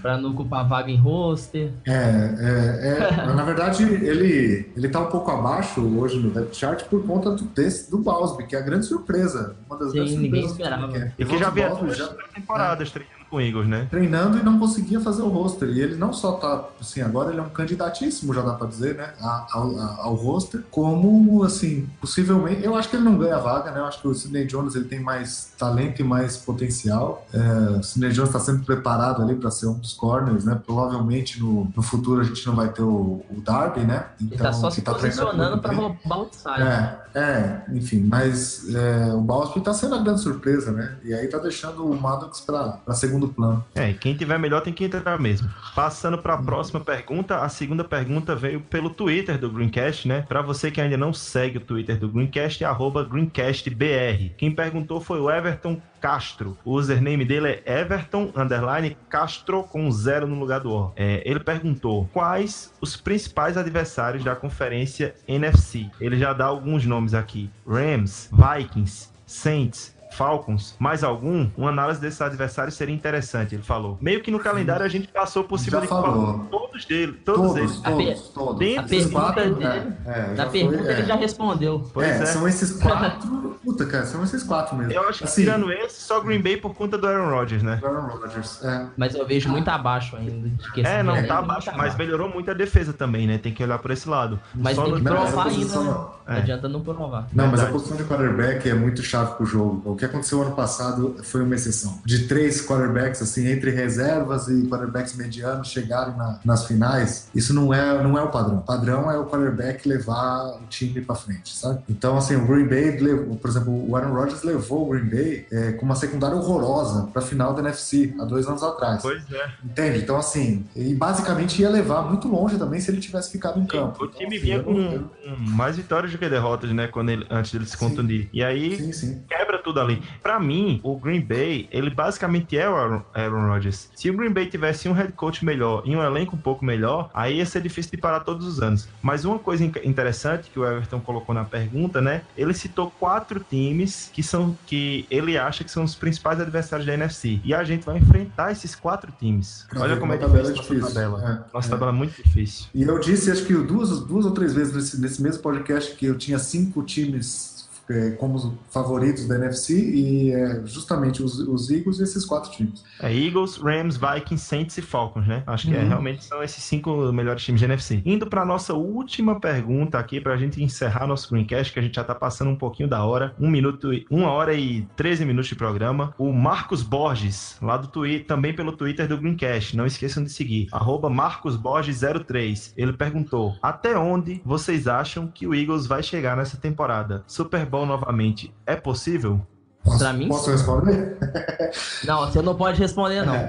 pra 0.00 0.16
não 0.18 0.30
ocupar 0.30 0.66
vaga 0.66 0.90
em 0.90 0.96
roster. 0.96 1.70
É, 1.86 1.92
é, 1.92 3.08
é, 3.12 3.26
mas 3.26 3.36
na 3.36 3.44
verdade 3.44 3.82
ele, 3.82 4.70
ele 4.76 4.88
tá 4.88 5.00
um 5.00 5.06
pouco 5.06 5.30
abaixo 5.30 5.80
hoje 5.98 6.18
no 6.18 6.30
depth 6.30 6.54
chart 6.54 6.84
por 6.84 7.04
conta 7.06 7.30
do, 7.30 7.44
desse, 7.44 7.90
do 7.90 7.98
Bausby, 7.98 8.46
que 8.46 8.56
é 8.56 8.58
a 8.58 8.62
grande 8.62 8.86
surpresa. 8.86 9.56
Uma 9.68 9.78
das 9.78 9.88
Sim, 9.90 9.96
grandes 9.98 10.14
ninguém 10.16 10.48
surpresas 10.48 10.52
esperava. 10.58 10.86
do 10.86 10.92
camp. 10.98 11.12
E 11.18 11.24
que 11.24 11.38
já 11.38 11.46
havia 11.48 11.68
duas 11.68 11.96
já 11.96 12.08
temporadas 12.34 12.90
treinando 12.90 13.17
com 13.30 13.36
o 13.36 13.40
Eagles, 13.40 13.68
né? 13.68 13.86
treinando 13.90 14.38
e 14.38 14.42
não 14.42 14.58
conseguia 14.58 15.00
fazer 15.00 15.22
o 15.22 15.28
roster. 15.28 15.68
E 15.68 15.80
ele 15.80 15.96
não 15.96 16.12
só 16.12 16.32
tá, 16.32 16.64
assim, 16.80 17.00
agora 17.00 17.30
ele 17.30 17.38
é 17.40 17.42
um 17.42 17.48
candidatíssimo, 17.48 18.32
já 18.34 18.42
dá 18.42 18.54
pra 18.54 18.66
dizer, 18.66 18.94
né, 18.96 19.10
a- 19.20 19.46
ao, 19.52 19.78
a- 19.78 19.96
ao 20.04 20.14
roster, 20.14 20.62
como, 20.70 21.42
assim, 21.44 21.88
possivelmente, 22.00 22.64
eu 22.64 22.74
acho 22.74 22.88
que 22.88 22.96
ele 22.96 23.04
não 23.04 23.16
ganha 23.18 23.38
vaga, 23.38 23.70
né, 23.70 23.80
eu 23.80 23.84
acho 23.86 24.00
que 24.00 24.08
o 24.08 24.14
Sidney 24.14 24.46
Jones, 24.46 24.74
ele 24.74 24.84
tem 24.86 25.00
mais 25.00 25.52
talento 25.58 26.00
e 26.00 26.04
mais 26.04 26.36
potencial. 26.36 27.26
É, 27.32 27.78
o 27.78 27.82
Sidney 27.82 28.10
Jones 28.12 28.30
tá 28.32 28.40
sempre 28.40 28.64
preparado 28.64 29.22
ali 29.22 29.34
pra 29.34 29.50
ser 29.50 29.66
um 29.66 29.74
dos 29.74 29.92
corners, 29.92 30.44
né, 30.44 30.58
provavelmente 30.64 31.40
no, 31.40 31.70
no 31.76 31.82
futuro 31.82 32.20
a 32.20 32.24
gente 32.24 32.46
não 32.46 32.54
vai 32.54 32.68
ter 32.70 32.82
o, 32.82 33.22
o 33.30 33.40
Darby, 33.44 33.80
né, 33.80 34.06
Ele 34.20 34.36
tá 34.36 34.52
só 34.52 34.70
se 34.70 34.82
tá 34.82 34.94
treinando 34.94 35.26
posicionando 35.26 35.62
pra 35.62 35.72
roubar 35.72 36.20
o. 36.20 36.60
É, 36.62 36.98
é, 37.18 37.62
enfim, 37.72 38.00
mas 38.00 38.72
é, 38.72 39.12
o 39.12 39.20
Bausby 39.20 39.60
tá 39.60 39.74
sendo 39.74 39.96
a 39.96 39.98
grande 39.98 40.20
surpresa, 40.20 40.70
né? 40.70 40.96
E 41.02 41.12
aí 41.12 41.26
tá 41.26 41.38
deixando 41.38 41.84
o 41.84 42.00
Maddox 42.00 42.40
pra, 42.40 42.68
pra 42.84 42.94
segundo 42.94 43.28
plano. 43.28 43.64
É, 43.74 43.92
quem 43.92 44.14
tiver 44.14 44.38
melhor 44.38 44.60
tem 44.60 44.72
que 44.72 44.84
entrar 44.84 45.18
mesmo. 45.18 45.48
Passando 45.74 46.18
para 46.18 46.34
a 46.34 46.42
próxima 46.42 46.80
pergunta, 46.80 47.38
a 47.38 47.48
segunda 47.48 47.82
pergunta 47.82 48.36
veio 48.36 48.60
pelo 48.60 48.90
Twitter 48.90 49.38
do 49.38 49.50
Greencast, 49.50 50.06
né? 50.06 50.24
Para 50.28 50.42
você 50.42 50.70
que 50.70 50.80
ainda 50.80 50.96
não 50.96 51.12
segue 51.12 51.58
o 51.58 51.60
Twitter 51.60 51.98
do 51.98 52.08
Greencast, 52.08 52.62
é 52.62 52.66
arroba 52.66 53.04
GreencastBR. 53.04 54.34
Quem 54.36 54.54
perguntou 54.54 55.00
foi 55.00 55.20
o 55.20 55.30
Everton 55.30 55.80
Castro. 56.00 56.56
O 56.64 56.72
username 56.72 57.24
dele 57.24 57.62
é 57.64 57.80
Everton 57.80 58.32
underline 58.36 58.96
Castro 59.08 59.64
com 59.64 59.90
zero 59.90 60.26
no 60.26 60.38
lugar 60.38 60.60
do 60.60 60.72
O. 60.72 60.92
É, 60.96 61.22
ele 61.24 61.40
perguntou 61.40 62.08
quais 62.12 62.72
os 62.80 62.96
principais 62.96 63.56
adversários 63.56 64.24
da 64.24 64.34
conferência 64.34 65.14
NFC. 65.26 65.90
Ele 66.00 66.16
já 66.18 66.32
dá 66.32 66.46
alguns 66.46 66.84
nomes 66.84 67.14
aqui: 67.14 67.50
Rams, 67.66 68.30
Vikings, 68.32 69.10
Saints, 69.26 69.94
Falcons, 70.12 70.74
mais 70.78 71.04
algum, 71.04 71.48
uma 71.56 71.68
análise 71.70 72.00
desses 72.00 72.20
adversários 72.20 72.74
seria 72.74 72.94
interessante, 72.94 73.54
ele 73.54 73.62
falou. 73.62 73.98
Meio 74.00 74.22
que 74.22 74.30
no 74.30 74.38
calendário 74.38 74.84
a 74.84 74.88
gente 74.88 75.08
passou 75.08 75.44
por 75.44 75.58
cima 75.58 75.76
Já 75.78 75.80
de 75.80 75.86
falou. 75.88 76.46
todos 76.50 76.84
dele, 76.84 77.12
todos, 77.24 77.40
Todos, 77.40 77.56
eles. 77.56 77.76
Todos, 77.80 78.28
todos. 78.30 78.58
Dentro 78.58 78.84
A 78.84 78.88
pergunta 78.88 79.10
quatro, 79.20 79.54
dele, 79.54 79.64
é, 80.06 80.10
é, 80.10 80.26
na 80.28 80.34
já 80.36 80.46
pergunta 80.46 80.78
foi, 80.78 80.92
ele 80.92 81.02
é. 81.02 81.04
já 81.04 81.14
respondeu. 81.16 81.90
Pois 81.92 82.06
é, 82.08 82.22
é. 82.22 82.26
são 82.26 82.48
esses 82.48 82.72
quatro. 82.82 83.58
Puta, 83.64 83.84
cara, 83.86 84.06
são 84.06 84.22
esses 84.24 84.42
quatro 84.42 84.76
mesmo. 84.76 84.92
Eu 84.92 85.08
acho 85.08 85.18
que 85.18 85.24
assim, 85.24 85.42
tirando 85.42 85.70
esse, 85.72 86.00
só 86.00 86.20
Green 86.20 86.40
Bay 86.40 86.56
por 86.56 86.74
conta 86.74 86.96
do 86.96 87.06
Aaron 87.06 87.30
Rodgers, 87.30 87.62
né? 87.62 87.80
Aaron 87.82 88.06
Rodgers. 88.08 88.62
É. 88.64 88.86
Mas 88.96 89.14
eu 89.14 89.26
vejo 89.26 89.48
muito 89.48 89.68
abaixo 89.68 90.16
ainda. 90.16 90.48
É, 90.76 91.02
não, 91.02 91.14
time 91.16 91.26
tá 91.26 91.38
abaixo, 91.38 91.70
mas 91.76 91.96
melhorou 91.96 92.28
muito 92.28 92.50
a 92.50 92.54
defesa 92.54 92.92
também, 92.92 93.26
né? 93.26 93.38
Tem 93.38 93.52
que 93.52 93.62
olhar 93.62 93.78
por 93.78 93.90
esse 93.90 94.08
lado. 94.08 94.38
Mas 94.54 94.76
Só 94.76 94.84
tem 94.84 94.94
que 94.94 95.02
Não, 95.02 95.12
provar 95.12 95.46
ainda, 95.46 95.54
posição 95.56 95.84
né? 95.84 95.90
não. 95.90 96.18
Não 96.28 96.34
É. 96.34 96.38
adianta 96.38 96.68
não 96.68 96.80
provar. 96.82 97.26
Não, 97.32 97.46
mas 97.48 97.60
a 97.60 97.66
posição 97.66 97.96
de 97.96 98.04
quarterback 98.04 98.68
é 98.68 98.74
muito 98.74 99.02
chave 99.02 99.34
pro 99.36 99.46
jogo. 99.46 99.82
O 99.84 99.96
que 99.96 100.04
aconteceu 100.08 100.42
ano 100.42 100.54
passado 100.54 101.16
foi 101.22 101.42
uma 101.42 101.54
exceção. 101.54 101.98
De 102.04 102.26
três 102.26 102.64
quarterbacks, 102.66 103.22
assim, 103.22 103.46
entre 103.48 103.70
reservas 103.70 104.48
e 104.48 104.62
quarterbacks 104.68 105.14
medianos 105.16 105.68
chegarem 105.68 106.16
na- 106.16 106.40
nas 106.44 106.66
finais, 106.66 107.28
isso 107.34 107.52
não 107.54 107.72
é, 107.72 108.02
não 108.02 108.18
é 108.18 108.22
o 108.22 108.28
padrão. 108.30 108.58
O 108.58 108.62
padrão 108.62 109.10
é 109.10 109.18
o 109.18 109.26
quarterback 109.26 109.88
levar 109.88 110.56
o 110.56 110.60
time 110.68 111.00
pra 111.00 111.14
frente, 111.14 111.54
sabe? 111.56 111.80
Então, 111.88 112.16
assim, 112.16 112.36
o 112.36 112.46
Green 112.46 112.66
Bay, 112.66 112.98
levou, 112.98 113.36
por 113.36 113.50
exemplo, 113.50 113.88
o 113.88 113.96
Aaron 113.96 114.12
Rodgers 114.14 114.42
levou 114.42 114.86
o 114.86 114.90
Green 114.90 115.08
Bay 115.08 115.46
é, 115.52 115.72
com 115.72 115.84
uma 115.84 115.94
secundária 115.96 116.36
horrorosa 116.36 117.08
pra 117.12 117.22
final 117.22 117.52
da 117.54 117.60
NFC, 117.60 118.14
há 118.20 118.24
dois 118.24 118.46
anos 118.46 118.62
atrás. 118.62 119.02
Pois 119.02 119.22
é. 119.32 119.48
Entende? 119.64 119.98
Então, 119.98 120.16
assim, 120.16 120.64
e 120.74 120.94
basicamente 120.94 121.60
ia 121.62 121.68
levar 121.70 122.02
muito 122.02 122.28
longe 122.28 122.56
também 122.58 122.80
se 122.80 122.90
ele 122.90 123.00
tivesse 123.00 123.30
ficado 123.30 123.58
em 123.60 123.66
campo. 123.66 124.04
O 124.04 124.06
Então, 124.06 124.18
time 124.18 124.36
assim, 124.36 124.44
vinha 124.44 124.62
com, 124.62 124.74
com 124.74 125.36
mais 125.36 125.76
vitórias 125.76 126.12
do 126.12 126.18
que 126.18 126.28
derrotas, 126.28 126.70
né? 126.72 126.86
Quando 126.88 127.10
ele, 127.10 127.26
antes 127.30 127.52
dele 127.52 127.64
se 127.66 127.72
Sim. 127.72 127.78
contundir. 127.78 128.28
E 128.32 128.42
aí 128.42 128.76
Sim, 128.76 128.92
sim. 128.92 129.22
quebra 129.28 129.58
tudo 129.62 129.80
Pra 130.22 130.38
mim, 130.40 130.80
o 130.82 130.96
Green 130.98 131.20
Bay, 131.20 131.68
ele 131.70 131.90
basicamente 131.90 132.56
é 132.56 132.68
o 132.68 132.74
Aaron, 132.76 133.02
Aaron 133.14 133.46
Rodgers. 133.48 133.90
Se 133.94 134.10
o 134.10 134.16
Green 134.16 134.30
Bay 134.32 134.46
tivesse 134.46 134.88
um 134.88 134.92
head 134.92 135.12
coach 135.12 135.44
melhor 135.44 135.82
e 135.84 135.94
um 135.96 136.02
elenco 136.02 136.36
um 136.36 136.38
pouco 136.38 136.64
melhor, 136.64 137.10
aí 137.14 137.36
ia 137.38 137.46
ser 137.46 137.60
difícil 137.62 137.90
de 137.90 137.96
parar 137.96 138.20
todos 138.20 138.46
os 138.46 138.60
anos. 138.60 138.88
Mas 139.02 139.24
uma 139.24 139.38
coisa 139.38 139.64
in- 139.64 139.72
interessante 139.84 140.50
que 140.50 140.58
o 140.58 140.66
Everton 140.66 141.00
colocou 141.00 141.34
na 141.34 141.44
pergunta, 141.44 142.00
né? 142.00 142.22
Ele 142.36 142.52
citou 142.54 142.90
quatro 142.98 143.40
times 143.48 144.10
que 144.12 144.22
são 144.22 144.56
que 144.66 145.06
ele 145.10 145.36
acha 145.38 145.64
que 145.64 145.70
são 145.70 145.84
os 145.84 145.94
principais 145.94 146.40
adversários 146.40 146.86
da 146.86 146.94
NFC. 146.94 147.40
E 147.44 147.54
a 147.54 147.64
gente 147.64 147.84
vai 147.84 147.98
enfrentar 147.98 148.52
esses 148.52 148.74
quatro 148.74 149.12
times. 149.18 149.66
Olha 149.76 149.96
como 149.96 150.12
é 150.12 150.16
difícil 150.16 150.38
é 150.38 150.42
nossa 150.42 150.52
difícil. 150.62 150.86
tabela. 150.94 151.44
É, 151.48 151.54
Nossa 151.54 151.68
é. 151.68 151.70
tabela 151.70 151.90
é 151.90 151.94
muito 151.94 152.22
difícil. 152.22 152.66
E 152.74 152.82
eu 152.82 152.98
disse, 152.98 153.30
acho 153.30 153.44
que 153.44 153.54
duas, 153.54 154.00
duas 154.00 154.24
ou 154.24 154.32
três 154.32 154.54
vezes 154.54 154.74
nesse, 154.74 155.00
nesse 155.00 155.22
mesmo 155.22 155.42
podcast 155.42 155.94
que 155.94 156.06
eu 156.06 156.16
tinha 156.18 156.38
cinco 156.38 156.82
times 156.82 157.57
é, 157.90 158.10
como 158.12 158.58
favoritos 158.70 159.26
da 159.26 159.36
NFC 159.36 159.74
e 159.78 160.32
é, 160.32 160.62
justamente 160.66 161.22
os, 161.22 161.38
os 161.40 161.70
Eagles 161.70 161.98
e 161.98 162.02
esses 162.02 162.24
quatro 162.24 162.50
times. 162.50 162.84
É 163.00 163.12
Eagles, 163.14 163.56
Rams, 163.56 163.96
Vikings, 163.96 164.44
Saints 164.44 164.76
e 164.78 164.82
Falcons, 164.82 165.26
né? 165.26 165.42
Acho 165.46 165.68
que 165.68 165.74
é, 165.74 165.78
Uhum. 165.82 165.88
realmente 165.88 166.24
são 166.24 166.42
esses 166.42 166.62
cinco 166.64 167.12
melhores 167.12 167.42
times 167.44 167.60
de 167.60 167.64
NFC. 167.64 168.02
Indo 168.04 168.26
para 168.26 168.44
nossa 168.44 168.74
última 168.74 169.38
pergunta 169.40 169.98
aqui, 169.98 170.20
para 170.20 170.34
a 170.34 170.36
gente 170.36 170.62
encerrar 170.62 171.06
nosso 171.06 171.30
Greencast, 171.30 171.72
que 171.72 171.78
a 171.78 171.82
gente 171.82 171.94
já 171.94 172.04
tá 172.04 172.14
passando 172.14 172.50
um 172.50 172.56
pouquinho 172.56 172.88
da 172.88 173.04
hora, 173.04 173.34
um 173.38 173.48
minuto, 173.50 173.88
uma 174.10 174.30
hora 174.30 174.54
e 174.54 174.82
13 174.96 175.24
minutos 175.24 175.48
de 175.48 175.54
programa. 175.54 176.12
O 176.18 176.32
Marcos 176.32 176.82
Borges, 176.82 177.56
lá 177.62 177.76
do 177.76 177.86
Twitter, 177.88 178.26
também 178.26 178.54
pelo 178.54 178.72
Twitter 178.72 179.06
do 179.08 179.16
Greencast, 179.16 179.76
não 179.76 179.86
esqueçam 179.86 180.22
de 180.24 180.30
seguir, 180.30 180.66
arroba 180.72 181.08
marcosborges03. 181.08 182.72
Ele 182.76 182.92
perguntou, 182.92 183.56
até 183.62 183.96
onde 183.96 184.40
vocês 184.44 184.86
acham 184.88 185.26
que 185.26 185.46
o 185.46 185.54
Eagles 185.54 185.86
vai 185.86 186.02
chegar 186.02 186.36
nessa 186.36 186.56
temporada? 186.56 187.22
Super 187.26 187.64
Bowl 187.66 187.77
novamente, 187.86 188.54
é 188.66 188.76
possível? 188.76 189.40
Posso, 189.84 189.98
Pra 189.98 190.12
mim, 190.12 190.28
posso 190.28 190.50
responder? 190.50 191.16
Não, 192.04 192.26
você 192.26 192.42
não 192.42 192.54
pode 192.54 192.78
responder, 192.78 193.24
não. 193.24 193.34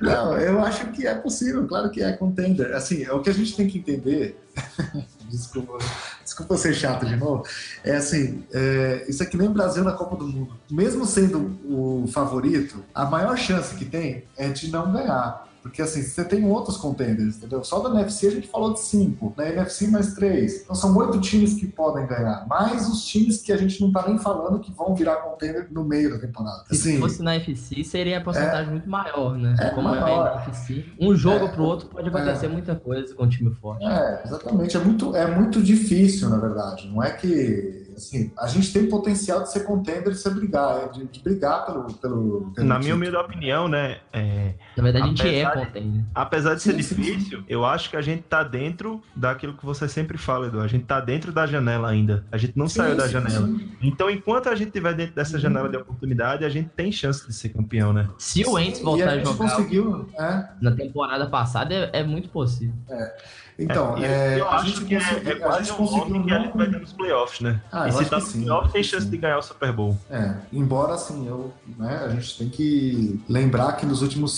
Não, 0.00 0.36
eu 0.38 0.60
acho 0.60 0.86
que 0.88 1.06
é 1.06 1.14
possível, 1.14 1.66
claro 1.66 1.90
que 1.90 2.02
é 2.02 2.12
contender. 2.12 2.74
Assim, 2.74 3.06
o 3.08 3.20
que 3.20 3.30
a 3.30 3.34
gente 3.34 3.54
tem 3.54 3.68
que 3.68 3.78
entender. 3.78 4.36
desculpa, 5.30 5.78
desculpa 6.22 6.56
ser 6.56 6.74
chato 6.74 7.06
de 7.06 7.16
novo. 7.16 7.44
É 7.84 7.96
assim, 7.96 8.44
é, 8.52 9.04
isso 9.08 9.22
é 9.22 9.26
que 9.26 9.36
nem 9.36 9.48
o 9.48 9.52
Brasil 9.52 9.84
na 9.84 9.92
Copa 9.92 10.16
do 10.16 10.26
Mundo. 10.26 10.54
Mesmo 10.70 11.06
sendo 11.06 11.58
o 11.64 12.06
favorito, 12.08 12.82
a 12.94 13.04
maior 13.04 13.36
chance 13.36 13.74
que 13.74 13.84
tem 13.84 14.24
é 14.36 14.48
de 14.48 14.70
não 14.70 14.92
ganhar. 14.92 15.46
Porque 15.62 15.80
assim, 15.80 16.02
você 16.02 16.24
tem 16.24 16.44
outros 16.44 16.76
contenders, 16.76 17.36
entendeu? 17.36 17.62
Só 17.62 17.78
da 17.80 17.90
NFC 17.90 18.26
a 18.26 18.30
gente 18.32 18.48
falou 18.48 18.72
de 18.72 18.80
cinco, 18.80 19.32
na 19.36 19.48
NFC 19.48 19.86
mais 19.86 20.12
três. 20.14 20.62
Então 20.62 20.74
são 20.74 20.96
oito 20.98 21.20
times 21.20 21.54
que 21.54 21.66
podem 21.66 22.06
ganhar, 22.06 22.46
mais 22.48 22.88
os 22.88 23.04
times 23.04 23.40
que 23.40 23.52
a 23.52 23.56
gente 23.56 23.80
não 23.80 23.92
tá 23.92 24.04
nem 24.08 24.18
falando 24.18 24.58
que 24.58 24.72
vão 24.72 24.94
virar 24.94 25.16
contender 25.16 25.68
no 25.70 25.84
meio 25.84 26.10
da 26.10 26.18
temporada. 26.18 26.64
Se 26.70 26.74
Assim, 26.90 26.98
fosse 26.98 27.22
na 27.22 27.36
FC, 27.36 27.84
seria 27.84 28.18
a 28.18 28.20
porcentagem 28.20 28.72
muito 28.72 28.90
maior, 28.90 29.38
né? 29.38 29.54
É 29.60 29.70
Como 29.70 29.88
maior. 29.88 30.26
é 30.28 30.34
na 30.34 30.42
FC, 30.42 30.84
um 31.00 31.14
jogo 31.14 31.44
É. 31.46 31.48
pro 31.48 31.62
outro 31.64 31.88
pode 31.88 32.08
acontecer 32.08 32.48
muita 32.48 32.74
coisa 32.74 33.14
com 33.14 33.22
um 33.24 33.28
time 33.28 33.54
forte. 33.54 33.84
É, 33.84 34.22
exatamente. 34.26 34.76
É 34.76 34.80
muito, 34.80 35.14
é 35.16 35.26
muito 35.32 35.62
difícil, 35.62 36.28
na 36.28 36.38
verdade. 36.38 36.88
Não 36.88 37.02
é 37.02 37.10
que. 37.12 37.81
Assim, 38.02 38.32
a 38.36 38.46
gente 38.48 38.72
tem 38.72 38.88
potencial 38.88 39.42
de 39.42 39.52
ser 39.52 39.60
contender 39.60 40.12
e 40.12 40.14
ser 40.16 40.30
brigar, 40.34 40.78
é 40.84 40.88
de, 40.88 41.04
de 41.06 41.22
brigar 41.22 41.64
pelo. 41.64 41.84
pelo, 41.94 42.52
pelo 42.54 42.66
Na 42.66 42.78
minha 42.78 42.94
humilde 42.96 43.16
opinião, 43.16 43.68
né? 43.68 43.98
é, 44.12 44.54
Na 44.76 44.82
verdade, 44.82 45.04
a 45.04 45.08
gente 45.08 45.22
é 45.28 45.44
Apesar 45.44 45.54
de- 45.60 45.66
contender. 45.66 46.04
Apesar 46.14 46.54
de 46.56 46.62
ser 46.62 46.72
Sim, 46.74 46.82
sim, 46.82 46.94
difícil, 47.02 47.44
eu 47.48 47.64
acho 47.64 47.88
que 47.90 47.96
a 47.96 48.02
gente 48.02 48.22
tá 48.22 48.42
dentro 48.42 49.00
daquilo 49.14 49.54
que 49.56 49.64
você 49.64 49.86
sempre 49.88 50.18
fala, 50.18 50.48
Edu. 50.48 50.60
A 50.60 50.66
gente 50.66 50.84
tá 50.84 50.98
dentro 51.00 51.32
da 51.32 51.46
janela 51.46 51.88
ainda. 51.88 52.26
A 52.32 52.36
gente 52.36 52.58
não 52.58 52.68
Sim, 52.68 52.80
saiu 52.80 52.96
da 52.96 53.06
sim, 53.06 53.12
janela. 53.12 53.46
sim. 53.46 53.72
Então, 53.80 54.10
enquanto 54.10 54.48
a 54.48 54.54
gente 54.56 54.68
estiver 54.68 54.94
dentro 54.94 55.14
dessa 55.14 55.38
janela 55.38 55.68
de 55.68 55.76
oportunidade, 55.76 56.44
a 56.44 56.48
gente 56.48 56.70
tem 56.70 56.90
chance 56.90 57.24
de 57.26 57.32
ser 57.32 57.50
campeão, 57.50 57.92
né? 57.92 58.08
Se 58.18 58.44
o 58.44 58.58
Ents 58.58 58.80
E 58.80 58.82
voltar 58.82 59.08
a 59.08 59.12
a 59.12 59.16
gente 59.18 59.26
jogar 59.28 59.38
conseguiu. 59.56 60.08
É, 60.18 60.44
na 60.60 60.72
temporada 60.72 61.26
passada, 61.28 61.72
é, 61.72 62.00
é 62.00 62.04
muito 62.04 62.28
possível. 62.28 62.74
Então, 63.62 63.96
eu, 63.98 64.04
é, 64.04 64.40
eu 64.40 64.48
acho 64.48 64.84
que 64.84 64.94
é, 64.94 64.98
é 64.98 65.34
quase 65.36 65.70
um 65.72 65.76
conseguiu 65.76 66.22
que 66.24 66.32
a 66.32 66.38
gente 66.38 66.56
vai 66.56 66.70
ter 66.70 66.80
nos 66.80 66.92
playoffs, 66.92 67.40
né? 67.40 67.60
Ah, 67.70 67.88
e 67.88 67.92
se 67.92 68.04
tá 68.04 68.16
que 68.16 68.22
nos 68.22 68.32
playoffs, 68.32 68.72
tem 68.72 68.82
chance 68.82 69.04
sim. 69.04 69.10
de 69.10 69.16
ganhar 69.16 69.38
o 69.38 69.42
Super 69.42 69.72
Bowl. 69.72 69.98
É, 70.10 70.34
embora 70.52 70.94
assim, 70.94 71.26
eu, 71.26 71.52
né, 71.78 72.02
a 72.04 72.08
gente 72.10 72.38
tem 72.38 72.48
que 72.48 73.20
lembrar 73.28 73.72
que 73.72 73.86
nos 73.86 74.02
últimos 74.02 74.32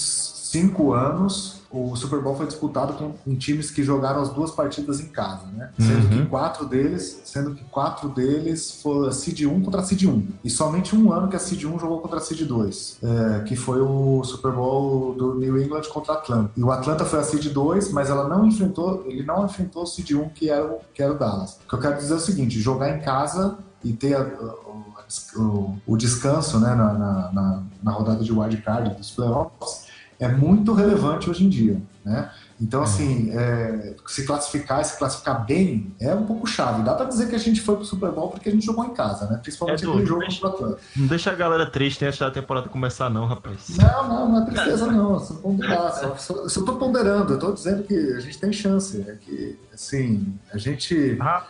cinco 0.51 0.93
anos 0.93 1.64
o 1.75 1.97
Super 1.97 2.21
Bowl 2.21 2.37
foi 2.37 2.47
disputado 2.47 2.93
com, 2.95 3.13
com 3.13 3.37
times 3.37 3.71
que 3.71 3.83
jogaram 3.83 4.21
as 4.23 4.31
duas 4.31 4.51
partidas 4.51 5.01
em 5.01 5.07
casa, 5.07 5.47
né? 5.53 5.71
Sendo 5.79 6.09
que 6.09 6.27
quatro 6.27 6.67
deles, 6.67 7.21
sendo 7.25 7.55
que 7.55 7.65
quatro 7.65 8.09
deles 8.09 8.81
foi 8.83 9.09
a 9.09 9.13
Seed 9.13 9.41
1 9.43 9.63
contra 9.63 9.81
a 9.81 9.85
Seed 9.85 10.05
1. 10.05 10.27
E 10.45 10.51
somente 10.51 10.95
um 10.95 11.13
ano 11.13 11.29
que 11.29 11.37
a 11.37 11.39
Seed 11.39 11.65
1 11.65 11.79
jogou 11.79 12.01
contra 12.01 12.19
a 12.19 12.21
Seed 12.21 12.43
2, 12.47 12.99
é, 13.03 13.41
que 13.45 13.57
foi 13.57 13.81
o 13.81 14.23
Super 14.25 14.53
Bowl 14.53 15.15
do 15.15 15.35
New 15.35 15.61
England 15.61 15.83
contra 15.93 16.13
a 16.13 16.17
Atlanta. 16.17 16.51
E 16.57 16.63
o 16.63 16.71
Atlanta 16.71 17.05
foi 17.05 17.19
a 17.19 17.23
Seed 17.25 17.47
2, 17.53 17.91
mas 17.93 18.09
ela 18.11 18.29
não 18.29 18.47
enfrentou, 18.47 19.05
ele 19.07 19.25
não 19.25 19.45
enfrentou 19.45 19.83
o 19.83 19.87
Seed 19.87 20.11
1 20.13 20.29
que 20.31 20.49
era 20.51 20.65
o, 20.65 20.79
que 20.95 21.03
era 21.03 21.13
o 21.13 21.19
Dallas. 21.19 21.59
O 21.65 21.69
que 21.69 21.75
eu 21.75 21.81
quero 21.81 21.97
dizer 21.97 22.15
é 22.15 22.17
o 22.17 22.21
seguinte, 22.21 22.61
jogar 22.61 22.97
em 22.97 23.01
casa 23.01 23.59
e 23.83 23.93
ter 23.93 24.15
a- 24.15 24.23
o, 24.25 25.41
o- 25.43 25.77
o 25.87 25.97
descanso 25.97 26.59
né, 26.59 26.75
na, 26.75 26.93
na, 26.95 27.33
na- 27.33 27.63
na 27.83 27.93
rodada 27.93 28.25
de 28.25 28.33
wildcard 28.33 28.95
dos 28.97 29.11
playoffs 29.11 29.84
é 30.21 30.29
muito 30.29 30.73
relevante 30.73 31.29
hoje 31.29 31.45
em 31.45 31.49
dia, 31.49 31.81
né? 32.05 32.31
Então, 32.61 32.83
assim, 32.83 33.31
é, 33.33 33.97
se 34.07 34.25
classificar 34.25 34.81
e 34.81 34.85
se 34.85 34.97
classificar 34.97 35.45
bem 35.45 35.93
é 36.01 36.15
um 36.15 36.25
pouco 36.25 36.47
chave. 36.47 36.83
Dá 36.85 36.95
pra 36.95 37.05
dizer 37.07 37.29
que 37.29 37.35
a 37.35 37.39
gente 37.39 37.61
foi 37.61 37.75
pro 37.75 37.85
Super 37.85 38.13
Bowl 38.13 38.29
porque 38.31 38.49
a 38.49 38.53
gente 38.53 38.65
jogou 38.65 38.85
em 38.85 38.95
casa, 38.95 39.27
né? 39.29 39.39
Principalmente 39.43 39.85
É 39.85 39.89
aquele 39.89 40.07
jogo 40.07 40.23
mas- 40.25 40.39
contra 40.39 40.47
o 40.49 40.55
Atlanta. 40.55 40.79
Não 40.97 41.07
deixa 41.09 41.33
a 41.33 41.35
galera 41.35 41.67
triste 41.67 42.05
antes 42.05 42.19
da 42.21 42.31
temporada 42.31 42.69
começar, 42.69 43.11
não, 43.11 43.27
rapaz. 43.27 43.77
Não, 43.77 44.09
não, 44.09 44.29
não 44.33 44.43
é 44.43 44.47
tristeza 44.47 44.87
não, 44.87 45.17
é 45.17 45.21
só 45.21 45.35
ponderar. 45.35 45.93
Só, 45.95 46.17
só, 46.17 46.49
só 46.49 46.63
tô 46.65 46.75
ponderando, 46.77 47.33
eu 47.33 47.39
tô 47.41 47.53
dizendo 47.53 47.83
que 47.83 47.95
a 47.95 48.21
gente 48.21 48.39
tem 48.39 48.53
chance. 48.53 49.01
É 49.07 49.17
que, 49.21 49.59
assim, 49.75 50.33
a 50.53 50.57
gente... 50.57 51.19
Ah, 51.21 51.45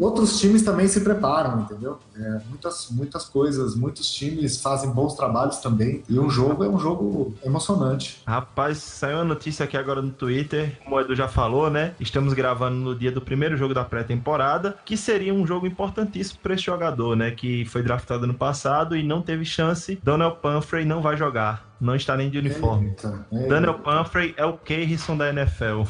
Outros 0.00 0.40
times 0.40 0.62
também 0.62 0.88
se 0.88 1.02
preparam, 1.02 1.60
entendeu? 1.60 1.98
É, 2.16 2.40
muitas, 2.48 2.88
muitas 2.90 3.26
coisas, 3.26 3.74
muitos 3.74 4.10
times 4.10 4.60
fazem 4.62 4.88
bons 4.90 5.14
trabalhos 5.14 5.58
também. 5.58 6.02
E 6.08 6.18
um 6.18 6.30
jogo 6.30 6.64
é 6.64 6.68
um 6.68 6.78
jogo 6.78 7.34
emocionante. 7.44 8.22
Rapaz, 8.26 8.78
saiu 8.78 9.18
uma 9.18 9.24
notícia 9.24 9.64
aqui 9.64 9.76
agora 9.76 10.00
no 10.00 10.10
Twitter, 10.10 10.78
como 10.82 10.96
o 10.96 11.00
Edu 11.00 11.14
já 11.14 11.28
falou, 11.28 11.68
né? 11.68 11.94
Estamos 12.00 12.32
gravando 12.32 12.76
no 12.76 12.94
dia 12.94 13.12
do 13.12 13.20
primeiro 13.20 13.56
jogo 13.58 13.74
da 13.74 13.84
pré-temporada, 13.84 14.78
que 14.86 14.96
seria 14.96 15.34
um 15.34 15.46
jogo 15.46 15.66
importantíssimo 15.66 16.40
para 16.42 16.54
esse 16.54 16.64
jogador, 16.64 17.14
né? 17.14 17.30
Que 17.30 17.66
foi 17.66 17.82
draftado 17.82 18.26
no 18.26 18.34
passado 18.34 18.96
e 18.96 19.02
não 19.02 19.20
teve 19.20 19.44
chance. 19.44 20.00
Daniel 20.02 20.36
Pumphrey 20.36 20.86
não 20.86 21.02
vai 21.02 21.18
jogar, 21.18 21.68
não 21.78 21.94
está 21.94 22.16
nem 22.16 22.30
de 22.30 22.38
uniforme. 22.38 22.88
Eita, 22.88 23.26
é. 23.30 23.46
Daniel 23.46 23.74
Pumphrey 23.74 24.34
é 24.38 24.46
o 24.46 24.56
Keirson 24.56 25.18
da 25.18 25.28
NFL. 25.28 25.82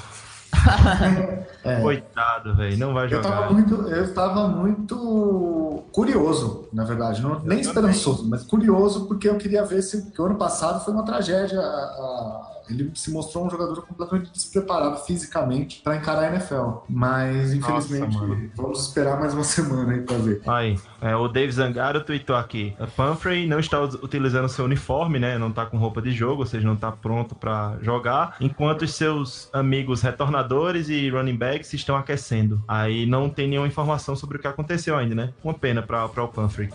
É. 1.62 1.78
Coitado, 1.78 2.56
velho, 2.56 2.78
não 2.78 2.94
vai 2.94 3.04
Eu 3.04 3.10
jogar. 3.10 3.28
tava 3.30 3.52
muito, 3.52 3.74
eu 3.88 4.14
tava 4.14 4.48
muito 4.48 5.82
curioso, 5.92 6.66
na 6.72 6.84
verdade, 6.84 7.20
não, 7.20 7.38
nem 7.40 7.60
esperançoso, 7.60 8.26
mas 8.28 8.44
curioso 8.44 9.04
porque 9.06 9.28
eu 9.28 9.36
queria 9.36 9.62
ver 9.62 9.82
se 9.82 10.10
o 10.18 10.22
ano 10.24 10.36
passado 10.36 10.82
foi 10.82 10.94
uma 10.94 11.04
tragédia. 11.04 11.60
a- 11.60 11.62
a- 11.62 12.59
ele 12.70 12.90
se 12.94 13.10
mostrou 13.10 13.46
um 13.46 13.50
jogador 13.50 13.82
completamente 13.82 14.30
despreparado 14.32 14.98
fisicamente 15.04 15.80
para 15.82 15.96
encarar 15.96 16.24
a 16.24 16.34
NFL. 16.34 16.84
Mas 16.88 17.52
infelizmente 17.52 18.16
mano. 18.16 18.50
vamos 18.54 18.86
esperar 18.86 19.18
mais 19.18 19.34
uma 19.34 19.44
semana 19.44 19.92
aí 19.92 20.00
para 20.00 20.16
ver. 20.18 20.42
Aí, 20.46 20.78
é, 21.00 21.14
o 21.16 21.28
Dave 21.28 21.52
Zangaro 21.52 22.02
tweetou 22.02 22.36
aqui. 22.36 22.74
A 22.78 22.86
Pumphrey 22.86 23.46
não 23.46 23.58
está 23.58 23.80
utilizando 23.80 24.48
seu 24.48 24.64
uniforme, 24.64 25.18
né? 25.18 25.38
Não 25.38 25.50
tá 25.50 25.66
com 25.66 25.76
roupa 25.76 26.00
de 26.00 26.12
jogo, 26.12 26.42
ou 26.42 26.46
seja, 26.46 26.66
não 26.66 26.76
tá 26.76 26.92
pronto 26.92 27.34
para 27.34 27.78
jogar, 27.82 28.36
enquanto 28.40 28.82
os 28.82 28.94
seus 28.94 29.48
amigos 29.52 30.02
retornadores 30.02 30.88
e 30.88 31.08
running 31.10 31.36
backs 31.36 31.72
estão 31.72 31.96
aquecendo. 31.96 32.62
Aí 32.66 33.06
não 33.06 33.28
tem 33.28 33.48
nenhuma 33.48 33.68
informação 33.68 34.14
sobre 34.14 34.36
o 34.36 34.40
que 34.40 34.46
aconteceu 34.46 34.96
ainda, 34.96 35.14
né? 35.14 35.32
Uma 35.42 35.54
pena 35.54 35.82
para 35.82 36.04
o 36.04 36.28
Pumphrey. 36.28 36.68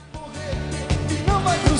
E 1.10 1.30
não 1.30 1.40
vai 1.42 1.58
pro 1.60 1.76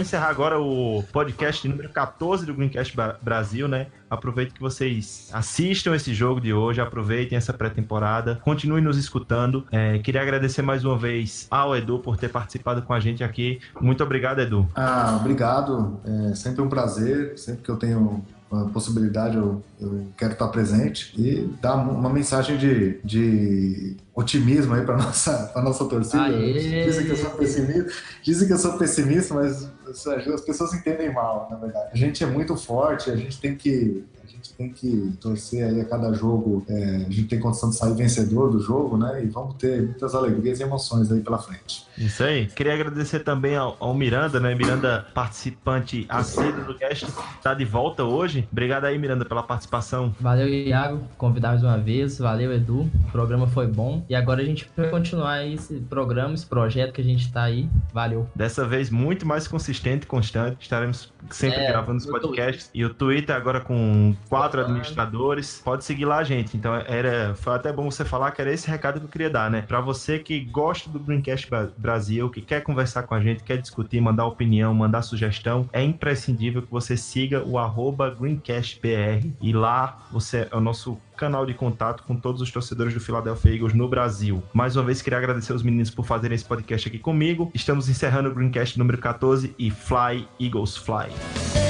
vai 0.00 0.02
encerrar 0.02 0.28
agora 0.28 0.58
o 0.58 1.04
podcast 1.12 1.68
número 1.68 1.90
14 1.90 2.46
do 2.46 2.54
Greencast 2.54 2.96
Brasil, 3.20 3.68
né? 3.68 3.88
Aproveito 4.08 4.54
que 4.54 4.60
vocês 4.60 5.28
assistam 5.30 5.94
esse 5.94 6.14
jogo 6.14 6.40
de 6.40 6.54
hoje, 6.54 6.80
aproveitem 6.80 7.36
essa 7.36 7.52
pré-temporada, 7.52 8.40
continuem 8.42 8.82
nos 8.82 8.96
escutando. 8.96 9.66
É, 9.70 9.98
queria 9.98 10.22
agradecer 10.22 10.62
mais 10.62 10.84
uma 10.86 10.96
vez 10.96 11.46
ao 11.50 11.76
Edu 11.76 11.98
por 11.98 12.16
ter 12.16 12.30
participado 12.30 12.80
com 12.82 12.94
a 12.94 13.00
gente 13.00 13.22
aqui. 13.22 13.60
Muito 13.78 14.02
obrigado, 14.02 14.40
Edu. 14.40 14.66
Ah, 14.74 15.18
obrigado. 15.20 16.00
É 16.30 16.34
sempre 16.34 16.62
um 16.62 16.68
prazer. 16.68 17.38
Sempre 17.38 17.62
que 17.62 17.70
eu 17.70 17.76
tenho 17.76 18.24
a 18.50 18.64
possibilidade, 18.64 19.36
eu, 19.36 19.62
eu 19.80 20.06
quero 20.16 20.32
estar 20.32 20.48
presente 20.48 21.12
e 21.16 21.48
dar 21.62 21.76
uma 21.76 22.10
mensagem 22.10 22.56
de, 22.56 22.98
de 23.04 23.96
otimismo 24.12 24.74
aí 24.74 24.84
para 24.84 24.96
nossa 24.98 25.50
para 25.52 25.62
nossa 25.62 25.84
torcida. 25.84 26.24
Aê! 26.24 26.84
Dizem 26.84 27.06
que 27.06 27.12
eu 27.12 27.16
sou 27.16 27.30
pessimista, 27.30 27.92
dizem 28.22 28.48
que 28.48 28.52
eu 28.52 28.58
sou 28.58 28.72
pessimista, 28.76 29.34
mas 29.34 29.70
as 29.90 30.40
pessoas 30.42 30.72
entendem 30.72 31.12
mal, 31.12 31.48
na 31.50 31.56
verdade. 31.56 31.90
A 31.92 31.96
gente 31.96 32.22
é 32.22 32.26
muito 32.26 32.56
forte, 32.56 33.10
a 33.10 33.16
gente 33.16 33.40
tem 33.40 33.56
que 33.56 34.04
a 34.30 34.36
gente 34.36 34.52
tem 34.54 34.70
que 34.70 35.12
torcer 35.20 35.64
aí 35.64 35.80
a 35.80 35.84
cada 35.84 36.12
jogo. 36.12 36.64
é, 36.68 36.96
a 36.96 37.10
gente 37.10 37.24
tem 37.24 37.40
condição 37.40 37.70
de 37.70 37.76
sair 37.76 37.94
vencedor 37.94 38.50
do 38.50 38.60
jogo, 38.60 38.96
né? 38.96 39.24
E 39.24 39.26
vamos 39.26 39.54
ter 39.56 39.82
muitas 39.82 40.14
alegrias 40.14 40.60
e 40.60 40.62
emoções 40.62 41.10
aí 41.10 41.20
pela 41.20 41.38
frente. 41.38 41.84
Isso 41.98 42.22
aí. 42.22 42.46
Queria 42.46 42.74
agradecer 42.74 43.20
também 43.20 43.56
ao, 43.56 43.76
ao 43.80 43.92
Miranda, 43.92 44.38
né? 44.38 44.54
Miranda, 44.54 45.06
participante 45.12 46.06
assíduo 46.08 46.64
do 46.64 46.74
cast, 46.74 47.06
tá 47.42 47.54
de 47.54 47.64
volta 47.64 48.04
hoje. 48.04 48.48
Obrigado 48.52 48.84
aí, 48.84 48.96
Miranda, 48.98 49.24
pela 49.24 49.42
participação. 49.42 50.14
Valeu, 50.20 50.48
Iago, 50.48 51.02
convidar 51.18 51.50
mais 51.50 51.62
uma 51.62 51.76
vez. 51.76 52.18
Valeu, 52.18 52.52
Edu. 52.52 52.88
O 53.08 53.10
programa 53.10 53.48
foi 53.48 53.66
bom. 53.66 54.04
E 54.08 54.14
agora 54.14 54.42
a 54.42 54.44
gente 54.44 54.70
vai 54.76 54.88
continuar 54.88 55.44
esse 55.44 55.74
programa, 55.80 56.34
esse 56.34 56.46
projeto 56.46 56.92
que 56.92 57.00
a 57.00 57.04
gente 57.04 57.32
tá 57.32 57.42
aí. 57.42 57.68
Valeu. 57.92 58.28
Dessa 58.34 58.66
vez 58.66 58.90
muito 58.90 59.26
mais 59.26 59.48
consistente 59.48 60.04
e 60.04 60.06
constante. 60.06 60.58
Estaremos 60.60 61.12
sempre 61.30 61.60
É, 61.60 61.68
gravando 61.68 61.98
os 61.98 62.06
podcasts. 62.06 62.70
E 62.74 62.84
o 62.84 62.92
Twitter 62.92 63.34
agora 63.34 63.60
com 63.60 64.14
quatro 64.28 64.60
administradores. 64.60 65.60
Pode 65.64 65.84
seguir 65.84 66.04
lá, 66.04 66.22
gente. 66.24 66.56
Então 66.56 66.74
era, 66.74 67.34
foi 67.34 67.54
até 67.54 67.72
bom 67.72 67.90
você 67.90 68.04
falar 68.04 68.30
que 68.32 68.40
era 68.40 68.52
esse 68.52 68.68
recado 68.68 69.00
que 69.00 69.06
eu 69.06 69.10
queria 69.10 69.30
dar, 69.30 69.50
né? 69.50 69.62
Pra 69.62 69.80
você 69.80 70.18
que 70.18 70.40
gosta 70.40 70.88
do 70.90 70.98
Greencast 70.98 71.48
Brasil, 71.76 72.30
que 72.30 72.40
quer 72.40 72.62
conversar 72.62 73.04
com 73.04 73.14
a 73.14 73.20
gente, 73.20 73.42
quer 73.42 73.58
discutir, 73.58 74.00
mandar 74.00 74.26
opinião, 74.26 74.72
mandar 74.74 75.02
sugestão, 75.02 75.68
é 75.72 75.82
imprescindível 75.82 76.62
que 76.62 76.70
você 76.70 76.96
siga 76.96 77.42
o 77.44 77.58
arroba 77.58 78.10
GreencastBR. 78.10 79.32
E 79.40 79.52
lá 79.52 80.06
você 80.10 80.48
é 80.50 80.56
o 80.56 80.60
nosso 80.60 80.98
canal 81.20 81.44
de 81.44 81.52
contato 81.52 82.02
com 82.04 82.16
todos 82.16 82.40
os 82.40 82.50
torcedores 82.50 82.94
do 82.94 83.00
Philadelphia 83.00 83.52
Eagles 83.52 83.74
no 83.74 83.86
Brasil. 83.86 84.42
Mais 84.54 84.74
uma 84.74 84.84
vez, 84.84 85.02
queria 85.02 85.18
agradecer 85.18 85.52
os 85.52 85.62
meninos 85.62 85.90
por 85.90 86.06
fazerem 86.06 86.34
esse 86.34 86.44
podcast 86.44 86.88
aqui 86.88 86.98
comigo. 86.98 87.50
Estamos 87.54 87.90
encerrando 87.90 88.30
o 88.30 88.34
Greencast 88.34 88.78
número 88.78 88.96
14 88.96 89.54
e 89.58 89.70
Fly, 89.70 90.26
Eagles 90.40 90.78
Fly. 90.78 91.69